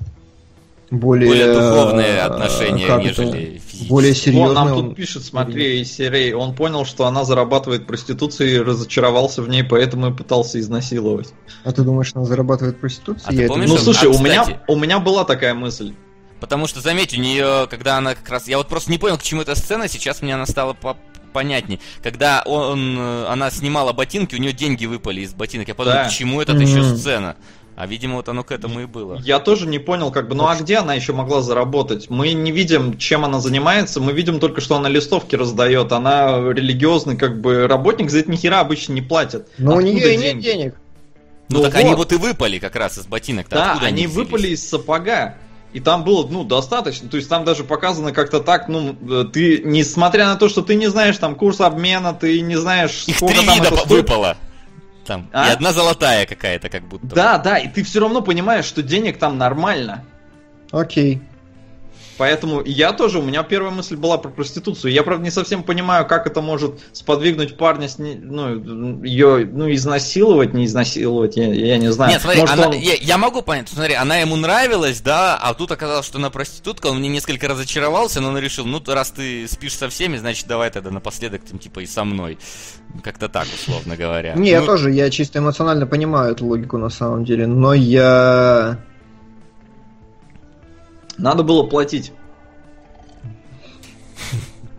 Более, 1.00 1.28
Более 1.30 1.54
духовные 1.54 2.08
э, 2.08 2.20
отношения, 2.22 2.88
как 2.88 3.04
нежели 3.04 3.28
это, 3.28 3.60
физические. 3.60 3.90
Более 3.90 4.12
Вон, 4.14 4.22
серьезные. 4.22 4.54
нам 4.54 4.72
он- 4.72 4.86
тут 4.90 4.96
пишет, 4.96 5.24
смотри, 5.24 5.82
из 5.82 5.92
серии, 5.94 6.34
он 6.34 6.56
понял, 6.56 6.86
что 6.86 7.06
она 7.06 7.24
зарабатывает 7.24 7.88
проституцией, 7.88 8.60
разочаровался 8.62 9.42
в 9.42 9.50
ней, 9.50 9.64
поэтому 9.64 10.10
и 10.10 10.14
пытался 10.14 10.60
изнасиловать. 10.60 11.30
А 11.64 11.72
ты 11.72 11.82
думаешь, 11.84 12.12
она 12.14 12.26
зарабатывает 12.26 12.80
проституцией? 12.80 13.26
А 13.26 13.32
ты 13.32 13.44
это 13.44 13.48
помнишь, 13.54 13.70
не 13.70 13.76
Ну, 13.76 13.82
а, 13.82 13.84
слушай, 13.84 14.08
у 14.08 14.12
кстати- 14.14 14.24
меня, 14.50 14.62
у 14.68 14.76
меня 14.76 15.00
была 15.00 15.24
такая 15.26 15.54
мысль. 15.54 15.94
Потому 16.40 16.68
что, 16.68 16.82
заметь, 16.82 17.18
у 17.18 17.20
нее, 17.22 17.66
когда 17.70 17.98
она 17.98 18.14
как 18.14 18.30
раз... 18.30 18.48
Я 18.48 18.58
вот 18.58 18.68
просто 18.68 18.92
не 18.92 18.98
понял, 18.98 19.18
к 19.18 19.24
чему 19.24 19.42
эта 19.42 19.56
сцена, 19.56 19.88
сейчас 19.88 20.22
мне 20.22 20.36
она 20.36 20.46
стала 20.46 20.74
по 20.74 20.96
понятней. 21.34 21.80
Когда 22.04 22.44
он, 22.46 22.96
э, 22.98 23.26
она 23.28 23.50
снимала 23.52 23.92
ботинки, 23.94 24.36
у 24.36 24.38
нее 24.38 24.54
деньги 24.54 24.86
выпали 24.86 25.22
из 25.22 25.34
ботинок. 25.34 25.68
Я 25.68 25.76
подумал, 25.76 25.98
Да. 26.04 26.08
к 26.08 26.12
чему 26.12 26.42
это 26.42 26.54
еще 26.54 26.78
Мгм. 26.82 26.96
сцена? 26.98 27.36
А, 27.76 27.88
видимо, 27.88 28.16
вот 28.16 28.30
оно 28.30 28.44
к 28.44 28.52
этому 28.52 28.80
и 28.82 28.86
было. 28.86 29.20
Я 29.22 29.40
тоже 29.40 29.68
не 29.68 29.80
понял, 29.80 30.10
как 30.12 30.30
бы, 30.30 30.36
ну 30.36 30.48
а 30.48 30.56
где 30.56 30.78
она 30.78 30.94
еще 30.94 31.12
могла 31.12 31.42
заработать? 31.42 32.10
Мы 32.10 32.32
не 32.32 32.52
видим, 32.54 32.98
чем 32.98 33.26
она 33.26 33.42
занимается, 33.42 34.00
мы 34.00 34.14
видим 34.14 34.40
только, 34.40 34.62
что 34.62 34.78
она 34.78 34.88
листовки 34.88 35.36
раздает, 35.36 35.92
она 35.92 36.38
религиозный, 36.54 37.18
как 37.18 37.42
бы, 37.42 37.68
работник, 37.68 38.10
за 38.10 38.20
это 38.20 38.32
ни 38.32 38.38
хера 38.38 38.62
обычно 38.62 38.94
не 38.94 39.02
платят. 39.02 39.50
Но 39.58 39.72
у 39.72 39.78
Откуда 39.80 39.92
нее 39.94 40.14
и 40.14 40.18
нет 40.18 40.22
деньги? 40.40 40.44
денег. 40.44 40.76
Ну, 41.50 41.58
Ну 41.60 41.64
так 41.66 41.76
они 41.76 41.90
вот. 41.90 41.98
вот 41.98 42.12
и 42.14 42.16
выпали 42.16 42.60
как 42.60 42.76
раз 42.78 42.98
из 42.98 43.06
ботинок. 43.08 43.48
Да, 43.50 43.78
они 43.82 44.08
взялись? 44.08 44.16
выпали 44.16 44.48
из 44.48 44.68
сапога. 44.68 45.36
И 45.74 45.82
там 45.82 46.06
было, 46.06 46.26
ну, 46.26 46.46
достаточно. 46.46 47.10
То 47.10 47.18
есть 47.18 47.28
там 47.28 47.44
даже 47.44 47.66
показано 47.66 48.14
как-то 48.14 48.40
так, 48.40 48.70
ну, 48.70 48.96
э, 49.10 49.26
ты, 49.32 49.62
несмотря 49.66 50.28
на 50.28 50.38
то, 50.38 50.48
что 50.48 50.62
ты 50.62 50.76
не 50.76 50.88
знаешь 50.88 51.18
там 51.18 51.36
курс 51.36 51.60
обмена, 51.60 52.14
ты 52.14 52.40
не 52.40 52.56
знаешь, 52.56 53.04
Их 53.08 53.18
сколько 53.18 53.36
три 53.36 53.46
там 53.46 53.56
вида 53.56 53.68
это 53.68 53.76
по- 53.76 53.82
стоит. 53.82 54.08
Там. 55.06 55.30
А? 55.32 55.50
И 55.50 55.52
одна 55.52 55.72
золотая 55.72 56.26
какая-то, 56.26 56.70
как 56.70 56.88
будто. 56.88 57.08
Да, 57.08 57.38
да, 57.38 57.58
и 57.58 57.68
ты 57.68 57.84
все 57.84 58.00
равно 58.00 58.22
понимаешь, 58.22 58.66
что 58.66 58.82
денег 58.82 59.20
там 59.20 59.38
нормально. 59.38 60.04
Окей. 60.72 61.22
Поэтому 62.18 62.62
я 62.64 62.94
тоже, 62.94 63.20
у 63.20 63.22
меня 63.22 63.44
первая 63.44 63.72
мысль 63.72 63.96
была 63.96 64.18
про 64.18 64.30
проституцию. 64.30 64.94
Я, 64.94 65.04
правда, 65.04 65.24
не 65.24 65.32
совсем 65.32 65.64
понимаю, 65.64 66.06
как 66.06 66.28
это 66.28 66.42
может 66.42 66.80
сподвигнуть 66.94 67.58
парня, 67.58 67.90
с 67.90 68.00
не- 68.00 68.16
ну, 68.16 69.04
ее, 69.04 69.48
ну, 69.52 69.70
изнасиловать, 69.74 70.54
не 70.54 70.66
изнасиловать, 70.66 71.36
я, 71.36 71.54
я 71.54 71.78
не 71.78 71.92
знаю. 71.92 72.12
Нет, 72.14 72.22
смотри, 72.22 72.40
Может, 72.42 72.56
она- 72.58 72.68
он- 72.70 72.78
я, 72.78 72.94
я 72.94 73.18
могу 73.18 73.42
понять, 73.42 73.70
смотри, 73.70 73.96
она 73.96 74.18
ему 74.18 74.36
нравилась, 74.38 75.02
да, 75.02 75.36
а 75.38 75.54
тут 75.54 75.72
оказалось, 75.72 76.06
что 76.06 76.18
она 76.18 76.30
проститутка, 76.30 76.88
он 76.88 77.00
мне 77.00 77.10
несколько 77.10 77.48
разочаровался, 77.48 78.22
но 78.22 78.30
он 78.30 78.38
решил, 78.38 78.66
ну, 78.66 78.82
раз 78.88 79.12
ты 79.12 79.48
спишь 79.48 79.76
со 79.78 79.90
всеми, 79.90 80.18
значит, 80.18 80.48
давай 80.48 80.70
тогда 80.72 80.92
напоследок, 80.92 81.42
там, 81.44 81.60
типа, 81.60 81.82
и 81.82 81.86
со 81.86 82.04
мной. 82.06 82.38
Как-то 83.04 83.28
так, 83.28 83.46
условно 83.54 83.98
говоря. 83.98 84.34
Не, 84.36 84.52
я 84.52 84.62
Ну, 84.62 84.66
тоже, 84.68 84.92
я 84.92 85.10
чисто 85.10 85.40
эмоционально 85.40 85.86
понимаю 85.86 86.32
эту 86.32 86.46
логику 86.46 86.78
на 86.78 86.90
самом 86.90 87.26
деле, 87.26 87.46
но 87.46 87.74
я... 87.74 88.78
Надо 91.18 91.44
было 91.44 91.64
платить. 91.64 92.12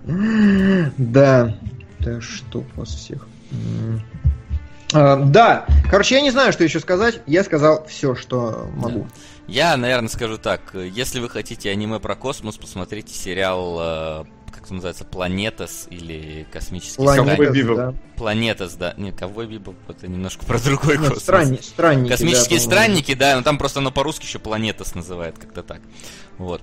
Да. 0.06 1.54
Да 2.00 2.20
что 2.20 2.64
вас 2.76 2.88
всех. 2.90 3.26
А, 4.92 5.16
Да, 5.16 5.66
короче, 5.90 6.14
я 6.14 6.20
не 6.20 6.30
знаю, 6.30 6.52
что 6.52 6.62
еще 6.64 6.78
сказать. 6.80 7.20
Я 7.26 7.42
сказал 7.42 7.84
все, 7.86 8.14
что 8.14 8.70
могу. 8.74 9.06
Я, 9.48 9.76
наверное, 9.76 10.08
скажу 10.08 10.38
так, 10.38 10.74
если 10.74 11.20
вы 11.20 11.28
хотите 11.28 11.70
аниме 11.70 11.98
про 12.00 12.14
космос, 12.16 12.56
посмотрите 12.56 13.14
сериал, 13.14 13.78
э, 13.80 14.24
как 14.56 14.64
это 14.64 14.74
называется, 14.74 15.04
Планетас 15.04 15.86
или 15.90 16.46
Космический 16.52 16.96
Планета, 16.96 17.26
Ковбой 17.28 17.46
странник. 17.46 17.62
Бибоп. 17.64 17.76
да. 17.76 17.94
Планетас, 18.16 18.74
да. 18.74 18.94
Не, 18.96 19.12
Ковбой 19.12 19.46
Бибоп, 19.46 19.76
это 19.88 20.08
немножко 20.08 20.44
про 20.44 20.58
другой 20.58 20.96
Ну, 20.98 21.04
космос. 21.04 21.22
странни- 21.22 21.60
странники, 21.62 22.10
Космические 22.10 22.58
да, 22.58 22.64
странники, 22.64 23.14
да, 23.14 23.36
но 23.36 23.42
там 23.42 23.58
просто 23.58 23.80
оно 23.80 23.90
по-русски 23.92 24.24
еще 24.24 24.38
Планетас 24.38 24.94
называют, 24.94 25.38
как-то 25.38 25.62
так. 25.62 25.80
Вот. 26.38 26.62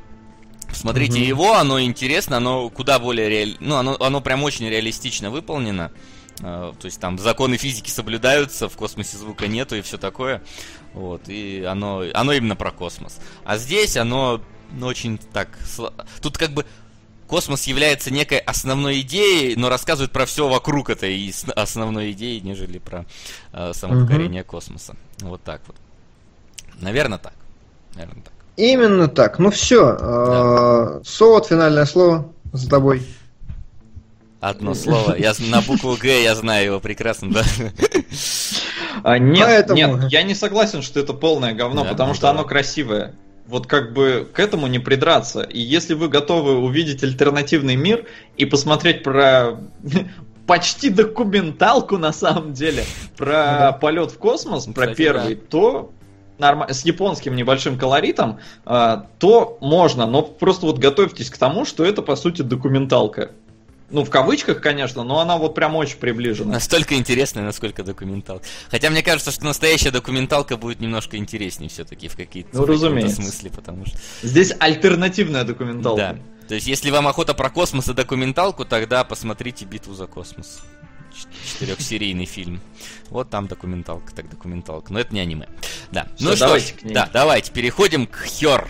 Посмотрите 0.68 1.20
Мгм. 1.20 1.28
его, 1.28 1.53
оно 1.53 1.82
интересно, 1.82 2.38
оно 2.38 2.70
куда 2.70 2.98
более 2.99 3.30
реаль... 3.30 3.57
Ну, 3.60 3.76
оно, 3.76 3.95
оно 3.99 4.22
прям 4.22 4.44
очень 4.44 4.68
реалистично 4.68 5.30
выполнено. 5.30 5.91
Э, 6.41 6.74
То 6.80 6.86
есть 6.86 6.99
там 6.99 7.20
законы 7.20 7.57
физики 7.57 7.91
соблюдаются, 7.91 8.68
в 8.68 8.76
космосе 8.76 9.18
звука 9.18 9.48
нету 9.48 9.76
и 9.76 9.82
все 9.82 9.99
такое. 9.99 10.41
Вот, 10.95 11.30
и 11.30 11.64
оно, 11.64 12.03
оно 12.14 12.34
именно 12.34 12.56
про 12.56 12.72
космос. 12.72 13.20
А 13.45 13.57
здесь 13.57 13.98
оно 13.98 14.41
ну, 14.76 14.88
очень 14.88 15.20
так... 15.20 15.49
Тут 16.22 16.38
как 16.38 16.52
бы 16.52 16.65
космос 17.28 17.66
является 17.68 18.12
некой 18.12 18.38
основной 18.40 19.02
идеей, 19.02 19.56
но 19.56 19.70
рассказывает 19.70 20.12
про 20.12 20.26
все 20.26 20.48
вокруг 20.48 20.90
этой 20.90 21.34
основной 21.56 22.12
идеи, 22.12 22.40
нежели 22.40 22.78
про 22.80 23.06
э, 23.52 23.72
само 23.74 23.95
Мгм. 23.95 24.06
покорение 24.08 24.44
космоса. 24.44 24.95
Вот 25.22 25.41
так 25.44 25.62
вот. 25.68 25.76
Наверное, 26.80 27.18
так. 27.18 27.34
Наверное, 27.95 28.24
так. 28.24 28.34
Именно 28.58 29.08
так. 29.08 29.40
Ну 29.40 29.50
все. 29.52 31.02
Солод, 31.06 31.48
финальное 31.48 31.86
слово 31.86 32.32
за 32.52 32.70
тобой. 32.70 33.04
Одно 34.40 34.74
слово. 34.74 35.16
Я 35.16 35.34
на 35.40 35.62
букву 35.62 35.95
Г 35.95 36.22
я 36.22 36.36
знаю 36.36 36.66
его 36.66 36.80
прекрасно, 36.80 37.32
да. 37.32 37.44
А, 39.04 39.18
нет, 39.18 39.45
Поэтому- 39.45 39.76
нет, 39.98 40.12
я 40.12 40.24
не 40.24 40.36
согласен, 40.36 40.82
что 40.82 41.00
это 41.00 41.14
полное 41.14 41.54
говно, 41.54 41.84
Да, 41.84 41.90
потому 41.91 42.10
ну 42.10 42.14
что 42.16 42.24
давай. 42.24 42.40
оно 42.40 42.48
красивое. 42.48 43.16
Вот 43.48 43.68
как 43.68 43.94
бы 43.94 44.28
к 44.32 44.40
этому 44.40 44.68
не 44.68 44.80
придраться. 44.80 45.41
И 45.41 45.60
если 45.60 45.94
вы 45.94 46.07
готовы 46.07 46.57
увидеть 46.57 47.03
альтернативный 47.03 47.76
мир 47.76 48.06
и 48.38 48.45
посмотреть 48.45 49.03
про 49.03 49.60
почти 50.48 50.90
документалку 50.90 51.98
на 51.98 52.14
самом 52.14 52.53
деле 52.53 52.84
про 53.18 53.74
полет 53.74 54.11
в 54.11 54.18
космос, 54.18 54.65
про 54.65 54.74
Кстати, 54.84 54.98
первый, 54.98 55.36
да. 55.36 55.41
то 55.49 55.91
норма- 56.38 56.72
с 56.72 56.86
японским 56.86 57.36
небольшим 57.36 57.78
колоритом, 57.78 58.40
а, 58.65 59.07
то 59.20 59.57
можно, 59.61 60.06
но 60.06 60.22
просто 60.22 60.65
вот 60.65 60.80
готовьтесь 60.80 61.30
к 61.30 61.38
тому, 61.38 61.65
что 61.65 61.84
это 61.86 62.02
по 62.02 62.15
сути 62.15 62.41
документалка. 62.41 63.32
Ну, 63.94 64.03
в 64.03 64.10
кавычках, 64.10 64.60
конечно, 64.60 65.03
но 65.03 65.20
она 65.20 65.38
вот 65.38 65.53
прям 65.53 65.76
очень 65.76 65.98
приближена. 65.98 66.53
Настолько 66.53 66.95
интересная, 66.95 67.44
насколько 67.44 67.84
документалка. 67.84 68.44
Хотя 68.72 68.90
мне 68.90 69.03
кажется, 69.03 69.30
что 69.30 69.45
настоящая 69.45 69.91
документалка 69.91 70.57
будет 70.57 70.80
немножко 70.80 71.15
интереснее 71.15 71.70
все-таки 71.70 72.07
в 72.07 72.15
какие-то 72.18 72.49
Ну, 72.57 72.65
разумеется. 72.65 73.22
смыслли, 73.22 73.49
потому 73.49 73.86
что... 73.86 73.95
Здесь 74.24 74.52
альтернативная 74.60 75.44
документалка. 75.44 76.18
Да. 76.41 76.48
То 76.48 76.56
есть, 76.56 76.65
если 76.65 76.90
вам 76.90 77.07
охота 77.07 77.36
про 77.36 77.52
космос 77.52 77.88
и 77.88 77.94
документалку, 77.94 78.65
тогда 78.65 79.03
посмотрите 79.03 79.65
«Битву 79.65 79.94
за 79.94 80.07
космос». 80.07 80.61
Четырехсерийный 81.52 82.26
фильм. 82.26 82.61
Вот 83.10 83.30
там 83.30 83.45
документалка, 83.45 84.11
так 84.15 84.28
документалка. 84.28 84.91
Но 84.91 84.99
это 84.99 85.14
не 85.14 85.20
аниме. 85.20 85.48
Да. 85.91 86.07
Всё, 86.15 86.30
ну 86.30 86.36
что 86.36 86.45
давайте 86.45 86.68
ж, 86.68 86.78
к 86.78 86.84
ней. 86.84 86.94
да, 86.95 87.07
давайте 87.14 87.52
переходим 87.52 88.07
к 88.07 88.24
Хер. 88.26 88.68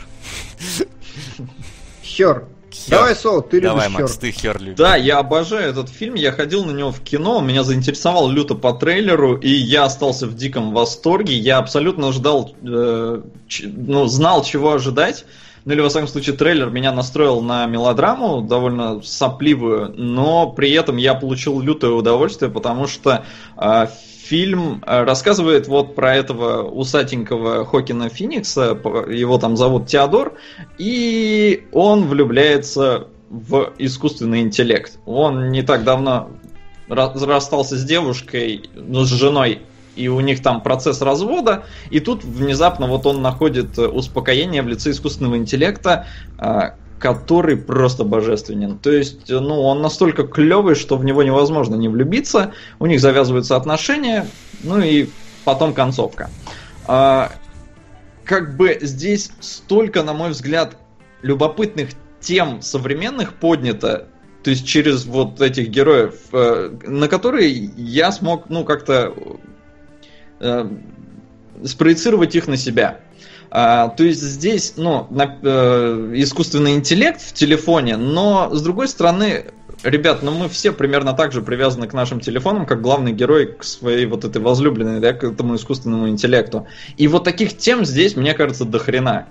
Хер. 2.04 2.46
Хер. 2.74 2.98
Давай, 2.98 3.16
Сол, 3.16 3.42
ты 3.42 3.58
любишь 3.58 3.70
Давай, 3.70 3.90
Хер. 3.90 4.02
Макс, 4.02 4.18
ты 4.18 4.32
Хер 4.32 4.60
любишь. 4.60 4.78
Да, 4.78 4.96
я 4.96 5.20
обожаю 5.20 5.70
этот 5.70 5.90
фильм, 5.90 6.16
я 6.16 6.32
ходил 6.32 6.66
на 6.66 6.72
него 6.72 6.92
в 6.92 7.00
кино, 7.02 7.38
он 7.38 7.48
меня 7.48 7.64
заинтересовал 7.64 8.30
люто 8.30 8.56
по 8.56 8.74
трейлеру, 8.74 9.36
и 9.36 9.50
я 9.50 9.86
остался 9.86 10.28
в 10.28 10.36
диком 10.36 10.74
восторге. 10.74 11.38
Я 11.38 11.58
абсолютно 11.60 12.12
ждал, 12.12 12.56
э, 12.64 13.22
ч- 13.48 13.68
ну, 13.68 14.08
знал, 14.08 14.44
чего 14.44 14.74
ожидать. 14.74 15.26
Ну 15.66 15.72
или, 15.72 15.80
во 15.80 15.88
всяком 15.88 16.10
случае, 16.10 16.36
трейлер 16.36 16.70
меня 16.70 16.92
настроил 16.92 17.40
на 17.42 17.66
мелодраму, 17.68 18.42
довольно 18.42 19.02
сопливую, 19.02 19.94
но 19.96 20.48
при 20.52 20.72
этом 20.72 20.98
я 20.98 21.14
получил 21.14 21.62
лютое 21.62 21.92
удовольствие, 21.92 22.52
потому 22.52 22.86
что 22.88 23.24
э, 23.56 23.88
фильм 24.24 24.82
э, 24.86 25.04
рассказывает 25.04 25.68
вот 25.68 25.96
про 25.96 26.16
этого 26.16 26.64
усатенького 26.64 27.66
Хокина 27.66 28.10
Феникса, 28.10 28.78
его 29.10 29.38
там 29.38 29.58
зовут 29.58 29.88
Теодор, 29.88 30.34
и 30.78 31.68
он 31.72 32.08
влюбляется 32.08 33.08
в 33.30 33.74
искусственный 33.78 34.42
интеллект. 34.42 34.98
Он 35.06 35.52
не 35.52 35.62
так 35.62 35.84
давно 35.84 36.30
ра- 36.88 37.26
расстался 37.26 37.78
с 37.78 37.84
девушкой, 37.84 38.70
ну, 38.74 39.04
с 39.04 39.10
женой, 39.10 39.62
и 39.96 40.08
у 40.08 40.20
них 40.22 40.42
там 40.42 40.62
процесс 40.62 41.02
развода, 41.02 41.66
и 41.92 42.00
тут 42.00 42.24
внезапно 42.24 42.88
вот 42.88 43.06
он 43.06 43.22
находит 43.22 43.78
э, 43.78 43.88
успокоение 43.88 44.62
в 44.62 44.68
лице 44.68 44.92
искусственного 44.92 45.38
интеллекта, 45.38 46.08
а, 46.38 46.76
который 47.04 47.58
просто 47.58 48.06
божественен. 48.06 48.80
То 48.80 48.90
есть, 48.90 49.30
э, 49.30 49.38
ну, 49.38 49.62
он 49.62 49.82
настолько 49.82 50.24
клевый, 50.24 50.74
что 50.76 50.96
в 50.96 51.04
него 51.04 51.22
невозможно 51.22 51.76
не 51.76 51.90
влюбиться, 51.90 52.54
у 52.80 52.86
них 52.86 53.02
завязываются 53.02 53.58
отношения, 53.58 54.26
ну 54.64 54.80
и 54.80 55.10
потом 55.44 55.74
концовка. 55.74 56.30
А, 56.88 57.34
как 58.24 58.56
бы 58.56 58.78
здесь 58.80 59.32
столько, 59.42 60.02
на 60.02 60.14
мой 60.14 60.30
взгляд, 60.30 60.78
любопытных 61.22 61.90
тем 62.22 62.62
современных 62.62 63.34
поднято, 63.34 64.08
то 64.42 64.50
есть 64.50 64.66
через 64.66 65.04
вот 65.04 65.42
этих 65.42 65.68
героев, 65.68 66.16
э, 66.32 66.72
на 66.88 67.10
которые 67.10 67.52
я 67.52 68.14
смог, 68.14 68.50
ну, 68.50 68.64
как-то 68.64 69.14
э, 70.40 70.70
спроецировать 71.66 72.34
их 72.34 72.48
на 72.48 72.56
себя. 72.56 73.02
А, 73.56 73.90
то 73.90 74.04
есть 74.04 74.20
здесь, 74.20 74.74
ну, 74.78 75.06
на- 75.12 75.38
э, 75.44 76.12
искусственный 76.16 76.74
интеллект 76.74 77.22
в 77.22 77.34
телефоне, 77.34 77.98
но 77.98 78.50
с 78.52 78.64
другой 78.64 78.88
стороны, 78.88 79.46
ребят, 79.84 80.24
ну 80.24 80.32
мы 80.32 80.50
все 80.50 80.72
примерно 80.72 81.14
так 81.14 81.34
же 81.34 81.44
привязаны 81.44 81.86
к 81.86 81.94
нашим 81.94 82.20
телефонам, 82.20 82.66
как 82.66 82.82
главный 82.82 83.12
герой 83.12 83.54
к 83.54 83.64
своей 83.64 84.08
вот 84.08 84.26
этой 84.26 84.42
возлюбленной, 84.42 85.00
да, 85.00 85.14
к 85.14 85.24
этому 85.24 85.56
искусственному 85.56 86.10
интеллекту. 86.10 86.66
И 86.98 87.08
вот 87.08 87.26
таких 87.26 87.56
тем 87.56 87.86
здесь, 87.86 88.16
мне 88.16 88.34
кажется, 88.34 88.66
до 88.66 88.80
хрена. 88.80 89.28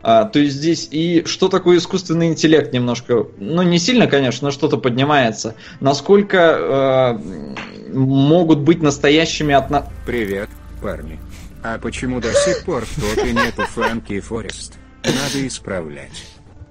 А, 0.00 0.26
то 0.26 0.38
есть 0.38 0.54
здесь 0.54 0.86
и 0.92 1.24
что 1.26 1.48
такое 1.48 1.78
искусственный 1.78 2.28
интеллект 2.28 2.72
немножко, 2.72 3.26
ну 3.36 3.62
не 3.62 3.80
сильно, 3.80 4.06
конечно, 4.06 4.46
но 4.46 4.52
что-то 4.52 4.76
поднимается. 4.76 5.56
Насколько 5.80 7.18
э, 7.18 7.92
могут 7.92 8.60
быть 8.60 8.80
настоящими 8.80 9.56
отно... 9.56 9.90
Привет, 10.06 10.50
парни. 10.80 11.18
А 11.62 11.78
почему 11.78 12.20
до 12.20 12.32
сих 12.32 12.64
пор 12.64 12.84
в 12.84 12.94
топе 13.00 13.32
нету 13.32 13.62
Фрэнки 13.66 14.14
и 14.14 14.20
Форест? 14.20 14.74
Надо 15.04 15.46
исправлять. 15.46 16.26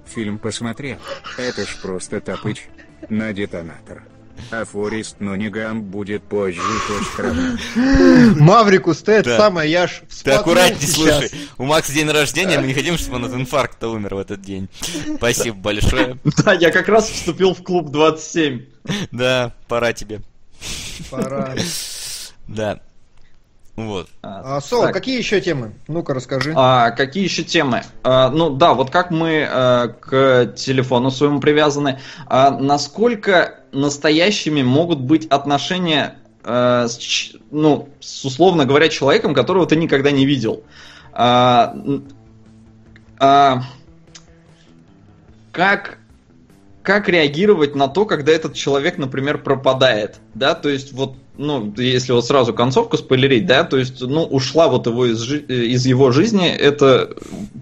Фильм 0.06 0.38
посмотрел. 0.38 0.98
Это 1.36 1.64
ж 1.66 1.76
просто 1.82 2.20
топыч. 2.20 2.68
На 3.08 3.32
детонатор. 3.32 4.02
А 4.50 4.64
Форест 4.64 5.20
Нонигам 5.20 5.82
будет 5.82 6.22
позже 6.22 6.60
ты 9.02 9.12
это 9.12 9.30
Да. 9.30 9.36
самое, 9.38 9.70
я 9.70 9.86
ж 9.86 10.02
Ты 10.22 10.30
аккуратней, 10.32 10.80
сейчас. 10.86 10.94
слушай. 11.30 11.30
У 11.56 11.64
Макса 11.64 11.92
день 11.92 12.10
рождения, 12.10 12.58
мы 12.58 12.66
не 12.66 12.74
хотим, 12.74 12.98
чтобы 12.98 13.16
он 13.16 13.24
от 13.24 13.32
инфаркта 13.34 13.88
умер 13.88 14.14
в 14.14 14.18
этот 14.18 14.42
день. 14.42 14.68
Спасибо 15.16 15.56
большое. 15.56 16.18
Да, 16.44 16.52
я 16.52 16.70
как 16.70 16.88
раз 16.88 17.08
вступил 17.08 17.54
в 17.54 17.62
клуб 17.62 17.90
27. 17.90 18.66
Да, 19.10 19.54
пора 19.68 19.92
тебе. 19.94 20.20
Пора. 21.10 21.54
Да. 22.46 22.80
Вот. 23.76 24.08
А, 24.22 24.60
Сол, 24.62 24.84
так. 24.84 24.94
какие 24.94 25.18
еще 25.18 25.40
темы? 25.40 25.74
Ну-ка, 25.86 26.14
расскажи. 26.14 26.54
А, 26.56 26.90
какие 26.92 27.24
еще 27.24 27.44
темы? 27.44 27.82
А, 28.02 28.30
ну 28.30 28.50
да, 28.50 28.72
вот 28.72 28.90
как 28.90 29.10
мы 29.10 29.46
а, 29.48 29.88
к 29.88 30.54
телефону 30.56 31.10
своему 31.10 31.40
привязаны. 31.40 32.00
А, 32.26 32.50
насколько 32.50 33.60
настоящими 33.72 34.62
могут 34.62 35.00
быть 35.00 35.26
отношения 35.26 36.16
а, 36.42 36.88
с, 36.88 37.32
ну, 37.50 37.90
с, 38.00 38.24
условно 38.24 38.64
говоря, 38.64 38.88
человеком, 38.88 39.34
которого 39.34 39.66
ты 39.66 39.76
никогда 39.76 40.10
не 40.10 40.24
видел? 40.24 40.62
А, 41.12 41.76
а, 43.18 43.62
как 45.52 45.98
как 46.86 47.08
реагировать 47.08 47.74
на 47.74 47.88
то, 47.88 48.04
когда 48.06 48.30
этот 48.30 48.54
человек, 48.54 48.96
например, 48.96 49.38
пропадает, 49.38 50.20
да, 50.34 50.54
то 50.54 50.68
есть 50.68 50.92
вот, 50.92 51.16
ну, 51.36 51.74
если 51.76 52.12
вот 52.12 52.24
сразу 52.24 52.54
концовку 52.54 52.96
спойлерить, 52.96 53.44
да, 53.44 53.64
то 53.64 53.76
есть, 53.76 54.00
ну, 54.00 54.22
ушла 54.22 54.68
вот 54.68 54.86
его 54.86 55.06
из, 55.06 55.28
из 55.28 55.84
его 55.84 56.12
жизни 56.12 56.48
эта 56.48 57.10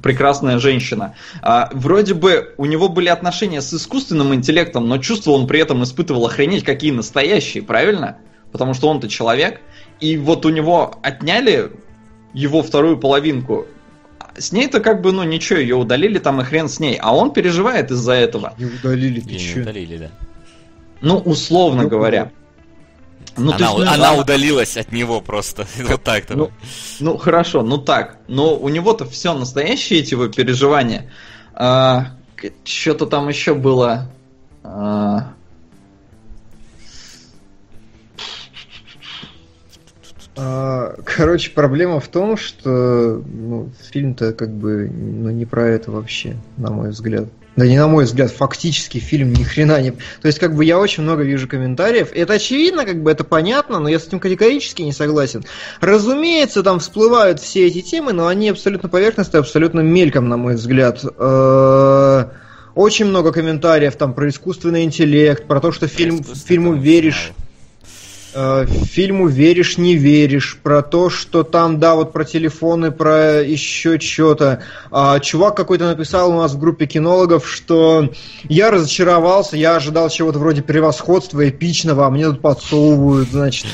прекрасная 0.03 0.59
женщина. 0.59 1.15
А, 1.41 1.71
вроде 1.73 2.13
бы 2.13 2.53
у 2.59 2.67
него 2.67 2.91
были 2.91 3.09
отношения 3.09 3.63
с 3.63 3.73
искусственным 3.73 4.35
интеллектом, 4.35 4.89
но 4.89 4.99
чувства 4.99 5.31
он 5.31 5.47
при 5.47 5.59
этом 5.59 5.83
испытывал 5.85 6.27
охренеть 6.27 6.63
какие 6.63 6.91
настоящие, 6.91 7.63
правильно? 7.63 8.19
Потому 8.53 8.75
что 8.75 8.89
он-то 8.89 9.09
человек, 9.09 9.63
и 10.01 10.19
вот 10.19 10.45
у 10.45 10.51
него 10.51 10.97
отняли 11.03 11.73
его 12.35 12.63
вторую 12.63 12.99
половинку, 12.99 13.65
с 14.37 14.53
ней-то 14.53 14.81
как 14.81 15.01
бы, 15.01 15.13
ну 15.13 15.23
ничего, 15.23 15.59
ее 15.59 15.77
удалили 15.77 16.19
там 16.19 16.41
и 16.41 16.45
хрен 16.45 16.69
с 16.69 16.81
ней, 16.81 16.99
а 17.01 17.15
он 17.15 17.33
переживает 17.33 17.91
из-за 17.91 18.13
этого. 18.13 18.55
Не 18.59 18.67
удалили, 18.67 19.21
ты 19.21 19.35
не 19.35 19.63
удалили, 19.63 19.97
да. 19.99 20.11
Ну, 21.01 21.19
условно 21.19 21.83
Ну, 21.83 21.89
говоря. 21.89 22.31
Ну, 23.37 23.51
то 23.53 23.57
она 23.57 23.67
есть, 23.67 23.79
ну, 23.79 23.93
она 23.93 24.15
удалилась 24.15 24.77
от 24.77 24.93
него 24.93 25.21
просто. 25.21 25.67
Вот 25.89 26.03
так 26.03 26.27
то 26.27 26.37
Ну, 26.37 26.51
ну, 27.01 27.17
хорошо, 27.19 27.63
ну 27.63 27.79
так. 27.79 28.19
Но 28.29 28.57
у 28.57 28.69
него-то 28.69 29.05
все 29.05 29.35
настоящие 29.35 30.01
эти 30.01 30.15
его 30.15 30.29
переживания. 30.29 31.11
что-то 32.65 33.07
там 33.07 33.29
еще 33.29 33.55
было. 33.55 34.11
А, 34.63 35.35
Короче, 40.35 41.51
проблема 41.51 42.01
в 42.01 42.09
том, 42.09 42.37
что 42.37 43.23
ну, 43.25 43.71
фильм-то 43.91 44.33
как 44.33 44.51
бы 44.51 44.91
ну, 44.91 45.31
не 45.31 45.45
про 45.47 45.69
это 45.69 45.91
вообще, 45.91 46.37
на 46.57 46.71
мой 46.71 46.91
взгляд. 46.91 47.29
Да 47.57 47.67
не 47.67 47.79
на 47.79 47.87
мой 47.87 48.05
взгляд, 48.05 48.33
фактически 48.33 48.99
фильм 48.99 49.33
ни 49.33 49.45
хрена 49.45 49.81
не... 49.81 49.93
То 49.93 50.27
есть, 50.27 50.41
как 50.41 50.57
бы 50.57 50.65
я 50.65 50.77
очень 50.77 51.05
много 51.05 51.23
вижу 51.23 51.47
комментариев. 51.47 52.11
Это 52.13 52.33
очевидно, 52.33 52.85
как 52.85 53.01
бы 53.01 53.13
это 53.13 53.23
понятно, 53.23 53.79
но 53.79 53.89
я 53.89 54.01
с 54.01 54.09
этим 54.09 54.19
категорически 54.19 54.83
не 54.83 54.93
согласен. 54.93 55.45
Разумеется, 55.81 56.65
там 56.65 56.81
всплывают 56.81 57.39
все 57.39 57.69
эти 57.69 57.81
темы, 57.81 58.13
но 58.13 58.27
они 58.27 58.49
абсолютно 58.49 58.89
поверхностные, 58.89 59.39
абсолютно 59.39 59.81
мельком, 59.81 60.29
на 60.29 60.37
мой 60.37 60.55
взгляд. 60.55 61.05
Э, 61.17 62.25
Очень 62.75 63.07
много 63.07 63.31
комментариев 63.31 63.95
там 63.95 64.15
про 64.15 64.29
искусственный 64.29 64.83
интеллект, 64.83 65.47
про 65.47 65.61
то, 65.61 65.71
что 65.71 65.87
фильм, 65.87 66.25
фильму 66.25 66.75
веришь. 66.75 67.33
Э, 68.37 68.67
фильму 68.67 69.29
веришь, 69.29 69.79
не 69.79 69.95
веришь, 69.97 70.59
про 70.61 70.83
то, 70.83 71.09
что 71.09 71.45
там, 71.45 71.79
да, 71.79 71.95
вот 71.95 72.13
про 72.13 72.25
телефоны, 72.25 72.91
про 72.91 73.43
еще 73.43 74.01
что-то. 74.01 74.63
А, 74.91 75.21
чувак 75.21 75.57
какой-то 75.57 75.87
написал 75.87 76.33
у 76.33 76.41
нас 76.41 76.53
в 76.55 76.59
группе 76.59 76.87
кинологов, 76.87 77.49
что 77.49 78.11
я 78.49 78.73
разочаровался, 78.73 79.57
я 79.57 79.77
ожидал 79.77 80.09
чего-то 80.09 80.41
вроде 80.41 80.63
превосходства 80.63 81.49
эпичного, 81.49 82.07
а 82.07 82.11
мне 82.11 82.27
тут 82.27 82.41
подсовывают, 82.41 83.29
значит. 83.31 83.67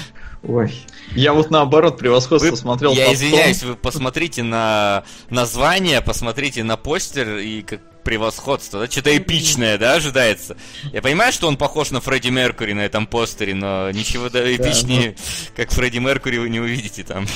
Ой. 0.42 0.72
Я 1.14 1.32
вот 1.32 1.50
наоборот 1.50 1.98
превосходство 1.98 2.50
Вы- 2.50 2.56
смотрел 2.56 2.92
Я 2.92 3.06
под 3.06 3.14
извиняюсь, 3.14 3.62
вы 3.62 3.76
посмотрите 3.76 4.42
на 4.42 5.04
название, 5.30 6.02
посмотрите 6.02 6.64
на 6.64 6.76
постер 6.76 7.38
и 7.38 7.62
как 7.62 7.80
превосходство, 8.02 8.80
да? 8.80 8.90
Что-то 8.90 9.16
эпичное, 9.16 9.78
да, 9.78 9.94
ожидается. 9.94 10.56
Я 10.92 11.02
понимаю, 11.02 11.32
что 11.32 11.48
он 11.48 11.56
похож 11.56 11.90
на 11.90 12.00
Фредди 12.00 12.28
Меркури 12.28 12.72
на 12.72 12.80
этом 12.80 13.06
постере, 13.06 13.54
но 13.54 13.90
ничего 13.90 14.28
да, 14.28 14.40
эпичнее, 14.40 15.10
да, 15.10 15.16
но... 15.16 15.56
как 15.56 15.70
Фредди 15.72 15.98
Меркури, 15.98 16.38
вы 16.38 16.48
не 16.48 16.60
увидите 16.60 17.04
там. 17.04 17.26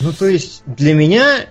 Ну, 0.00 0.12
то 0.12 0.26
есть, 0.26 0.62
для 0.66 0.94
меня, 0.94 1.46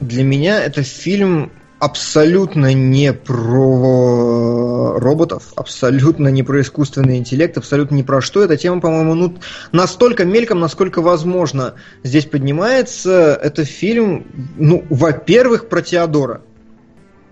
для 0.00 0.24
меня 0.24 0.62
это 0.62 0.82
фильм 0.82 1.52
абсолютно 1.78 2.74
не 2.74 3.12
про 3.12 4.98
роботов, 4.98 5.52
абсолютно 5.56 6.28
не 6.28 6.42
про 6.42 6.60
искусственный 6.60 7.18
интеллект, 7.18 7.56
абсолютно 7.56 7.94
не 7.94 8.02
про 8.02 8.20
что. 8.20 8.42
Эта 8.42 8.56
тема, 8.56 8.80
по-моему, 8.80 9.14
ну, 9.14 9.38
настолько 9.72 10.24
мельком, 10.24 10.60
насколько 10.60 11.00
возможно 11.00 11.74
здесь 12.02 12.24
поднимается. 12.26 13.38
Это 13.40 13.64
фильм, 13.64 14.26
ну, 14.56 14.84
во-первых, 14.90 15.68
про 15.68 15.82
Теодора. 15.82 16.42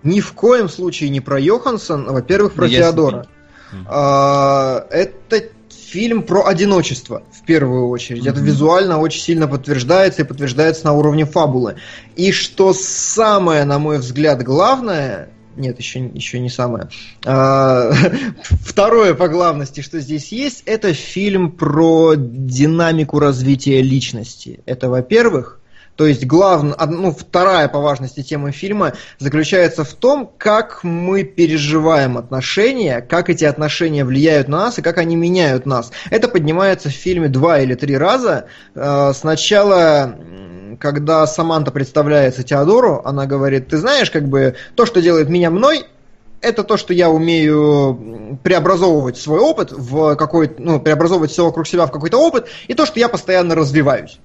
Ни 0.06 0.20
в 0.20 0.32
коем 0.32 0.68
случае 0.68 1.10
не 1.10 1.20
про 1.20 1.38
Йоханссон, 1.38 2.08
а, 2.08 2.12
во-первых, 2.12 2.54
про 2.54 2.66
Ясно. 2.66 2.84
Теодора. 2.84 3.26
А, 3.86 4.86
это 4.90 5.48
фильм 5.68 6.22
про 6.22 6.46
одиночество, 6.46 7.24
в 7.32 7.44
первую 7.44 7.88
очередь. 7.88 8.24
Mm-hmm. 8.24 8.30
Это 8.30 8.40
визуально 8.40 8.98
очень 8.98 9.20
сильно 9.20 9.48
подтверждается 9.48 10.22
и 10.22 10.24
подтверждается 10.24 10.84
на 10.84 10.92
уровне 10.92 11.26
фабулы. 11.26 11.76
И 12.14 12.30
что 12.30 12.72
самое, 12.72 13.64
на 13.64 13.78
мой 13.80 13.98
взгляд, 13.98 14.42
главное, 14.44 15.30
нет, 15.56 15.78
еще, 15.78 16.06
еще 16.06 16.38
не 16.38 16.50
самое. 16.50 16.88
А, 17.24 17.90
второе 18.60 19.14
по 19.14 19.26
главности, 19.26 19.80
что 19.80 19.98
здесь 19.98 20.30
есть, 20.30 20.62
это 20.66 20.92
фильм 20.92 21.50
про 21.50 22.14
динамику 22.16 23.18
развития 23.18 23.82
личности. 23.82 24.60
Это, 24.66 24.88
во-первых. 24.88 25.60
То 25.96 26.06
есть 26.06 26.26
главная, 26.26 26.76
ну, 26.86 27.10
вторая 27.10 27.68
по 27.68 27.80
важности 27.80 28.22
тема 28.22 28.52
фильма 28.52 28.92
заключается 29.18 29.84
в 29.84 29.92
том, 29.94 30.30
как 30.38 30.84
мы 30.84 31.24
переживаем 31.24 32.18
отношения, 32.18 33.00
как 33.00 33.30
эти 33.30 33.44
отношения 33.44 34.04
влияют 34.04 34.48
на 34.48 34.58
нас 34.58 34.78
и 34.78 34.82
как 34.82 34.98
они 34.98 35.16
меняют 35.16 35.66
нас. 35.66 35.90
Это 36.10 36.28
поднимается 36.28 36.90
в 36.90 36.92
фильме 36.92 37.28
два 37.28 37.60
или 37.60 37.74
три 37.74 37.96
раза. 37.96 38.46
Э, 38.74 39.12
сначала 39.14 40.16
когда 40.78 41.26
Саманта 41.26 41.70
представляется 41.70 42.42
Теодору, 42.42 43.00
она 43.04 43.24
говорит, 43.24 43.68
ты 43.68 43.78
знаешь, 43.78 44.10
как 44.10 44.28
бы 44.28 44.56
то, 44.74 44.84
что 44.84 45.00
делает 45.00 45.30
меня 45.30 45.50
мной, 45.50 45.86
это 46.40 46.64
то, 46.64 46.76
что 46.76 46.92
я 46.92 47.10
умею 47.10 48.38
преобразовывать 48.42 49.16
свой 49.16 49.40
опыт 49.40 49.72
в 49.72 50.16
какой-то, 50.16 50.54
ну, 50.58 50.80
преобразовывать 50.80 51.30
все 51.30 51.44
вокруг 51.44 51.66
себя 51.66 51.86
в 51.86 51.90
какой-то 51.90 52.18
опыт, 52.18 52.46
и 52.68 52.74
то, 52.74 52.86
что 52.86 53.00
я 53.00 53.08
постоянно 53.08 53.54
развиваюсь. 53.54 54.18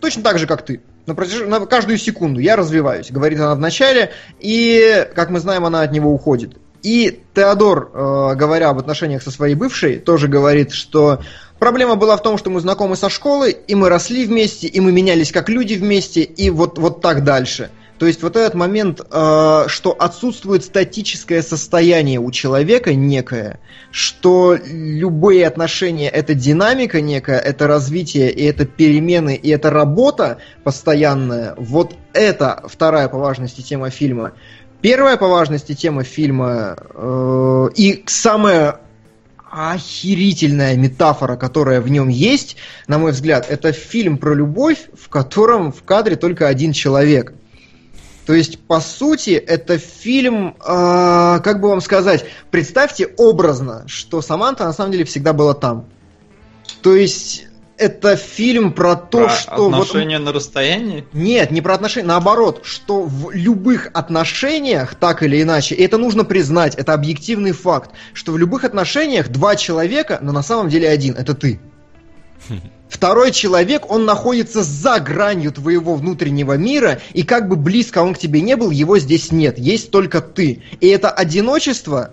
Точно 0.00 0.22
так 0.22 0.38
же, 0.38 0.46
как 0.46 0.64
ты. 0.64 0.80
На, 1.06 1.14
протяж... 1.14 1.46
на 1.46 1.60
каждую 1.66 1.98
секунду 1.98 2.40
я 2.40 2.56
развиваюсь, 2.56 3.10
говорит 3.10 3.40
она 3.40 3.54
вначале, 3.54 4.10
и, 4.38 5.06
как 5.14 5.30
мы 5.30 5.40
знаем, 5.40 5.64
она 5.64 5.82
от 5.82 5.92
него 5.92 6.12
уходит. 6.12 6.56
И 6.82 7.20
Теодор, 7.34 7.90
э, 7.92 8.34
говоря 8.36 8.70
об 8.70 8.78
отношениях 8.78 9.22
со 9.22 9.30
своей 9.30 9.54
бывшей, 9.54 9.98
тоже 9.98 10.28
говорит, 10.28 10.72
что 10.72 11.20
проблема 11.58 11.96
была 11.96 12.16
в 12.16 12.22
том, 12.22 12.38
что 12.38 12.48
мы 12.48 12.60
знакомы 12.60 12.96
со 12.96 13.10
школы, 13.10 13.50
и 13.50 13.74
мы 13.74 13.88
росли 13.88 14.24
вместе, 14.24 14.66
и 14.66 14.80
мы 14.80 14.92
менялись 14.92 15.30
как 15.30 15.48
люди 15.48 15.74
вместе, 15.74 16.22
и 16.22 16.48
вот, 16.48 16.78
вот 16.78 17.02
так 17.02 17.22
дальше. 17.22 17.70
То 18.00 18.06
есть 18.06 18.22
вот 18.22 18.34
этот 18.34 18.54
момент, 18.54 19.02
э, 19.02 19.64
что 19.66 19.92
отсутствует 19.92 20.64
статическое 20.64 21.42
состояние 21.42 22.18
у 22.18 22.30
человека 22.30 22.94
некое, 22.94 23.60
что 23.90 24.56
любые 24.64 25.46
отношения 25.46 26.08
это 26.08 26.32
динамика 26.34 27.02
некая, 27.02 27.38
это 27.38 27.66
развитие, 27.66 28.32
и 28.32 28.42
это 28.42 28.64
перемены, 28.64 29.34
и 29.34 29.50
это 29.50 29.68
работа 29.68 30.38
постоянная, 30.64 31.54
вот 31.58 31.94
это 32.14 32.62
вторая 32.64 33.08
по 33.08 33.18
важности 33.18 33.60
тема 33.60 33.90
фильма. 33.90 34.32
Первая 34.80 35.18
по 35.18 35.28
важности 35.28 35.74
тема 35.74 36.02
фильма 36.02 36.78
э, 36.94 37.68
и 37.76 38.02
самая 38.06 38.80
охерительная 39.50 40.74
метафора, 40.74 41.36
которая 41.36 41.82
в 41.82 41.90
нем 41.90 42.08
есть, 42.08 42.56
на 42.86 42.96
мой 42.96 43.12
взгляд, 43.12 43.44
это 43.46 43.72
фильм 43.72 44.16
про 44.16 44.32
любовь, 44.32 44.88
в 44.98 45.10
котором 45.10 45.70
в 45.70 45.82
кадре 45.82 46.16
только 46.16 46.48
один 46.48 46.72
человек. 46.72 47.34
То 48.30 48.34
есть, 48.34 48.60
по 48.60 48.78
сути, 48.78 49.30
это 49.30 49.76
фильм, 49.76 50.54
э, 50.64 51.40
как 51.42 51.60
бы 51.60 51.68
вам 51.68 51.80
сказать, 51.80 52.24
представьте 52.52 53.08
образно, 53.16 53.82
что 53.88 54.22
Саманта 54.22 54.62
на 54.62 54.72
самом 54.72 54.92
деле 54.92 55.02
всегда 55.02 55.32
была 55.32 55.52
там. 55.52 55.86
То 56.80 56.94
есть, 56.94 57.48
это 57.76 58.14
фильм 58.14 58.72
про 58.72 58.94
то, 58.94 59.24
про 59.24 59.30
что... 59.30 59.66
Отношения 59.66 60.18
вот, 60.18 60.26
на 60.26 60.32
расстоянии? 60.32 61.04
Нет, 61.12 61.50
не 61.50 61.60
про 61.60 61.74
отношения, 61.74 62.06
наоборот, 62.06 62.60
что 62.62 63.02
в 63.02 63.32
любых 63.32 63.90
отношениях, 63.94 64.94
так 64.94 65.24
или 65.24 65.42
иначе, 65.42 65.74
и 65.74 65.82
это 65.82 65.98
нужно 65.98 66.22
признать, 66.22 66.76
это 66.76 66.94
объективный 66.94 67.50
факт, 67.50 67.90
что 68.14 68.30
в 68.30 68.38
любых 68.38 68.62
отношениях 68.62 69.28
два 69.28 69.56
человека, 69.56 70.20
но 70.22 70.30
на 70.30 70.44
самом 70.44 70.68
деле 70.68 70.88
один, 70.88 71.16
это 71.16 71.34
ты. 71.34 71.58
Второй 72.90 73.30
человек, 73.30 73.88
он 73.88 74.04
находится 74.04 74.64
за 74.64 74.98
гранью 74.98 75.52
твоего 75.52 75.94
внутреннего 75.94 76.54
мира, 76.54 77.00
и 77.12 77.22
как 77.22 77.48
бы 77.48 77.54
близко 77.54 78.02
он 78.02 78.14
к 78.14 78.18
тебе 78.18 78.40
не 78.40 78.56
был, 78.56 78.70
его 78.70 78.98
здесь 78.98 79.30
нет. 79.30 79.58
Есть 79.58 79.92
только 79.92 80.20
ты. 80.20 80.62
И 80.80 80.88
это 80.88 81.08
одиночество, 81.08 82.10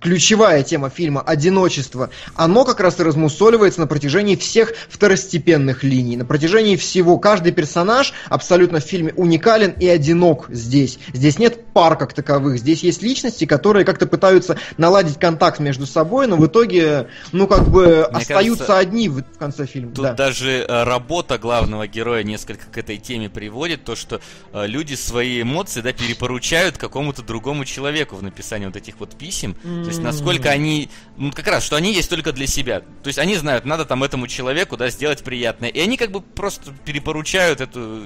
ключевая 0.00 0.62
тема 0.62 0.90
фильма 0.90 1.20
«Одиночество», 1.20 2.10
оно 2.34 2.64
как 2.64 2.80
раз 2.80 3.00
и 3.00 3.02
размусоливается 3.02 3.80
на 3.80 3.86
протяжении 3.86 4.36
всех 4.36 4.74
второстепенных 4.88 5.82
линий. 5.82 6.16
На 6.16 6.24
протяжении 6.24 6.76
всего. 6.76 7.18
Каждый 7.18 7.52
персонаж 7.52 8.12
абсолютно 8.28 8.80
в 8.80 8.84
фильме 8.84 9.12
уникален 9.16 9.70
и 9.70 9.88
одинок 9.88 10.46
здесь. 10.50 10.98
Здесь 11.12 11.38
нет 11.38 11.72
пар 11.72 11.96
как 11.96 12.12
таковых. 12.12 12.58
Здесь 12.58 12.82
есть 12.82 13.02
личности, 13.02 13.44
которые 13.44 13.84
как-то 13.84 14.06
пытаются 14.06 14.58
наладить 14.76 15.18
контакт 15.18 15.58
между 15.58 15.86
собой, 15.86 16.26
но 16.26 16.36
в 16.36 16.46
итоге, 16.46 17.08
ну, 17.32 17.46
как 17.46 17.68
бы 17.68 18.06
Мне 18.10 18.18
остаются 18.18 18.66
кажется, 18.66 18.78
одни 18.78 19.08
в 19.08 19.22
конце 19.38 19.66
фильма. 19.66 19.92
Тут 19.92 20.04
да. 20.04 20.12
даже 20.12 20.64
э, 20.68 20.84
работа 20.84 21.38
главного 21.38 21.86
героя 21.86 22.22
несколько 22.22 22.66
к 22.66 22.78
этой 22.78 22.98
теме 22.98 23.28
приводит, 23.28 23.84
то, 23.84 23.96
что 23.96 24.20
э, 24.52 24.66
люди 24.66 24.94
свои 24.94 25.42
эмоции, 25.42 25.80
да, 25.80 25.92
перепоручают 25.92 26.76
какому-то 26.76 27.22
другому 27.22 27.64
человеку 27.64 28.16
в 28.16 28.22
написании 28.22 28.66
вот 28.66 28.76
этих 28.76 29.00
вот 29.00 29.16
писем. 29.16 29.56
Mm 29.64 29.87
то 29.88 29.94
есть 29.94 30.02
насколько 30.02 30.50
они, 30.50 30.90
ну 31.16 31.32
как 31.32 31.46
раз, 31.46 31.64
что 31.64 31.76
они 31.76 31.94
есть 31.94 32.10
только 32.10 32.32
для 32.32 32.46
себя. 32.46 32.80
То 32.80 33.08
есть 33.08 33.18
они 33.18 33.36
знают, 33.36 33.64
надо 33.64 33.84
там 33.84 34.04
этому 34.04 34.26
человеку, 34.26 34.76
да, 34.76 34.90
сделать 34.90 35.24
приятное. 35.24 35.70
И 35.70 35.80
они 35.80 35.96
как 35.96 36.10
бы 36.10 36.20
просто 36.20 36.72
перепоручают 36.84 37.60
эту 37.60 38.02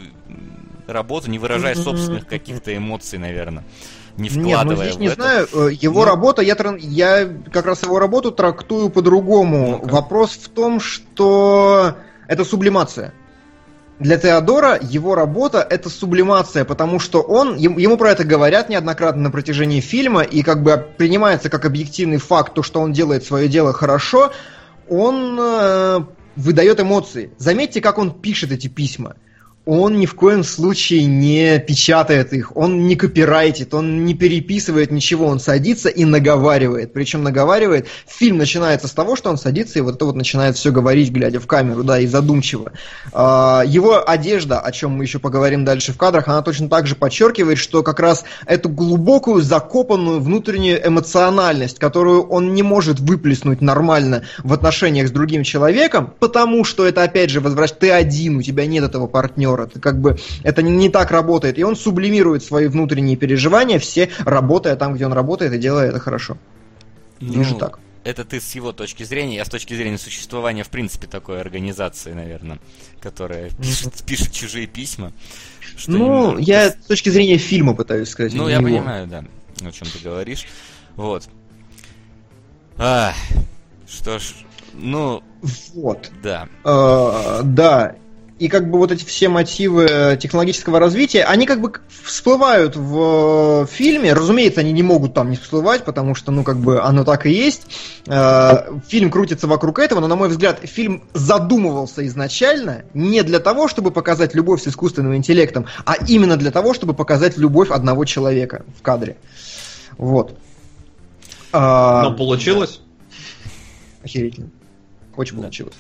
работу, 0.87 1.29
не 1.29 1.39
выражая 1.39 1.75
собственных 1.75 2.27
каких-то 2.27 2.77
эмоций, 2.77 3.19
наверное 3.19 3.65
не 4.19 4.29
вкладывая 4.29 4.59
Нет, 4.59 4.67
ну 4.67 4.77
здесь 4.77 4.99
не 4.99 5.07
это. 5.07 5.15
знаю, 5.15 5.49
э, 5.55 5.73
его 5.73 6.01
ну... 6.01 6.05
работа, 6.05 6.43
я, 6.43 6.55
я 6.81 7.29
как 7.51 7.65
раз 7.65 7.83
его 7.83 7.99
работу 7.99 8.31
трактую 8.31 8.91
по-другому. 8.91 9.81
ну 9.83 9.89
Вопрос 9.89 10.33
в 10.33 10.51
том, 10.51 10.81
что 10.81 11.97
это 12.29 12.45
сублимация 12.45 13.15
для 14.03 14.19
Теодора 14.19 14.79
его 14.81 15.15
работа 15.15 15.67
это 15.69 15.89
сублимация, 15.89 16.65
потому 16.65 16.99
что 16.99 17.21
он, 17.21 17.57
ему 17.57 17.97
про 17.97 18.11
это 18.11 18.25
говорят 18.25 18.69
неоднократно 18.69 19.23
на 19.23 19.31
протяжении 19.31 19.81
фильма, 19.81 20.23
и 20.23 20.43
как 20.43 20.63
бы 20.63 20.77
принимается 20.97 21.49
как 21.49 21.65
объективный 21.65 22.19
факт 22.19 22.53
то, 22.55 22.63
что 22.63 22.81
он 22.81 22.93
делает 22.93 23.25
свое 23.25 23.49
дело 23.49 23.73
хорошо, 23.73 24.33
он 24.89 25.39
э, 25.41 26.01
выдает 26.35 26.81
эмоции. 26.81 27.31
Заметьте, 27.39 27.81
как 27.81 27.99
он 27.99 28.11
пишет 28.11 28.51
эти 28.51 28.67
письма 28.67 29.17
он 29.65 29.99
ни 29.99 30.07
в 30.07 30.15
коем 30.15 30.43
случае 30.43 31.05
не 31.05 31.59
печатает 31.61 32.33
их, 32.33 32.57
он 32.57 32.87
не 32.87 32.97
копирайтит, 32.97 33.75
он 33.75 34.05
не 34.05 34.15
переписывает 34.15 34.91
ничего, 34.91 35.27
он 35.27 35.39
садится 35.39 35.89
и 35.89 36.05
наговаривает. 36.05 36.93
Причем 36.93 37.23
наговаривает, 37.23 37.87
фильм 38.07 38.39
начинается 38.39 38.89
с 38.89 38.93
того, 38.93 39.15
что 39.15 39.31
он 39.31 39.39
садится 39.39 39.79
и 39.79 39.83
вот 39.83 39.97
это 39.97 40.05
вот 40.05 40.17
начинает 40.17 40.57
все 40.57 40.73
говорить, 40.73 41.11
глядя 41.11 41.39
в 41.39 41.47
камеру, 41.47 41.85
да, 41.85 42.01
и 42.01 42.07
задумчиво. 42.07 42.73
А, 43.13 43.63
его 43.65 44.03
одежда, 44.09 44.59
о 44.61 44.73
чем 44.73 44.93
мы 44.93 45.05
еще 45.05 45.19
поговорим 45.19 45.65
дальше 45.65 45.93
в 45.93 45.97
кадрах, 45.97 46.27
она 46.29 46.43
точно 46.43 46.69
так 46.69 46.87
же 46.87 46.97
подчеркивает, 46.97 47.59
что 47.59 47.83
как 47.83 48.01
раз 48.01 48.25
эту 48.47 48.69
глубокую, 48.69 49.43
закопанную 49.43 50.21
внутреннюю 50.21 50.85
эмоциональность, 50.87 51.79
которую 51.79 52.23
он 52.23 52.55
не 52.55 52.63
может 52.63 52.99
выплеснуть 52.99 53.61
нормально 53.61 54.25
в 54.43 54.53
отношениях 54.53 55.09
с 55.09 55.13
другим 55.13 55.45
человеком, 55.45 56.15
потому 56.19 56.65
что 56.65 56.87
это, 56.87 57.05
опять 57.05 57.31
же, 57.31 57.41
возвращается, 57.41 57.81
ты 57.81 57.91
один, 57.91 58.37
у 58.37 58.43
тебя 58.43 58.67
нет 58.67 58.85
этого 58.85 59.07
партнера, 59.07 59.52
партнер. 59.53 59.69
Это 59.69 59.81
как 59.81 60.01
бы 60.01 60.19
это 60.43 60.63
не, 60.63 60.89
так 60.89 61.11
работает. 61.11 61.59
И 61.59 61.63
он 61.63 61.77
сублимирует 61.77 62.43
свои 62.43 62.67
внутренние 62.67 63.17
переживания, 63.17 63.79
все 63.79 64.11
работая 64.21 64.77
там, 64.77 64.95
где 64.95 65.07
он 65.07 65.13
работает, 65.13 65.53
и 65.53 65.59
делая 65.59 65.89
это 65.89 65.99
хорошо. 65.99 66.37
Ну, 67.21 67.33
Вижу 67.33 67.57
так. 67.57 67.79
Это 68.05 68.25
ты 68.25 68.41
с 68.41 68.53
его 68.57 68.73
точки 68.73 69.05
зрения, 69.05 69.37
я 69.37 69.45
с 69.45 69.49
точки 69.49 69.75
зрения 69.75 69.97
существования, 69.97 70.65
в 70.65 70.71
принципе, 70.71 71.07
такой 71.07 71.41
организации, 71.41 72.13
наверное, 72.13 72.59
которая 73.01 73.51
пишет, 73.51 74.03
пишет 74.05 74.33
чужие 74.33 74.67
письма. 74.67 75.13
ну, 75.87 76.37
я 76.37 76.71
с 76.71 76.87
точки 76.87 77.11
зрения 77.11 77.37
фильма 77.39 77.75
пытаюсь 77.75 78.09
сказать. 78.09 78.35
Ну, 78.35 78.49
я 78.49 78.59
него. 78.59 78.71
понимаю, 78.71 79.07
да, 79.07 79.25
о 79.65 79.71
чем 79.71 79.87
ты 79.87 80.01
говоришь. 80.03 80.47
Вот. 80.97 81.29
А, 82.77 83.15
что 83.87 84.19
ж, 84.19 84.35
ну... 84.75 85.23
Вот. 85.75 86.11
Да. 86.23 86.49
А, 86.65 87.43
да, 87.43 87.95
и 88.43 88.49
как 88.49 88.69
бы 88.69 88.79
вот 88.79 88.91
эти 88.91 89.05
все 89.05 89.29
мотивы 89.29 89.87
э, 89.89 90.17
технологического 90.17 90.81
развития, 90.81 91.23
они 91.23 91.47
как 91.47 91.61
бы 91.61 91.75
всплывают 92.03 92.75
в 92.75 93.67
фильме. 93.67 94.13
Разумеется, 94.13 94.63
они 94.63 94.73
не 94.73 94.83
могут 94.83 95.15
там 95.15 95.31
не 95.31 95.37
всплывать, 95.37 95.85
потому 95.85 96.17
что, 96.17 96.33
ну, 96.33 96.43
как 96.43 96.59
бы 96.59 96.83
оно 96.83 97.05
так 97.05 97.25
и 97.27 97.31
есть. 97.31 97.63
Э, 98.09 98.81
фильм 98.89 99.13
крутится 99.13 99.47
вокруг 99.47 99.79
этого, 99.79 100.01
но, 100.01 100.09
на 100.09 100.17
мой 100.17 100.29
взгляд, 100.29 100.59
фильм 100.65 101.05
задумывался 101.15 102.05
изначально 102.09 102.83
не 102.95 103.23
для 103.23 103.39
того, 103.39 103.69
чтобы 103.69 103.93
показать 103.93 104.35
любовь 104.35 104.61
с 104.61 104.67
искусственным 104.67 105.15
интеллектом, 105.15 105.67
а 105.85 105.95
именно 106.09 106.37
для 106.37 106.51
того, 106.51 106.75
чтобы 106.75 106.95
показать 106.95 107.37
любовь 107.37 107.71
одного 107.71 108.05
человека 108.07 108.65
в 108.77 108.83
кадре. 108.83 109.19
Вот. 109.99 110.37
А, 111.53 112.03
но 112.03 112.17
получилось? 112.17 112.81
Охерительно. 114.03 114.51
Очень 115.17 115.37
получилось. 115.37 115.75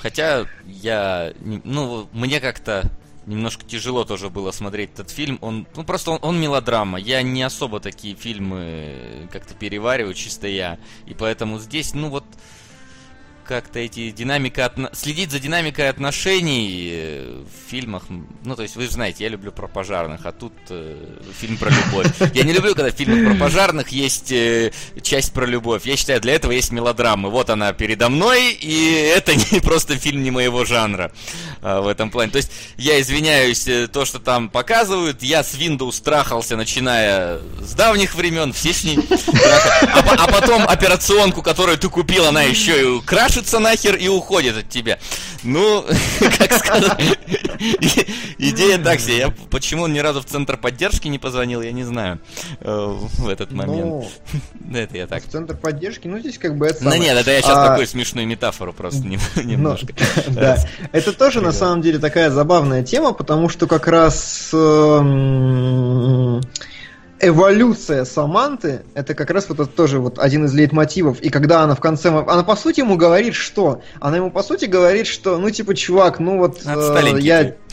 Хотя 0.00 0.46
я, 0.66 1.32
ну, 1.42 2.08
мне 2.12 2.40
как-то 2.40 2.90
немножко 3.26 3.64
тяжело 3.64 4.04
тоже 4.04 4.30
было 4.30 4.50
смотреть 4.52 4.90
этот 4.94 5.10
фильм. 5.10 5.38
Он, 5.40 5.66
ну, 5.76 5.84
просто 5.84 6.12
он, 6.12 6.18
он 6.22 6.40
мелодрама. 6.40 6.98
Я 6.98 7.22
не 7.22 7.42
особо 7.42 7.78
такие 7.80 8.14
фильмы 8.14 9.28
как-то 9.30 9.54
перевариваю, 9.54 10.14
чисто 10.14 10.48
я. 10.48 10.78
И 11.06 11.14
поэтому 11.14 11.58
здесь, 11.58 11.94
ну, 11.94 12.08
вот, 12.08 12.24
как-то 13.48 13.78
эти 13.78 14.10
динамика 14.10 14.66
отно... 14.66 14.90
следить 14.92 15.30
за 15.30 15.40
динамикой 15.40 15.88
отношений 15.88 16.90
э, 16.92 17.42
в 17.44 17.70
фильмах. 17.70 18.04
Ну, 18.44 18.54
то 18.54 18.62
есть, 18.62 18.76
вы 18.76 18.84
же 18.84 18.90
знаете, 18.90 19.24
я 19.24 19.30
люблю 19.30 19.50
про 19.52 19.66
пожарных, 19.66 20.26
а 20.26 20.32
тут 20.32 20.52
э, 20.68 20.96
фильм 21.40 21.56
про 21.56 21.70
любовь. 21.70 22.06
Я 22.34 22.44
не 22.44 22.52
люблю, 22.52 22.74
когда 22.74 22.92
в 22.92 22.94
фильмах 22.94 23.24
про 23.24 23.40
пожарных 23.40 23.88
есть 23.88 24.30
э, 24.32 24.70
часть 25.02 25.32
про 25.32 25.46
любовь. 25.46 25.86
Я 25.86 25.96
считаю, 25.96 26.20
для 26.20 26.34
этого 26.34 26.52
есть 26.52 26.72
мелодрамы. 26.72 27.30
Вот 27.30 27.48
она 27.48 27.72
передо 27.72 28.10
мной, 28.10 28.52
и 28.52 29.12
это 29.16 29.34
не 29.34 29.60
просто 29.62 29.96
фильм 29.96 30.22
не 30.22 30.30
моего 30.30 30.66
жанра 30.66 31.10
э, 31.62 31.80
в 31.80 31.88
этом 31.88 32.10
плане. 32.10 32.30
То 32.30 32.36
есть, 32.36 32.52
я 32.76 33.00
извиняюсь, 33.00 33.66
э, 33.66 33.88
то, 33.88 34.04
что 34.04 34.18
там 34.18 34.50
показывают, 34.50 35.22
я 35.22 35.42
с 35.42 35.54
Windows 35.54 36.02
трахался, 36.02 36.56
начиная 36.56 37.38
с 37.62 37.72
давних 37.72 38.14
времен, 38.14 38.52
все 38.52 38.74
с 38.74 38.84
ней 38.84 38.98
а, 38.98 40.14
а 40.18 40.26
потом 40.28 40.68
операционку, 40.68 41.42
которую 41.42 41.78
ты 41.78 41.88
купил, 41.88 42.26
она 42.26 42.42
еще 42.42 42.96
и 42.96 43.00
краше 43.00 43.37
чешется 43.38 43.58
нахер 43.58 43.96
и 43.96 44.08
уходит 44.08 44.56
от 44.56 44.68
тебя. 44.68 44.98
Ну, 45.44 45.84
как 46.38 46.52
сказать, 46.52 47.18
идея 48.38 48.78
так 48.78 48.98
себе. 49.00 49.18
Я 49.18 49.34
почему 49.50 49.84
он 49.84 49.92
ни 49.92 50.00
разу 50.00 50.20
в 50.20 50.24
центр 50.24 50.56
поддержки 50.56 51.06
не 51.08 51.18
позвонил, 51.18 51.62
я 51.62 51.70
не 51.72 51.84
знаю 51.84 52.18
э, 52.60 52.96
в 53.18 53.28
этот 53.28 53.52
момент. 53.52 53.84
Ну, 53.84 54.08
это 54.76 54.96
я 54.96 55.06
так. 55.06 55.22
В 55.22 55.30
центр 55.30 55.56
поддержки, 55.56 56.08
ну 56.08 56.18
здесь 56.18 56.38
как 56.38 56.56
бы 56.56 56.66
это 56.66 56.82
Ну 56.84 56.94
нет, 56.96 57.16
это 57.16 57.30
я 57.30 57.40
сейчас 57.40 57.58
а, 57.58 57.68
такую 57.68 57.86
смешную 57.86 58.26
метафору 58.26 58.72
просто 58.72 59.06
немножко. 59.44 59.94
Да, 60.28 60.58
это 60.92 61.12
тоже 61.12 61.40
на 61.40 61.52
самом 61.52 61.82
деле 61.82 61.98
такая 61.98 62.30
забавная 62.30 62.82
тема, 62.82 63.12
потому 63.12 63.48
что 63.48 63.68
как 63.68 63.86
раз 63.86 64.50
эм, 64.52 66.40
эволюция 67.20 68.04
Саманты, 68.04 68.82
это 68.94 69.14
как 69.14 69.30
раз 69.30 69.48
вот 69.48 69.60
это 69.60 69.68
тоже 69.68 69.98
вот 69.98 70.18
один 70.18 70.44
из 70.44 70.54
лейтмотивов. 70.54 71.20
И 71.20 71.30
когда 71.30 71.62
она 71.62 71.74
в 71.74 71.80
конце... 71.80 72.08
Она 72.08 72.42
по 72.42 72.56
сути 72.56 72.80
ему 72.80 72.96
говорит, 72.96 73.34
что? 73.34 73.82
Она 74.00 74.16
ему 74.16 74.30
по 74.30 74.42
сути 74.42 74.66
говорит, 74.66 75.06
что, 75.06 75.38
ну 75.38 75.50
типа, 75.50 75.74
чувак, 75.74 76.20
ну 76.20 76.38
вот 76.38 76.62
э, 76.64 77.18
я... 77.20 77.54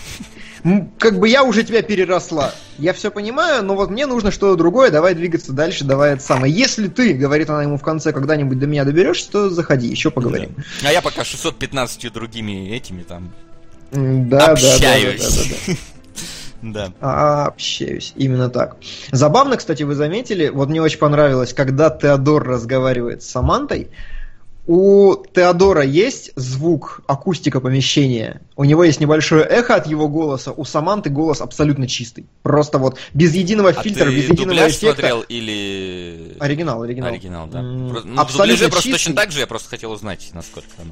Как 0.97 1.19
бы 1.19 1.29
я 1.29 1.43
уже 1.43 1.63
тебя 1.63 1.83
переросла. 1.83 2.51
Я 2.79 2.93
все 2.93 3.11
понимаю, 3.11 3.63
но 3.63 3.75
вот 3.75 3.91
мне 3.91 4.07
нужно 4.07 4.31
что-то 4.31 4.55
другое, 4.55 4.89
давай 4.89 5.13
двигаться 5.13 5.53
дальше, 5.53 5.85
давай 5.85 6.13
это 6.13 6.23
самое. 6.23 6.51
Если 6.51 6.87
ты, 6.87 7.13
говорит 7.13 7.51
она 7.51 7.61
ему 7.61 7.77
в 7.77 7.83
конце, 7.83 8.11
когда-нибудь 8.11 8.57
до 8.57 8.65
меня 8.65 8.83
доберешься, 8.83 9.29
то 9.29 9.49
заходи, 9.51 9.87
еще 9.87 10.09
поговорим. 10.09 10.55
Да. 10.81 10.89
А 10.89 10.91
я 10.91 11.03
пока 11.03 11.23
615 11.23 12.11
другими 12.11 12.75
этими 12.75 13.03
там 13.03 13.31
да, 13.91 14.47
общаюсь. 14.47 15.21
Да, 15.21 15.29
да, 15.29 15.35
да, 15.37 15.53
да, 15.67 15.73
да. 15.73 15.73
Да. 16.71 16.91
А, 16.99 17.45
общаюсь. 17.45 18.13
Именно 18.15 18.49
так. 18.49 18.77
Забавно, 19.11 19.57
кстати, 19.57 19.83
вы 19.83 19.95
заметили, 19.95 20.49
вот 20.49 20.69
мне 20.69 20.81
очень 20.81 20.99
понравилось, 20.99 21.53
когда 21.53 21.89
Теодор 21.89 22.43
разговаривает 22.43 23.21
с 23.23 23.29
Самантой, 23.29 23.89
у 24.67 25.15
Теодора 25.31 25.83
есть 25.83 26.31
звук, 26.35 27.01
акустика 27.05 27.59
помещения. 27.59 28.41
У 28.55 28.63
него 28.63 28.83
есть 28.83 28.99
небольшое 28.99 29.43
эхо 29.43 29.75
от 29.75 29.85
его 29.85 30.07
голоса. 30.07 30.51
У 30.53 30.65
Саманты 30.65 31.11
голос 31.11 31.39
абсолютно 31.41 31.87
чистый. 31.87 32.25
Просто 32.41 32.79
вот 32.79 32.97
без 33.13 33.35
единого 33.35 33.69
а 33.69 33.73
фильтра, 33.73 34.09
без 34.09 34.27
единого 34.27 34.67
эффекта. 34.67 35.01
смотрел 35.01 35.21
или... 35.21 36.35
Оригинал, 36.39 36.81
оригинал. 36.81 37.11
Оригинал, 37.11 37.47
да. 37.47 37.61
Ну, 37.61 38.19
абсолютно 38.19 38.69
просто 38.69 38.89
точно 38.89 39.13
так 39.13 39.31
же, 39.31 39.39
я 39.39 39.47
просто 39.47 39.69
хотел 39.69 39.91
узнать, 39.91 40.31
насколько 40.33 40.69
оно. 40.79 40.91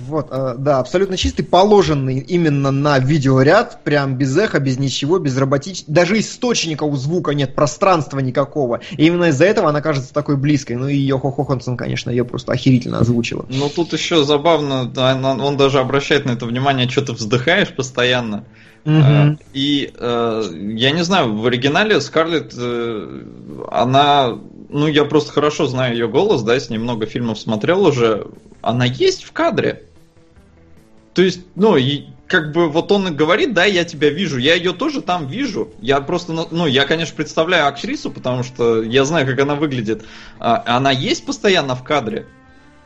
Вот, 0.00 0.28
э, 0.30 0.54
да, 0.58 0.80
абсолютно 0.80 1.16
чистый, 1.16 1.42
положенный 1.42 2.18
именно 2.18 2.70
на 2.70 2.98
видеоряд, 2.98 3.82
прям 3.84 4.16
без 4.16 4.36
эха, 4.36 4.60
без 4.60 4.78
ничего, 4.78 5.18
без 5.18 5.36
роботич... 5.36 5.84
Даже 5.86 6.18
источника 6.18 6.84
у 6.84 6.96
звука 6.96 7.32
нет, 7.32 7.54
пространства 7.54 8.18
никакого. 8.18 8.80
И 8.96 9.06
именно 9.06 9.26
из-за 9.26 9.44
этого 9.44 9.68
она 9.68 9.80
кажется 9.80 10.12
такой 10.12 10.36
близкой. 10.36 10.76
Ну 10.76 10.88
и 10.88 10.96
Йохо 10.96 11.30
Хохансон, 11.30 11.76
конечно, 11.76 12.10
ее 12.10 12.24
просто 12.24 12.52
охерительно 12.52 12.98
озвучила. 12.98 13.46
Ну 13.48 13.68
тут 13.68 13.92
еще 13.92 14.24
забавно, 14.24 14.86
да, 14.86 15.14
он 15.14 15.56
даже 15.56 15.78
обращает 15.78 16.24
на 16.24 16.32
это 16.32 16.46
внимание, 16.46 16.88
что 16.88 17.02
ты 17.02 17.12
вздыхаешь 17.12 17.74
постоянно. 17.74 18.44
Uh-huh. 18.84 19.38
И 19.54 19.94
э, 19.96 20.42
я 20.76 20.90
не 20.90 21.02
знаю, 21.04 21.38
в 21.38 21.46
оригинале 21.46 22.02
Скарлетт, 22.02 22.52
э, 22.54 23.22
она, 23.70 24.38
ну 24.74 24.88
я 24.88 25.04
просто 25.04 25.32
хорошо 25.32 25.66
знаю 25.66 25.94
ее 25.94 26.08
голос, 26.08 26.42
да, 26.42 26.58
с 26.58 26.68
ней 26.68 26.78
много 26.78 27.06
фильмов 27.06 27.38
смотрел 27.38 27.86
уже, 27.86 28.26
она 28.60 28.84
есть 28.84 29.22
в 29.22 29.32
кадре. 29.32 29.84
То 31.14 31.22
есть, 31.22 31.42
ну, 31.54 31.76
и 31.76 32.06
как 32.26 32.50
бы 32.50 32.68
вот 32.68 32.90
он 32.90 33.06
и 33.06 33.10
говорит, 33.12 33.54
да, 33.54 33.64
я 33.64 33.84
тебя 33.84 34.10
вижу, 34.10 34.36
я 34.36 34.54
ее 34.54 34.72
тоже 34.72 35.00
там 35.00 35.28
вижу. 35.28 35.72
Я 35.80 36.00
просто, 36.00 36.32
ну, 36.50 36.66
я, 36.66 36.86
конечно, 36.86 37.14
представляю 37.14 37.68
актрису, 37.68 38.10
потому 38.10 38.42
что 38.42 38.82
я 38.82 39.04
знаю, 39.04 39.26
как 39.26 39.38
она 39.38 39.54
выглядит. 39.54 40.04
А, 40.40 40.64
она 40.66 40.90
есть 40.90 41.24
постоянно 41.24 41.76
в 41.76 41.84
кадре. 41.84 42.26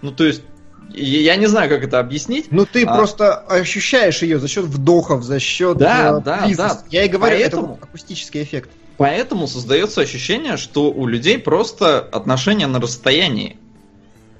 Ну, 0.03 0.13
то 0.13 0.25
есть, 0.25 0.43
я 0.91 1.37
не 1.37 1.47
знаю, 1.47 1.71
как 1.71 1.83
это 1.83 2.01
объяснить. 2.01 2.49
Ну, 2.51 2.67
ты 2.67 2.85
а... 2.85 2.95
просто 2.95 3.35
ощущаешь 3.35 4.21
ее 4.21 4.39
за 4.39 4.49
счет 4.49 4.67
вдохов, 4.67 5.23
за 5.23 5.41
счет 5.41 5.79
да, 5.79 6.19
э, 6.19 6.21
да, 6.21 6.49
да. 6.55 6.83
Я 6.91 7.05
и 7.05 7.09
говорю, 7.09 7.39
Поэтому... 7.39 7.75
это 7.77 7.85
акустический 7.85 8.43
эффект. 8.43 8.69
Поэтому 8.99 9.47
создается 9.47 10.01
ощущение, 10.01 10.57
что 10.57 10.91
у 10.91 11.07
людей 11.07 11.39
просто 11.39 12.01
отношения 12.01 12.67
на 12.67 12.81
расстоянии. 12.81 13.57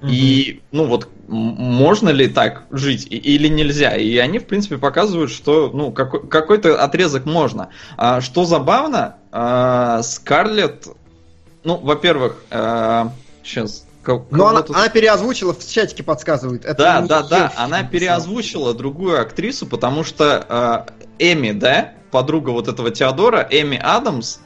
И, 0.03 0.63
ну 0.71 0.87
вот, 0.87 1.09
можно 1.27 2.11
ли 2.11 2.29
так 2.29 2.65
жить 2.71 3.07
или 3.11 3.49
нельзя? 3.49 3.97
И 3.97 4.17
они, 4.19 4.39
в 4.39 4.47
принципе, 4.47 4.79
показывают, 4.79 5.31
что, 5.31 5.71
ну, 5.73 5.91
какой- 5.91 6.27
какой-то 6.29 6.83
отрезок 6.83 7.25
можно. 7.25 7.71
А, 7.97 8.21
что 8.21 8.45
забавно, 8.45 9.17
а, 9.33 10.03
Скарлетт, 10.03 10.89
ну, 11.65 11.77
во-первых, 11.77 12.37
а, 12.51 13.13
сейчас... 13.43 13.85
Ну, 14.07 14.47
она, 14.47 14.63
тут... 14.63 14.75
она 14.75 14.89
переозвучила, 14.89 15.53
в 15.53 15.69
чатике 15.69 16.03
подсказывает. 16.03 16.65
Это 16.65 16.79
да, 16.79 17.01
да, 17.03 17.23
да, 17.23 17.53
она 17.57 17.83
переозвучила 17.83 18.73
другую 18.73 19.21
актрису, 19.21 19.67
потому 19.67 20.03
что 20.03 20.87
э, 21.19 21.33
Эми, 21.33 21.51
да, 21.51 21.93
подруга 22.11 22.51
вот 22.51 22.69
этого 22.69 22.91
Теодора, 22.91 23.47
Эми 23.51 23.77
Адамс, 23.77 24.39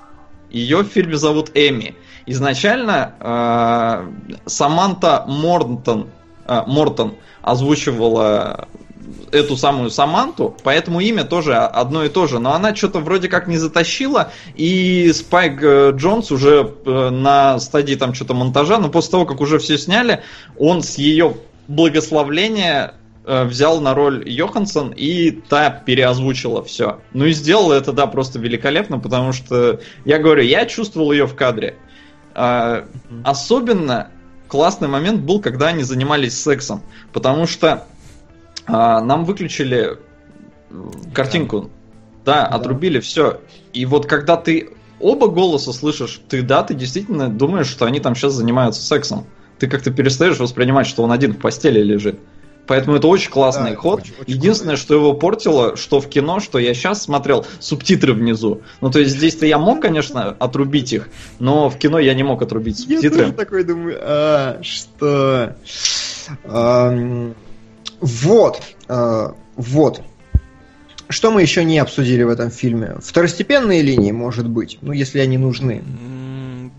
ее 0.53 0.79
в 0.79 0.87
фильме 0.87 1.17
зовут 1.17 1.51
Эми. 1.55 1.95
Изначально 2.27 3.15
э, 3.19 4.39
Саманта 4.47 5.25
Мортон, 5.27 6.11
э, 6.47 6.63
Мортон 6.67 7.15
озвучивала 7.43 8.69
эту 9.33 9.57
самую 9.57 9.91
Саманту, 9.91 10.57
поэтому 10.63 11.01
имя 11.01 11.25
тоже 11.25 11.57
одно 11.57 12.05
и 12.05 12.09
то 12.09 12.27
же. 12.27 12.39
Но 12.39 12.53
она 12.53 12.77
что-то 12.77 13.01
вроде 13.01 13.29
как 13.29 13.49
не 13.49 13.57
затащила, 13.57 14.31
и 14.55 15.11
Спайк 15.13 15.63
э, 15.63 15.93
Джонс 15.95 16.31
уже 16.31 16.73
э, 16.85 17.11
на 17.11 17.59
стадии 17.59 17.95
там 17.95 18.15
что-то 18.15 18.35
монтажа, 18.35 18.79
но 18.79 18.89
после 18.89 19.11
того, 19.11 19.27
как 19.27 19.41
уже 19.41 19.59
все 19.59 19.79
сняли, 19.79 20.23
он 20.59 20.83
с 20.83 20.97
ее 20.97 21.35
благословления 21.67 22.95
взял 23.25 23.81
на 23.81 23.95
роль 23.95 24.29
Йоханссон, 24.29 24.93
и 24.97 25.31
та 25.31 25.71
переозвучила 25.71 26.65
все. 26.65 27.01
Ну 27.13 27.27
и 27.27 27.33
сделала 27.33 27.75
это, 27.75 27.93
да, 27.93 28.07
просто 28.07 28.39
великолепно, 28.39 28.99
потому 28.99 29.33
что, 29.33 29.81
я 30.05 30.19
говорю, 30.19 30.43
я 30.43 30.67
чувствовал 30.67 31.13
ее 31.13 31.27
в 31.27 31.35
кадре. 31.35 31.77
А, 32.35 32.87
особенно 33.25 34.11
классный 34.49 34.89
момент 34.89 35.21
был, 35.21 35.41
когда 35.41 35.69
они 35.69 35.83
занимались 35.83 36.41
сексом, 36.41 36.83
потому 37.13 37.47
что 37.47 37.87
а, 38.67 39.01
нам 39.01 39.25
выключили 39.25 39.99
картинку, 41.15 41.71
да, 42.25 42.43
да, 42.43 42.47
отрубили 42.47 43.01
все. 43.01 43.41
И 43.73 43.85
вот 43.87 44.07
когда 44.07 44.37
ты 44.37 44.71
оба 45.01 45.29
голоса 45.29 45.73
слышишь, 45.73 46.21
ты 46.29 46.43
да, 46.43 46.63
ты 46.63 46.75
действительно 46.75 47.29
думаешь, 47.29 47.67
что 47.67 47.85
они 47.85 48.01
там 48.01 48.15
сейчас 48.15 48.35
занимаются 48.35 48.83
сексом. 48.83 49.27
Ты 49.59 49.69
как-то 49.69 49.91
перестаешь 49.91 50.39
воспринимать, 50.39 50.87
что 50.87 51.03
он 51.03 51.13
один 51.13 51.35
в 51.35 51.39
постели 51.39 51.81
лежит. 51.81 52.19
Поэтому 52.73 52.97
это 52.97 53.07
очень 53.07 53.31
классный 53.31 53.73
да, 53.73 53.77
ход. 53.77 54.01
Очень, 54.01 54.15
очень 54.19 54.33
Единственное, 54.33 54.77
круто. 54.77 54.83
что 54.83 54.95
его 54.95 55.13
портило, 55.13 55.77
что 55.77 56.01
в 56.01 56.09
кино, 56.09 56.41
что 56.41 56.59
я 56.59 56.73
сейчас 56.73 57.03
смотрел, 57.03 57.45
субтитры 57.61 58.15
внизу. 58.15 58.63
Ну, 58.81 58.91
то 58.91 58.99
есть 58.99 59.15
здесь-то 59.15 59.45
я 59.45 59.59
мог, 59.59 59.83
конечно, 59.83 60.31
отрубить 60.39 60.91
их, 60.95 61.11
но 61.39 61.69
в 61.69 61.77
кино 61.77 61.99
я 61.99 62.15
не 62.15 62.23
мог 62.23 62.41
отрубить 62.41 62.79
субтитры. 62.79 63.19
Я 63.19 63.25
тоже 63.25 63.33
такой 63.35 63.65
думаю, 63.65 63.99
а, 64.01 64.59
что... 64.63 65.55
А, 66.45 67.35
вот, 68.01 68.63
а, 68.89 69.35
вот. 69.57 70.01
что 71.11 71.31
мы 71.31 71.43
еще 71.43 71.65
не 71.65 71.79
обсудили 71.79 72.23
в 72.23 72.31
этом 72.31 72.51
фильме? 72.51 72.97
Второстепенные 73.03 73.83
линии, 73.83 74.13
может 74.13 74.49
быть, 74.49 74.79
ну, 74.81 74.93
если 74.93 75.19
они 75.19 75.37
нужны. 75.37 75.83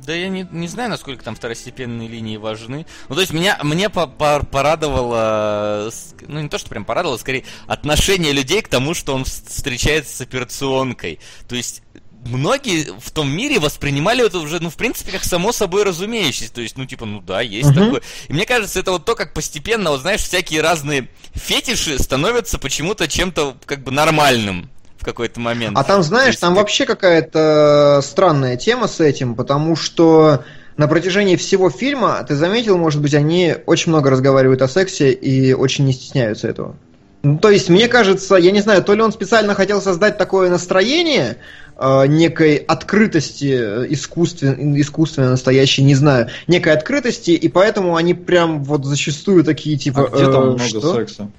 Да 0.06 0.14
я 0.14 0.30
не, 0.30 0.48
не 0.52 0.68
знаю, 0.68 0.90
насколько 0.90 1.24
там 1.24 1.36
второстепенные 1.36 2.08
линии 2.08 2.38
важны. 2.38 2.86
Ну, 3.10 3.16
то 3.16 3.22
есть 3.22 3.34
меня, 3.34 3.60
мне 3.64 3.90
по 3.90 4.02
-по 4.02 4.46
порадовало, 4.46 5.92
ну 6.28 6.40
не 6.42 6.50
то, 6.50 6.58
что 6.58 6.70
прям 6.70 6.86
порадовало, 6.86 7.18
скорее 7.18 7.44
отношение 7.68 8.34
людей 8.34 8.62
к 8.62 8.68
тому, 8.68 8.94
что 8.94 9.14
он 9.16 9.26
встречается 9.26 10.16
с 10.16 10.22
операционкой. 10.22 11.20
То 11.48 11.56
есть 11.56 11.82
многие 12.26 12.92
в 13.00 13.12
том 13.12 13.30
мире 13.30 13.60
воспринимали 13.60 14.26
это 14.26 14.40
уже, 14.40 14.60
ну, 14.60 14.70
в 14.70 14.76
принципе, 14.76 15.12
как 15.12 15.24
само 15.24 15.52
собой 15.52 15.84
разумеющееся. 15.84 16.54
То 16.54 16.62
есть, 16.62 16.78
ну, 16.78 16.86
типа, 16.86 17.06
ну 17.06 17.22
да, 17.22 17.42
есть 17.42 17.70
uh-huh. 17.70 17.86
такое. 17.86 18.02
И 18.28 18.34
мне 18.34 18.46
кажется, 18.46 18.80
это 18.80 18.92
вот 18.92 19.06
то, 19.06 19.16
как 19.16 19.34
постепенно, 19.34 19.92
вот 19.92 20.02
знаешь, 20.02 20.22
всякие 20.22 20.62
разные 20.62 21.10
фетиши 21.34 22.00
становятся 22.00 22.60
почему-то 22.60 23.08
чем-то 23.08 23.58
как 23.66 23.84
бы 23.84 23.92
нормальным 23.92 24.70
в 25.04 25.06
какой-то 25.06 25.40
момент. 25.40 25.78
А 25.78 25.84
там, 25.84 26.02
знаешь, 26.02 26.30
есть, 26.30 26.42
там 26.42 26.56
вообще 26.56 26.86
какая-то 26.86 28.00
странная 28.02 28.56
тема 28.58 28.88
с 28.88 29.00
этим, 29.02 29.36
потому 29.36 29.76
что 29.76 30.44
на 30.78 30.88
протяжении 30.88 31.36
всего 31.36 31.70
фильма, 31.70 32.26
ты 32.28 32.36
заметил, 32.36 32.78
может 32.78 33.02
быть, 33.02 33.14
они 33.14 33.56
очень 33.66 33.92
много 33.92 34.10
разговаривают 34.10 34.62
о 34.62 34.68
сексе 34.68 35.12
и 35.12 35.54
очень 35.54 35.86
не 35.86 35.94
стесняются 35.94 36.48
этого. 36.48 36.76
Ну, 37.22 37.38
то 37.38 37.50
есть, 37.50 37.70
мне 37.70 37.88
кажется, 37.88 38.36
я 38.36 38.52
не 38.52 38.62
знаю, 38.62 38.84
то 38.84 38.94
ли 38.94 39.02
он 39.02 39.12
специально 39.12 39.56
хотел 39.56 39.82
создать 39.82 40.18
такое 40.18 40.50
настроение 40.50 41.38
э, 41.78 42.08
некой 42.08 42.56
открытости 42.56 43.58
э, 43.58 43.86
искусственно, 43.90 44.80
искусственно 44.80 45.30
настоящей, 45.30 45.84
не 45.84 45.96
знаю, 45.96 46.30
некой 46.48 46.74
открытости, 46.74 47.32
и 47.32 47.48
поэтому 47.50 47.96
они 47.96 48.14
прям 48.14 48.64
вот 48.64 48.86
зачастую 48.86 49.44
такие 49.44 49.78
типа. 49.78 50.10
А 50.12 50.16
где 50.16 50.26
там 50.26 50.44
э, 50.44 50.46
много 50.46 50.64
что? 50.64 50.96
секса? 50.96 51.30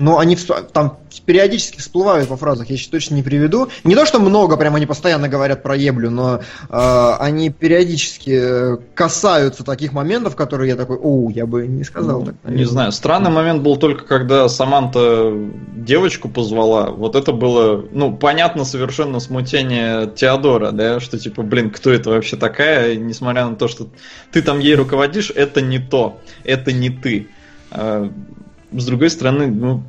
Но 0.00 0.18
они 0.18 0.36
там 0.72 0.98
периодически 1.26 1.78
всплывают 1.78 2.28
во 2.28 2.36
фразах, 2.36 2.70
я 2.70 2.76
сейчас 2.76 2.88
точно 2.88 3.14
не 3.14 3.22
приведу. 3.22 3.68
Не 3.84 3.94
то, 3.94 4.06
что 4.06 4.18
много, 4.18 4.56
прям 4.56 4.74
они 4.74 4.86
постоянно 4.86 5.28
говорят 5.28 5.62
про 5.62 5.76
еблю, 5.76 6.10
но 6.10 6.40
э, 6.68 7.12
они 7.18 7.50
периодически 7.50 8.78
касаются 8.94 9.64
таких 9.64 9.92
моментов, 9.92 10.36
которые 10.36 10.70
я 10.70 10.76
такой, 10.76 10.98
о, 11.00 11.30
я 11.30 11.46
бы 11.46 11.66
не 11.66 11.84
сказал 11.84 12.20
ну, 12.20 12.26
так. 12.26 12.34
Наверное. 12.42 12.64
Не 12.64 12.70
знаю, 12.70 12.92
странный 12.92 13.30
момент 13.30 13.62
был 13.62 13.76
только, 13.76 14.04
когда 14.04 14.48
Саманта 14.48 15.32
девочку 15.74 16.28
позвала. 16.28 16.90
Вот 16.90 17.16
это 17.16 17.32
было, 17.32 17.84
ну, 17.92 18.16
понятно 18.16 18.64
совершенно 18.64 19.20
смутение 19.20 20.10
Теодора, 20.14 20.72
да, 20.72 21.00
что 21.00 21.18
типа, 21.18 21.42
блин, 21.42 21.70
кто 21.70 21.90
это 21.90 22.10
вообще 22.10 22.36
такая, 22.36 22.96
несмотря 22.96 23.46
на 23.46 23.56
то, 23.56 23.68
что 23.68 23.88
ты 24.32 24.42
там 24.42 24.58
ей 24.58 24.74
руководишь, 24.74 25.30
это 25.30 25.60
не 25.60 25.78
то, 25.78 26.20
это 26.44 26.72
не 26.72 26.90
ты 26.90 27.28
а, 27.70 28.10
с 28.72 28.84
другой 28.84 29.10
стороны, 29.10 29.46
ну, 29.48 29.82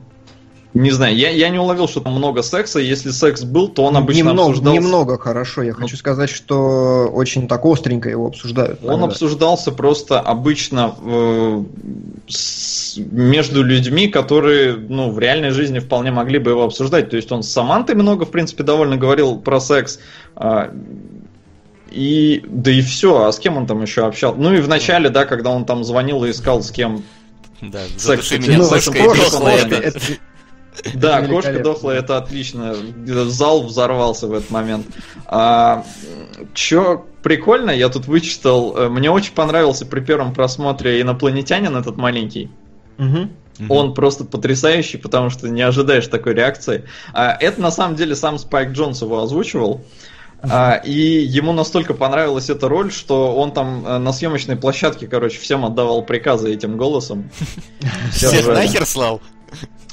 не 0.73 0.91
знаю, 0.91 1.15
я, 1.15 1.29
я 1.29 1.49
не 1.49 1.59
уловил, 1.59 1.87
что 1.87 1.99
там 1.99 2.13
много 2.13 2.43
секса. 2.43 2.79
Если 2.79 3.11
секс 3.11 3.43
был, 3.43 3.67
то 3.67 3.83
он 3.83 3.97
обычно 3.97 4.19
немного, 4.19 4.51
обсуждался... 4.51 4.79
Немного, 4.79 5.17
хорошо. 5.17 5.63
Я 5.63 5.73
ну, 5.73 5.79
хочу 5.79 5.97
сказать, 5.97 6.29
что 6.29 7.09
очень 7.13 7.49
так 7.49 7.65
остренько 7.65 8.09
его 8.09 8.27
обсуждают. 8.27 8.79
Он 8.83 8.91
иногда. 8.91 9.07
обсуждался 9.07 9.73
просто 9.73 10.21
обычно 10.21 10.95
э, 11.03 11.63
с, 12.27 12.97
между 12.97 13.63
людьми, 13.63 14.07
которые 14.07 14.75
ну, 14.75 15.11
в 15.11 15.19
реальной 15.19 15.49
жизни 15.49 15.79
вполне 15.79 16.11
могли 16.11 16.39
бы 16.39 16.51
его 16.51 16.63
обсуждать. 16.63 17.09
То 17.09 17.17
есть 17.17 17.31
он 17.33 17.43
с 17.43 17.49
Самантой 17.49 17.95
много, 17.95 18.25
в 18.25 18.31
принципе, 18.31 18.63
довольно 18.63 18.95
говорил 18.95 19.39
про 19.39 19.59
секс. 19.59 19.99
Э, 20.37 20.71
и 21.91 22.45
да 22.47 22.71
и 22.71 22.81
все, 22.81 23.25
а 23.25 23.31
с 23.33 23.39
кем 23.39 23.57
он 23.57 23.67
там 23.67 23.81
еще 23.81 24.05
общался? 24.05 24.39
Ну 24.39 24.53
и 24.53 24.61
в 24.61 24.69
начале, 24.69 25.09
да, 25.09 25.25
когда 25.25 25.49
он 25.49 25.65
там 25.65 25.83
звонил 25.83 26.23
и 26.23 26.31
искал 26.31 26.63
с 26.63 26.71
кем 26.71 27.03
да, 27.61 27.79
задуши 27.97 28.39
меня 28.39 28.57
ну, 28.57 28.69
кошкой 28.69 29.01
дохлая. 29.03 29.93
Да, 30.93 31.21
кошка 31.27 31.59
дохлая, 31.59 31.99
это 31.99 32.17
отлично. 32.17 32.75
Зал 33.05 33.63
взорвался 33.63 34.27
в 34.27 34.33
этот 34.33 34.49
момент. 34.51 34.87
А, 35.25 35.85
чё 36.53 37.05
прикольно, 37.21 37.71
я 37.71 37.89
тут 37.89 38.07
вычитал. 38.07 38.75
Э, 38.77 38.89
мне 38.89 39.11
очень 39.11 39.33
понравился 39.33 39.85
при 39.85 39.99
первом 39.99 40.33
просмотре 40.33 41.01
инопланетянин 41.01 41.75
этот 41.75 41.97
маленький. 41.97 42.49
Угу. 42.97 43.27
Он 43.69 43.93
просто 43.93 44.23
потрясающий, 44.23 44.97
потому 44.97 45.29
что 45.29 45.49
не 45.49 45.61
ожидаешь 45.61 46.07
такой 46.07 46.33
реакции. 46.33 46.85
А, 47.13 47.35
это 47.39 47.61
на 47.61 47.71
самом 47.71 47.95
деле 47.95 48.15
сам 48.15 48.39
Спайк 48.39 48.71
Джонс 48.71 49.01
его 49.01 49.21
озвучивал. 49.21 49.81
А, 50.43 50.75
и 50.75 50.91
ему 50.91 51.53
настолько 51.53 51.93
понравилась 51.93 52.49
эта 52.49 52.67
роль, 52.67 52.91
что 52.91 53.35
он 53.35 53.51
там 53.51 53.85
э, 53.85 53.97
на 53.99 54.11
съемочной 54.11 54.55
площадке, 54.55 55.07
короче, 55.07 55.39
всем 55.39 55.65
отдавал 55.65 56.03
приказы 56.03 56.51
этим 56.51 56.77
голосом. 56.77 57.29
Всех 58.11 58.47
нахер 58.47 58.85
слал? 58.85 59.21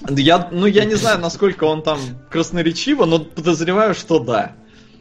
Я, 0.09 0.49
ну, 0.51 0.67
я 0.67 0.85
не 0.85 0.95
знаю, 0.95 1.21
насколько 1.21 1.65
он 1.65 1.83
там 1.83 1.99
красноречиво, 2.31 3.05
но 3.05 3.19
подозреваю, 3.19 3.95
что 3.95 4.21
да. 4.21 4.53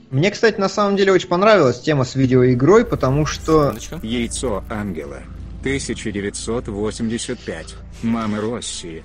Мне, 0.10 0.32
кстати, 0.32 0.60
на 0.60 0.70
самом 0.70 0.98
деле 0.98 1.12
очень 1.12 1.28
понравилась 1.28 1.82
тема 1.82 2.04
с 2.04 2.16
видеоигрой, 2.16 2.86
потому 2.86 3.26
что... 3.26 3.76
Яйцо 4.02 4.64
ангела. 4.70 5.18
1985. 5.62 7.76
Мамы 8.04 8.40
России. 8.40 9.04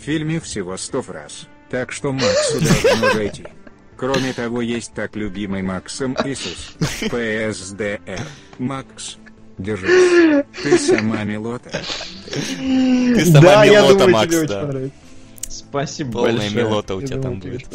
В 0.00 0.04
фильме 0.04 0.40
всего 0.40 0.76
сто 0.76 1.02
фраз. 1.02 1.46
Так 1.70 1.92
что 1.92 2.12
Максу 2.12 2.60
должно 2.82 3.12
зайти. 3.12 3.46
Кроме 3.96 4.32
того, 4.32 4.60
есть 4.60 4.92
так 4.92 5.16
любимый 5.16 5.62
Максом 5.62 6.16
Иисус. 6.24 6.76
ПСДР. 7.10 8.20
Макс. 8.58 9.18
Держись. 9.56 10.44
Ты 10.62 10.78
сама 10.78 11.22
Милота. 11.24 11.70
Ты 12.30 13.24
сама 13.24 13.40
да, 13.40 13.66
Милота, 13.66 13.66
я 13.66 13.82
думаю, 13.82 14.10
Макс, 14.10 14.34
тебе 14.34 14.46
да. 14.46 14.62
очень 14.64 14.92
Спасибо 15.48 16.12
Полная 16.12 16.36
большое. 16.36 16.54
Милота 16.54 16.94
у 16.96 17.00
я 17.00 17.06
тебя 17.06 17.16
думаю, 17.18 17.40
там 17.40 17.50
будет. 17.50 17.68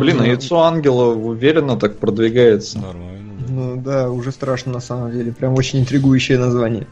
Блин, 0.00 0.20
а 0.20 0.26
яйцо 0.26 0.62
ангела 0.62 1.12
уверенно 1.14 1.76
так 1.76 1.98
продвигается. 1.98 2.78
Нормально. 2.78 3.32
Ну 3.48 3.76
да, 3.82 4.10
уже 4.10 4.30
страшно 4.30 4.72
на 4.72 4.80
самом 4.80 5.10
деле. 5.10 5.32
Прям 5.32 5.54
очень 5.54 5.80
интригующее 5.80 6.38
название. 6.38 6.86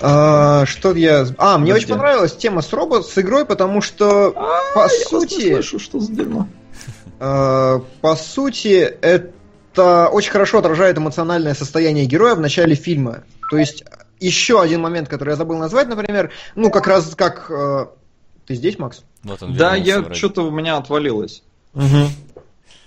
А, 0.00 0.66
что 0.66 0.94
я... 0.94 1.26
А, 1.38 1.58
мне 1.58 1.72
Подожди. 1.72 1.86
очень 1.86 1.88
понравилась 1.88 2.36
тема 2.36 2.62
с 2.62 2.72
робот, 2.72 3.06
с 3.06 3.16
игрой, 3.18 3.46
потому 3.46 3.80
что 3.80 4.32
а, 4.36 4.74
по 4.74 4.88
сути... 4.88 5.52
слышу, 5.52 5.78
что 5.78 6.00
за 6.00 6.12
дерьмо. 6.12 6.48
А, 7.20 7.80
по 8.00 8.16
сути, 8.16 8.96
это 9.00 10.08
очень 10.08 10.30
хорошо 10.30 10.58
отражает 10.58 10.98
эмоциональное 10.98 11.54
состояние 11.54 12.06
героя 12.06 12.34
в 12.34 12.40
начале 12.40 12.74
фильма. 12.74 13.24
То 13.50 13.58
есть 13.58 13.84
еще 14.20 14.60
один 14.60 14.80
момент, 14.80 15.08
который 15.08 15.30
я 15.30 15.36
забыл 15.36 15.58
назвать, 15.58 15.88
например, 15.88 16.30
ну 16.54 16.70
как 16.70 16.86
раз 16.86 17.14
как... 17.14 17.50
Э... 17.50 17.86
Ты 18.46 18.56
здесь, 18.56 18.78
Макс? 18.78 19.02
Вот 19.22 19.42
он 19.42 19.56
да, 19.56 19.74
я 19.74 20.12
что-то 20.12 20.42
у 20.42 20.50
меня 20.50 20.76
отвалилось. 20.76 21.42
Угу. 21.72 21.84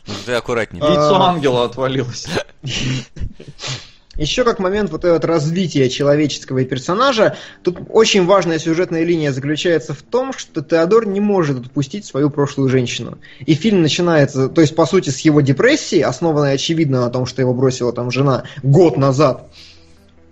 Ну, 0.07 0.13
ты 0.25 0.33
аккуратнее. 0.33 0.83
Яйцо 0.83 1.21
ангела 1.21 1.65
отвалилось. 1.65 2.27
Еще 4.17 4.43
как 4.43 4.59
момент 4.59 4.89
вот 4.91 5.05
этого 5.05 5.19
развития 5.27 5.89
человеческого 5.89 6.63
персонажа, 6.63 7.35
тут 7.63 7.77
очень 7.89 8.25
важная 8.25 8.59
сюжетная 8.59 9.03
линия 9.03 9.31
заключается 9.31 9.93
в 9.93 10.01
том, 10.01 10.33
что 10.33 10.61
Теодор 10.61 11.07
не 11.07 11.19
может 11.19 11.59
отпустить 11.59 12.05
свою 12.05 12.29
прошлую 12.29 12.69
женщину. 12.69 13.19
И 13.45 13.53
фильм 13.53 13.81
начинается, 13.81 14.49
то 14.49 14.61
есть 14.61 14.75
по 14.75 14.85
сути 14.85 15.09
с 15.09 15.19
его 15.19 15.41
депрессии, 15.41 15.99
основанной 15.99 16.53
очевидно 16.53 17.01
на 17.01 17.09
том, 17.09 17.25
что 17.25 17.41
его 17.41 17.53
бросила 17.53 17.93
там 17.93 18.11
жена 18.11 18.43
год 18.63 18.97
назад. 18.97 19.49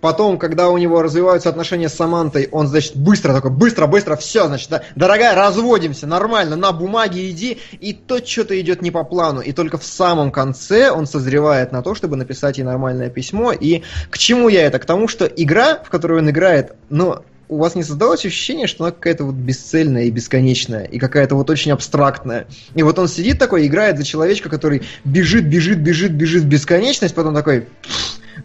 Потом, 0.00 0.38
когда 0.38 0.68
у 0.68 0.78
него 0.78 1.02
развиваются 1.02 1.48
отношения 1.48 1.88
с 1.88 1.94
Самантой, 1.94 2.48
он, 2.52 2.66
значит, 2.66 2.96
быстро 2.96 3.32
такой, 3.32 3.50
быстро, 3.50 3.86
быстро, 3.86 4.16
все, 4.16 4.46
значит, 4.46 4.68
да, 4.68 4.82
дорогая, 4.94 5.34
разводимся, 5.34 6.06
нормально, 6.06 6.56
на 6.56 6.72
бумаге 6.72 7.30
иди, 7.30 7.58
и 7.80 7.92
то 7.92 8.24
что-то 8.24 8.60
идет 8.60 8.82
не 8.82 8.90
по 8.90 9.04
плану. 9.04 9.40
И 9.40 9.52
только 9.52 9.78
в 9.78 9.84
самом 9.84 10.30
конце 10.30 10.90
он 10.90 11.06
созревает 11.06 11.72
на 11.72 11.82
то, 11.82 11.94
чтобы 11.94 12.16
написать 12.16 12.58
ей 12.58 12.64
нормальное 12.64 13.08
письмо. 13.08 13.52
И 13.52 13.82
к 14.10 14.18
чему 14.18 14.48
я 14.48 14.66
это? 14.66 14.78
К 14.78 14.84
тому, 14.84 15.08
что 15.08 15.24
игра, 15.24 15.82
в 15.82 15.88
которую 15.88 16.20
он 16.20 16.30
играет, 16.30 16.74
ну, 16.90 17.22
у 17.48 17.58
вас 17.58 17.74
не 17.74 17.82
создалось 17.82 18.24
ощущение, 18.24 18.66
что 18.66 18.84
она 18.84 18.92
какая-то 18.92 19.24
вот 19.24 19.34
бесцельная 19.34 20.04
и 20.04 20.10
бесконечная, 20.10 20.84
и 20.84 20.98
какая-то 20.98 21.36
вот 21.36 21.48
очень 21.48 21.72
абстрактная. 21.72 22.46
И 22.74 22.82
вот 22.82 22.98
он 22.98 23.08
сидит 23.08 23.38
такой, 23.38 23.66
играет 23.66 23.98
за 23.98 24.04
человечка, 24.04 24.48
который 24.48 24.82
бежит, 25.04 25.46
бежит, 25.46 25.78
бежит, 25.78 26.12
бежит 26.12 26.42
в 26.42 26.48
бесконечность, 26.48 27.14
потом 27.14 27.34
такой 27.34 27.68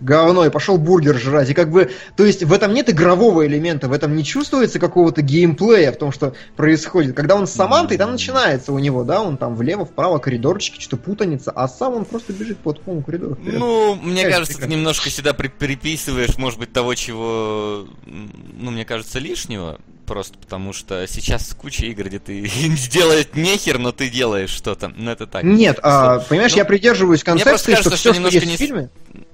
говно, 0.02 0.46
и 0.46 0.50
пошел 0.50 0.78
бургер 0.78 1.18
жрать. 1.18 1.50
И 1.50 1.54
как 1.54 1.72
бы, 1.72 1.92
то 2.16 2.26
есть 2.26 2.44
в 2.44 2.52
этом 2.52 2.74
нет 2.74 2.90
игрового 2.90 3.46
элемента, 3.46 3.88
в 3.88 3.94
этом 3.94 4.16
не 4.16 4.24
чувствуется 4.24 4.80
какого-то 4.80 5.22
геймплея 5.22 5.92
в 5.92 5.98
том, 5.98 6.12
что 6.12 6.34
происходит. 6.56 7.16
Когда 7.16 7.36
он 7.36 7.48
с 7.48 7.52
Самантой, 7.52 7.98
там 7.98 8.12
начинается 8.12 8.74
у 8.74 8.80
него, 8.80 9.04
да, 9.04 9.22
он 9.22 9.38
там 9.38 9.56
влево, 9.56 9.86
вправо, 9.86 10.18
коридорчики, 10.18 10.82
что-то 10.82 10.98
путаница, 10.98 11.52
а 11.52 11.68
сам 11.68 11.94
он 11.94 12.06
просто 12.06 12.34
бежит 12.34 12.58
по 12.58 12.74
такому 12.74 13.04
коридору. 13.04 13.36
Вперед. 13.36 13.60
Ну, 13.60 13.96
мне 13.96 14.24
Конечно, 14.24 14.32
кажется, 14.32 14.62
ты 14.62 14.68
немножко 14.68 15.10
сюда 15.10 15.34
при 15.34 15.48
приписываешь, 15.48 16.38
может 16.38 16.60
быть, 16.60 16.74
того, 16.74 16.96
чего, 16.96 17.88
ну, 18.06 18.72
мне 18.72 18.86
кажется, 18.86 19.20
лишнего, 19.20 19.80
просто 20.06 20.38
потому 20.38 20.74
что 20.74 21.08
сейчас 21.08 21.54
куча 21.54 21.86
игр, 21.86 22.08
где 22.08 22.20
ты 22.20 22.46
сделать 22.76 23.36
нехер, 23.36 23.80
но 23.80 23.92
ты 23.92 24.10
делаешь 24.10 24.50
что-то. 24.50 24.92
Ну, 24.96 25.12
это 25.12 25.28
так. 25.28 25.44
Нет, 25.44 25.80
а, 25.82 26.20
понимаешь, 26.20 26.52
ну, 26.52 26.58
я 26.58 26.66
придерживаюсь 26.66 27.24
концепции, 27.24 27.72
кажется, 27.72 27.96
что, 27.96 27.96
что 27.96 27.98
все, 27.98 28.14
что 28.14 28.28
есть 28.28 28.46
не... 28.46 28.56
в 28.56 28.60
фильме... 28.60 28.90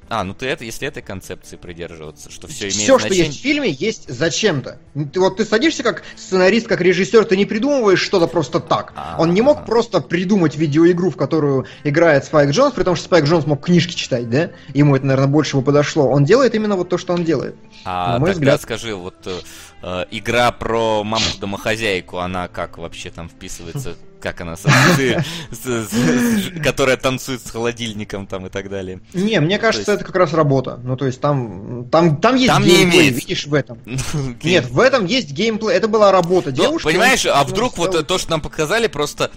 А, 0.09 0.23
ну 0.23 0.33
ты 0.33 0.45
это, 0.45 0.63
если 0.63 0.87
этой 0.87 1.03
концепции 1.03 1.57
придерживаться, 1.57 2.31
что 2.31 2.47
все 2.47 2.65
имеет 2.65 2.75
Все, 2.75 2.99
что 2.99 3.13
есть 3.13 3.39
в 3.39 3.41
фильме, 3.41 3.69
есть 3.69 4.07
зачем-то. 4.07 4.79
Ты, 4.93 5.19
вот 5.19 5.37
ты 5.37 5.45
садишься 5.45 5.83
как 5.83 6.03
сценарист, 6.15 6.67
как 6.67 6.81
режиссер, 6.81 7.25
ты 7.25 7.35
не 7.35 7.45
придумываешь 7.45 7.99
что-то 7.99 8.27
просто 8.27 8.59
так. 8.59 8.93
А. 8.95 9.17
Он 9.19 9.33
не 9.33 9.41
мог 9.41 9.65
просто 9.65 9.99
придумать 9.99 10.55
видеоигру, 10.55 11.09
в 11.09 11.17
которую 11.17 11.65
играет 11.83 12.25
Спайк 12.25 12.51
Джонс, 12.51 12.73
при 12.73 12.83
том, 12.83 12.95
что 12.95 13.05
Спайк 13.05 13.25
Джонс 13.25 13.45
мог 13.45 13.65
книжки 13.65 13.93
читать, 13.93 14.29
да? 14.29 14.51
Ему 14.73 14.95
это, 14.95 15.05
наверное, 15.05 15.27
больше 15.29 15.57
бы 15.57 15.63
подошло. 15.63 16.07
Он 16.09 16.23
делает 16.23 16.55
именно 16.55 16.75
вот 16.75 16.89
то, 16.89 16.97
что 16.97 17.13
он 17.13 17.23
делает. 17.25 17.55
А 17.83 18.13
на 18.13 18.19
мой 18.19 18.31
тогда 18.31 18.55
взгляд. 18.55 18.61
скажи, 18.61 18.95
вот 18.95 19.15
э, 19.25 19.39
э, 19.81 20.05
игра 20.11 20.51
про 20.51 21.03
мамку-домохозяйку, 21.03 22.19
она 22.19 22.47
как 22.47 22.77
вообще 22.77 23.09
там 23.09 23.29
вписывается? 23.29 23.95
Как 24.27 24.41
она, 24.41 24.55
которая 26.61 26.97
танцует 26.97 27.39
с 27.45 27.49
холодильником 27.49 28.27
там 28.27 28.47
и 28.47 28.49
так 28.49 28.69
далее? 28.69 28.99
Не, 29.13 29.39
мне 29.39 29.57
кажется, 29.57 29.91
есть- 29.93 30.01
это 30.01 30.05
как 30.05 30.17
раз 30.17 30.33
работа. 30.33 30.77
Ну, 30.83 30.97
то 30.97 31.05
есть 31.05 31.21
там, 31.21 31.87
там, 31.89 32.17
там 32.17 32.35
есть 32.35 32.53
геймплей, 32.59 33.11
видишь, 33.11 33.47
в 33.47 33.53
этом. 33.53 33.79
Нет, 34.43 34.65
в 34.69 34.81
этом 34.81 35.05
есть 35.05 35.31
геймплей. 35.31 35.77
Это 35.77 35.87
была 35.87 36.11
работа 36.11 36.49
Ну, 36.49 36.57
девушки. 36.57 36.87
понимаешь, 36.87 37.25
он- 37.25 37.31
а 37.35 37.41
он 37.43 37.47
вдруг 37.47 37.77
вот 37.77 38.05
то, 38.05 38.17
что 38.17 38.31
нам 38.31 38.41
показали, 38.41 38.87
просто... 38.87 39.31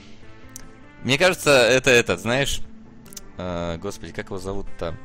Мне 1.04 1.18
кажется, 1.18 1.50
это 1.50 1.90
этот, 1.90 2.18
знаешь... 2.20 2.60
э, 3.38 3.78
господи, 3.80 4.10
как 4.10 4.26
его 4.26 4.38
зовут-то? 4.38 4.96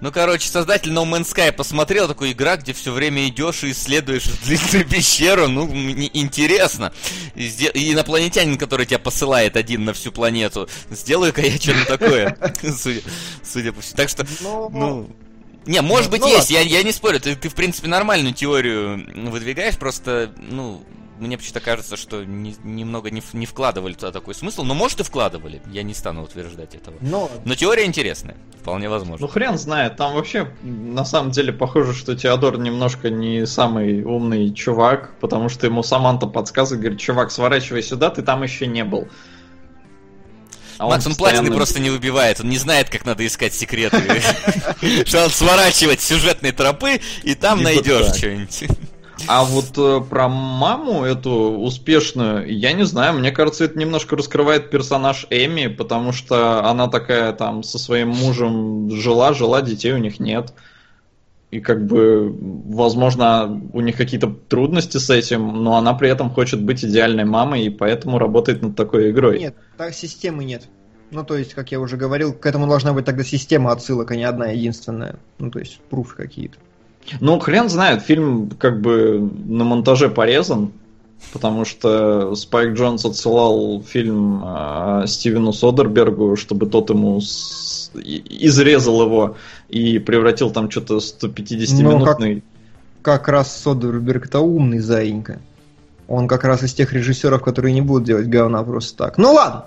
Ну, 0.00 0.12
короче, 0.12 0.48
создатель 0.48 0.92
No 0.92 1.04
Man's 1.04 1.34
Sky 1.34 1.50
посмотрел 1.50 2.06
такую 2.06 2.30
игра, 2.32 2.56
где 2.56 2.72
все 2.72 2.92
время 2.92 3.26
идешь 3.28 3.64
и 3.64 3.72
исследуешь 3.72 4.24
длинную 4.44 4.88
пещеру, 4.88 5.48
ну, 5.48 5.66
мне 5.66 6.08
интересно. 6.12 6.92
И, 7.34 7.48
сде- 7.48 7.72
и 7.72 7.92
инопланетянин, 7.92 8.58
который 8.58 8.86
тебя 8.86 9.00
посылает 9.00 9.56
один 9.56 9.84
на 9.84 9.92
всю 9.92 10.12
планету, 10.12 10.68
сделаю-ка 10.90 11.40
я 11.42 11.56
что-то 11.58 11.84
такое, 11.98 12.38
судя, 12.76 13.00
судя 13.44 13.72
по 13.72 13.80
всему. 13.80 13.96
Так 13.96 14.08
что, 14.08 14.24
Ну, 14.40 14.68
ну... 14.70 15.10
Не, 15.66 15.82
может 15.82 16.10
быть, 16.10 16.20
ну 16.22 16.28
есть, 16.28 16.50
я, 16.50 16.60
я 16.60 16.82
не 16.82 16.92
спорю, 16.92 17.20
ты, 17.20 17.34
ты, 17.36 17.50
в 17.50 17.54
принципе, 17.54 17.88
нормальную 17.88 18.32
теорию 18.32 19.04
выдвигаешь, 19.30 19.76
просто, 19.76 20.32
ну, 20.38 20.82
мне 21.18 21.36
почему-то 21.36 21.60
кажется, 21.60 21.96
что 21.96 22.24
не- 22.24 22.56
немного 22.64 23.10
не, 23.10 23.22
не 23.32 23.46
вкладывали 23.46 23.94
туда 23.94 24.12
такой 24.12 24.34
смысл, 24.34 24.62
но 24.64 24.74
может 24.74 25.00
и 25.00 25.02
вкладывали, 25.02 25.60
я 25.72 25.82
не 25.82 25.94
стану 25.94 26.22
утверждать 26.22 26.74
этого. 26.74 26.96
Ну, 27.00 27.30
Но 27.44 27.54
теория 27.54 27.84
интересная, 27.84 28.36
вполне 28.60 28.88
возможно. 28.88 29.26
Ну 29.26 29.32
хрен 29.32 29.58
знает, 29.58 29.96
там 29.96 30.14
вообще 30.14 30.50
на 30.62 31.04
самом 31.04 31.30
деле 31.30 31.52
похоже, 31.52 31.94
что 31.94 32.14
Теодор 32.16 32.58
немножко 32.58 33.10
не 33.10 33.46
самый 33.46 34.02
умный 34.02 34.52
чувак, 34.52 35.14
потому 35.20 35.48
что 35.48 35.66
ему 35.66 35.82
Саманта 35.82 36.26
подсказывает, 36.26 36.80
говорит, 36.82 37.00
чувак, 37.00 37.30
сворачивай 37.30 37.82
сюда, 37.82 38.10
ты 38.10 38.22
там 38.22 38.42
еще 38.42 38.66
не 38.66 38.84
был. 38.84 39.08
А 40.78 40.86
Макс, 40.86 41.04
он 41.06 41.12
постоянно- 41.14 41.38
платины 41.40 41.56
просто 41.56 41.80
не 41.80 41.90
выбивает, 41.90 42.40
он 42.40 42.48
не 42.48 42.56
знает, 42.56 42.88
как 42.88 43.04
надо 43.04 43.26
искать 43.26 43.52
секреты. 43.52 43.98
Что 45.06 45.22
надо 45.22 45.30
сворачивать 45.34 46.00
с 46.00 46.04
сюжетной 46.04 46.52
тропы, 46.52 47.00
и 47.24 47.34
там 47.34 47.62
найдешь 47.64 48.14
что-нибудь. 48.16 48.64
А 49.26 49.44
вот 49.44 49.76
э, 49.76 50.00
про 50.08 50.28
маму 50.28 51.04
эту 51.04 51.30
успешную, 51.30 52.50
я 52.50 52.72
не 52.72 52.84
знаю, 52.84 53.18
мне 53.18 53.32
кажется, 53.32 53.64
это 53.64 53.78
немножко 53.78 54.16
раскрывает 54.16 54.70
персонаж 54.70 55.26
Эми, 55.30 55.66
потому 55.66 56.12
что 56.12 56.64
она 56.64 56.88
такая 56.88 57.32
там 57.32 57.62
со 57.62 57.78
своим 57.78 58.10
мужем 58.10 58.90
жила, 58.90 59.32
жила, 59.32 59.62
детей 59.62 59.92
у 59.92 59.98
них 59.98 60.20
нет. 60.20 60.52
И 61.50 61.60
как 61.60 61.86
бы, 61.86 62.30
возможно, 62.30 63.60
у 63.72 63.80
них 63.80 63.96
какие-то 63.96 64.28
трудности 64.48 64.98
с 64.98 65.08
этим, 65.08 65.64
но 65.64 65.76
она 65.76 65.94
при 65.94 66.10
этом 66.10 66.30
хочет 66.30 66.62
быть 66.62 66.84
идеальной 66.84 67.24
мамой, 67.24 67.64
и 67.64 67.70
поэтому 67.70 68.18
работает 68.18 68.60
над 68.60 68.76
такой 68.76 69.10
игрой. 69.10 69.38
Нет, 69.38 69.56
так 69.78 69.94
системы 69.94 70.44
нет. 70.44 70.68
Ну, 71.10 71.24
то 71.24 71.38
есть, 71.38 71.54
как 71.54 71.72
я 71.72 71.80
уже 71.80 71.96
говорил, 71.96 72.34
к 72.34 72.44
этому 72.44 72.66
должна 72.66 72.92
быть 72.92 73.06
тогда 73.06 73.24
система 73.24 73.72
отсылок, 73.72 74.10
а 74.10 74.16
не 74.16 74.24
одна 74.24 74.48
единственная. 74.48 75.16
Ну, 75.38 75.50
то 75.50 75.58
есть, 75.58 75.80
пруфы 75.88 76.16
какие-то. 76.16 76.58
Ну, 77.20 77.38
хрен 77.38 77.68
знает, 77.68 78.02
фильм 78.02 78.50
как 78.58 78.80
бы 78.80 79.30
на 79.46 79.64
монтаже 79.64 80.08
порезан, 80.08 80.72
потому 81.32 81.64
что 81.64 82.34
Спайк 82.34 82.74
Джонс 82.74 83.04
отсылал 83.04 83.82
фильм 83.82 84.42
э, 84.44 85.04
Стивену 85.06 85.52
Содербергу, 85.52 86.36
чтобы 86.36 86.66
тот 86.66 86.90
ему 86.90 87.20
с- 87.20 87.90
изрезал 87.94 89.02
его 89.02 89.36
и 89.68 89.98
превратил 89.98 90.50
там 90.50 90.70
что-то 90.70 90.98
150-минутный. 91.00 92.42
Как 93.02 93.28
раз 93.28 93.56
Содерберг 93.62 94.26
это 94.26 94.40
умный 94.40 94.80
заинька. 94.80 95.40
Он 96.08 96.26
как 96.28 96.44
раз 96.44 96.62
из 96.62 96.72
тех 96.74 96.92
режиссеров, 96.92 97.42
которые 97.42 97.72
не 97.74 97.82
будут 97.82 98.04
делать 98.04 98.26
говна 98.28 98.62
просто 98.62 98.96
так. 98.96 99.18
Ну 99.18 99.32
ладно, 99.32 99.64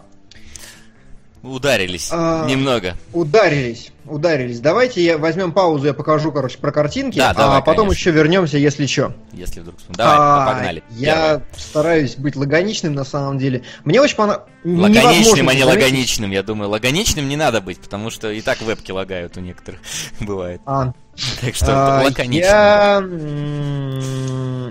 Ударились 1.43 2.09
А, 2.11 2.45
немного. 2.47 2.95
ударились, 3.13 3.90
ударились. 4.11 4.59
Давайте 4.59 5.03
я 5.03 5.17
возьмем 5.17 5.51
паузу, 5.51 5.87
я 5.87 5.93
покажу, 5.93 6.31
короче, 6.31 6.57
про 6.57 6.71
картинки, 6.71 7.17
Да, 7.17 7.31
а 7.31 7.33
давай, 7.33 7.59
потом 7.61 7.87
конечно. 7.87 7.99
еще 7.99 8.11
вернемся, 8.11 8.57
если 8.57 8.85
что. 8.85 9.13
Если 9.33 9.59
вдруг... 9.61 9.75
Давай, 9.89 10.15
А, 10.17 10.53
погнали. 10.53 10.83
Я 10.91 11.13
Первое. 11.15 11.43
стараюсь 11.57 12.15
быть 12.15 12.35
лаконичным 12.35 12.93
на 12.93 13.03
самом 13.03 13.37
деле. 13.37 13.63
Мне 13.83 14.01
очень 14.01 14.15
понравилось. 14.15 14.47
Лаконичным, 14.63 15.49
а 15.49 15.53
не 15.53 15.63
лаконичным, 15.63 16.31
я 16.31 16.43
думаю. 16.43 16.69
Лаконичным 16.69 17.27
не 17.27 17.35
надо 17.35 17.61
быть, 17.61 17.79
потому 17.79 18.09
что 18.09 18.29
и 18.31 18.41
так 18.41 18.61
вебки 18.61 18.91
лагают 18.91 19.37
у 19.37 19.39
некоторых, 19.39 19.79
бывает. 20.19 20.61
А, 20.65 20.93
Так 21.41 21.55
что 21.55 21.67
а, 21.69 22.03
лаконичным. 22.03 22.41
я, 22.49 23.01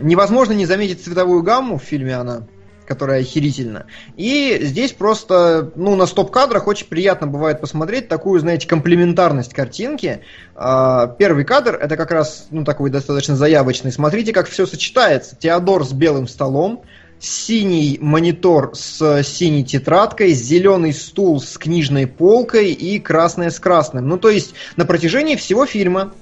Невозможно 0.02 0.52
не 0.52 0.66
заметить 0.66 1.02
цветовую 1.04 1.42
гамму 1.42 1.78
в 1.78 1.82
фильме 1.82 2.14
она, 2.16 2.42
которая 2.90 3.20
охерительна. 3.20 3.86
И 4.16 4.58
здесь 4.62 4.90
просто, 4.90 5.70
ну, 5.76 5.94
на 5.94 6.06
стоп-кадрах 6.06 6.66
очень 6.66 6.88
приятно 6.88 7.28
бывает 7.28 7.60
посмотреть 7.60 8.08
такую, 8.08 8.40
знаете, 8.40 8.66
комплементарность 8.66 9.54
картинки. 9.54 10.22
А, 10.56 11.06
Первый 11.06 11.44
кадр, 11.44 11.76
это 11.76 11.96
как 11.96 12.10
раз, 12.10 12.48
ну, 12.50 12.64
такой 12.64 12.90
достаточно 12.90 13.36
заявочный. 13.36 13.92
Смотрите, 13.92 14.32
как 14.32 14.48
все 14.48 14.66
сочетается. 14.66 15.36
Теодор 15.36 15.86
с 15.86 15.92
белым 15.92 16.26
столом, 16.26 16.82
синий 17.20 17.96
монитор 18.00 18.72
с 18.74 19.22
синей 19.22 19.62
тетрадкой, 19.64 20.32
зеленый 20.32 20.92
стул 20.92 21.40
с 21.40 21.56
книжной 21.58 22.08
полкой 22.08 22.72
и 22.72 22.98
красное 22.98 23.50
с 23.50 23.60
красным. 23.60 24.08
Ну, 24.08 24.18
то 24.18 24.30
есть 24.30 24.54
на 24.74 24.84
протяжении 24.84 25.36
всего 25.36 25.64
фильма 25.64 26.12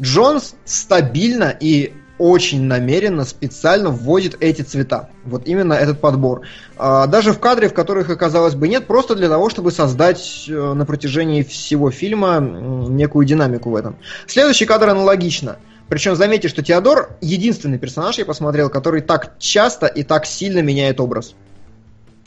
Джонс 0.00 0.54
стабильно 0.64 1.54
и 1.60 1.92
очень 2.24 2.62
намеренно, 2.62 3.26
специально 3.26 3.90
вводит 3.90 4.38
эти 4.40 4.62
цвета. 4.62 5.10
Вот 5.24 5.46
именно 5.46 5.74
этот 5.74 6.00
подбор. 6.00 6.40
А, 6.78 7.06
Даже 7.06 7.34
в 7.34 7.38
кадре, 7.38 7.68
в 7.68 7.74
которых, 7.74 8.06
казалось 8.18 8.54
бы, 8.54 8.66
нет, 8.66 8.86
просто 8.86 9.14
для 9.14 9.28
того, 9.28 9.50
чтобы 9.50 9.70
создать 9.70 10.46
э, 10.48 10.72
на 10.72 10.86
протяжении 10.86 11.42
всего 11.42 11.90
фильма 11.90 12.38
некую 12.40 13.26
динамику 13.26 13.68
в 13.68 13.76
этом. 13.76 13.96
Следующий 14.26 14.64
кадр 14.64 14.88
аналогично. 14.88 15.58
Причем 15.90 16.16
заметьте, 16.16 16.48
что 16.48 16.62
Теодор 16.62 17.10
единственный 17.20 17.78
персонаж, 17.78 18.16
я 18.16 18.24
посмотрел, 18.24 18.70
который 18.70 19.02
так 19.02 19.38
часто 19.38 19.86
и 19.86 20.02
так 20.02 20.24
сильно 20.24 20.60
меняет 20.60 21.00
образ. 21.00 21.34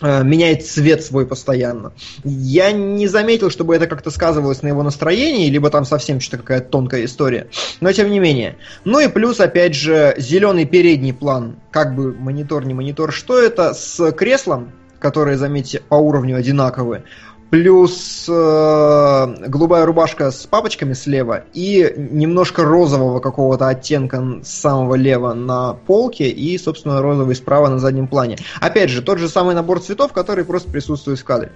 Э, 0.02 0.24
Меняет 0.24 0.66
цвет 0.66 1.04
свой 1.04 1.26
постоянно. 1.26 1.92
Я 2.24 2.72
не 2.72 3.08
заметил, 3.08 3.50
чтобы 3.50 3.76
это 3.76 3.88
как-то 3.88 4.12
сказывалось 4.12 4.62
на 4.62 4.68
его 4.68 4.84
настроении, 4.84 5.50
либо 5.50 5.70
там 5.70 5.86
совсем 5.86 6.20
что-то 6.20 6.38
какая-то 6.38 6.70
тонкая 6.70 7.06
история. 7.06 7.48
Но 7.82 7.92
тем 7.92 8.12
не 8.12 8.20
менее. 8.20 8.58
Ну 8.86 9.00
и 9.00 9.08
плюс, 9.08 9.40
опять 9.40 9.74
же, 9.74 10.14
зеленый 10.18 10.66
передний 10.66 11.14
план, 11.14 11.56
как 11.72 11.96
бы 11.96 12.14
монитор, 12.14 12.66
не 12.66 12.74
монитор, 12.74 13.12
что 13.12 13.40
это, 13.40 13.74
с 13.74 14.12
креслом, 14.12 14.72
которые, 15.00 15.38
заметьте, 15.38 15.82
по 15.88 15.96
уровню 15.96 16.38
одинаковые, 16.38 17.04
плюс 17.50 18.26
э, 18.28 19.36
голубая 19.48 19.86
рубашка 19.86 20.32
с 20.32 20.46
папочками 20.46 20.94
слева 20.94 21.46
и 21.54 21.94
немножко 21.96 22.64
розового 22.64 23.20
какого-то 23.20 23.68
оттенка 23.68 24.42
самого 24.44 24.96
лева 24.96 25.34
на 25.34 25.74
полке 25.74 26.30
и, 26.30 26.58
собственно, 26.58 27.02
розовый 27.02 27.36
справа 27.36 27.70
на 27.70 27.80
заднем 27.80 28.08
плане. 28.08 28.38
Опять 28.60 28.90
же, 28.90 29.02
тот 29.02 29.20
же 29.20 29.30
самый 29.30 29.56
набор 29.56 29.80
цветов, 29.80 30.14
который 30.14 30.44
просто 30.44 30.70
присутствует 30.70 31.20
в 31.20 31.24
кадре. 31.24 31.52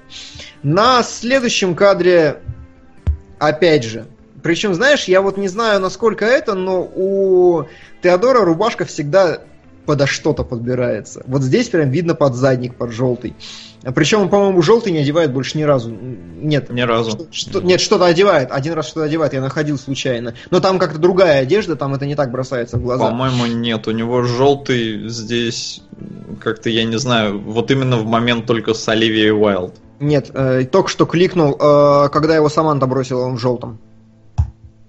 На 0.64 1.04
следующем 1.04 1.76
кадре, 1.76 2.42
опять 3.40 3.84
же, 3.84 4.06
причем, 4.42 4.74
знаешь, 4.74 5.06
я 5.06 5.22
вот 5.22 5.38
не 5.38 5.48
знаю, 5.48 5.80
насколько 5.80 6.26
это, 6.26 6.56
но 6.56 6.82
у 6.82 7.66
Теодора 8.02 8.44
рубашка 8.44 8.86
всегда 8.86 9.42
подо 9.86 10.08
что-то 10.08 10.44
подбирается. 10.44 11.24
Вот 11.28 11.41
здесь 11.41 11.70
прям 11.70 11.90
видно 11.90 12.16
под 12.16 12.36
задник, 12.36 12.76
под 12.76 12.91
желтый. 12.91 13.36
Причем 13.95 14.22
он, 14.22 14.30
по-моему, 14.30 14.62
желтый 14.62 14.91
не 14.91 14.99
одевает 14.99 15.34
больше 15.34 15.58
ни 15.58 15.64
разу. 15.64 15.90
Нет. 15.90 16.70
Ни 16.70 16.82
разу. 16.82 17.12
Что- 17.12 17.28
что- 17.32 17.62
нет, 17.62 17.82
что-то 17.82 18.06
одевает. 18.06 18.52
Один 18.52 18.74
раз 18.74 18.86
что-то 18.88 19.06
одевает, 19.06 19.34
я 19.34 19.41
находил 19.41 19.78
случайно. 19.80 20.36
Но 20.52 20.60
там 20.60 20.78
как-то 20.78 20.99
другая 20.99 21.41
одежда, 21.41 21.76
там 21.76 21.94
это 21.95 22.06
не 22.06 22.16
так 22.16 22.32
бросается 22.32 22.78
в 22.78 22.84
глаза. 22.84 23.08
По-моему, 23.08 23.48
нет. 23.48 23.88
У 23.88 23.91
него 23.91 24.22
желтый 24.22 25.10
здесь, 25.10 25.82
как-то, 26.40 26.70
я 26.70 26.84
не 26.84 26.98
знаю, 26.99 27.40
вот 27.40 27.72
именно 27.72 27.98
в 27.98 28.06
момент 28.06 28.45
только 28.45 28.76
с 28.76 28.88
Оливией 28.88 29.32
Уайлд. 29.32 29.74
Нет, 29.99 30.30
э, 30.34 30.64
только 30.66 30.90
что 30.90 31.06
кликнул, 31.06 31.56
э, 31.60 32.10
когда 32.10 32.36
его 32.36 32.49
Саманта 32.49 32.86
бросила, 32.88 33.22
он 33.22 33.36
в 33.38 33.40
желтом. 33.40 33.80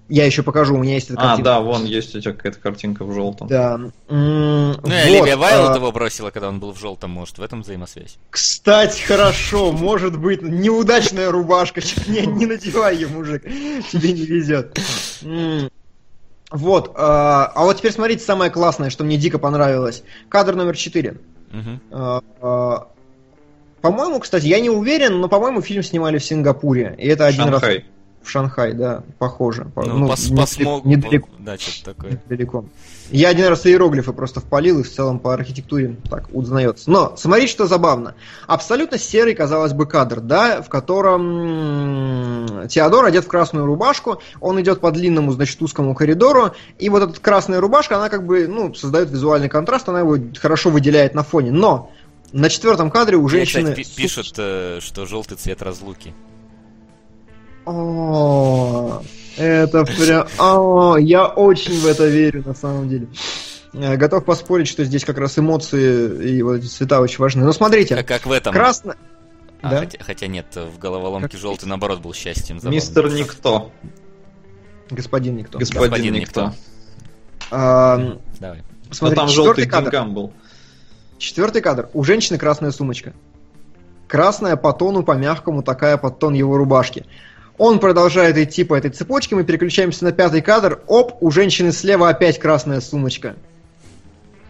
Я 0.09 0.27
еще 0.27 0.43
покажу, 0.43 0.75
у 0.75 0.79
меня 0.79 0.95
есть 0.95 1.11
эта 1.11 1.19
А, 1.21 1.23
картинка. 1.29 1.45
да, 1.51 1.61
вон 1.61 1.85
есть 1.85 2.15
у 2.15 2.21
тебя 2.21 2.33
какая-то 2.33 2.59
картинка 2.59 3.05
в 3.05 3.15
желтом. 3.15 3.47
Да. 3.49 3.75
М, 3.75 3.93
Ну, 4.09 4.75
и 4.75 4.79
вот, 4.83 4.91
Оливия 4.91 5.37
Вайлд 5.37 5.71
а, 5.71 5.77
его 5.77 5.91
бросила, 5.93 6.31
когда 6.31 6.49
он 6.49 6.61
был 6.61 6.73
в 6.73 6.79
желтом, 6.79 7.11
может, 7.13 7.39
в 7.39 7.43
этом 7.43 7.63
взаимосвязь. 7.63 8.19
Кстати, 8.31 9.01
хорошо, 9.03 9.73
может 9.73 10.19
быть, 10.19 10.43
неудачная 10.43 11.31
рубашка. 11.31 11.81
Не, 12.09 12.27
не 12.27 12.47
надевай 12.47 12.97
ее, 12.97 13.09
мужик. 13.09 13.45
Тебе 13.45 14.13
не 14.13 14.27
везет. 14.27 14.79
Вот, 16.51 16.93
а 16.97 17.51
а 17.55 17.65
вот 17.65 17.79
теперь 17.79 17.93
смотрите 17.93 18.23
самое 18.23 18.51
классное, 18.51 18.91
что 18.91 19.05
мне 19.05 19.17
дико 19.17 19.39
понравилось. 19.39 20.03
Кадр 20.29 20.55
номер 20.55 20.77
4. 20.77 21.17
Мгм. 21.51 21.81
По-моему, 23.81 24.21
кстати, 24.21 24.47
я 24.47 24.61
не 24.61 24.71
уверен, 24.71 25.21
но, 25.21 25.29
по-моему, 25.29 25.61
фильм 25.61 25.83
снимали 25.83 26.19
в 26.19 26.25
Сингапуре. 26.25 26.95
И 26.99 27.09
это 27.09 27.27
один 27.27 27.49
раз. 27.49 27.63
В 28.25 28.31
Шанхай, 28.31 28.73
да, 28.73 29.03
похоже. 29.19 29.65
По- 29.75 29.83
Ну, 29.85 30.07
пос- 30.09 30.35
посмог- 30.35 30.83
недалеко. 30.87 31.29
Да, 31.39 31.57
что-то 31.59 31.95
такое. 31.95 32.21
Недалеко. 32.25 32.65
Я 33.11 33.29
один 33.29 33.47
раз 33.49 33.67
иероглифы 33.67 34.13
просто 34.13 34.41
впалил, 34.41 34.81
и 34.81 34.83
в 34.83 34.91
целом 34.91 35.19
по 35.19 35.35
архитектуре 35.35 35.97
так 36.09 36.29
узнается. 36.33 36.91
Но 36.91 37.15
смотрите, 37.17 37.53
что 37.53 37.67
забавно. 37.67 38.15
Абсолютно 38.47 38.97
серый, 38.99 39.35
казалось 39.35 39.73
бы, 39.75 39.87
кадр, 39.87 40.21
да, 40.21 40.63
в 40.63 40.69
котором 40.71 42.67
Теодор 42.69 43.05
одет 43.05 43.25
в 43.25 43.29
красную 43.29 43.67
рубашку, 43.67 44.21
он 44.41 44.61
идет 44.61 44.81
по 44.81 44.91
длинному, 44.91 45.33
значит, 45.33 45.61
узкому 45.63 45.95
коридору, 45.95 46.53
и 46.79 46.89
вот 46.89 47.03
эта 47.03 47.21
красная 47.21 47.61
рубашка, 47.61 47.97
она 47.97 48.09
как 48.09 48.25
бы, 48.27 48.47
ну, 48.47 48.73
создает 48.75 49.11
визуальный 49.11 49.49
контраст, 49.49 49.89
она 49.89 50.01
его 50.01 50.17
хорошо 50.39 50.71
выделяет 50.71 51.15
на 51.15 51.23
фоне. 51.23 51.51
Но 51.51 51.91
на 52.33 52.49
четвертом 52.49 52.91
кадре 52.91 53.17
у 53.17 53.23
Мне, 53.23 53.29
женщины... 53.31 53.71
кстати, 53.73 53.89
пи- 53.89 54.03
пишут, 54.03 54.35
э, 54.39 54.79
что 54.81 55.05
желтый 55.07 55.37
цвет 55.37 55.61
разлуки. 55.63 56.15
О, 57.65 59.03
это 59.37 59.85
прям... 59.85 60.27
О, 60.39 60.97
я 60.99 61.27
очень 61.27 61.79
в 61.81 61.87
это 61.87 62.07
верю, 62.07 62.43
на 62.47 62.55
самом 62.55 62.89
деле. 62.89 63.09
Э, 63.73 63.97
Готов 63.97 64.25
поспорить, 64.25 64.69
что 64.69 64.85
здесь 64.85 65.05
как 65.05 65.19
раз 65.19 65.39
эмоции 65.39 66.31
и 66.37 66.43
вот 66.43 66.55
эти 66.57 66.67
цвета 66.67 67.01
очень 67.01 67.19
важны. 67.19 67.45
Но 67.45 67.53
смотрите, 67.53 67.97
Как, 67.97 68.07
как 68.07 68.27
в 68.27 68.33
этом. 68.33 68.53
красно... 68.53 68.97
А, 69.63 69.71
да? 69.71 69.79
хотя, 69.81 69.99
хотя 70.03 70.27
нет, 70.27 70.47
в 70.57 70.77
головоломке 70.79 71.29
Как- 71.29 71.41
желтый 71.41 71.69
наоборот 71.69 72.01
был 72.01 72.13
счастьем. 72.13 72.59
забавно. 72.59 72.75
Мистер 72.75 73.09
Никто. 73.13 73.71
Господин 74.91 75.37
никто. 75.37 75.59
Господин, 75.61 75.83
Господин 75.91 76.15
Никто. 76.15 76.47
Никто. 76.47 76.57
А, 77.53 78.19
Давай. 78.41 78.63
Кто 78.87 78.95
смотрите, 78.95 79.21
там 79.21 79.29
четвертый 79.29 79.63
желтый 79.65 79.67
кадр. 79.67 80.05
был. 80.11 80.33
Четвертый 81.19 81.63
кадр. 81.63 81.89
У 81.95 82.03
женщины 82.03 82.39
красная 82.39 82.73
сумочка. 82.73 83.13
Красная 84.09 84.57
по 84.57 84.73
тону, 84.73 85.05
по 85.05 85.13
мягкому, 85.13 85.63
такая 85.63 85.97
под 85.97 86.19
тон 86.19 86.35
его 86.35 86.57
рубашки. 86.57 87.07
Он 87.59 87.79
продолжает 87.79 88.37
идти 88.39 88.65
по 88.65 88.75
этой 88.75 88.91
цепочке, 88.91 89.35
мы 89.35 89.45
переключаемся 89.45 90.05
на 90.05 90.13
пятый 90.13 90.41
кадр. 90.43 90.81
Оп, 90.87 91.17
у 91.21 91.31
женщины 91.31 91.73
слева 91.73 92.09
опять 92.09 92.39
красная 92.39 92.81
сумочка. 92.81 93.37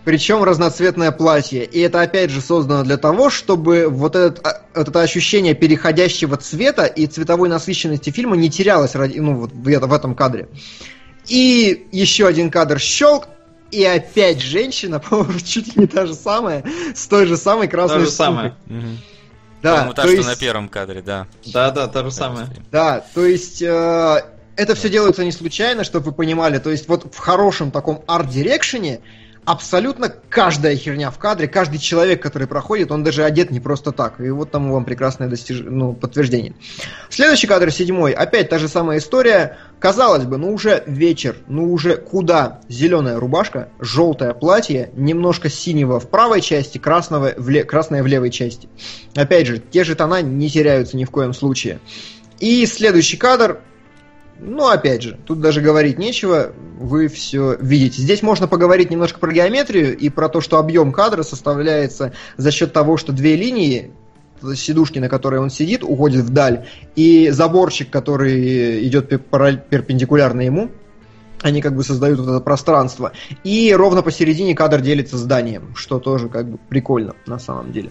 Причем 0.04 0.42
разноцветное 0.42 1.12
платье. 1.12 1.64
И 1.64 1.78
это 1.78 2.00
опять 2.00 2.30
же 2.30 2.40
создано 2.40 2.82
для 2.82 2.96
того, 2.96 3.30
чтобы 3.30 3.86
вот, 3.88 4.16
этот, 4.16 4.44
а, 4.44 4.62
вот 4.74 4.88
это 4.88 5.00
ощущение 5.00 5.54
переходящего 5.54 6.36
цвета 6.36 6.86
и 6.86 7.06
цветовой 7.06 7.48
насыщенности 7.48 8.10
фильма 8.10 8.36
не 8.36 8.50
терялось 8.50 8.94
ради, 8.96 9.18
ну, 9.18 9.36
вот 9.36 9.52
в, 9.52 9.68
это- 9.68 9.86
в 9.86 9.92
этом 9.92 10.14
кадре. 10.16 10.48
И 11.28 11.86
еще 11.92 12.26
один 12.26 12.50
кадр 12.50 12.80
щелк, 12.80 13.28
и 13.70 13.84
опять 13.84 14.40
женщина, 14.40 14.98
по-моему, 15.08 15.38
чуть 15.38 15.68
ли 15.76 15.82
не 15.82 15.86
та 15.86 16.06
же 16.06 16.14
самая, 16.14 16.64
с 16.96 17.06
той 17.06 17.26
же 17.26 17.36
самой 17.36 17.68
красной 17.68 18.00
же 18.00 18.06
сумкой. 18.10 18.16
самое. 18.16 18.54
Мгм. 18.66 18.98
Да, 19.62 19.72
По-моему, 19.72 19.94
та, 19.94 20.02
то 20.02 20.08
что 20.08 20.16
есть, 20.16 20.28
на 20.28 20.36
первом 20.36 20.68
кадре, 20.68 21.02
да. 21.02 21.26
Да-да, 21.46 21.86
то 21.86 22.04
же 22.04 22.10
самое. 22.10 22.48
да, 22.72 23.04
то 23.14 23.24
есть 23.24 23.62
э, 23.62 24.20
это 24.56 24.74
все 24.74 24.88
делается 24.88 25.24
не 25.24 25.32
случайно, 25.32 25.84
чтобы 25.84 26.06
вы 26.06 26.12
понимали. 26.12 26.58
То 26.58 26.70
есть 26.70 26.88
вот 26.88 27.14
в 27.14 27.18
хорошем 27.18 27.70
таком 27.70 28.02
арт-дирекшене 28.06 29.00
абсолютно 29.44 30.12
каждая 30.28 30.76
херня 30.76 31.10
в 31.10 31.18
кадре, 31.18 31.48
каждый 31.48 31.78
человек, 31.78 32.22
который 32.22 32.46
проходит, 32.46 32.92
он 32.92 33.02
даже 33.02 33.24
одет 33.24 33.50
не 33.50 33.60
просто 33.60 33.92
так. 33.92 34.20
И 34.20 34.30
вот 34.30 34.50
там 34.50 34.70
вам 34.70 34.84
прекрасное 34.84 35.28
достиж... 35.28 35.62
ну, 35.64 35.94
подтверждение. 35.94 36.54
Следующий 37.10 37.46
кадр, 37.46 37.70
седьмой, 37.70 38.12
опять 38.12 38.48
та 38.48 38.58
же 38.58 38.68
самая 38.68 38.98
история. 38.98 39.58
Казалось 39.80 40.24
бы, 40.24 40.36
ну 40.36 40.52
уже 40.52 40.84
вечер, 40.86 41.36
ну 41.48 41.72
уже 41.72 41.96
куда? 41.96 42.60
Зеленая 42.68 43.18
рубашка, 43.18 43.68
желтое 43.80 44.32
платье, 44.32 44.90
немножко 44.94 45.48
синего 45.48 45.98
в 45.98 46.08
правой 46.08 46.40
части, 46.40 46.78
красного 46.78 47.32
в 47.36 47.48
ле- 47.48 47.64
красное 47.64 48.02
в 48.02 48.06
левой 48.06 48.30
части. 48.30 48.68
Опять 49.16 49.48
же, 49.48 49.58
те 49.58 49.82
же 49.82 49.96
тона 49.96 50.22
не 50.22 50.48
теряются 50.48 50.96
ни 50.96 51.04
в 51.04 51.10
коем 51.10 51.34
случае. 51.34 51.80
И 52.38 52.64
следующий 52.66 53.16
кадр, 53.16 53.60
ну, 54.38 54.68
опять 54.68 55.02
же, 55.02 55.18
тут 55.24 55.40
даже 55.40 55.60
говорить 55.60 55.98
нечего, 55.98 56.52
вы 56.78 57.08
все 57.08 57.56
видите. 57.60 58.02
Здесь 58.02 58.22
можно 58.22 58.48
поговорить 58.48 58.90
немножко 58.90 59.18
про 59.20 59.32
геометрию 59.32 59.96
и 59.96 60.08
про 60.08 60.28
то, 60.28 60.40
что 60.40 60.58
объем 60.58 60.92
кадра 60.92 61.22
составляется 61.22 62.12
за 62.36 62.50
счет 62.50 62.72
того, 62.72 62.96
что 62.96 63.12
две 63.12 63.36
линии, 63.36 63.92
сидушки, 64.56 64.98
на 64.98 65.08
которой 65.08 65.38
он 65.38 65.50
сидит, 65.50 65.84
уходят 65.84 66.24
вдаль, 66.24 66.66
и 66.96 67.30
заборчик, 67.30 67.90
который 67.90 68.84
идет 68.86 69.08
перпендикулярно 69.08 70.40
ему, 70.40 70.70
они 71.42 71.60
как 71.60 71.76
бы 71.76 71.84
создают 71.84 72.18
вот 72.20 72.28
это 72.28 72.40
пространство. 72.40 73.12
И 73.44 73.72
ровно 73.74 74.02
посередине 74.02 74.54
кадр 74.54 74.80
делится 74.80 75.18
зданием, 75.18 75.74
что 75.76 75.98
тоже 75.98 76.28
как 76.28 76.48
бы 76.48 76.58
прикольно 76.68 77.14
на 77.26 77.38
самом 77.38 77.72
деле. 77.72 77.90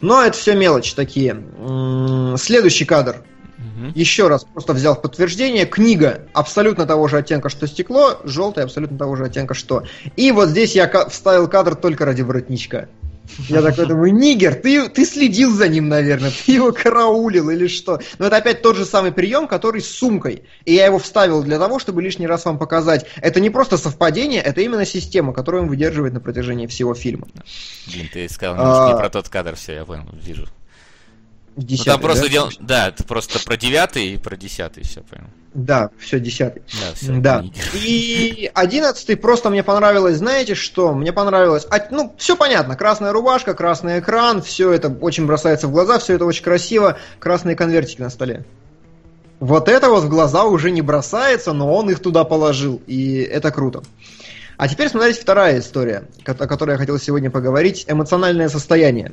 Но 0.00 0.22
это 0.22 0.36
все 0.36 0.54
мелочи 0.54 0.94
такие. 0.94 1.42
М, 1.58 2.36
Следующий 2.36 2.84
кадр. 2.84 3.22
Мгм. 3.64 3.92
Еще 3.94 4.28
раз, 4.28 4.44
просто 4.44 4.74
взял 4.74 4.94
в 4.94 5.02
подтверждение, 5.02 5.64
книга 5.64 6.28
абсолютно 6.34 6.86
того 6.86 7.08
же 7.08 7.16
оттенка, 7.16 7.48
что 7.48 7.66
стекло, 7.66 8.20
желтая 8.24 8.66
абсолютно 8.66 8.98
того 8.98 9.16
же 9.16 9.24
оттенка, 9.24 9.54
что. 9.54 9.84
И 10.16 10.30
вот 10.32 10.50
здесь 10.50 10.74
я 10.74 10.88
вставил 11.08 11.48
кадр 11.48 11.74
только 11.74 12.04
ради 12.04 12.22
воротничка. 12.22 12.88
Я 13.48 13.62
такой 13.62 13.86
думаю, 13.86 14.12
Нигер, 14.12 14.54
ты, 14.54 14.88
ты 14.90 15.06
следил 15.06 15.50
за 15.50 15.66
ним, 15.68 15.88
наверное, 15.88 16.30
ты 16.30 16.52
его 16.52 16.72
караулил 16.72 17.48
или 17.48 17.68
что. 17.68 18.00
Но 18.18 18.26
это 18.26 18.36
опять 18.36 18.60
тот 18.60 18.76
же 18.76 18.84
самый 18.84 19.12
прием, 19.12 19.48
который 19.48 19.80
с 19.80 19.90
сумкой. 19.90 20.44
И 20.66 20.74
я 20.74 20.86
его 20.86 20.98
вставил 20.98 21.42
для 21.42 21.58
того, 21.58 21.78
чтобы 21.78 22.02
лишний 22.02 22.26
раз 22.26 22.44
вам 22.44 22.58
показать. 22.58 23.06
Это 23.22 23.40
не 23.40 23.48
просто 23.48 23.78
совпадение, 23.78 24.42
это 24.42 24.60
именно 24.60 24.84
система, 24.84 25.32
которую 25.32 25.62
он 25.62 25.68
выдерживает 25.68 26.12
на 26.12 26.20
протяжении 26.20 26.66
всего 26.66 26.94
фильма. 26.94 27.26
Блин, 27.86 28.10
ты 28.12 28.28
сказал 28.28 28.56
А. 28.58 28.92
не 28.92 28.98
про 28.98 29.08
тот 29.08 29.28
кадр, 29.30 29.56
все, 29.56 29.72
я 29.72 29.84
понял, 29.86 30.04
вижу. 30.12 30.46
Десятый, 31.56 31.92
там 31.92 32.00
просто 32.00 32.24
да? 32.24 32.28
дел... 32.28 32.50
Да, 32.60 32.88
это 32.88 33.04
просто 33.04 33.38
про 33.44 33.56
девятый 33.56 34.14
и 34.14 34.16
про 34.16 34.36
десятый, 34.36 34.82
все 34.82 35.02
понял. 35.02 35.26
Да, 35.54 35.90
все, 35.98 36.18
десятый. 36.18 36.62
Да, 36.72 36.94
все. 36.96 37.12
Да. 37.20 37.44
И 37.74 38.50
одиннадцатый 38.54 39.16
просто 39.16 39.50
мне 39.50 39.62
понравилось, 39.62 40.16
знаете 40.16 40.56
что? 40.56 40.92
Мне 40.92 41.12
понравилось. 41.12 41.64
а, 41.70 41.78
ну, 41.92 42.12
все 42.18 42.36
понятно. 42.36 42.74
Красная 42.74 43.12
рубашка, 43.12 43.54
красный 43.54 44.00
экран, 44.00 44.42
все 44.42 44.72
это 44.72 44.88
очень 44.88 45.26
бросается 45.26 45.68
в 45.68 45.70
глаза, 45.70 46.00
все 46.00 46.14
это 46.14 46.24
очень 46.24 46.42
красиво. 46.42 46.98
Красные 47.20 47.54
конвертики 47.54 48.00
на 48.00 48.10
столе. 48.10 48.44
Вот 49.38 49.68
это 49.68 49.90
вот 49.90 50.04
в 50.04 50.08
глаза 50.08 50.44
уже 50.44 50.72
не 50.72 50.82
бросается, 50.82 51.52
но 51.52 51.72
он 51.72 51.88
их 51.88 52.00
туда 52.00 52.24
положил. 52.24 52.82
И 52.88 53.18
это 53.18 53.52
круто. 53.52 53.84
А 54.56 54.66
теперь 54.66 54.88
смотрите 54.88 55.20
вторая 55.20 55.60
история, 55.60 56.04
о 56.24 56.34
которой 56.34 56.72
я 56.72 56.78
хотел 56.78 56.98
сегодня 56.98 57.30
поговорить. 57.30 57.84
Эмоциональное 57.86 58.48
состояние 58.48 59.12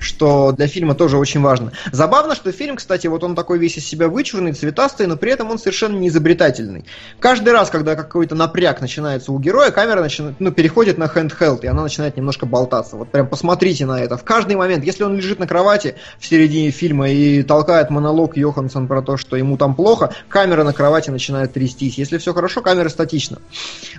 что 0.00 0.52
для 0.52 0.66
фильма 0.66 0.94
тоже 0.94 1.18
очень 1.18 1.40
важно. 1.40 1.72
Забавно, 1.92 2.34
что 2.34 2.50
фильм, 2.52 2.76
кстати, 2.76 3.06
вот 3.06 3.22
он 3.22 3.34
такой 3.34 3.58
весь 3.58 3.76
из 3.76 3.86
себя 3.86 4.08
вычурный, 4.08 4.52
цветастый, 4.52 5.06
но 5.06 5.16
при 5.16 5.30
этом 5.30 5.50
он 5.50 5.58
совершенно 5.58 5.96
не 5.96 6.08
изобретательный. 6.08 6.84
Каждый 7.20 7.52
раз, 7.52 7.70
когда 7.70 7.94
какой-то 7.94 8.34
напряг 8.34 8.80
начинается 8.80 9.30
у 9.30 9.38
героя, 9.38 9.70
камера 9.70 10.00
начинает, 10.00 10.36
ну, 10.38 10.50
переходит 10.50 10.98
на 10.98 11.04
handheld, 11.04 11.60
и 11.62 11.66
она 11.66 11.82
начинает 11.82 12.16
немножко 12.16 12.46
болтаться. 12.46 12.96
Вот 12.96 13.10
прям 13.10 13.28
посмотрите 13.28 13.86
на 13.86 14.00
это. 14.00 14.16
В 14.16 14.24
каждый 14.24 14.56
момент, 14.56 14.84
если 14.84 15.04
он 15.04 15.16
лежит 15.16 15.38
на 15.38 15.46
кровати 15.46 15.96
в 16.18 16.26
середине 16.26 16.70
фильма 16.70 17.10
и 17.10 17.42
толкает 17.42 17.90
монолог 17.90 18.36
Йоханссон 18.36 18.88
про 18.88 19.02
то, 19.02 19.16
что 19.16 19.36
ему 19.36 19.58
там 19.58 19.74
плохо, 19.74 20.14
камера 20.28 20.64
на 20.64 20.72
кровати 20.72 21.10
начинает 21.10 21.52
трястись. 21.52 21.98
Если 21.98 22.16
все 22.18 22.32
хорошо, 22.32 22.62
камера 22.62 22.88
статична. 22.88 23.38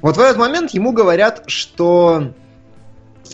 Вот 0.02 0.18
в 0.18 0.20
этот 0.20 0.38
момент 0.38 0.72
ему 0.72 0.94
говорят, 0.94 1.44
что 1.46 2.34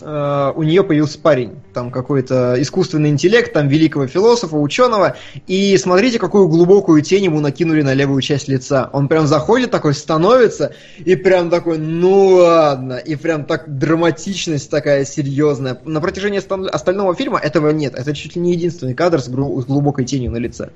э, 0.00 0.52
у 0.54 0.62
нее 0.62 0.82
появился 0.82 1.18
парень, 1.18 1.60
там 1.72 1.90
какой-то 1.90 2.54
искусственный 2.58 3.10
интеллект, 3.10 3.52
там 3.52 3.68
великого 3.68 4.06
философа, 4.06 4.56
ученого, 4.56 5.16
и 5.46 5.76
смотрите, 5.76 6.18
какую 6.18 6.48
глубокую 6.48 7.02
тень 7.02 7.24
ему 7.24 7.40
накинули 7.40 7.82
на 7.82 7.94
левую 7.94 8.22
часть 8.22 8.48
лица. 8.48 8.90
Он 8.92 9.08
прям 9.08 9.26
заходит 9.26 9.70
такой, 9.70 9.94
становится, 9.94 10.74
и 10.98 11.16
прям 11.16 11.50
такой, 11.50 11.78
ну 11.78 12.28
ладно, 12.36 12.94
и 12.94 13.16
прям 13.16 13.44
так 13.44 13.78
драматичность 13.78 14.70
такая 14.70 15.04
серьезная. 15.04 15.80
На 15.84 16.00
протяжении 16.00 16.38
остального 16.38 17.14
фильма 17.14 17.38
этого 17.38 17.70
нет, 17.70 17.94
это 17.94 18.14
чуть 18.14 18.36
ли 18.36 18.42
не 18.42 18.52
единственный 18.52 18.94
кадр 18.94 19.20
с, 19.20 19.28
глубокой 19.28 20.04
тенью 20.04 20.30
на 20.30 20.36
лице. 20.36 20.70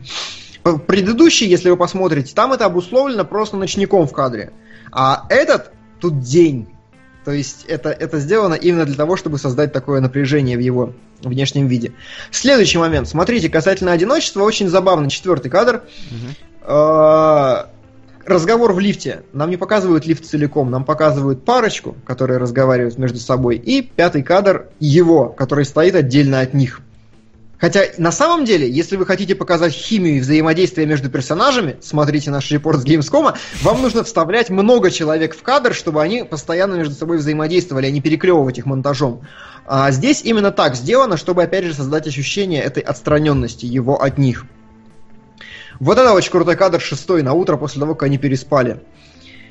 Предыдущий, 0.87 1.49
если 1.49 1.71
вы 1.71 1.77
посмотрите, 1.77 2.35
там 2.35 2.53
это 2.53 2.67
обусловлено 2.67 3.25
просто 3.25 3.57
ночником 3.57 4.07
в 4.07 4.13
кадре. 4.13 4.53
А 4.93 5.27
этот 5.29 5.73
тут 6.01 6.21
день. 6.21 6.69
То 7.25 7.31
есть 7.31 7.65
это, 7.69 7.91
это 7.91 8.19
сделано 8.19 8.55
именно 8.55 8.85
для 8.85 8.97
того, 8.97 9.17
чтобы 9.17 9.39
создать 9.39 9.73
такое 9.73 10.01
напряжение 10.01 10.57
в 10.57 10.61
его 10.61 10.93
внешнем 11.23 11.69
виде. 11.69 11.93
Следующий 12.31 12.79
момент. 12.79 13.09
Смотрите, 13.09 13.49
касательно 13.49 13.93
одиночества, 13.93 14.43
очень 14.43 14.69
забавный 14.69 15.09
четвертый 15.09 15.51
кадр. 15.51 15.83
А, 16.63 17.71
разговор 18.25 18.73
в 18.73 18.81
лифте. 18.81 19.23
Нам 19.33 19.51
не 19.51 19.57
показывают 19.57 20.07
лифт 20.07 20.25
целиком, 20.25 20.71
нам 20.71 20.85
показывают 20.85 21.45
парочку, 21.45 21.97
которые 22.05 22.39
разговаривают 22.39 22.99
между 22.99 23.19
собой, 23.19 23.57
и 23.57 23.83
пятый 23.83 24.23
кадр 24.23 24.67
его, 24.81 25.29
который 25.29 25.65
стоит 25.65 25.95
отдельно 25.95 26.41
от 26.41 26.55
них. 26.55 26.81
Хотя 27.63 27.85
на 27.97 28.11
самом 28.11 28.45
деле, 28.45 28.69
если 28.69 28.97
вы 28.97 29.07
хотите 29.07 29.37
показать 29.37 29.73
химию 29.73 30.17
и 30.17 30.21
взаимодействие 30.21 30.85
между 30.85 31.09
персонажами, 31.09 31.77
смотрите 31.81 32.33
наш 32.33 32.51
репорт 32.51 32.81
с 32.81 32.85
Gamescom, 32.85 33.37
вам 33.63 33.83
нужно 33.83 34.03
вставлять 34.03 34.51
много 34.51 34.91
человек 34.91 35.37
в 35.37 35.43
кадр, 35.45 35.73
чтобы 35.73 36.03
они 36.03 36.25
постоянно 36.25 36.75
между 36.75 36.97
собой 36.97 37.19
взаимодействовали, 37.19 37.87
а 37.87 37.91
не 37.93 38.01
переклевывать 38.01 38.59
их 38.59 38.67
монтажом. 38.67 39.21
А 39.65 39.93
здесь 39.93 40.23
именно 40.25 40.51
так 40.51 40.75
сделано, 40.75 41.17
чтобы 41.17 41.45
опять 41.45 41.65
же 41.65 41.73
создать 41.73 42.09
ощущение 42.09 42.61
этой 42.61 42.83
отстраненности 42.83 43.65
его 43.65 44.03
от 44.03 44.19
них. 44.19 44.45
Вот 45.79 45.99
это 45.99 46.15
очень 46.15 46.33
крутой 46.33 46.57
кадр 46.57 46.81
шестой 46.81 47.23
на 47.23 47.33
утро 47.33 47.57
после 47.59 47.79
того, 47.79 47.95
как 47.95 48.09
они 48.09 48.19
переспали. 48.19 48.81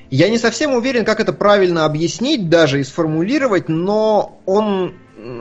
Я 0.09 0.27
не 0.27 0.37
совсем 0.37 0.73
уверен, 0.73 1.05
как 1.05 1.21
это 1.21 1.31
правильно 1.31 1.85
объяснить 1.85 2.49
даже 2.49 2.81
и 2.81 2.83
сформулировать, 2.83 3.69
но 3.69 4.41
он... 4.45 4.95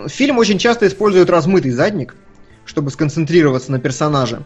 Фильм 0.07 0.39
очень 0.39 0.59
часто 0.59 0.87
использует 0.87 1.31
размытый 1.31 1.73
задник– 1.73 2.15
чтобы 2.65 2.91
сконцентрироваться 2.91 3.73
на 3.73 3.79
персонаже. 3.79 4.43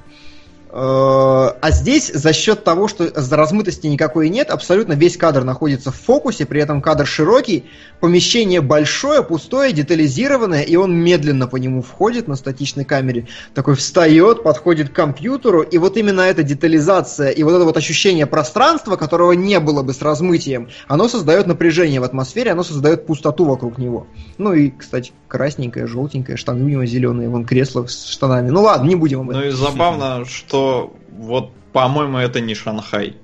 А 0.76 1.70
здесь 1.70 2.10
за 2.12 2.32
счет 2.32 2.64
того, 2.64 2.88
что 2.88 3.08
размытости 3.30 3.86
никакой 3.86 4.28
нет, 4.28 4.50
абсолютно 4.50 4.94
весь 4.94 5.16
кадр 5.16 5.44
находится 5.44 5.92
в 5.92 5.94
фокусе, 5.94 6.46
при 6.46 6.60
этом 6.60 6.82
кадр 6.82 7.06
широкий, 7.06 7.66
помещение 8.00 8.60
большое, 8.60 9.22
пустое, 9.22 9.72
детализированное, 9.72 10.62
и 10.62 10.74
он 10.74 10.96
медленно 10.96 11.46
по 11.46 11.58
нему 11.58 11.80
входит 11.80 12.26
на 12.26 12.34
статичной 12.34 12.84
камере, 12.84 13.28
такой 13.54 13.76
встает, 13.76 14.42
подходит 14.42 14.88
к 14.88 14.92
компьютеру, 14.92 15.62
и 15.62 15.78
вот 15.78 15.96
именно 15.96 16.22
эта 16.22 16.42
детализация 16.42 17.30
и 17.30 17.44
вот 17.44 17.54
это 17.54 17.64
вот 17.64 17.76
ощущение 17.76 18.26
пространства, 18.26 18.96
которого 18.96 19.30
не 19.30 19.60
было 19.60 19.84
бы 19.84 19.94
с 19.94 20.02
размытием, 20.02 20.70
оно 20.88 21.08
создает 21.08 21.46
напряжение 21.46 22.00
в 22.00 22.04
атмосфере, 22.04 22.50
оно 22.50 22.64
создает 22.64 23.06
пустоту 23.06 23.44
вокруг 23.44 23.78
него. 23.78 24.08
Ну 24.38 24.52
и, 24.52 24.70
кстати, 24.70 25.12
красненькое, 25.28 25.86
желтенькое, 25.86 26.36
штаны 26.36 26.64
у 26.64 26.68
него 26.68 26.84
зеленые, 26.84 27.28
вон 27.28 27.44
кресло 27.44 27.86
с 27.86 28.06
штанами. 28.06 28.50
Ну 28.50 28.62
ладно, 28.62 28.88
не 28.88 28.96
будем 28.96 29.20
об 29.20 29.30
этом. 29.30 29.42
Ну 29.42 29.48
и 29.48 29.50
забавно, 29.50 30.24
что 30.24 30.63
вот, 31.10 31.52
по-моему, 31.72 32.18
это 32.18 32.40
не 32.40 32.54
Шанхай. 32.54 33.16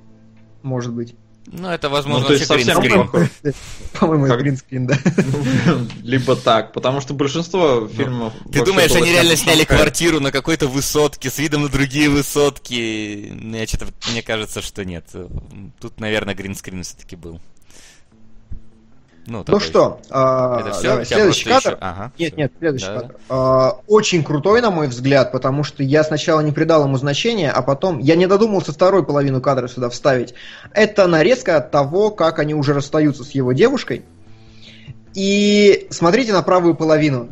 Может 0.63 0.93
быть. 0.93 1.15
Ну, 1.53 1.69
это, 1.69 1.89
возможно, 1.89 2.23
ну, 2.23 2.27
то 2.29 2.33
есть 2.35 2.47
совсем 2.47 2.77
По-моему, 3.99 4.27
это 4.27 4.37
гринскрин, 4.37 4.87
да. 4.87 4.97
Либо 6.03 6.37
так, 6.37 6.73
потому 6.73 7.01
что 7.01 7.13
большинство 7.13 7.89
фильмов... 7.89 8.35
Ты 8.53 8.65
думаешь, 8.65 8.93
они 8.93 9.11
реально 9.11 9.35
сняли 9.37 9.65
квартиру 9.65 10.21
на 10.21 10.31
какой-то 10.31 10.69
высотке 10.69 11.29
с 11.29 11.39
видом 11.39 11.63
на 11.63 11.69
другие 11.69 12.09
высотки? 12.09 13.67
Что-то, 13.67 13.87
мне 14.13 14.23
кажется, 14.23 14.63
что 14.63 14.85
нет. 14.85 15.07
Тут, 15.81 15.99
наверное, 15.99 16.35
гринскрин 16.35 16.85
все-таки 16.85 17.17
был. 17.17 17.41
Ну, 19.31 19.45
ну 19.47 19.61
что, 19.61 20.01
а, 20.11 20.59
это 20.59 20.73
все? 20.73 20.89
Давай, 20.89 21.07
следующий 21.07 21.49
кадр. 21.49 21.69
Еще... 21.69 21.79
Ага, 21.81 22.13
нет, 22.19 22.33
все. 22.33 22.37
нет, 22.37 22.53
следующий 22.59 22.87
да, 22.87 22.95
кадр. 22.95 23.09
Да. 23.09 23.15
А, 23.29 23.81
очень 23.87 24.25
крутой, 24.25 24.61
на 24.61 24.73
мой 24.73 24.89
взгляд, 24.89 25.31
потому 25.31 25.63
что 25.63 25.85
я 25.85 26.03
сначала 26.03 26.41
не 26.41 26.51
придал 26.51 26.83
ему 26.83 26.97
значения, 26.97 27.49
а 27.53 27.63
потом 27.63 28.01
я 28.01 28.17
не 28.17 28.27
додумался 28.27 28.73
вторую 28.73 29.05
половину 29.05 29.41
кадра 29.41 29.69
сюда 29.69 29.89
вставить. 29.89 30.35
Это 30.73 31.07
нарезка 31.07 31.59
от 31.59 31.71
того, 31.71 32.11
как 32.11 32.41
они 32.41 32.57
уже 32.57 32.75
расстаются 32.75 33.23
с 33.23 33.31
его 33.31 33.53
девушкой. 33.53 34.05
И 35.15 35.87
смотрите 35.91 36.33
на 36.33 36.43
правую 36.43 36.75
половину. 36.75 37.29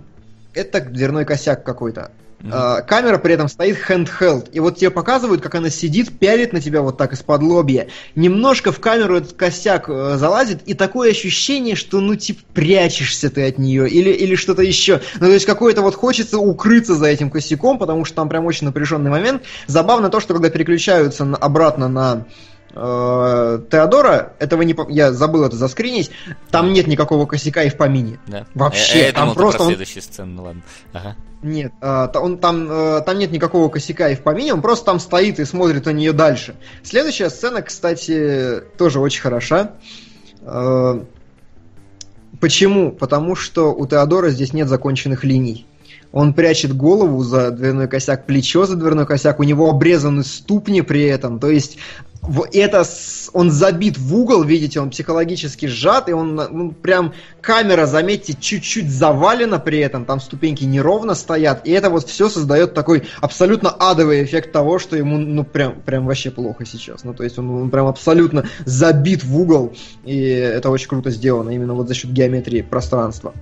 Это 0.54 0.80
дверной 0.80 1.24
косяк 1.24 1.64
какой-то. 1.64 2.12
Mm-hmm. 2.40 2.86
камера 2.86 3.18
при 3.18 3.34
этом 3.34 3.48
стоит 3.48 3.78
handheld. 3.88 4.50
И 4.52 4.60
вот 4.60 4.76
тебе 4.76 4.90
показывают, 4.90 5.42
как 5.42 5.56
она 5.56 5.70
сидит, 5.70 6.18
пялит 6.18 6.52
на 6.52 6.60
тебя 6.60 6.82
вот 6.82 6.96
так 6.96 7.12
из-под 7.12 7.42
лобья. 7.42 7.88
Немножко 8.14 8.70
в 8.70 8.78
камеру 8.78 9.16
этот 9.16 9.32
косяк 9.32 9.88
э, 9.88 10.16
залазит, 10.16 10.62
и 10.66 10.74
такое 10.74 11.10
ощущение, 11.10 11.74
что 11.74 12.00
ну 12.00 12.14
типа 12.14 12.40
прячешься 12.54 13.28
ты 13.28 13.48
от 13.48 13.58
нее 13.58 13.88
или, 13.88 14.10
или 14.10 14.36
что-то 14.36 14.62
еще. 14.62 15.00
Ну 15.14 15.26
то 15.26 15.32
есть 15.32 15.46
какое-то 15.46 15.82
вот 15.82 15.96
хочется 15.96 16.38
укрыться 16.38 16.94
за 16.94 17.06
этим 17.06 17.30
косяком, 17.30 17.78
потому 17.78 18.04
что 18.04 18.16
там 18.16 18.28
прям 18.28 18.46
очень 18.46 18.66
напряженный 18.66 19.10
момент. 19.10 19.42
Забавно 19.66 20.08
то, 20.08 20.20
что 20.20 20.34
когда 20.34 20.48
переключаются 20.48 21.24
на, 21.24 21.36
обратно 21.36 21.88
на 21.88 22.26
э, 22.74 23.60
Теодора, 23.70 24.32
этого 24.38 24.62
не 24.62 24.74
я 24.88 25.12
забыл 25.12 25.44
это 25.44 25.56
заскринить, 25.56 26.10
там 26.50 26.72
нет 26.72 26.86
никакого 26.86 27.26
косяка 27.26 27.62
и 27.62 27.70
в 27.70 27.76
помине. 27.76 28.18
Да. 28.26 28.46
Вообще, 28.54 29.00
я, 29.00 29.06
я 29.06 29.12
там 29.12 29.22
думал, 29.24 29.34
просто 29.36 29.62
он... 29.62 29.68
следующую 29.68 30.02
сцену, 30.02 30.32
ну 30.32 30.42
ладно. 30.44 30.62
Ага. 30.92 31.16
Нет, 31.40 31.72
он, 31.80 32.38
там, 32.38 32.68
э, 32.70 33.00
там 33.02 33.18
нет 33.18 33.30
никакого 33.30 33.68
косяка 33.68 34.08
и 34.08 34.16
в 34.16 34.22
помине, 34.22 34.54
он 34.54 34.62
просто 34.62 34.86
там 34.86 34.98
стоит 34.98 35.38
и 35.38 35.44
смотрит 35.44 35.86
на 35.86 35.90
нее 35.90 36.12
дальше. 36.12 36.56
Следующая 36.82 37.30
сцена, 37.30 37.62
кстати, 37.62 38.62
тоже 38.76 38.98
очень 38.98 39.20
хороша. 39.20 39.72
Э, 40.42 41.00
почему? 42.40 42.90
Потому 42.92 43.36
что 43.36 43.72
у 43.72 43.86
Теодора 43.86 44.30
здесь 44.30 44.52
нет 44.52 44.68
законченных 44.68 45.24
линий. 45.24 45.66
Он 46.12 46.32
прячет 46.32 46.74
голову 46.74 47.22
за 47.22 47.50
дверной 47.50 47.88
косяк, 47.88 48.26
плечо 48.26 48.64
за 48.64 48.76
дверной 48.76 49.06
косяк, 49.06 49.40
у 49.40 49.42
него 49.42 49.68
обрезаны 49.68 50.24
ступни 50.24 50.82
при 50.82 51.04
этом. 51.04 51.38
То 51.38 51.50
есть 51.50 51.78
это 52.52 52.84
он 53.32 53.50
забит 53.50 53.98
в 53.98 54.16
угол, 54.16 54.42
видите, 54.42 54.80
он 54.80 54.90
психологически 54.90 55.66
сжат, 55.66 56.08
и 56.08 56.12
он 56.12 56.34
ну, 56.34 56.72
прям 56.72 57.14
камера, 57.40 57.86
заметьте, 57.86 58.34
чуть-чуть 58.38 58.90
завалена 58.90 59.58
при 59.58 59.78
этом, 59.78 60.04
там 60.04 60.20
ступеньки 60.20 60.64
неровно 60.64 61.14
стоят, 61.14 61.66
и 61.66 61.70
это 61.70 61.90
вот 61.90 62.08
все 62.08 62.28
создает 62.28 62.74
такой 62.74 63.04
абсолютно 63.20 63.70
адовый 63.70 64.24
эффект 64.24 64.52
того, 64.52 64.78
что 64.78 64.96
ему 64.96 65.18
ну 65.18 65.44
прям, 65.44 65.80
прям 65.80 66.06
вообще 66.06 66.30
плохо 66.30 66.64
сейчас. 66.66 67.04
Ну 67.04 67.14
то 67.14 67.24
есть 67.24 67.38
он, 67.38 67.48
он 67.50 67.70
прям 67.70 67.86
абсолютно 67.86 68.44
забит 68.64 69.24
в 69.24 69.38
угол, 69.38 69.74
и 70.04 70.18
это 70.18 70.70
очень 70.70 70.88
круто 70.88 71.10
сделано 71.10 71.50
именно 71.50 71.74
вот 71.74 71.88
за 71.88 71.94
счет 71.94 72.12
геометрии 72.12 72.62
пространства. 72.62 73.32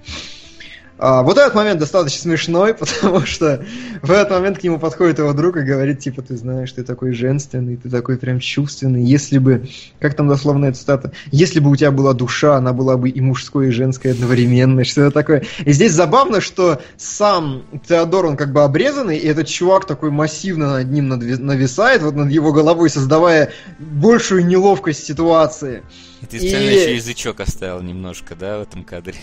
А, 0.99 1.23
вот 1.23 1.37
этот 1.37 1.55
момент 1.55 1.79
достаточно 1.79 2.21
смешной, 2.21 2.75
потому 2.79 3.27
что 3.27 3.65
в 4.03 4.11
этот 4.11 4.31
момент 4.31 4.59
к 4.59 4.63
нему 4.63 4.79
подходит 4.79 5.19
его 5.19 5.33
друг 5.33 5.57
и 5.57 5.63
говорит, 5.63 6.01
типа, 6.01 6.23
ты 6.23 6.37
знаешь, 6.37 6.73
ты 6.73 6.85
такой 6.85 7.13
женственный, 7.13 7.77
ты 7.77 7.91
такой 7.91 8.17
прям 8.17 8.41
чувственный. 8.41 9.05
Если 9.05 9.39
бы, 9.39 9.69
как 10.01 10.15
там 10.15 10.29
дословная 10.29 10.73
цитата, 10.73 11.13
если 11.31 11.61
бы 11.61 11.71
у 11.71 11.77
тебя 11.77 11.91
была 11.91 12.15
душа, 12.15 12.57
она 12.57 12.73
была 12.73 12.97
бы 12.97 13.11
и 13.11 13.21
мужской, 13.21 13.69
и 13.69 13.73
женской 13.73 14.13
одновременно, 14.13 14.85
что-то 14.85 15.11
такое. 15.11 15.45
И 15.65 15.73
здесь 15.73 15.93
забавно, 15.93 16.41
что 16.41 16.81
сам 16.97 17.65
Теодор, 17.87 18.27
он 18.27 18.37
как 18.37 18.53
бы 18.53 18.63
обрезанный, 18.63 19.19
и 19.19 19.27
этот 19.27 19.49
чувак 19.49 19.87
такой 19.87 20.11
массивно 20.11 20.79
над 20.79 20.91
ним 20.91 21.09
нависает, 21.09 22.03
вот 22.03 22.15
над 22.15 22.31
его 22.31 22.53
головой, 22.53 22.89
создавая 22.89 23.51
большую 23.79 24.47
неловкость 24.47 25.05
ситуации. 25.05 25.83
И 26.23 26.27
ты 26.27 26.39
специально 26.39 26.71
и... 26.71 26.75
еще 26.75 26.95
язычок 26.95 27.41
оставил 27.41 27.83
немножко, 27.83 28.35
да, 28.35 28.59
в 28.59 28.63
этом 28.63 28.85
кадре? 28.85 29.15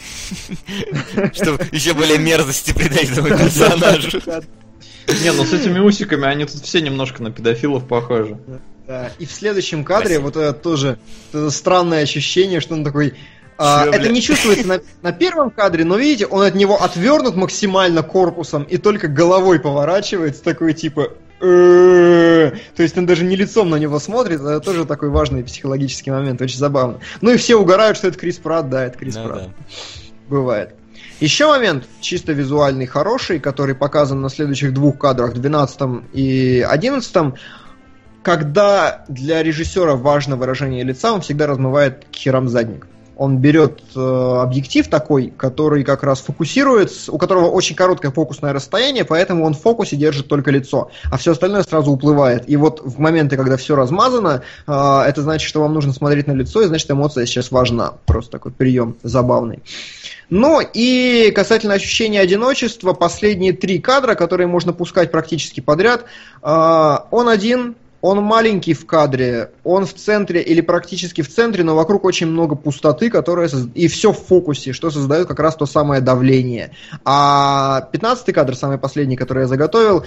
Чтобы 1.34 1.65
еще 1.72 1.94
более 1.94 2.20
мерзости 2.20 2.74
придать 2.74 3.10
этому 3.11 3.30
персонажу. 3.30 4.22
Не, 5.07 5.32
ну 5.32 5.44
с 5.44 5.53
этими 5.53 5.80
усиками 5.80 6.26
они 6.26 6.45
тут 6.45 6.61
все 6.61 6.82
немножко 6.82 7.24
на 7.24 7.32
педофилов 7.32 7.88
похожи. 7.88 8.38
Да. 8.88 9.11
И 9.18 9.26
в 9.26 9.32
следующем 9.32 9.84
кадре 9.84 10.20
вот 10.20 10.36
это 10.36 10.53
тоже 10.53 10.99
странное 11.49 12.03
ощущение, 12.03 12.60
что 12.60 12.74
он 12.74 12.84
такой 12.84 13.15
а, 13.57 13.86
это 13.86 14.10
не 14.10 14.22
чувствуется 14.22 14.82
на 15.02 15.11
первом 15.11 15.52
кадре, 15.52 15.86
но 15.86 15.95
видите, 15.95 16.26
он 16.26 16.44
от 16.44 16.56
него 16.56 16.82
отвернут 16.82 17.36
максимально 17.36 18.02
корпусом 18.02 18.64
и 18.64 18.78
только 18.78 19.07
головой 19.07 19.60
поворачивается, 19.60 20.44
такой 20.44 20.74
типа 20.74 21.14
то 21.44 22.84
есть 22.84 22.98
он 22.98 23.06
даже 23.06 23.26
не 23.26 23.36
лицом 23.36 23.70
на 23.70 23.76
него 23.76 23.99
смотрит, 23.99 24.40
это 24.40 24.61
тоже 24.61 24.86
такой 24.86 25.10
важный 25.10 25.44
психологический 25.44 26.10
момент, 26.10 26.41
очень 26.41 26.57
забавно. 26.57 26.99
Ну 27.20 27.32
и 27.32 27.38
все 27.38 27.57
угорают, 27.57 27.98
что 27.98 28.07
это 28.07 28.18
Крис 28.18 28.38
Пратт, 28.38 28.70
да, 28.70 28.86
это 28.86 28.98
Крис 28.98 29.15
ну, 29.15 29.28
Пратт. 29.28 29.49
Бывает. 30.30 30.76
Еще 31.20 31.48
момент 31.48 31.84
чисто 31.99 32.32
визуальный 32.32 32.86
хороший, 32.86 33.40
который 33.40 33.76
показан 33.76 34.22
на 34.22 34.30
следующих 34.30 34.74
двух 34.74 34.98
кадрах, 34.98 35.34
12 35.34 35.82
и 36.14 36.65
11 36.68 37.34
когда 38.22 39.03
для 39.10 39.44
режиссера 39.44 39.95
важно 39.95 40.38
выражение 40.38 40.86
лица, 40.86 41.11
он 41.11 41.20
всегда 41.20 41.45
размывает 41.45 42.06
херам 42.14 42.48
задник 42.48 42.88
он 43.24 43.38
берет 43.38 43.82
э, 43.95 44.00
объектив 44.00 44.86
такой, 44.90 45.32
который 45.38 45.86
как 45.86 46.04
раз 46.04 46.20
фокусирует, 46.20 46.91
у 47.08 47.18
которого 47.18 47.50
очень 47.50 47.74
короткое 47.74 48.12
фокусное 48.12 48.52
расстояние, 48.52 49.06
поэтому 49.06 49.45
он 49.45 49.54
в 49.54 49.62
фокусе 49.62 49.95
держит 49.95 50.28
только 50.28 50.52
лицо, 50.52 50.91
а 51.10 51.18
все 51.18 51.32
остальное 51.32 51.64
сразу 51.64 51.90
уплывает. 51.91 52.50
И 52.50 52.58
вот 52.58 52.82
в 52.84 53.00
моменты, 53.00 53.38
когда 53.38 53.56
все 53.56 53.78
размазано, 53.78 54.44
э, 54.68 54.72
это 55.08 55.22
значит, 55.22 55.48
что 55.48 55.62
вам 55.62 55.74
нужно 55.74 55.94
смотреть 55.94 56.28
на 56.28 56.34
лицо, 56.34 56.64
и 56.64 56.66
значит 56.66 56.91
эмоция 56.91 57.26
сейчас 57.26 57.50
важна. 57.50 57.94
Просто 58.06 58.32
такой 58.32 58.52
прием 58.52 58.98
забавный. 59.04 59.60
Ну 60.30 60.60
и 60.62 61.32
касательно 61.34 61.76
ощущения 61.76 62.20
одиночества, 62.20 62.91
последние 62.91 63.54
три 63.54 63.80
кадра, 63.80 64.16
которые 64.16 64.48
можно 64.48 64.74
пускать 64.74 65.12
практически 65.12 65.62
подряд, 65.62 66.04
э, 66.41 66.98
он 67.10 67.30
один, 67.30 67.76
он 68.04 68.22
маленький 68.22 68.74
в 68.74 68.86
кадре, 68.86 69.52
он 69.64 69.86
в 69.86 69.94
центре 69.94 70.42
или 70.42 70.60
практически 70.60 71.22
в 71.22 71.34
центре, 71.34 71.64
но 71.64 71.74
вокруг 71.74 72.04
очень 72.04 72.28
много 72.28 72.54
пустоты, 72.54 73.10
которая 73.10 73.50
и 73.76 73.88
все 73.88 74.12
в 74.12 74.20
фокусе, 74.20 74.74
что 74.74 74.92
создает 74.92 75.30
как 75.30 75.40
раз 75.40 75.56
то 75.56 75.66
самое 75.66 76.02
давление. 76.02 76.72
А 77.06 77.88
15 77.94 78.34
кадр, 78.34 78.58
самый 78.58 78.78
последний, 78.78 79.16
который 79.16 79.44
я 79.44 79.48
заготовил, 79.48 80.04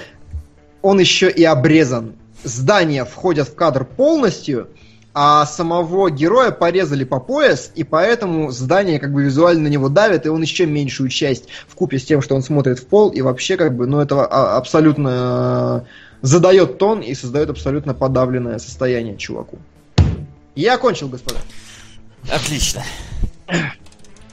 он 0.83 1.01
еще 1.01 1.31
и 1.31 1.43
обрезан. 1.43 2.13
Здания 2.45 3.07
входят 3.07 3.49
в 3.49 3.55
кадр 3.55 3.87
полностью, 3.87 4.69
а 5.15 5.47
самого 5.47 6.11
героя 6.11 6.51
порезали 6.51 7.05
по 7.05 7.19
пояс, 7.19 7.73
и 7.75 7.83
поэтому 7.83 8.51
здание 8.51 8.99
как 8.99 9.11
бы 9.15 9.25
визуально 9.25 9.63
на 9.63 9.69
него 9.69 9.89
давит, 9.89 10.27
и 10.27 10.29
он 10.29 10.43
еще 10.43 10.67
меньшую 10.67 11.09
часть 11.09 11.49
в 11.67 11.75
купе 11.75 11.99
с 11.99 12.05
тем, 12.05 12.21
что 12.21 12.35
он 12.35 12.43
смотрит 12.43 12.79
в 12.79 12.87
пол, 12.87 13.09
и 13.09 13.23
вообще 13.23 13.57
как 13.57 13.75
бы, 13.75 13.87
ну 13.87 14.01
это 14.01 14.27
а, 14.27 14.59
абсолютно 14.59 15.87
задает 16.23 16.79
тон 16.79 17.01
и 17.01 17.15
создает 17.15 17.51
абсолютно 17.51 17.95
подавленное 17.95 18.59
состояние 18.59 19.17
чуваку. 19.17 19.59
Я 20.55 20.75
окончил, 20.75 21.09
господа. 21.09 21.39
Отлично. 22.31 22.83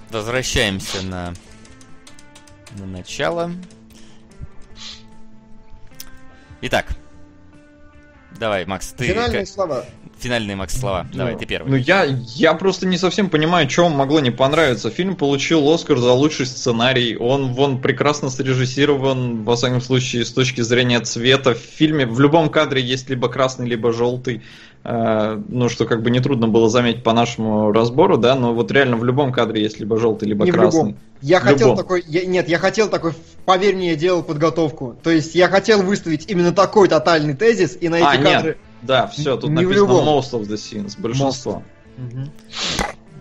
Возвращаемся 0.10 1.05
на, 1.05 1.34
на 2.77 2.85
начало. 2.85 3.51
Итак, 6.61 6.85
давай, 8.39 8.65
Макс, 8.65 8.93
ты... 8.93 9.07
Финальные 9.07 9.45
слова. 9.45 9.85
Финальные, 10.23 10.55
Макс, 10.55 10.79
слова. 10.79 11.05
Давай, 11.13 11.33
Ну, 11.33 11.39
ты 11.39 11.45
первый. 11.45 11.69
Ну, 11.69 11.75
я, 11.75 12.05
я 12.35 12.53
просто 12.53 12.87
не 12.87 12.97
совсем 12.97 13.29
понимаю, 13.29 13.69
что 13.69 13.83
вам 13.83 13.91
могло 13.93 14.21
не 14.21 14.31
понравиться. 14.31 14.89
Фильм 14.89 15.17
получил 15.17 15.69
Оскар 15.69 15.97
за 15.97 16.13
лучший 16.13 16.45
сценарий. 16.45 17.17
Он, 17.17 17.53
вон, 17.53 17.81
прекрасно 17.81 18.29
срежиссирован, 18.29 19.43
во 19.43 19.55
всяком 19.57 19.81
случае, 19.81 20.23
с 20.23 20.31
точки 20.31 20.61
зрения 20.61 20.99
цвета. 21.01 21.53
В 21.53 21.57
фильме 21.57 22.05
в 22.05 22.19
любом 22.21 22.49
кадре 22.49 22.81
есть 22.81 23.09
либо 23.09 23.27
красный, 23.27 23.67
либо 23.67 23.91
желтый. 23.91 24.41
Э, 24.85 25.41
ну, 25.49 25.67
что 25.69 25.85
как 25.85 26.01
бы 26.01 26.09
нетрудно 26.09 26.47
было 26.47 26.69
заметить 26.69 27.03
по 27.03 27.13
нашему 27.13 27.71
разбору, 27.71 28.17
да, 28.17 28.35
но 28.35 28.53
вот 28.53 28.71
реально 28.71 28.97
в 28.97 29.05
любом 29.05 29.31
кадре 29.31 29.61
есть 29.61 29.79
либо 29.79 29.97
желтый, 29.97 30.27
либо 30.27 30.43
Не 30.45 30.51
в 30.51 30.53
красный. 30.55 30.79
любом. 30.79 30.97
Я 31.21 31.39
В 31.39 31.43
хотел 31.43 31.67
любом. 31.69 31.77
такой, 31.77 32.03
я- 32.07 32.25
нет, 32.25 32.49
я 32.49 32.59
хотел 32.59 32.89
такой, 32.89 33.13
поверь 33.45 33.75
мне, 33.75 33.91
я 33.91 33.95
делал 33.95 34.23
подготовку. 34.23 34.95
То 35.01 35.09
есть 35.09 35.35
я 35.35 35.47
хотел 35.47 35.81
выставить 35.83 36.29
именно 36.29 36.51
такой 36.51 36.89
тотальный 36.89 37.33
тезис 37.33 37.77
и 37.79 37.87
на 37.87 37.95
эти 37.95 38.03
А, 38.05 38.17
нет. 38.17 38.57
Да, 38.84 39.07
все, 39.07 39.38
тут 39.38 39.49
Не 39.49 39.64
написано 39.64 39.76
любом. 39.76 40.05
most 40.05 40.31
of 40.31 40.41
the 40.47 40.55
scenes, 40.55 40.99
большинство. 40.99 41.64
Мгм. 41.97 42.31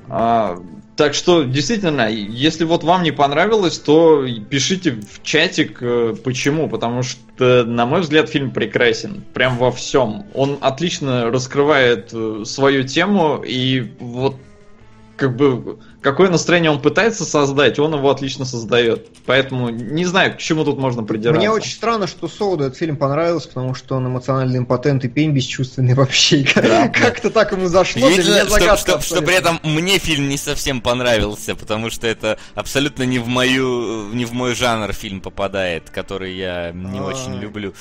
А, 0.08 0.58
так 0.96 1.14
что, 1.14 1.42
действительно, 1.42 2.10
если 2.10 2.64
вот 2.64 2.84
вам 2.84 3.02
не 3.02 3.12
понравилось, 3.12 3.78
то 3.78 4.26
пишите 4.50 4.92
в 4.92 5.22
чатик, 5.22 5.78
э, 5.80 6.14
почему. 6.22 6.68
Потому 6.68 7.02
что, 7.02 7.64
на 7.64 7.86
мой 7.86 8.02
взгляд, 8.02 8.28
фильм 8.28 8.50
прекрасен. 8.50 9.24
Прям 9.32 9.56
во 9.56 9.70
всем. 9.72 10.26
Он 10.34 10.58
отлично 10.60 11.30
раскрывает 11.30 12.10
э, 12.12 12.42
свою 12.44 12.84
тему, 12.84 13.42
и 13.46 13.92
вот 14.00 14.36
как 15.16 15.36
бы 15.36 15.78
какое 16.02 16.28
настроение 16.28 16.70
он 16.70 16.80
пытается 16.82 17.24
создать, 17.24 17.78
он 17.78 17.94
его 17.94 18.10
отлично 18.10 18.44
создает. 18.44 19.06
Поэтому 19.24 19.70
не 19.70 20.04
знаю, 20.04 20.34
к 20.34 20.38
чему 20.38 20.64
тут 20.64 20.78
можно 20.78 21.02
придираться. 21.04 21.38
Мне 21.38 21.50
очень 21.50 21.72
странно, 21.72 22.06
что 22.06 22.28
Солоду 22.28 22.64
этот 22.64 22.76
фильм 22.76 22.96
понравился, 22.96 23.48
потому 23.48 23.74
что 23.74 23.94
он 23.96 24.06
эмоциональный 24.08 24.58
импотент 24.58 25.04
и 25.04 25.08
пень 25.08 25.30
бесчувственный 25.32 25.94
вообще. 25.94 26.44
Да. 26.54 26.88
Как-то 26.88 27.30
так 27.30 27.52
ему 27.52 27.66
зашло, 27.68 28.08
меня 28.08 28.46
что, 28.46 28.76
что- 28.76 29.00
что 29.00 29.22
при 29.22 29.34
этом 29.36 29.60
мне 29.62 29.98
фильм 29.98 30.28
не 30.28 30.36
совсем 30.36 30.80
понравился, 30.80 31.54
потому 31.54 31.90
что 31.90 32.06
это 32.06 32.38
абсолютно 32.54 33.04
не 33.04 33.18
в 33.18 33.28
мою, 33.28 34.08
не 34.12 34.24
в 34.24 34.32
мой 34.32 34.54
жанр 34.54 34.92
фильм 34.92 35.20
попадает, 35.20 35.90
который 35.90 36.36
я 36.36 36.72
не 36.72 36.98
А. 36.98 37.04
очень 37.04 37.38
люблю. 37.38 37.74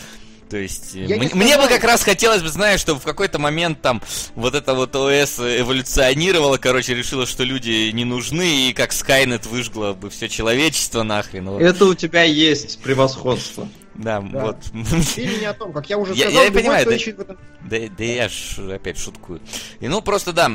То 0.52 0.58
есть, 0.58 0.96
э, 0.98 1.06
Я 1.06 1.16
не 1.18 1.28
мне, 1.28 1.34
мне 1.34 1.58
бы 1.58 1.68
как 1.70 1.82
раз 1.86 2.04
хотелось 2.04 2.42
бы, 2.42 2.50
знаешь, 2.50 2.82
чтобы 2.82 3.00
в 3.00 3.04
какой-то 3.06 3.40
момент 3.40 3.82
там 3.82 4.02
вот 4.36 4.54
это 4.54 4.74
вот 4.74 4.94
ОС 4.96 5.40
эволюционировало, 5.40 6.58
короче, 6.58 6.94
решило, 6.94 7.26
что 7.26 7.44
люди 7.46 7.90
не 7.92 8.04
нужны, 8.04 8.68
и 8.70 8.74
как 8.74 8.92
Скайнет 8.92 9.46
выжгло 9.46 9.94
бы 9.94 10.10
все 10.10 10.28
человечество 10.28 11.04
нахрен. 11.04 11.50
вот. 11.50 11.62
Это 11.62 11.86
у 11.86 11.96
тебя 11.96 12.24
есть 12.24 12.82
превосходство. 12.84 13.70
Да, 13.96 14.20
Да. 14.22 14.40
вот. 14.46 14.58
Фильм 15.06 15.40
не 15.40 15.46
о 15.46 15.54
том, 15.54 15.72
как 15.74 15.90
я 15.90 15.98
уже 15.98 16.14
Я- 16.14 16.26
сказал, 16.26 16.42
я 16.42 16.48
любой, 16.48 16.62
понимаю, 16.62 16.86
да. 16.86 16.96
этом- 16.96 17.38
Да, 17.62 17.78
да 17.98 18.04
я 18.04 18.30
ж 18.30 18.58
опять 18.74 18.98
шуткую. 18.98 19.42
И 19.80 19.88
ну 19.88 20.02
просто 20.02 20.34
да, 20.34 20.52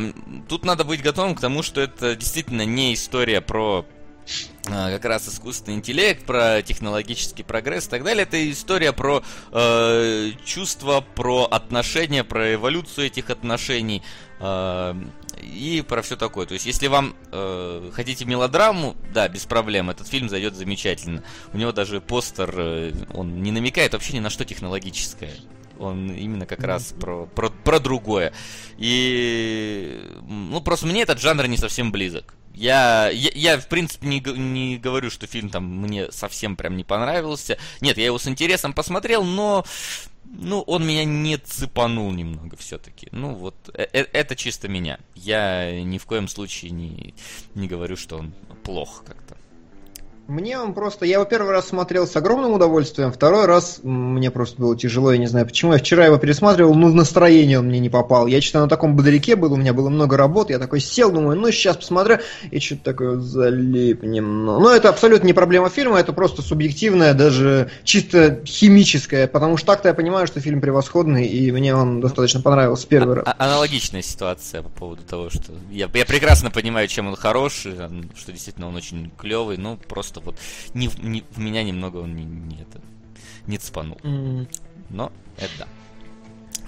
тут 0.48 0.64
надо 0.66 0.84
быть 0.84 1.02
готовым 1.02 1.34
к 1.34 1.40
тому, 1.40 1.62
что 1.62 1.80
это 1.80 2.16
действительно 2.16 2.66
не 2.66 2.92
история 2.94 3.40
про 3.40 3.84
как 4.64 5.04
раз 5.04 5.28
искусственный 5.28 5.76
интеллект, 5.76 6.24
про 6.24 6.62
технологический 6.62 7.42
прогресс 7.42 7.86
и 7.86 7.90
так 7.90 8.04
далее. 8.04 8.24
Это 8.24 8.50
история 8.50 8.92
про 8.92 9.22
э, 9.52 10.30
чувства, 10.44 11.04
про 11.14 11.44
отношения, 11.44 12.24
про 12.24 12.54
эволюцию 12.54 13.06
этих 13.06 13.30
отношений 13.30 14.02
э, 14.40 14.94
и 15.42 15.84
про 15.86 16.02
все 16.02 16.16
такое. 16.16 16.46
То 16.46 16.54
есть, 16.54 16.66
если 16.66 16.88
вам 16.88 17.14
э, 17.32 17.90
хотите 17.92 18.24
мелодраму, 18.24 18.96
да, 19.12 19.28
без 19.28 19.44
проблем, 19.44 19.90
этот 19.90 20.08
фильм 20.08 20.28
зайдет 20.28 20.54
замечательно. 20.54 21.22
У 21.52 21.58
него 21.58 21.72
даже 21.72 22.00
постер, 22.00 22.52
э, 22.56 22.92
он 23.14 23.42
не 23.42 23.52
намекает 23.52 23.92
вообще 23.92 24.14
ни 24.14 24.20
на 24.20 24.30
что 24.30 24.44
технологическое. 24.44 25.34
Он 25.78 26.10
именно 26.10 26.46
как 26.46 26.62
раз 26.62 26.94
про, 26.98 27.26
про, 27.26 27.50
про 27.50 27.78
другое. 27.78 28.32
И 28.78 30.00
ну 30.26 30.60
просто 30.62 30.86
мне 30.86 31.02
этот 31.02 31.20
жанр 31.20 31.46
не 31.46 31.58
совсем 31.58 31.92
близок. 31.92 32.34
Я, 32.56 33.10
я, 33.10 33.30
я, 33.34 33.60
в 33.60 33.68
принципе, 33.68 34.06
не, 34.06 34.20
не 34.20 34.78
говорю, 34.78 35.10
что 35.10 35.26
фильм 35.26 35.50
там 35.50 35.64
мне 35.64 36.10
совсем 36.10 36.56
прям 36.56 36.76
не 36.76 36.84
понравился. 36.84 37.58
Нет, 37.82 37.98
я 37.98 38.06
его 38.06 38.18
с 38.18 38.26
интересом 38.26 38.72
посмотрел, 38.72 39.24
но 39.24 39.64
ну, 40.24 40.62
он 40.62 40.86
меня 40.86 41.04
не 41.04 41.36
цепанул 41.36 42.10
немного 42.12 42.56
все-таки. 42.56 43.08
Ну, 43.12 43.34
вот, 43.34 43.54
э- 43.74 43.88
э- 43.92 44.08
это 44.12 44.34
чисто 44.36 44.68
меня. 44.68 44.98
Я 45.14 45.82
ни 45.82 45.98
в 45.98 46.06
коем 46.06 46.28
случае 46.28 46.70
не, 46.70 47.14
не 47.54 47.68
говорю, 47.68 47.96
что 47.96 48.18
он 48.18 48.32
плох 48.64 49.04
как-то. 49.04 49.35
Мне 50.28 50.58
он 50.58 50.74
просто... 50.74 51.06
Я 51.06 51.14
его 51.14 51.24
первый 51.24 51.52
раз 51.52 51.68
смотрел 51.68 52.06
с 52.06 52.16
огромным 52.16 52.52
удовольствием, 52.52 53.12
второй 53.12 53.46
раз 53.46 53.80
мне 53.82 54.30
просто 54.30 54.60
было 54.60 54.76
тяжело, 54.76 55.12
я 55.12 55.18
не 55.18 55.26
знаю 55.28 55.46
почему. 55.46 55.72
Я 55.72 55.78
вчера 55.78 56.06
его 56.06 56.18
пересматривал, 56.18 56.74
ну, 56.74 56.90
в 56.90 56.94
настроение 56.94 57.60
он 57.60 57.66
мне 57.66 57.78
не 57.78 57.88
попал. 57.88 58.26
Я 58.26 58.40
что-то 58.40 58.60
на 58.60 58.68
таком 58.68 58.96
бодряке 58.96 59.36
был, 59.36 59.52
у 59.52 59.56
меня 59.56 59.72
было 59.72 59.88
много 59.88 60.16
работы, 60.16 60.52
я 60.52 60.58
такой 60.58 60.80
сел, 60.80 61.12
думаю, 61.12 61.38
ну, 61.38 61.50
сейчас 61.52 61.76
посмотрю, 61.76 62.18
и 62.50 62.58
что-то 62.58 62.82
такое 62.82 63.20
залип 63.20 64.02
немного. 64.02 64.60
Но 64.60 64.70
это 64.70 64.88
абсолютно 64.88 65.26
не 65.26 65.32
проблема 65.32 65.70
фильма, 65.70 66.00
это 66.00 66.12
просто 66.12 66.42
субъективная, 66.42 67.14
даже 67.14 67.70
чисто 67.84 68.40
химическая, 68.44 69.28
потому 69.28 69.56
что 69.56 69.68
так-то 69.68 69.88
я 69.88 69.94
понимаю, 69.94 70.26
что 70.26 70.40
фильм 70.40 70.60
превосходный, 70.60 71.26
и 71.26 71.52
мне 71.52 71.74
он 71.74 72.00
достаточно 72.00 72.40
понравился 72.40 72.88
первый 72.88 73.16
раз. 73.16 73.24
А- 73.26 73.36
аналогичная 73.38 74.02
ситуация 74.02 74.62
по 74.62 74.70
поводу 74.70 75.02
того, 75.02 75.30
что 75.30 75.52
я, 75.70 75.88
я 75.92 76.04
прекрасно 76.04 76.50
понимаю, 76.50 76.88
чем 76.88 77.06
он 77.06 77.16
хорош, 77.16 77.66
и, 77.66 77.70
м, 77.70 78.10
что 78.16 78.32
действительно 78.32 78.68
он 78.68 78.74
очень 78.74 79.12
клевый, 79.16 79.56
но 79.56 79.76
просто 79.76 80.15
вот 80.20 80.36
не, 80.74 80.88
в- 80.88 81.02
не- 81.02 81.24
в 81.30 81.38
меня 81.38 81.62
немного 81.62 81.98
он 81.98 82.14
не, 82.16 82.24
не 82.24 82.62
это, 82.62 82.80
не 83.46 83.58
цепанул. 83.58 83.98
М, 84.02 84.48
Но 84.90 85.12
это 85.36 85.50
да. 85.58 85.68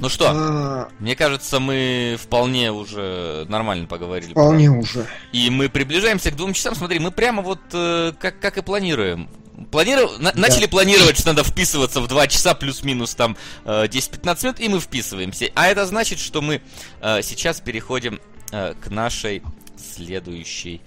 Ну 0.01 0.09
что, 0.09 0.31
а, 0.31 0.89
мне 1.01 1.17
кажется, 1.17 1.59
мы 1.59 2.17
вполне 2.21 2.71
уже 2.71 3.47
нормально 3.49 3.87
поговорили. 3.89 4.31
Вполне 4.31 4.71
уже. 4.71 5.05
И 5.33 5.51
мы 5.51 5.69
приближаемся 5.69 6.31
к 6.31 6.37
двум 6.37 6.53
часам. 6.53 6.77
Смотри, 6.77 7.01
мы 7.01 7.11
прямо 7.11 7.43
вот 7.43 7.59
э, 7.73 8.13
как, 8.21 8.39
как 8.39 8.59
и 8.59 8.63
планируем. 8.63 9.29
Планиров... 9.73 10.17
на- 10.21 10.33
Начали 10.37 10.67
планировать, 10.67 11.19
что 11.19 11.31
надо 11.31 11.43
вписываться 11.43 12.01
в 12.01 12.07
2 12.07 12.29
часа 12.29 12.55
плюс-минус 12.55 13.17
там 13.17 13.37
э, 13.65 13.87
10-15 13.89 14.45
минут, 14.45 14.61
и 14.61 14.69
мы 14.69 14.79
вписываемся. 14.79 15.51
А 15.57 15.67
это 15.67 15.85
значит, 15.85 16.21
что 16.21 16.43
мы 16.43 16.63
э, 17.01 17.23
сейчас 17.23 17.61
переходим 17.61 18.21
э, 18.53 18.75
к 18.81 18.91
нашей 18.91 19.43
следующей 19.77 20.81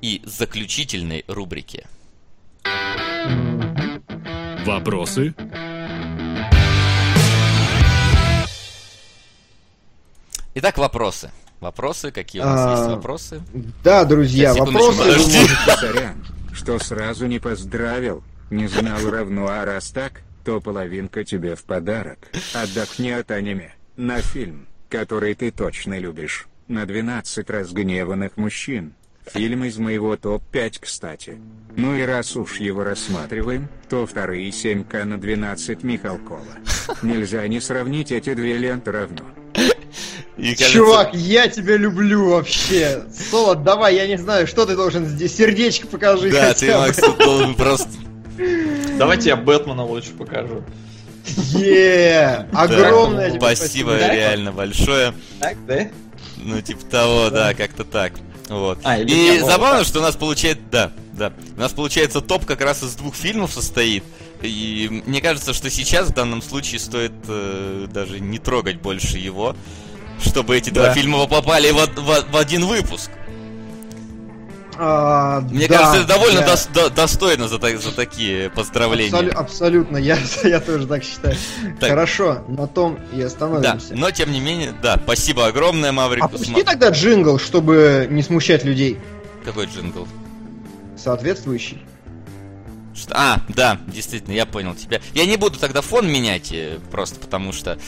и 0.00 0.22
заключительной 0.24 1.24
рубрике. 1.28 1.86
Вопросы? 4.64 5.34
Итак, 10.54 10.78
вопросы. 10.78 11.30
Вопросы, 11.60 12.10
какие 12.12 12.42
у 12.42 12.44
нас 12.44 12.60
А, 12.60 12.70
есть 12.76 12.90
вопросы? 12.96 13.42
Да, 13.82 14.04
друзья, 14.04 14.54
вопросы... 14.54 14.98
подожди. 14.98 15.38
Сорян, 15.80 16.26
что 16.52 16.78
сразу 16.78 17.26
не 17.26 17.38
поздравил. 17.38 18.22
Не 18.50 18.66
знал 18.68 19.10
равно, 19.10 19.48
а 19.48 19.64
раз 19.64 19.90
так, 19.90 20.22
то 20.44 20.60
половинка 20.60 21.24
тебе 21.24 21.56
в 21.56 21.64
подарок. 21.64 22.18
Отдохни 22.54 23.10
от 23.10 23.30
аниме. 23.30 23.72
На 23.96 24.20
фильм, 24.20 24.66
который 24.88 25.34
ты 25.34 25.50
точно 25.50 25.98
любишь. 25.98 26.46
На 26.68 26.86
12 26.86 27.50
разгневанных 27.50 28.36
мужчин. 28.36 28.94
Фильм 29.32 29.64
из 29.64 29.78
моего 29.78 30.16
топ-5, 30.16 30.78
кстати. 30.80 31.38
Ну 31.76 31.94
и 31.94 32.02
раз 32.02 32.36
уж 32.36 32.58
его 32.58 32.84
рассматриваем, 32.84 33.68
то 33.88 34.06
вторые 34.06 34.50
7К 34.50 35.04
на 35.04 35.18
12 35.18 35.82
Михалкова. 35.82 36.42
Нельзя 37.02 37.46
не 37.46 37.60
сравнить 37.60 38.10
эти 38.12 38.34
две 38.34 38.56
ленты 38.56 38.90
равно. 38.92 39.22
И, 40.36 40.54
кажется, 40.54 40.72
Чувак, 40.72 41.14
я 41.14 41.48
тебя 41.48 41.76
люблю 41.76 42.30
вообще. 42.30 43.04
Соло, 43.12 43.56
давай, 43.56 43.96
я 43.96 44.06
не 44.06 44.16
знаю, 44.16 44.46
что 44.46 44.66
ты 44.66 44.76
должен 44.76 45.04
здесь. 45.04 45.36
Сердечко 45.36 45.88
покажи. 45.88 46.30
Да, 46.30 46.54
ты, 46.54 46.66
бы. 46.66 46.78
Макс, 46.78 46.98
должен 47.18 47.54
просто... 47.54 47.88
Давайте 48.98 49.30
я 49.30 49.36
Бэтмена 49.36 49.84
лучше 49.84 50.12
покажу. 50.12 50.62
Е, 51.54 52.46
огромное 52.52 53.30
тебе 53.30 53.40
Спасибо 53.40 53.96
реально 53.96 54.52
большое. 54.52 55.12
Так, 55.40 55.56
да? 55.66 55.88
Ну, 56.36 56.60
типа 56.60 56.84
того, 56.86 57.30
да, 57.30 57.52
как-то 57.54 57.84
так. 57.84 58.12
Вот. 58.48 58.78
А, 58.84 58.98
или 58.98 59.10
И 59.10 59.14
не 59.32 59.38
было, 59.40 59.50
забавно, 59.50 59.78
так. 59.78 59.86
что 59.86 59.98
у 59.98 60.02
нас 60.02 60.16
получается, 60.16 60.62
да, 60.70 60.92
да, 61.12 61.32
у 61.56 61.60
нас 61.60 61.72
получается 61.72 62.20
топ 62.20 62.44
как 62.46 62.60
раз 62.60 62.82
из 62.82 62.94
двух 62.94 63.14
фильмов 63.14 63.52
состоит. 63.52 64.04
И 64.42 65.02
мне 65.06 65.20
кажется, 65.20 65.52
что 65.52 65.68
сейчас 65.70 66.08
в 66.08 66.14
данном 66.14 66.40
случае 66.42 66.78
стоит 66.80 67.12
э, 67.28 67.86
даже 67.92 68.20
не 68.20 68.38
трогать 68.38 68.80
больше 68.80 69.18
его. 69.18 69.54
чтобы 70.20 70.56
эти 70.56 70.70
Да. 70.70 70.84
два 70.86 70.94
фильма 70.94 71.26
попали 71.28 71.70
в, 71.70 71.76
в- 71.76 72.32
в 72.32 72.36
один 72.36 72.64
выпуск. 72.66 73.08
А, 74.80 75.40
Мне 75.40 75.66
да, 75.66 75.76
кажется, 75.78 75.96
это 75.98 76.06
довольно 76.08 76.38
я 76.38 76.46
дос- 76.46 76.72
до- 76.72 76.88
достойно 76.90 77.48
за, 77.48 77.58
за 77.58 77.92
такие 77.94 78.48
поздравления. 78.50 79.10
абсолю- 79.10 79.32
абсолютно, 79.32 79.96
я, 79.96 80.16
я 80.44 80.60
тоже 80.60 80.86
так 80.86 81.02
считаю. 81.02 81.34
Так. 81.80 81.90
Хорошо, 81.90 82.44
на 82.46 82.68
том 82.68 82.98
и 83.12 83.18
Да, 83.20 83.26
остановимся. 83.26 83.94
но 83.96 84.10
тем 84.12 84.30
не 84.30 84.38
менее, 84.40 84.72
да, 84.80 84.96
спасибо 85.02 85.46
огромное, 85.48 85.90
Маврикус. 85.90 86.30
Опусти 86.42 86.62
тогда 86.62 86.90
джингл, 86.90 87.38
чтобы 87.38 88.06
не 88.08 88.22
смущать 88.22 88.64
людей. 88.64 88.98
Какой 89.44 89.66
джингл? 89.66 90.06
Соответствующий. 90.96 91.82
Что- 92.94 93.14
А, 93.16 93.40
да, 93.48 93.78
действительно, 93.86 94.34
я 94.34 94.46
понял 94.46 94.74
тебя. 94.74 95.00
Я 95.14 95.26
не 95.26 95.36
буду 95.36 95.58
тогда 95.58 95.80
фон 95.82 96.08
менять, 96.08 96.52
э, 96.52 96.78
просто 96.90 97.18
потому 97.20 97.52
что... 97.52 97.78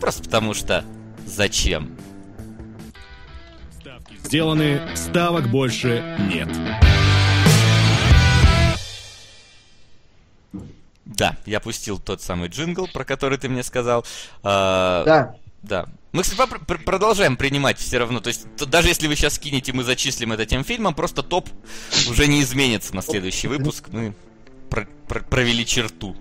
Просто 0.00 0.22
потому 0.24 0.54
что... 0.54 0.84
Зачем? 1.26 1.96
Сделаны, 4.32 4.80
ставок 4.96 5.50
больше 5.50 6.02
нет. 6.32 6.48
Да, 11.04 11.36
я 11.44 11.60
пустил 11.60 11.98
тот 11.98 12.22
самый 12.22 12.48
джингл, 12.48 12.88
про 12.90 13.04
который 13.04 13.36
ты 13.36 13.50
мне 13.50 13.62
сказал. 13.62 14.06
А, 14.42 15.04
Да. 15.04 15.36
Да. 15.62 15.86
Мы, 16.12 16.22
кстати, 16.22 16.48
пр- 16.48 16.64
пр- 16.64 16.82
продолжаем 16.82 17.36
принимать 17.36 17.76
все 17.78 17.98
равно. 17.98 18.20
То 18.20 18.28
есть, 18.28 18.46
т- 18.56 18.64
даже 18.64 18.88
если 18.88 19.06
вы 19.06 19.16
сейчас 19.16 19.38
кинете, 19.38 19.74
мы 19.74 19.84
зачислим 19.84 20.32
это 20.32 20.46
тем 20.46 20.64
фильмом, 20.64 20.94
просто 20.94 21.22
топ 21.22 21.50
уже 22.08 22.26
не 22.26 22.40
изменится 22.40 22.94
на 22.96 23.02
следующий 23.02 23.48
выпуск. 23.48 23.88
Мы 23.92 24.14
про- 24.70 24.88
про- 25.08 25.20
провели 25.20 25.66
черту, 25.66 26.16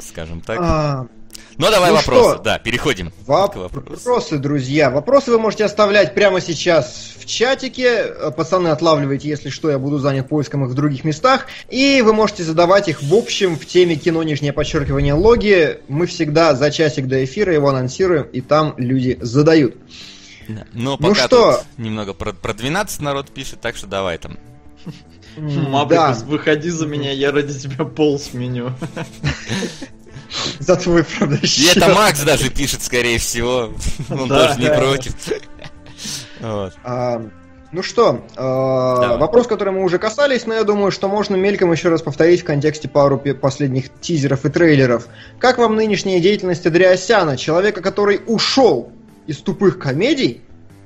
скажем 0.00 0.40
так. 0.40 0.58
А, 0.60 1.06
Ну, 1.56 1.70
давай 1.70 1.90
ну 1.90 1.96
вопросы. 1.96 2.34
что? 2.34 2.42
Да, 2.42 2.58
переходим 2.58 3.12
вопросу. 3.26 3.70
Вопросы, 3.90 4.38
друзья. 4.38 4.90
Вопросы 4.90 5.30
вы 5.30 5.38
можете 5.38 5.64
оставлять 5.64 6.14
прямо 6.14 6.40
сейчас 6.40 7.14
в 7.18 7.24
чатике. 7.26 7.88
Э, 8.04 8.30
Пацаны, 8.30 8.68
отлавливайте, 8.68 9.28
если 9.28 9.48
что, 9.48 9.70
я 9.70 9.78
буду 9.78 9.98
занят 9.98 10.28
поиском 10.28 10.64
их 10.64 10.70
в 10.70 10.74
других 10.74 11.04
местах. 11.04 11.46
И 11.70 12.02
вы 12.02 12.12
можете 12.12 12.42
задавать 12.42 12.88
их 12.88 13.02
в 13.02 13.14
общем 13.14 13.56
в 13.56 13.64
теме 13.66 13.96
кино 13.96 14.22
нижнее 14.22 14.52
подчеркивание 14.52 15.14
логи. 15.14 15.80
Мы 15.88 16.06
всегда 16.06 16.54
за 16.54 16.70
часик 16.70 17.06
до 17.06 17.24
эфира 17.24 17.52
его 17.54 17.68
анонсируем, 17.68 18.24
и 18.24 18.40
там 18.40 18.74
люди 18.76 19.18
задают. 19.22 19.76
Да. 20.48 20.66
Но 20.72 20.96
Ну 21.00 21.08
пока 21.08 21.26
что? 21.26 21.52
тут 21.56 21.78
немного 21.78 22.12
про, 22.14 22.32
про 22.32 22.52
12 22.52 23.00
народ 23.00 23.30
пишет, 23.30 23.60
так 23.60 23.76
что 23.76 23.86
давай 23.86 24.18
там. 24.18 24.36
М, 25.36 25.70
Маврикус, 25.70 26.18
Да, 26.18 26.24
выходи 26.26 26.70
за 26.70 26.86
меня, 26.86 27.12
я 27.12 27.32
ради 27.32 27.58
тебя 27.58 27.84
пол 27.84 28.18
сменю. 28.18 28.72
за 30.58 30.76
твой, 30.76 31.04
правда, 31.04 31.38
И 31.42 31.64
это 31.74 31.94
Макс 31.94 32.20
даже 32.22 32.50
пишет, 32.50 32.82
скорее 32.82 33.18
всего. 33.18 33.70
Он 34.10 34.28
тоже 34.28 34.58
не 34.60 34.68
против. 34.68 35.14
А, 36.84 37.22
ну 37.70 37.82
что, 37.82 38.26
э, 38.32 38.36
Давай. 38.36 39.18
вопрос, 39.18 39.46
который 39.46 39.72
мы 39.72 39.84
уже 39.84 39.98
касались, 39.98 40.44
но 40.46 40.54
я 40.54 40.64
думаю, 40.64 40.90
что 40.90 41.08
можно 41.08 41.36
мельком 41.36 41.70
еще 41.72 41.88
раз 41.88 42.02
повторить 42.02 42.42
в 42.42 42.44
контексте 42.44 42.88
пару 42.88 43.18
последних 43.40 43.88
тизеров 44.00 44.44
и 44.44 44.50
трейлеров. 44.50 45.06
Как 45.38 45.58
вам 45.58 45.76
нынешняя 45.76 46.20
деятельность 46.20 46.66
Адриасяна, 46.66 47.36
человека, 47.36 47.80
который 47.80 48.20
ушел 48.26 48.92
из 49.26 49.38
тупых 49.38 49.78
комедий 49.78 50.42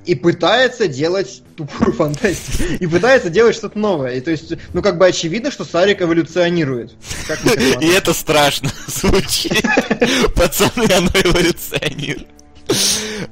и 0.07 0.15
пытается 0.15 0.89
делать 0.89 1.43
тупую 1.57 1.93
фантастику, 1.93 2.75
и 2.75 2.87
пытается 2.87 3.29
делать 3.29 3.57
что-то 3.57 3.79
новое. 3.79 4.15
И 4.15 4.21
то 4.21 4.31
есть, 4.31 4.53
ну 4.73 4.83
как 4.83 4.99
бы 4.99 5.07
очевидно, 5.07 5.51
что 5.51 5.65
Сарик 5.65 6.01
эволюционирует. 6.01 6.95
Как 7.27 7.45
И 7.83 7.87
это 7.89 8.15
страшно 8.15 8.71
звучит. 8.87 9.65
Пацаны, 10.35 10.91
оно 10.93 11.11
эволюционирует. 11.15 12.29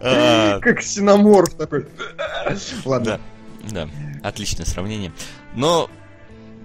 А, 0.00 0.60
Как 0.60 0.82
синоморф 0.82 1.54
такой. 1.54 1.86
Ладно. 2.84 3.20
Да, 3.70 3.86
да, 3.86 4.28
отличное 4.28 4.66
сравнение. 4.66 5.12
Но, 5.54 5.90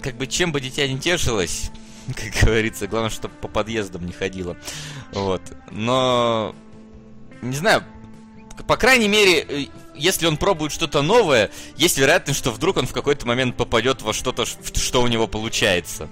как 0.02 0.15
бы, 0.15 0.27
чем 0.27 0.52
бы 0.52 0.61
дитя 0.61 0.88
не 0.88 0.99
тешилось, 0.99 1.72
как 2.15 2.44
говорится, 2.44 2.88
главное, 2.88 3.10
чтобы 3.10 3.34
по 3.36 3.48
подъездам 3.48 4.06
не 4.06 4.14
ходило. 4.14 4.57
Вот. 5.14 5.41
Но, 5.72 6.56
не 7.41 7.56
знаю, 7.56 7.84
по 8.68 8.77
крайней 8.77 9.07
мере, 9.07 9.45
э, 9.48 9.65
если 9.99 10.26
он 10.26 10.38
пробует 10.38 10.71
что-то 10.71 11.01
новое, 11.01 11.49
есть 11.77 11.97
вероятность, 11.97 12.39
что 12.39 12.51
вдруг 12.51 12.77
он 12.77 12.88
в 12.88 12.93
какой-то 12.93 13.27
момент 13.27 13.55
попадет 13.57 14.01
во 14.01 14.13
что-то, 14.13 14.45
что 14.45 15.01
у 15.01 15.07
него 15.07 15.27
получается. 15.27 16.07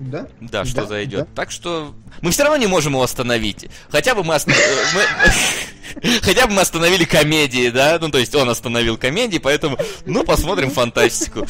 Да? 0.00 0.26
Да, 0.40 0.64
что 0.64 0.82
Да, 0.82 0.86
зайдет. 0.86 1.20
да. 1.20 1.26
Так 1.34 1.50
что 1.52 1.94
мы 2.22 2.30
все 2.32 2.42
равно 2.42 2.56
не 2.56 2.66
можем 2.66 2.94
его 2.94 3.02
остановить. 3.02 3.66
Хотя 3.88 4.14
бы 4.16 4.24
мы, 4.24 4.34
ост- 4.34 4.48
э, 4.48 4.52
мы- 4.94 6.12
Хотя 6.22 6.46
бы 6.46 6.54
мы 6.54 6.62
остановили 6.62 7.04
комедии, 7.04 7.68
да? 7.68 7.98
Ну, 8.00 8.08
то 8.10 8.18
есть 8.18 8.34
он 8.34 8.48
остановил 8.48 8.96
комедии, 8.96 9.38
поэтому, 9.38 9.76
ну, 10.06 10.24
посмотрим 10.24 10.70
фантастику. 10.70 11.46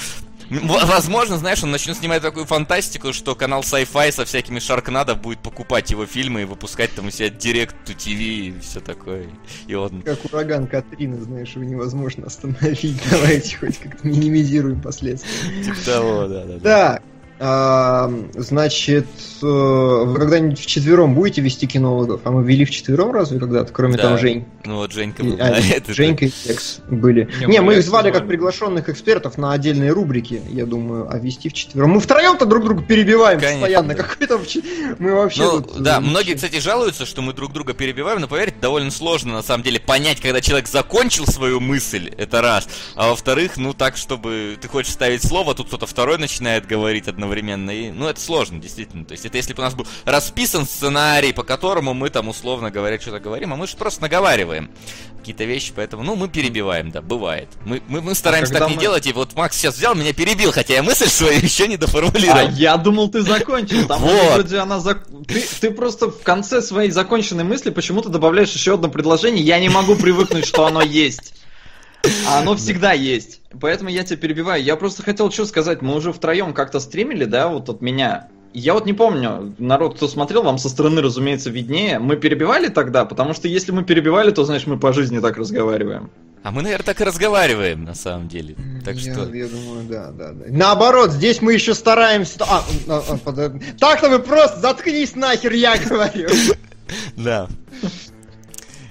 Возможно, 0.50 1.38
знаешь, 1.38 1.62
он 1.62 1.70
начнет 1.70 1.96
снимать 1.96 2.22
такую 2.22 2.46
фантастику, 2.46 3.12
что 3.12 3.34
канал 3.34 3.62
Sci-Fi 3.62 4.12
со 4.12 4.24
всякими 4.24 4.58
Шаркнадо 4.58 5.14
будет 5.14 5.40
покупать 5.40 5.90
его 5.90 6.06
фильмы 6.06 6.42
и 6.42 6.44
выпускать 6.44 6.94
там 6.94 7.06
у 7.06 7.10
себя 7.10 7.28
Direct 7.28 7.74
to 7.86 7.96
TV 7.96 8.48
и 8.48 8.60
все 8.60 8.80
такое. 8.80 9.26
И 9.66 9.74
он... 9.74 10.02
Как 10.02 10.24
ураган 10.24 10.66
Катрина, 10.66 11.20
знаешь, 11.22 11.50
его 11.50 11.64
невозможно 11.64 12.26
остановить. 12.26 13.00
Давайте 13.10 13.56
хоть 13.56 13.78
как-то 13.78 14.06
минимизируем 14.06 14.80
последствия. 14.80 15.64
Типа 15.64 15.84
того, 15.84 16.26
да, 16.26 16.44
да, 16.44 16.58
да. 16.58 17.02
А, 17.44 18.08
значит, 18.36 19.06
э, 19.42 19.44
вы 19.46 20.14
когда-нибудь 20.16 20.60
вчетвером 20.60 21.12
будете 21.16 21.40
вести 21.40 21.66
кинологов? 21.66 22.20
А 22.22 22.30
мы 22.30 22.44
вели 22.44 22.64
вчетвером 22.64 23.10
разве 23.10 23.40
когда-то, 23.40 23.72
кроме 23.72 23.96
Да. 23.96 24.02
там 24.10 24.18
Жень? 24.18 24.44
Ну 24.64 24.76
вот 24.76 24.92
Женька 24.92 25.24
И- 25.24 25.26
был. 25.26 25.34
а, 25.40 25.48
да, 25.50 25.58
это- 25.58 25.92
Женька 25.92 26.26
и 26.26 26.30
Лекс 26.46 26.78
были. 26.88 27.28
Не, 27.40 27.46
Не, 27.54 27.60
мы 27.60 27.74
их 27.74 27.82
звали 27.84 28.12
как 28.12 28.28
приглашенных 28.28 28.88
экспертов 28.88 29.38
на 29.38 29.52
отдельные 29.52 29.90
рубрики, 29.90 30.40
я 30.52 30.66
думаю, 30.66 31.08
а 31.10 31.18
вести 31.18 31.48
вчетвером. 31.48 31.90
Мы 31.90 32.00
втроем-то 32.00 32.46
друг 32.46 32.62
друга 32.64 32.82
перебиваем 32.84 33.40
Конечно, 33.40 33.60
постоянно. 33.62 33.94
да. 33.96 34.02
Какой 34.04 34.26
там 34.28 34.40
Мы 35.00 35.12
вообще 35.12 35.42
Ну, 35.42 35.60
тут, 35.62 35.82
да, 35.82 35.96
э, 35.96 36.00
многие, 36.00 36.34
кстати, 36.34 36.60
жалуются, 36.60 37.06
что 37.06 37.22
мы 37.22 37.32
друг 37.32 37.52
друга 37.52 37.72
перебиваем, 37.74 38.20
но 38.20 38.28
поверьте, 38.28 38.54
довольно 38.60 38.92
сложно, 38.92 39.32
на 39.32 39.42
самом 39.42 39.64
деле, 39.64 39.80
понять, 39.80 40.20
когда 40.20 40.40
человек 40.40 40.68
закончил 40.68 41.26
свою 41.26 41.58
мысль, 41.58 42.08
это 42.16 42.40
раз. 42.40 42.68
А 42.94 43.08
во-вторых, 43.08 43.56
ну, 43.56 43.74
так, 43.74 43.96
чтобы 43.96 44.56
ты 44.60 44.68
хочешь 44.68 44.92
ставить 44.92 45.24
слово, 45.24 45.56
тут 45.56 45.66
кто-то 45.66 45.86
второй 45.86 46.18
начинает 46.18 46.66
говорить 46.66 47.08
одновременно, 47.32 47.70
и, 47.70 47.90
ну, 47.90 48.08
это 48.08 48.20
сложно, 48.20 48.60
действительно. 48.60 49.04
То 49.04 49.12
есть, 49.12 49.24
это 49.24 49.36
если 49.36 49.54
бы 49.54 49.60
у 49.62 49.64
нас 49.64 49.74
был 49.74 49.86
расписан 50.04 50.66
сценарий, 50.66 51.32
по 51.32 51.42
которому 51.42 51.94
мы 51.94 52.10
там, 52.10 52.28
условно 52.28 52.70
говоря, 52.70 53.00
что-то 53.00 53.20
говорим, 53.20 53.52
а 53.52 53.56
мы 53.56 53.66
же 53.66 53.76
просто 53.76 54.02
наговариваем 54.02 54.70
какие-то 55.18 55.44
вещи, 55.44 55.72
поэтому, 55.74 56.02
ну, 56.02 56.16
мы 56.16 56.28
перебиваем, 56.28 56.90
да, 56.90 57.00
бывает. 57.00 57.48
Мы, 57.64 57.80
мы, 57.88 58.00
мы 58.00 58.14
стараемся 58.14 58.52
когда 58.52 58.66
так 58.66 58.70
не 58.70 58.76
мы- 58.76 58.80
делать, 58.82 59.06
и 59.06 59.12
вот 59.12 59.34
Макс 59.36 59.56
сейчас 59.56 59.76
взял, 59.76 59.94
меня 59.94 60.12
перебил, 60.12 60.52
хотя 60.52 60.74
я 60.74 60.82
мысль 60.82 61.06
свою 61.08 61.38
еще 61.42 61.68
не 61.68 61.76
А 61.76 61.78
доформулировал. 61.78 62.50
я 62.50 62.76
думал, 62.76 63.08
ты 63.08 63.22
закончил. 63.22 63.86
Там 63.86 64.00
Вот. 64.02 64.32
вроде 64.34 64.58
она 64.58 64.78
зак- 64.78 65.24
ты, 65.26 65.42
ты 65.60 65.70
просто 65.70 66.10
в 66.10 66.22
конце 66.22 66.60
своей 66.60 66.90
законченной 66.90 67.44
мысли 67.44 67.70
почему-то 67.70 68.08
добавляешь 68.08 68.52
еще 68.52 68.74
одно 68.74 68.88
предложение. 68.88 69.44
Я 69.44 69.58
не 69.60 69.68
могу 69.68 69.94
привыкнуть, 69.96 70.46
что 70.46 70.66
оно 70.66 70.82
есть. 70.82 71.34
А 72.26 72.40
оно 72.40 72.56
всегда 72.56 72.92
есть. 72.92 73.40
Поэтому 73.60 73.90
я 73.90 74.02
тебя 74.04 74.16
перебиваю. 74.16 74.62
Я 74.62 74.76
просто 74.76 75.02
хотел 75.02 75.30
что 75.30 75.44
сказать. 75.44 75.82
Мы 75.82 75.94
уже 75.94 76.12
втроем 76.12 76.52
как-то 76.52 76.80
стримили, 76.80 77.24
да, 77.24 77.48
вот 77.48 77.68
от 77.68 77.80
меня. 77.80 78.28
Я 78.54 78.74
вот 78.74 78.84
не 78.84 78.92
помню, 78.92 79.54
народ, 79.58 79.96
кто 79.96 80.08
смотрел, 80.08 80.42
вам 80.42 80.58
со 80.58 80.68
стороны, 80.68 81.00
разумеется, 81.00 81.48
виднее. 81.48 81.98
Мы 81.98 82.16
перебивали 82.16 82.68
тогда, 82.68 83.04
потому 83.06 83.32
что 83.32 83.48
если 83.48 83.72
мы 83.72 83.82
перебивали, 83.82 84.30
то, 84.30 84.44
значит, 84.44 84.66
мы 84.66 84.78
по 84.78 84.92
жизни 84.92 85.20
так 85.20 85.38
разговариваем. 85.38 86.10
А 86.42 86.50
мы, 86.50 86.62
наверное, 86.62 86.84
так 86.84 87.00
и 87.00 87.04
разговариваем, 87.04 87.84
на 87.84 87.94
самом 87.94 88.28
деле. 88.28 88.56
Так 88.84 88.96
я, 88.96 89.14
что... 89.14 89.32
я 89.32 89.46
думаю, 89.46 89.84
да, 89.88 90.10
да, 90.10 90.32
да. 90.32 90.44
Наоборот, 90.48 91.12
здесь 91.12 91.40
мы 91.40 91.54
еще 91.54 91.72
стараемся. 91.72 92.34
А, 92.40 92.64
а, 92.88 93.02
а, 93.08 93.16
подо- 93.16 93.62
Так-то 93.78 94.10
вы 94.10 94.18
просто 94.18 94.60
заткнись 94.60 95.14
нахер, 95.14 95.52
я 95.52 95.76
говорю. 95.78 96.28
Да. 97.16 97.48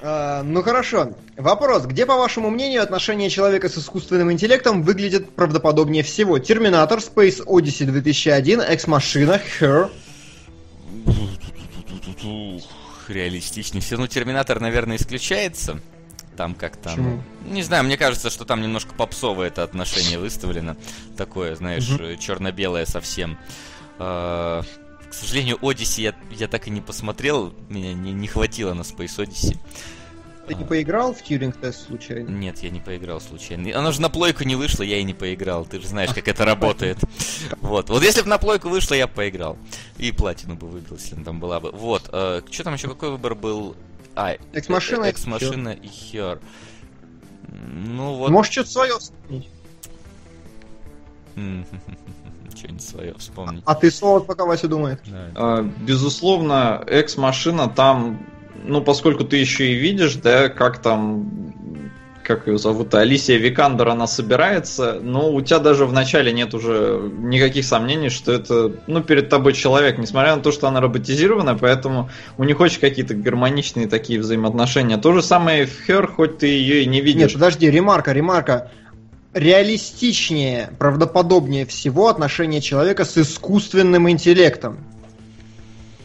А, 0.01 0.41
ну 0.43 0.63
хорошо. 0.63 1.13
Вопрос. 1.37 1.85
Где, 1.85 2.05
по 2.05 2.15
вашему 2.15 2.49
мнению, 2.49 2.81
отношение 2.81 3.29
человека 3.29 3.69
с 3.69 3.77
искусственным 3.77 4.31
интеллектом 4.31 4.83
выглядит 4.83 5.35
правдоподобнее 5.35 6.03
всего? 6.03 6.39
Терминатор, 6.39 6.99
Space 6.99 7.45
Odyssey 7.45 7.85
2001, 7.85 8.61
Экс-машина, 8.61 9.39
Her. 9.59 9.91
Реалистичнее 13.07 13.81
все. 13.81 13.97
Ну, 13.97 14.07
Терминатор, 14.07 14.59
наверное, 14.59 14.97
исключается. 14.97 15.79
Там 16.37 16.55
как-то... 16.55 16.89
Почему? 16.89 17.21
Не 17.45 17.61
знаю, 17.61 17.83
мне 17.83 17.97
кажется, 17.97 18.29
что 18.29 18.45
там 18.45 18.61
немножко 18.61 18.93
попсовое 18.95 19.47
это 19.47 19.63
отношение 19.63 20.17
выставлено. 20.17 20.77
Такое, 21.17 21.55
знаешь, 21.55 21.85
черно-белое 22.19 22.85
совсем. 22.85 23.37
К 25.11 25.13
сожалению, 25.13 25.57
Odyssey 25.57 26.03
я, 26.03 26.15
я 26.31 26.47
так 26.47 26.67
и 26.67 26.69
не 26.69 26.79
посмотрел. 26.79 27.53
Меня 27.67 27.93
не, 27.93 28.13
не 28.13 28.29
хватило 28.29 28.73
на 28.73 28.83
Space 28.83 29.17
Odyssey. 29.17 29.57
Ты 30.47 30.55
не 30.55 30.63
поиграл 30.63 31.13
в 31.13 31.21
Тьюринг 31.21 31.57
тест 31.57 31.85
случайно? 31.85 32.29
Нет, 32.29 32.59
я 32.59 32.69
не 32.69 32.79
поиграл 32.79 33.19
случайно. 33.19 33.77
Оно 33.77 33.91
же 33.91 33.99
на 34.01 34.09
плойку 34.09 34.45
не 34.45 34.55
вышло, 34.55 34.83
я 34.83 34.99
и 34.99 35.03
не 35.03 35.13
поиграл. 35.13 35.65
Ты 35.65 35.81
же 35.81 35.87
знаешь, 35.87 36.13
как 36.13 36.29
это 36.29 36.45
работает. 36.45 36.97
Вот. 37.59 37.89
Вот 37.89 38.03
если 38.03 38.21
бы 38.21 38.29
на 38.29 38.37
плойку 38.37 38.69
вышло, 38.69 38.93
я 38.93 39.07
бы 39.07 39.13
поиграл. 39.13 39.57
И 39.97 40.13
платину 40.13 40.55
бы 40.55 40.67
выбил, 40.67 40.95
если 40.95 41.15
она 41.15 41.25
там 41.25 41.41
была 41.41 41.59
бы. 41.59 41.71
Вот. 41.71 42.03
Что 42.03 42.63
там 42.63 42.75
еще, 42.75 42.87
какой 42.87 43.09
выбор 43.09 43.35
был? 43.35 43.75
А, 44.15 44.37
Экс-машина 44.53 45.05
Экс-машина 45.05 45.69
и 45.69 45.87
Хер. 45.87 46.39
Ну 47.49 48.15
вот... 48.15 48.31
Может, 48.31 48.53
что-то 48.53 48.69
свое 48.69 48.97
вспомнить. 48.97 49.49
Что-нибудь 52.55 52.81
свое 52.81 53.13
вспомнить. 53.17 53.63
А 53.65 53.75
ты 53.75 53.89
Солод 53.91 54.27
пока 54.27 54.45
Вася 54.45 54.67
думает? 54.67 54.99
Да. 55.05 55.27
А, 55.35 55.69
Безусловно, 55.79 56.83
экс-машина 56.87 57.69
там, 57.69 58.25
ну, 58.65 58.81
поскольку 58.81 59.23
ты 59.23 59.37
еще 59.37 59.71
и 59.71 59.75
видишь, 59.75 60.15
да, 60.15 60.49
как 60.49 60.79
там, 60.79 61.53
как 62.23 62.47
ее 62.47 62.57
зовут, 62.57 62.93
Алисия 62.93 63.37
Викандер, 63.37 63.89
она 63.89 64.07
собирается, 64.07 64.99
но 65.01 65.31
у 65.31 65.41
тебя 65.41 65.59
даже 65.59 65.85
в 65.85 65.93
начале 65.93 66.31
нет 66.31 66.53
уже 66.53 67.11
никаких 67.19 67.65
сомнений, 67.65 68.09
что 68.09 68.31
это, 68.31 68.71
ну, 68.87 69.01
перед 69.01 69.29
тобой 69.29 69.53
человек, 69.53 69.97
несмотря 69.97 70.35
на 70.35 70.41
то, 70.41 70.51
что 70.51 70.67
она 70.67 70.81
роботизирована, 70.81 71.55
поэтому 71.57 72.09
у 72.37 72.43
них 72.43 72.59
очень 72.59 72.79
какие-то 72.79 73.15
гармоничные 73.15 73.87
такие 73.87 74.19
взаимоотношения. 74.19 74.97
То 74.97 75.13
же 75.13 75.23
самое 75.23 75.65
в 75.65 75.85
Хер, 75.85 76.07
хоть 76.07 76.37
ты 76.39 76.47
ее 76.47 76.83
и 76.83 76.85
не 76.85 76.97
Нет, 76.97 77.05
видишь. 77.05 77.33
подожди, 77.33 77.69
ремарка, 77.69 78.11
ремарка. 78.11 78.69
Реалистичнее, 79.33 80.73
правдоподобнее 80.77 81.65
всего 81.65 82.09
отношение 82.09 82.59
человека 82.59 83.05
с 83.05 83.17
искусственным 83.17 84.09
интеллектом. 84.09 84.77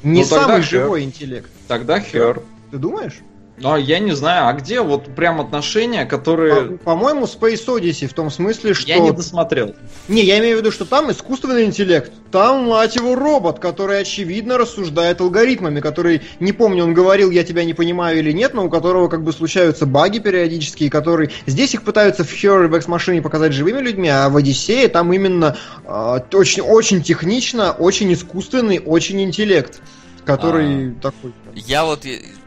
Не 0.03 0.21
Ну, 0.21 0.27
самый 0.27 0.63
Хер. 0.63 0.83
живой 0.83 1.03
интеллект. 1.03 1.51
Тогда 1.67 1.99
Хер. 2.01 2.43
Ты 2.71 2.79
думаешь? 2.79 3.19
А 3.63 3.79
я 3.79 3.99
не 3.99 4.13
знаю, 4.13 4.49
а 4.49 4.53
где 4.53 4.83
вот 4.83 5.15
прям 5.15 5.41
отношения, 5.41 6.05
которые... 6.05 6.79
По- 6.79 6.97
По-моему, 6.97 7.25
Space 7.25 7.65
Odyssey 7.67 8.07
в 8.07 8.13
том 8.13 8.31
смысле, 8.31 8.75
что... 8.75 8.89
Я 8.89 8.99
не 8.99 9.13
досмотрел. 9.13 9.75
Не, 10.09 10.23
я 10.25 10.39
имею 10.39 10.59
в 10.59 10.61
виду, 10.61 10.71
что 10.71 10.85
там 10.85 11.11
искусственный 11.11 11.65
интеллект. 11.65 12.13
Там, 12.31 12.69
мать 12.69 12.97
его, 12.97 13.15
робот, 13.15 13.59
который, 13.59 14.01
очевидно, 14.01 14.59
рассуждает 14.59 15.21
алгоритмами, 15.23 15.81
который, 15.81 16.23
не 16.39 16.53
помню, 16.53 16.85
он 16.85 16.93
говорил, 16.93 17.31
я 17.31 17.45
тебя 17.45 17.65
не 17.65 17.73
понимаю 17.73 18.19
или 18.19 18.33
нет, 18.33 18.53
но 18.53 18.67
у 18.67 18.69
которого 18.69 19.09
как 19.09 19.23
бы 19.23 19.33
случаются 19.33 19.87
баги 19.87 20.19
периодические, 20.19 20.91
которые... 20.91 21.31
Здесь 21.47 21.73
их 21.73 21.83
пытаются 21.83 22.25
в 22.25 22.33
Her 22.33 22.67
и 22.67 22.69
в 22.69 22.77
X-машине 22.77 23.23
показать 23.23 23.53
живыми 23.53 23.81
людьми, 23.81 24.09
а 24.09 24.29
в 24.29 24.37
Одиссее 24.37 24.89
там 24.89 25.13
именно 25.13 25.57
э, 25.85 26.21
очень, 26.35 26.63
очень 26.63 27.03
технично, 27.03 27.73
очень 27.73 28.13
искусственный, 28.13 28.81
очень 28.85 29.23
интеллект, 29.23 29.81
который 30.27 30.95
такой... 31.01 31.33
Я 31.55 31.85
вот 31.85 32.05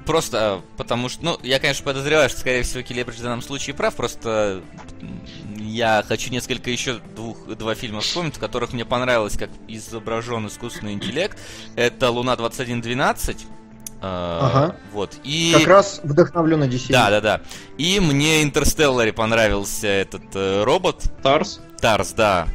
просто, 0.10 0.62
потому 0.76 1.08
что, 1.08 1.24
ну, 1.24 1.40
я, 1.44 1.60
конечно, 1.60 1.86
подозреваю, 1.86 2.30
что, 2.30 2.40
скорее 2.40 2.64
всего, 2.64 2.82
Келебридж 2.82 3.20
в 3.20 3.22
данном 3.22 3.44
случае 3.44 3.76
прав, 3.76 3.94
просто 3.94 4.64
я 5.60 6.04
хочу 6.08 6.32
несколько 6.32 6.72
еще 6.72 7.00
двух, 7.16 7.46
два 7.56 7.76
фильма 7.76 8.02
вспомнить, 8.02 8.38
в 8.38 8.40
которых 8.40 8.74
мне 8.74 8.86
понравилось, 8.86 9.38
как 9.38 9.52
изображен 9.68 10.48
искусственный 10.48 10.94
интеллект. 10.94 11.38
Это 11.76 12.10
«Луна 12.10 12.34
2112», 12.34 13.36
э, 13.36 13.40
Ага. 14.02 14.76
Вот. 14.94 15.14
И... 15.24 15.54
Как 15.56 15.68
раз 15.68 16.02
вдохновлен 16.04 16.64
Одиссей. 16.64 16.92
Да, 16.92 17.12
да, 17.12 17.22
да. 17.22 17.42
И 17.78 18.00
мне 18.00 18.42
Интерстелларе 18.42 19.14
понравился 19.14 19.86
этот 19.86 20.24
э, 20.34 20.64
робот. 20.64 21.04
Тарс. 21.22 21.62
Тарс, 21.80 22.14
да. 22.14 22.48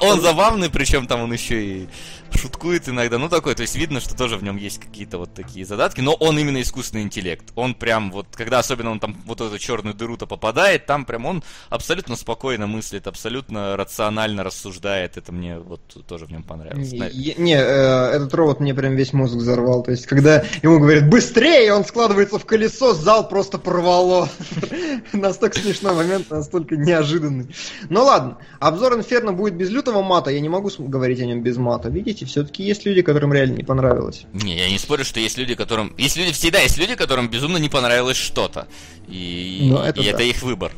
Он 0.00 0.22
забавный, 0.22 0.70
причем 0.70 1.06
там 1.06 1.20
он 1.20 1.32
еще 1.34 1.62
и 1.62 1.88
шуткует 2.36 2.88
иногда. 2.88 3.18
Ну, 3.18 3.28
такой, 3.28 3.54
то 3.54 3.62
есть 3.62 3.76
видно, 3.76 4.00
что 4.00 4.16
тоже 4.16 4.36
в 4.36 4.42
нем 4.42 4.56
есть 4.56 4.78
какие-то 4.78 5.18
вот 5.18 5.34
такие 5.34 5.64
задатки, 5.64 6.00
но 6.00 6.14
он 6.14 6.38
именно 6.38 6.60
искусственный 6.60 7.02
интеллект. 7.02 7.44
Он 7.54 7.74
прям 7.74 8.10
вот, 8.10 8.26
когда 8.32 8.58
особенно 8.58 8.90
он 8.90 9.00
там 9.00 9.16
вот 9.26 9.40
в 9.40 9.44
эту 9.44 9.58
черную 9.58 9.94
дыру-то 9.94 10.26
попадает, 10.26 10.86
там 10.86 11.04
прям 11.04 11.26
он 11.26 11.42
абсолютно 11.68 12.16
спокойно 12.16 12.66
мыслит, 12.66 13.06
абсолютно 13.06 13.76
рационально 13.76 14.44
рассуждает. 14.44 15.16
Это 15.16 15.32
мне 15.32 15.58
вот 15.58 15.80
тоже 16.06 16.26
в 16.26 16.32
нем 16.32 16.42
понравилось. 16.42 16.92
Не, 16.92 17.34
не, 17.36 17.54
э, 17.54 17.60
этот 17.60 18.32
робот 18.34 18.60
мне 18.60 18.74
прям 18.74 18.96
весь 18.96 19.12
мозг 19.12 19.34
взорвал. 19.34 19.82
То 19.82 19.92
есть, 19.92 20.06
когда 20.06 20.44
ему 20.62 20.78
говорят 20.78 21.08
быстрее, 21.08 21.72
он 21.72 21.84
складывается 21.84 22.38
в 22.38 22.46
колесо, 22.46 22.94
зал 22.94 23.28
просто 23.28 23.58
порвало. 23.58 24.28
Настолько 25.12 25.58
смешной 25.58 25.94
момент, 25.94 26.30
настолько 26.30 26.76
неожиданный. 26.76 27.54
Ну 27.88 28.04
ладно, 28.04 28.38
обзор 28.58 28.94
Инферно 28.94 29.32
будет 29.32 29.54
без 29.54 29.70
лютого 29.70 30.02
мата. 30.02 30.30
Я 30.30 30.40
не 30.40 30.48
могу 30.48 30.70
говорить 30.78 31.20
о 31.20 31.26
нем 31.26 31.42
без 31.42 31.56
мата. 31.56 31.88
Видите, 31.88 32.19
все-таки 32.24 32.62
есть 32.62 32.84
люди, 32.84 33.02
которым 33.02 33.32
реально 33.32 33.56
не 33.56 33.64
понравилось. 33.64 34.26
Не, 34.32 34.56
я 34.56 34.70
не 34.70 34.78
спорю, 34.78 35.04
что 35.04 35.20
есть 35.20 35.38
люди, 35.38 35.54
которым... 35.54 35.94
Есть 35.98 36.16
люди, 36.16 36.32
всегда 36.32 36.60
есть 36.60 36.78
люди, 36.78 36.94
которым 36.94 37.28
безумно 37.28 37.58
не 37.58 37.68
понравилось 37.68 38.16
что-то. 38.16 38.66
И, 39.08 39.68
Ну, 39.70 39.78
это 39.78 40.00
и 40.00 40.04
это 40.04 40.18
да. 40.18 40.24
их 40.24 40.42
выбор. 40.42 40.72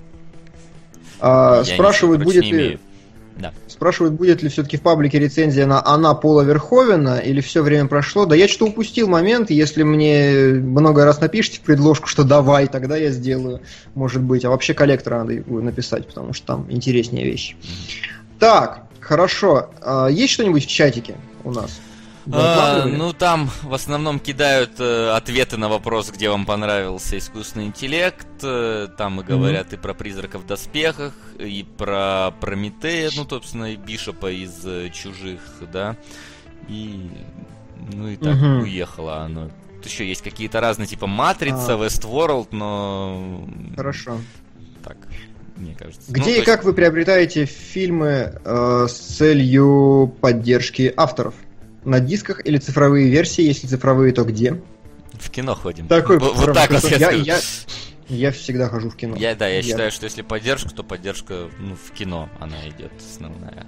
А, 1.20 1.62
Я 1.64 1.74
спрашивают, 1.74 2.22
будет 2.22 2.44
ли... 2.44 2.78
Да. 3.36 3.52
Спрашивают, 3.66 4.14
будет 4.14 4.42
ли 4.42 4.48
все-таки 4.50 4.76
в 4.76 4.82
паблике 4.82 5.18
рецензия 5.18 5.66
на 5.66 5.84
«Она» 5.84 6.14
Пола 6.14 6.42
Верховена, 6.42 7.18
или 7.18 7.40
все 7.40 7.62
время 7.62 7.88
прошло. 7.88 8.26
Да 8.26 8.36
я 8.36 8.46
что-то 8.46 8.66
упустил 8.66 9.08
момент, 9.08 9.50
если 9.50 9.82
мне 9.82 10.60
много 10.60 11.04
раз 11.04 11.20
напишите 11.20 11.58
в 11.58 11.62
предложку, 11.62 12.08
что 12.08 12.24
давай, 12.24 12.66
тогда 12.66 12.96
я 12.96 13.10
сделаю, 13.10 13.62
может 13.94 14.22
быть. 14.22 14.44
А 14.44 14.50
вообще 14.50 14.74
коллектора 14.74 15.24
надо 15.24 15.42
написать, 15.50 16.06
потому 16.06 16.34
что 16.34 16.46
там 16.46 16.66
интереснее 16.70 17.24
вещи. 17.24 17.56
Так, 18.38 18.86
хорошо. 19.00 19.70
А, 19.80 20.08
есть 20.08 20.34
что-нибудь 20.34 20.64
в 20.64 20.68
чатике 20.68 21.14
у 21.44 21.50
нас? 21.52 21.80
А, 22.30 22.84
ну, 22.86 23.12
там 23.12 23.50
в 23.62 23.74
основном 23.74 24.20
кидают 24.20 24.78
э, 24.78 25.10
ответы 25.10 25.56
на 25.56 25.68
вопрос, 25.68 26.10
где 26.10 26.30
вам 26.30 26.46
понравился 26.46 27.18
искусственный 27.18 27.66
интеллект. 27.66 28.28
Э, 28.44 28.86
там 28.96 29.20
и 29.20 29.24
говорят 29.24 29.72
и 29.72 29.76
про 29.76 29.92
призраков 29.92 30.42
в 30.42 30.46
доспехах, 30.46 31.14
и 31.40 31.64
про 31.76 32.30
Прометея, 32.40 33.10
ну, 33.16 33.26
собственно, 33.28 33.72
и 33.72 33.76
Бишопа 33.76 34.30
из 34.30 34.64
э, 34.64 34.90
чужих, 34.90 35.40
да. 35.72 35.96
И. 36.68 37.10
Ну 37.92 38.06
и 38.08 38.16
так 38.16 38.36
Мгм. 38.36 38.60
уехало 38.62 39.22
оно. 39.22 39.50
Тут 39.76 39.86
еще 39.86 40.06
есть 40.08 40.22
какие-то 40.22 40.60
разные, 40.60 40.86
типа 40.86 41.08
Матрица, 41.08 41.74
А. 41.74 41.76
Westworld, 41.76 42.48
но. 42.52 43.48
Хорошо. 43.74 44.18
Так, 44.84 44.96
мне 45.62 45.74
кажется. 45.74 46.02
Ну, 46.08 46.14
Где 46.14 46.24
то 46.24 46.30
и 46.30 46.34
есть- 46.34 46.44
как 46.44 46.64
вы 46.64 46.72
приобретаете 46.74 47.46
фильмы 47.46 48.40
э, 48.44 48.86
с 48.88 48.92
целью 48.92 50.14
поддержки 50.20 50.92
авторов? 50.96 51.34
На 51.84 52.00
дисках 52.00 52.44
или 52.44 52.58
цифровые 52.58 53.10
версии? 53.10 53.42
Если 53.42 53.66
цифровые, 53.66 54.12
то 54.12 54.24
где? 54.24 54.60
В 55.12 55.30
кино 55.30 55.54
ходим. 55.54 55.88
Такой 55.88 56.18
вот, 56.18 56.36
вот 56.36 56.54
так 56.54 56.70
вот 56.70 56.84
я, 56.90 57.10
я, 57.10 57.10
я, 57.10 57.40
я 58.08 58.32
всегда 58.32 58.68
хожу 58.68 58.90
в 58.90 58.96
кино. 58.96 59.16
Я, 59.16 59.34
да, 59.34 59.48
я, 59.48 59.62
считаю, 59.62 59.90
что 59.90 60.04
если 60.04 60.22
поддержка, 60.22 60.70
то 60.70 60.82
поддержка 60.82 61.48
ну, 61.58 61.76
в 61.76 61.92
кино 61.92 62.28
она 62.40 62.56
идет 62.68 62.92
основная. 62.98 63.66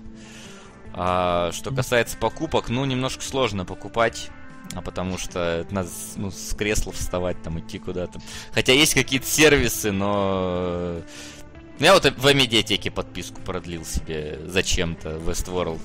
А 0.92 1.50
что 1.52 1.74
касается 1.74 2.16
покупок, 2.16 2.68
ну, 2.68 2.84
немножко 2.84 3.22
сложно 3.22 3.64
покупать. 3.64 4.30
А 4.74 4.80
потому 4.80 5.18
что 5.18 5.66
надо 5.70 5.88
ну, 6.16 6.30
с 6.30 6.54
кресла 6.56 6.92
вставать, 6.92 7.40
там 7.42 7.60
идти 7.60 7.78
куда-то. 7.78 8.20
Хотя 8.52 8.72
есть 8.72 8.94
какие-то 8.94 9.26
сервисы, 9.26 9.92
но... 9.92 11.02
Я 11.78 11.94
вот 11.94 12.04
в 12.04 12.34
медиатеке 12.34 12.90
подписку 12.90 13.40
продлил 13.40 13.84
себе 13.84 14.38
зачем-то 14.46 15.10
Westworld. 15.10 15.80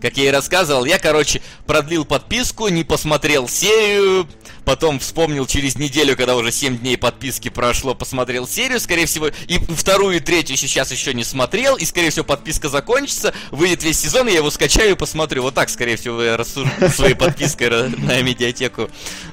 Как 0.00 0.16
я 0.16 0.28
и 0.28 0.30
рассказывал, 0.30 0.84
я, 0.84 0.98
короче, 0.98 1.42
продлил 1.66 2.04
подписку, 2.04 2.68
не 2.68 2.84
посмотрел 2.84 3.48
серию, 3.48 4.28
потом 4.68 4.98
вспомнил 4.98 5.46
через 5.46 5.78
неделю, 5.78 6.14
когда 6.14 6.36
уже 6.36 6.52
7 6.52 6.76
дней 6.76 6.98
подписки 6.98 7.48
прошло, 7.48 7.94
посмотрел 7.94 8.46
серию, 8.46 8.78
скорее 8.80 9.06
всего, 9.06 9.28
и 9.46 9.56
вторую 9.56 10.16
и 10.16 10.20
третью 10.20 10.58
сейчас 10.58 10.92
еще 10.92 11.14
не 11.14 11.24
смотрел, 11.24 11.76
и, 11.76 11.86
скорее 11.86 12.10
всего, 12.10 12.26
подписка 12.26 12.68
закончится, 12.68 13.32
выйдет 13.50 13.82
весь 13.82 13.98
сезон, 13.98 14.28
и 14.28 14.32
я 14.32 14.38
его 14.38 14.50
скачаю 14.50 14.90
и 14.90 14.94
посмотрю. 14.94 15.40
Вот 15.40 15.54
так, 15.54 15.70
скорее 15.70 15.96
всего, 15.96 16.22
я 16.22 16.36
рассужу 16.36 16.68
своей 16.94 17.14
подпиской 17.14 17.88
на 17.88 18.20
медиатеку. 18.20 18.90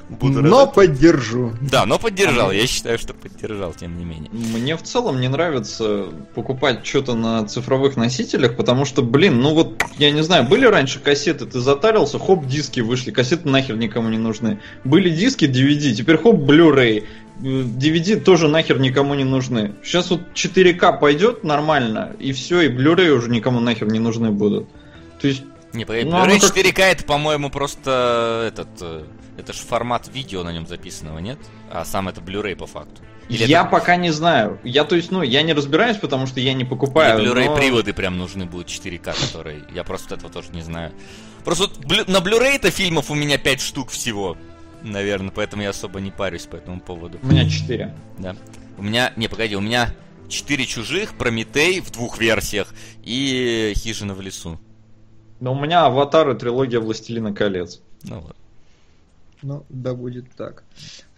Буду 0.08 0.40
Но 0.40 0.66
поддержу. 0.66 1.52
Да, 1.60 1.84
но 1.84 1.98
поддержал, 1.98 2.50
я 2.50 2.66
считаю, 2.66 2.98
что 2.98 3.12
поддержал, 3.12 3.74
тем 3.74 3.98
не 3.98 4.06
менее. 4.06 4.30
Мне 4.32 4.74
в 4.74 4.84
целом 4.84 5.20
не 5.20 5.28
нравится 5.28 6.06
покупать 6.34 6.86
что-то 6.86 7.12
на 7.12 7.46
цифровых 7.46 7.96
носителях, 7.96 8.56
потому 8.56 8.86
что, 8.86 9.02
блин, 9.02 9.40
ну 9.40 9.52
вот, 9.52 9.82
я 9.98 10.10
не 10.12 10.22
знаю, 10.22 10.44
были 10.44 10.64
раньше 10.64 10.98
кассеты, 10.98 11.44
ты 11.44 11.60
затарился, 11.60 12.18
хоп, 12.18 12.46
диски 12.46 12.80
вышли, 12.80 13.10
кассеты 13.10 13.50
нахер 13.50 13.76
никому 13.76 14.08
не 14.08 14.16
нужны. 14.16 14.60
Были 14.84 15.10
диски 15.10 15.25
DVD, 15.34 15.92
теперь 15.92 16.16
хоп, 16.18 16.36
Blu-ray. 16.36 17.04
Э, 17.38 17.42
DVD 17.42 18.18
тоже 18.20 18.48
нахер 18.48 18.78
никому 18.78 19.14
не 19.14 19.24
нужны. 19.24 19.74
Сейчас 19.84 20.10
вот 20.10 20.20
4К 20.34 20.98
пойдет 20.98 21.44
нормально, 21.44 22.14
и 22.18 22.32
все, 22.32 22.62
и 22.62 22.68
Blu-ray 22.68 23.10
уже 23.10 23.28
никому 23.30 23.60
нахер 23.60 23.88
не 23.88 23.98
нужны 23.98 24.30
будут. 24.30 24.68
То 25.20 25.28
есть, 25.28 25.42
Не, 25.72 25.84
Ну, 25.84 25.92
Blu-ray 25.92 26.08
оно 26.22 26.40
как- 26.40 26.56
4К 26.56 26.80
это, 26.80 27.04
по-моему, 27.04 27.50
просто 27.50 28.46
этот... 28.48 28.68
э, 28.80 29.02
Это 29.38 29.52
же 29.52 29.58
формат 29.58 30.08
видео 30.14 30.42
на 30.44 30.50
нем 30.52 30.66
записанного, 30.66 31.18
нет? 31.18 31.38
А 31.70 31.84
сам 31.84 32.08
это 32.08 32.22
Blu-ray 32.22 32.56
по 32.56 32.66
факту. 32.66 33.02
Или 33.28 33.44
я 33.44 33.62
это- 33.62 33.70
пока 33.70 33.96
не 33.96 34.10
знаю. 34.10 34.58
Я, 34.64 34.84
то 34.84 34.96
есть, 34.96 35.10
ну, 35.10 35.20
я 35.22 35.42
не 35.42 35.52
разбираюсь, 35.52 35.98
потому 35.98 36.26
что 36.26 36.40
я 36.40 36.54
не 36.54 36.64
покупаю. 36.64 37.20
Или 37.20 37.30
Blu-ray 37.30 37.46
но- 37.46 37.56
приводы 37.56 37.92
прям 37.92 38.16
нужны 38.16 38.46
будут 38.46 38.68
4К, 38.68 39.12
которые... 39.20 39.64
Я 39.74 39.84
просто 39.84 40.14
этого 40.14 40.30
тоже 40.32 40.48
не 40.52 40.62
знаю. 40.62 40.92
Просто 41.44 41.68
на 42.06 42.18
Blu-ray-то 42.18 42.70
фильмов 42.70 43.10
у 43.10 43.14
меня 43.14 43.36
5 43.36 43.60
штук 43.60 43.90
всего. 43.90 44.38
Наверное, 44.86 45.32
поэтому 45.32 45.62
я 45.62 45.70
особо 45.70 46.00
не 46.00 46.12
парюсь 46.12 46.46
по 46.46 46.56
этому 46.56 46.80
поводу. 46.80 47.18
У 47.22 47.26
меня 47.26 47.48
4. 47.48 47.92
Да. 48.18 48.36
У 48.78 48.82
меня... 48.82 49.12
Не, 49.16 49.26
погоди, 49.28 49.56
у 49.56 49.60
меня 49.60 49.92
4 50.28 50.64
чужих, 50.64 51.14
Прометей 51.14 51.80
в 51.80 51.90
двух 51.90 52.18
версиях 52.18 52.72
и 53.02 53.72
Хижина 53.76 54.14
в 54.14 54.20
лесу. 54.20 54.60
Но 55.40 55.52
у 55.52 55.60
меня 55.60 55.86
аватар 55.86 56.30
и 56.30 56.38
трилогия 56.38 56.78
Властелина 56.78 57.34
колец. 57.34 57.80
Ну 58.04 58.20
вот. 58.20 58.36
Ну, 59.42 59.66
да 59.68 59.92
будет 59.94 60.30
так. 60.36 60.62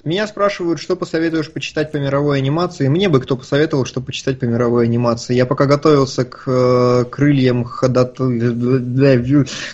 Меня 0.09 0.27
спрашивают, 0.27 0.81
что 0.81 0.97
посоветуешь 0.97 1.51
почитать 1.51 1.93
по 1.93 1.99
мировой 1.99 2.39
анимации. 2.39 2.89
Мне 2.89 3.11
бы 3.11 3.21
кто 3.21 3.37
посоветовал, 3.37 3.85
что 3.85 4.01
почитать 4.01 4.39
по 4.41 4.47
мировой 4.47 4.87
анимации. 4.87 5.35
Я 5.35 5.45
пока 5.45 5.67
готовился 5.67 6.25
к 6.25 6.45
э, 6.47 7.05
крыльям 7.11 7.65
ходату... 7.65 8.33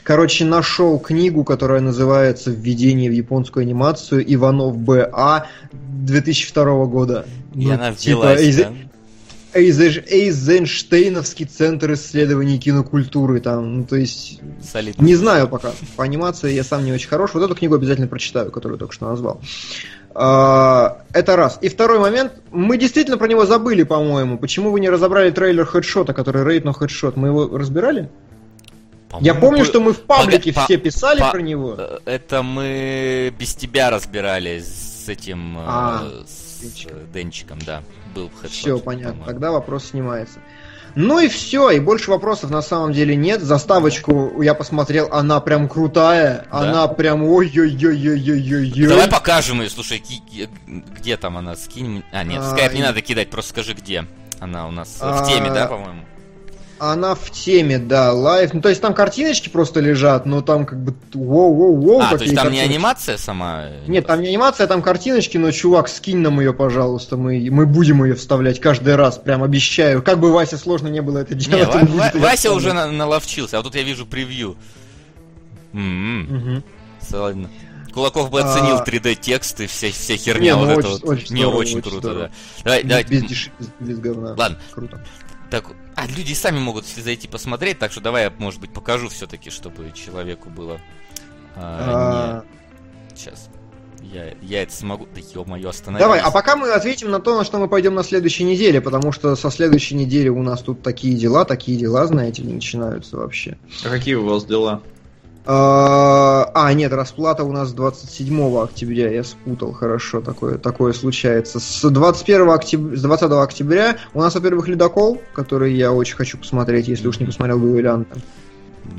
Короче, 0.03 0.45
нашел 0.45 0.99
книгу, 0.99 1.45
которая 1.45 1.81
называется 1.81 2.51
«Введение 2.51 3.09
в 3.11 3.15
японскую 3.15 3.63
анимацию» 3.63 4.25
Иванов 4.35 4.77
Б.А. 4.77 5.47
2002 5.73 6.85
года. 6.87 7.27
И 7.55 7.67
Ну, 7.67 7.75
она 7.75 7.95
типа, 7.95 8.19
взялась, 8.35 8.41
из- 8.43 8.57
да? 8.57 8.73
Эйзен- 9.55 10.05
Эйзенштейновский 10.09 11.47
центр 11.47 11.93
исследований 11.93 12.59
кинокультуры 12.59 13.39
там, 13.39 13.79
ну 13.79 13.85
то 13.85 13.95
есть 13.95 14.41
Солидно. 14.61 15.01
не 15.05 15.15
знаю 15.15 15.47
пока. 15.47 15.71
По 15.95 16.03
анимации 16.03 16.53
я 16.53 16.65
сам 16.65 16.85
не 16.85 16.93
очень 16.93 17.09
хорош. 17.09 17.35
Вот 17.35 17.43
эту 17.45 17.55
книгу 17.55 17.77
обязательно 17.77 18.09
прочитаю, 18.09 18.51
которую 18.51 18.79
только 18.81 18.93
что 18.93 19.07
назвал. 19.07 19.41
А, 20.15 20.99
Это 21.13 21.37
раз. 21.37 21.59
И 21.61 21.69
второй 21.69 21.99
момент. 21.99 22.33
Мы 22.53 22.77
действительно 22.79 23.19
про 23.19 23.27
него 23.27 23.47
забыли, 23.47 23.83
по-моему. 23.83 24.39
Почему 24.39 24.71
вы 24.71 24.81
не 24.81 24.89
разобрали 24.89 25.31
трейлер 25.31 25.65
хедшота, 25.67 26.13
который 26.15 26.45
рейд, 26.45 26.65
но 26.65 26.73
хедшот? 26.73 27.17
Мы 27.17 27.29
его 27.29 27.57
разбирали? 27.57 28.09
Я 29.21 29.35
помню, 29.35 29.61
по- 29.61 29.65
что 29.65 29.81
мы 29.81 29.93
в 29.93 30.01
паблике 30.01 30.53
Пога- 30.53 30.65
все 30.65 30.77
писали 30.77 31.21
по- 31.21 31.31
про 31.31 31.41
него. 31.41 31.77
Э, 31.79 31.99
Это 32.05 32.43
мы 32.43 33.33
без 33.39 33.55
тебя 33.55 33.91
разбирали 33.91 34.59
с 34.61 35.09
этим... 35.09 35.57
э, 35.59 35.63
А, 35.65 36.03
с 36.27 36.61
Денчиком. 37.13 37.59
э, 37.59 37.65
да. 37.65 37.83
Был 38.15 38.29
в 38.29 38.49
Все 38.49 38.71
хедшот, 38.73 38.85
понятно. 38.85 39.11
по-моему. 39.13 39.27
Тогда 39.33 39.53
вопрос 39.53 39.85
снимается. 39.91 40.41
Ну 40.97 41.19
и 41.19 41.29
все, 41.29 41.71
и 41.71 41.81
больше 41.81 42.11
вопросов 42.11 42.51
на 42.51 42.63
самом 42.63 42.93
деле 42.93 43.17
нет. 43.17 43.43
Заставочку 43.43 44.41
я 44.43 44.55
посмотрел, 44.55 45.09
она 45.13 45.41
прям 45.41 45.69
крутая, 45.69 46.47
Да? 46.53 46.59
она 46.61 46.89
прям 46.89 47.25
ой-ой-ой-ой-ой-ой-ой. 47.25 48.87
Давай 48.89 49.09
покажем 49.09 49.61
ее, 49.61 49.71
слушай, 49.71 50.03
где 50.97 51.17
там 51.17 51.37
она, 51.37 51.57
скинь. 51.57 52.05
А, 52.13 52.23
нет, 52.25 52.41
А, 52.43 52.51
скайп 52.53 52.73
не 52.75 52.81
и- 52.81 52.83
надо 52.83 53.01
кидать, 53.03 53.31
просто 53.31 53.51
скажи, 53.51 53.75
где. 53.75 54.05
Она 54.41 54.67
у 54.69 54.71
нас 54.71 54.99
э, 55.01 55.05
А, 55.05 55.23
в 55.23 55.29
теме, 55.29 55.51
да, 55.51 55.67
по-моему? 55.67 56.03
Она 56.81 57.15
в 57.15 57.31
теме, 57.31 57.79
да, 57.79 58.13
лайв. 58.13 58.53
Ну, 58.53 58.61
то 58.61 58.69
есть 58.69 58.81
там 58.83 58.95
картиночки 58.95 59.49
просто 59.49 59.79
лежат, 59.81 60.27
но 60.27 60.43
там 60.43 60.67
как 60.67 60.83
бы 60.83 60.93
воу-воу-воу. 61.15 62.01
А, 62.03 62.17
то 62.17 62.25
есть 62.25 62.35
там 62.35 62.47
не 62.51 62.59
картиночки. 62.59 62.71
анимация 62.73 63.17
сама? 63.17 63.63
э, 63.69 63.85
Нет, 63.87 64.07
там 64.07 64.21
не 64.21 64.29
анимация, 64.29 64.67
там 64.67 64.83
картиночки, 64.83 65.39
но, 65.39 65.51
чувак, 65.53 65.89
скинь 65.89 66.19
нам 66.19 66.41
ее, 66.41 66.53
пожалуйста. 66.53 67.17
Мы, 67.17 67.49
мы 67.51 67.65
будем 67.67 68.03
ее 68.05 68.15
вставлять 68.17 68.61
каждый 68.61 68.97
раз, 68.97 69.19
прям 69.19 69.43
обещаю. 69.45 70.03
Как 70.03 70.19
бы 70.19 70.33
Вася 70.33 70.59
сложно 70.59 70.89
не 70.89 71.01
было 71.01 71.19
это 71.19 71.35
Не, 71.35 71.41
делать. 71.41 71.69
Ва- 71.75 71.79
будет 71.81 71.95
Ва- 71.95 72.11
её 72.13 72.21
Вася 72.21 72.53
уже 72.53 72.73
на- 72.73 72.91
наловчился, 72.91 73.57
а 73.57 73.61
вот 73.61 73.67
тут 73.67 73.77
я 73.77 73.83
вижу 73.85 74.05
превью. 74.05 74.57
М-м, 75.73 76.23
Мгм. 76.23 76.65
ладно. 77.13 77.51
Кулаков 77.93 78.31
бы 78.31 78.41
оценил 78.41 78.79
А. 78.79 78.85
3D-текст 78.85 79.61
и 79.61 79.67
вся, 79.69 79.91
вся 79.93 80.15
Не, 80.15 80.19
херня 80.19 80.57
ну 80.57 80.67
вот 80.67 80.79
очень- 80.79 80.81
это 80.81 80.89
вот. 80.89 81.05
очень 81.05 81.35
Не, 81.37 81.43
здорово, 81.43 81.59
очень 81.61 81.81
круто, 81.83 81.99
здорово. 81.99 82.21
да. 82.29 82.31
Давай, 82.65 82.83
давай, 82.83 83.05
Без 83.05 83.23
деши, 83.23 83.51
без, 83.61 83.69
без 83.79 83.99
говна. 84.01 84.35
Ладно. 84.37 84.59
Круто. 84.73 85.05
Так, 85.51 85.67
а 85.95 86.07
люди 86.07 86.33
сами 86.33 86.59
могут 86.59 86.87
если 86.87 87.01
зайти 87.01 87.29
посмотреть, 87.29 87.79
так 87.79 87.93
что 87.93 88.01
давай 88.01 88.25
я, 88.25 88.33
может 88.39 88.61
быть, 88.61 88.73
покажу 88.73 89.09
все-таки, 89.09 89.51
чтобы 89.51 89.93
человеку 89.93 90.51
было 90.51 90.81
а, 91.57 92.43
А, 92.45 92.45
не... 93.11 93.17
Сейчас. 93.17 93.49
Я, 94.13 94.35
я 94.43 94.63
это 94.63 94.75
смогу. 94.75 95.09
Да 95.15 95.21
ё-моё, 95.21 95.71
остановись. 95.71 96.05
Давай, 96.05 96.21
а 96.21 96.31
пока 96.31 96.57
мы 96.57 96.71
ответим 96.71 97.11
на 97.11 97.21
то, 97.21 97.39
на 97.39 97.45
что 97.45 97.59
мы 97.59 97.69
пойдем 97.69 97.95
на 97.95 98.03
следующей 98.03 98.45
неделе, 98.45 98.81
потому 98.81 99.13
что 99.13 99.35
со 99.35 99.51
следующей 99.51 99.95
недели 99.95 100.29
у 100.29 100.43
нас 100.43 100.61
тут 100.61 100.83
такие 100.83 101.15
дела, 101.17 101.45
такие 101.45 101.79
дела, 101.79 102.07
знаете 102.07 102.43
ли, 102.43 102.53
начинаются 102.53 103.17
вообще. 103.17 103.57
А 103.85 103.89
какие 103.89 104.15
у 104.15 104.27
вас 104.27 104.45
дела? 104.45 104.83
А, 105.47 106.51
а, 106.55 106.73
нет, 106.73 106.93
расплата 106.93 107.45
у 107.45 107.53
нас 107.53 107.73
27 107.73 108.63
октября, 108.63 109.11
я 109.11 109.23
спутал, 109.25 109.73
хорошо, 109.73 110.23
такое, 110.23 110.57
такое 110.57 110.95
случается. 110.95 111.61
С 111.61 111.83
21 111.89 112.49
октября, 112.51 112.97
с 112.97 113.03
20 113.03 113.31
октября 113.33 113.97
у 114.15 114.21
нас, 114.21 114.35
во-первых, 114.35 114.69
Ледокол, 114.69 115.21
который 115.35 115.75
я 115.75 115.93
очень 115.93 116.17
хочу 116.17 116.39
посмотреть, 116.39 116.89
если 116.89 117.09
уж 117.09 117.19
не 117.21 117.27
посмотрел 117.27 117.59
Дуэлянта. 117.59 118.17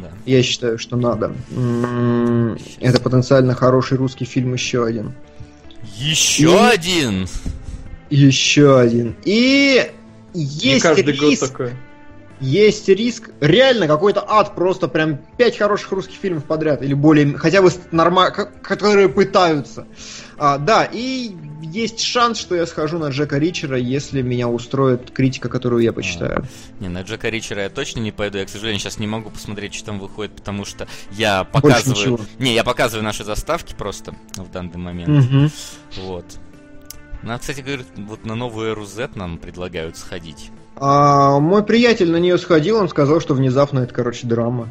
Да. 0.02 0.10
Я 0.26 0.44
считаю, 0.44 0.78
что 0.78 0.98
надо. 0.98 1.32
М, 1.52 2.58
Это 2.80 3.02
потенциально 3.02 3.56
хороший 3.56 3.98
русский 3.98 4.26
фильм 4.26 4.54
еще 4.54 4.86
один. 4.86 5.14
Еще 5.98 6.44
И- 6.52 6.56
один! 6.56 7.28
Еще 8.12 8.80
один. 8.80 9.16
И 9.26 9.82
Не 10.36 10.44
есть 10.44 10.84
каждый 10.84 11.06
риск, 11.12 11.22
год 11.24 11.40
такое. 11.50 11.78
Есть 12.40 12.88
риск, 12.90 13.30
реально 13.40 13.88
какой-то 13.88 14.24
ад, 14.28 14.56
просто 14.56 14.88
прям 14.88 15.20
пять 15.38 15.58
хороших 15.58 15.92
русских 15.92 16.16
фильмов 16.16 16.46
подряд, 16.46 16.82
или 16.82 16.94
более, 16.94 17.38
хотя 17.38 17.62
бы 17.62 17.72
норма, 17.92 18.32
которые 18.32 19.10
пытаются. 19.10 19.88
А, 20.38 20.58
да, 20.58 20.88
и 20.92 21.36
есть 21.62 22.02
шанс, 22.02 22.40
что 22.40 22.56
я 22.56 22.66
схожу 22.66 22.98
на 23.00 23.10
Джека 23.10 23.38
Ричера, 23.38 23.78
если 23.78 24.22
меня 24.22 24.48
устроит 24.48 25.12
критика, 25.12 25.50
которую 25.50 25.82
я 25.82 25.94
почитаю. 25.94 26.46
Не, 26.80 26.90
на 26.90 27.02
Джека 27.02 27.30
Ричера 27.30 27.64
я 27.64 27.70
точно 27.70 28.00
не 28.02 28.12
пойду. 28.12 28.38
Я, 28.38 28.46
к 28.46 28.50
сожалению, 28.50 28.80
сейчас 28.80 29.00
не 29.00 29.08
могу 29.08 29.30
посмотреть, 29.30 29.74
что 29.74 29.88
там 29.88 30.00
выходит, 30.00 30.36
потому 30.36 30.66
что 30.66 30.88
я 31.12 31.44
показываю... 31.46 32.20
Не, 32.38 32.54
я 32.54 32.64
показываю 32.64 33.04
наши 33.04 33.24
заставки 33.24 33.74
просто 33.74 34.14
в 34.36 34.52
данный 34.52 34.78
момент. 34.78 35.10
Мгм. 35.10 35.52
Вот. 36.04 36.26
Ну, 37.24 37.40
кстати, 37.40 37.62
говорит, 37.62 37.88
вот 37.96 38.26
на 38.26 38.36
новую 38.36 38.72
эру 38.72 38.86
Z 38.86 39.12
нам 39.16 39.38
предлагают 39.38 39.98
сходить. 39.98 40.52
А, 40.78 41.40
мой 41.40 41.64
приятель 41.64 42.12
на 42.12 42.18
нее 42.18 42.38
сходил, 42.38 42.78
он 42.78 42.90
сказал, 42.90 43.22
что 43.22 43.34
внезапно 43.34 43.80
это, 43.80 43.94
короче, 43.94 44.28
драма. 44.28 44.70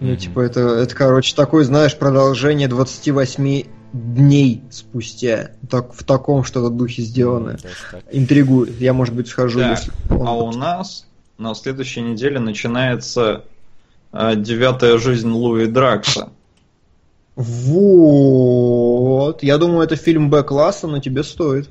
Ну, 0.00 0.08
Мгм. 0.08 0.16
типа, 0.16 0.40
это, 0.40 0.60
это, 0.60 0.94
короче, 0.94 1.34
такое, 1.34 1.64
знаешь, 1.64 1.96
продолжение 1.96 2.68
28 2.68 3.64
дней 3.92 4.62
спустя. 4.70 5.52
Так, 5.70 5.92
в 5.94 6.04
таком 6.04 6.44
что-то 6.44 6.70
духе 6.70 7.02
сделано. 7.02 7.56
Так. 7.58 8.02
Интригует. 8.12 8.78
Я, 8.80 8.92
может 8.92 9.14
быть, 9.14 9.28
схожу, 9.28 9.60
Так, 9.60 9.78
если... 9.78 9.92
он 10.10 10.28
А 10.28 10.32
у 10.34 10.52
нас 10.52 11.06
на 11.38 11.54
следующей 11.54 12.02
неделе 12.02 12.38
начинается 12.38 13.44
а, 14.12 14.34
девятая 14.34 14.98
жизнь 14.98 15.30
Луи 15.30 15.66
Дракса. 15.66 16.30
Вот. 17.36 19.42
Я 19.42 19.58
думаю, 19.58 19.82
это 19.82 19.96
фильм 19.96 20.30
Б-класса, 20.30 20.86
но 20.86 20.98
тебе 20.98 21.22
стоит. 21.22 21.68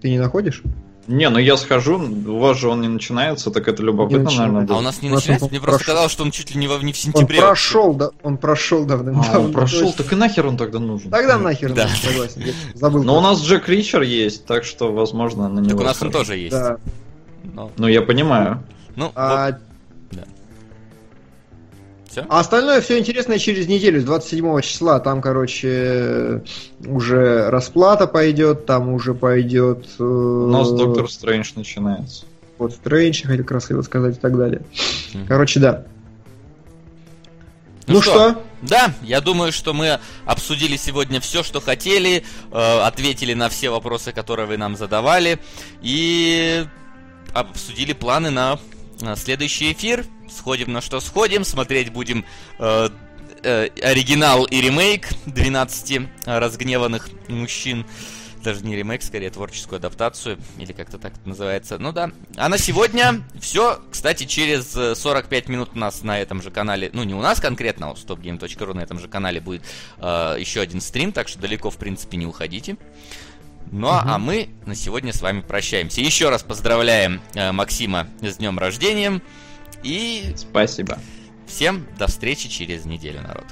Ты 0.00 0.10
не 0.10 0.18
находишь? 0.18 0.62
Не, 1.08 1.28
ну 1.30 1.38
я 1.38 1.56
схожу, 1.56 1.98
у 1.98 2.38
вас 2.38 2.58
же 2.58 2.68
он 2.68 2.80
не 2.80 2.88
начинается, 2.88 3.50
так 3.50 3.68
это 3.68 3.82
любопытно, 3.82 4.18
Не 4.18 4.24
начинается. 4.24 4.52
наверное, 4.52 4.68
А 4.68 4.72
у 4.72 4.76
будет. 4.78 4.84
нас 4.86 5.02
не 5.02 5.08
начинается? 5.10 5.44
он 5.46 5.50
Мне 5.52 5.60
просто 5.60 5.84
казалось, 5.84 6.10
что 6.12 6.24
он 6.24 6.30
чуть 6.32 6.52
ли 6.52 6.58
не, 6.60 6.66
во, 6.68 6.78
не 6.78 6.92
в 6.92 6.96
Он 6.96 7.00
сентябре. 7.02 7.40
прошел, 7.40 7.94
да, 7.94 8.10
он 8.22 8.36
прошел 8.38 8.84
давным-давно. 8.84 9.32
А, 9.32 9.38
он 9.38 9.52
прошел, 9.52 9.92
так 9.92 10.12
и 10.12 10.16
нахер 10.16 10.46
он 10.46 10.56
тогда 10.56 10.78
нужен? 10.80 11.10
Тогда 11.10 11.38
нахер, 11.38 11.72
Да. 11.72 11.84
да. 11.84 11.88
согласен. 12.10 12.42
Я 12.44 12.52
Забыл. 12.74 13.04
Но 13.04 13.18
у 13.18 13.20
нас 13.20 13.40
Джек 13.40 13.68
Ричер 13.68 14.02
есть, 14.02 14.46
так 14.46 14.64
что, 14.64 14.92
возможно, 14.92 15.48
на 15.48 15.60
него... 15.60 15.70
Так 15.70 15.80
у 15.80 15.84
нас 15.84 16.02
он 16.02 16.10
тоже 16.10 16.36
есть. 16.36 16.52
Да. 16.56 16.76
Но- 17.54 17.70
Ну, 17.76 17.86
я 17.86 18.02
понимаю. 18.02 18.62
ну, 18.96 19.12
вот, 19.14 19.54
Всё? 22.16 22.26
а 22.30 22.40
остальное 22.40 22.80
все 22.80 22.98
интересное 22.98 23.38
через 23.38 23.68
неделю, 23.68 24.00
с 24.00 24.04
27 24.04 24.60
числа. 24.62 25.00
Там, 25.00 25.20
короче, 25.20 26.42
уже 26.86 27.50
расплата 27.50 28.06
пойдет, 28.06 28.64
там 28.64 28.88
уже 28.88 29.12
пойдет... 29.12 29.86
э, 29.98 30.02
У 30.02 30.46
нас 30.48 30.70
Доктор 30.72 31.10
Стрэндж 31.10 31.52
начинается. 31.56 32.24
Вот 32.58 32.72
Стрэндж, 32.72 33.22
я 33.28 33.36
как 33.36 33.50
раз 33.50 33.66
хотел 33.66 33.82
сказать 33.82 34.16
и 34.16 34.20
так 34.20 34.36
далее. 34.36 34.62
Короче, 35.28 35.60
да. 35.60 35.84
Ну 37.86 37.94
Ну, 37.96 38.02
что? 38.02 38.12
что? 38.12 38.42
Да, 38.62 38.94
я 39.02 39.20
думаю, 39.20 39.52
что 39.52 39.74
мы 39.74 40.00
обсудили 40.24 40.76
сегодня 40.76 41.20
все, 41.20 41.42
что 41.42 41.60
хотели, 41.60 42.24
э, 42.50 42.78
ответили 42.80 43.34
на 43.34 43.50
все 43.50 43.68
вопросы, 43.68 44.12
которые 44.12 44.46
вы 44.46 44.56
нам 44.56 44.74
задавали, 44.76 45.38
и 45.82 46.64
обсудили 47.34 47.92
планы 47.92 48.30
на, 48.30 48.58
на 49.02 49.16
следующий 49.16 49.70
эфир. 49.72 50.06
Сходим 50.36 50.72
на 50.72 50.80
что 50.80 51.00
сходим, 51.00 51.44
смотреть 51.44 51.90
будем 51.90 52.24
э, 52.58 52.88
э, 53.42 53.68
оригинал 53.82 54.44
и 54.44 54.60
ремейк 54.60 55.08
12 55.26 56.00
разгневанных 56.26 57.08
мужчин. 57.28 57.86
Даже 58.44 58.64
не 58.64 58.76
ремейк, 58.76 59.02
скорее 59.02 59.30
творческую 59.30 59.78
адаптацию, 59.78 60.38
или 60.58 60.72
как-то 60.72 60.98
так 60.98 61.14
это 61.14 61.28
называется. 61.28 61.78
Ну 61.78 61.90
да. 61.90 62.12
А 62.36 62.48
на 62.48 62.58
сегодня 62.58 63.24
все. 63.40 63.80
Кстати, 63.90 64.24
через 64.24 64.76
э, 64.76 64.94
45 64.94 65.48
минут 65.48 65.70
у 65.74 65.78
нас 65.78 66.02
на 66.02 66.20
этом 66.20 66.42
же 66.42 66.50
канале, 66.50 66.90
ну 66.92 67.02
не 67.02 67.14
у 67.14 67.20
нас 67.22 67.40
конкретно, 67.40 67.86
а 67.88 67.90
у 67.92 67.94
stopgame.ru 67.94 68.74
на 68.74 68.80
этом 68.82 69.00
же 69.00 69.08
канале 69.08 69.40
будет 69.40 69.62
э, 69.98 70.36
еще 70.38 70.60
один 70.60 70.80
стрим, 70.80 71.12
так 71.12 71.26
что 71.28 71.40
далеко, 71.40 71.70
в 71.70 71.76
принципе, 71.76 72.18
не 72.18 72.26
уходите. 72.26 72.76
Ну 73.72 73.88
а- 73.88 74.04
а 74.06 74.18
мы 74.18 74.50
на 74.64 74.76
сегодня 74.76 75.12
с 75.12 75.22
вами 75.22 75.40
прощаемся. 75.40 76.00
Еще 76.00 76.28
раз 76.28 76.44
поздравляем 76.44 77.20
э, 77.34 77.50
Максима 77.50 78.06
с 78.20 78.36
днем 78.36 78.58
рождения. 78.60 79.20
И... 79.86 80.34
Спасибо. 80.34 80.98
Всем 81.46 81.86
до 81.96 82.08
встречи 82.08 82.48
через 82.48 82.86
неделю, 82.86 83.22
народ. 83.22 83.44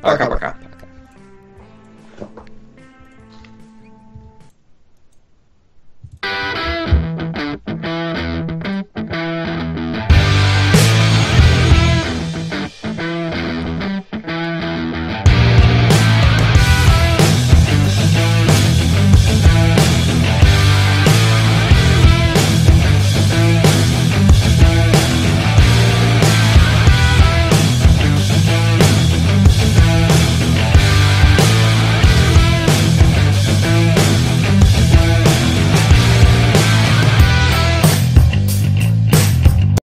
Пока-пока. 0.00 0.56
Пока. 2.20 2.44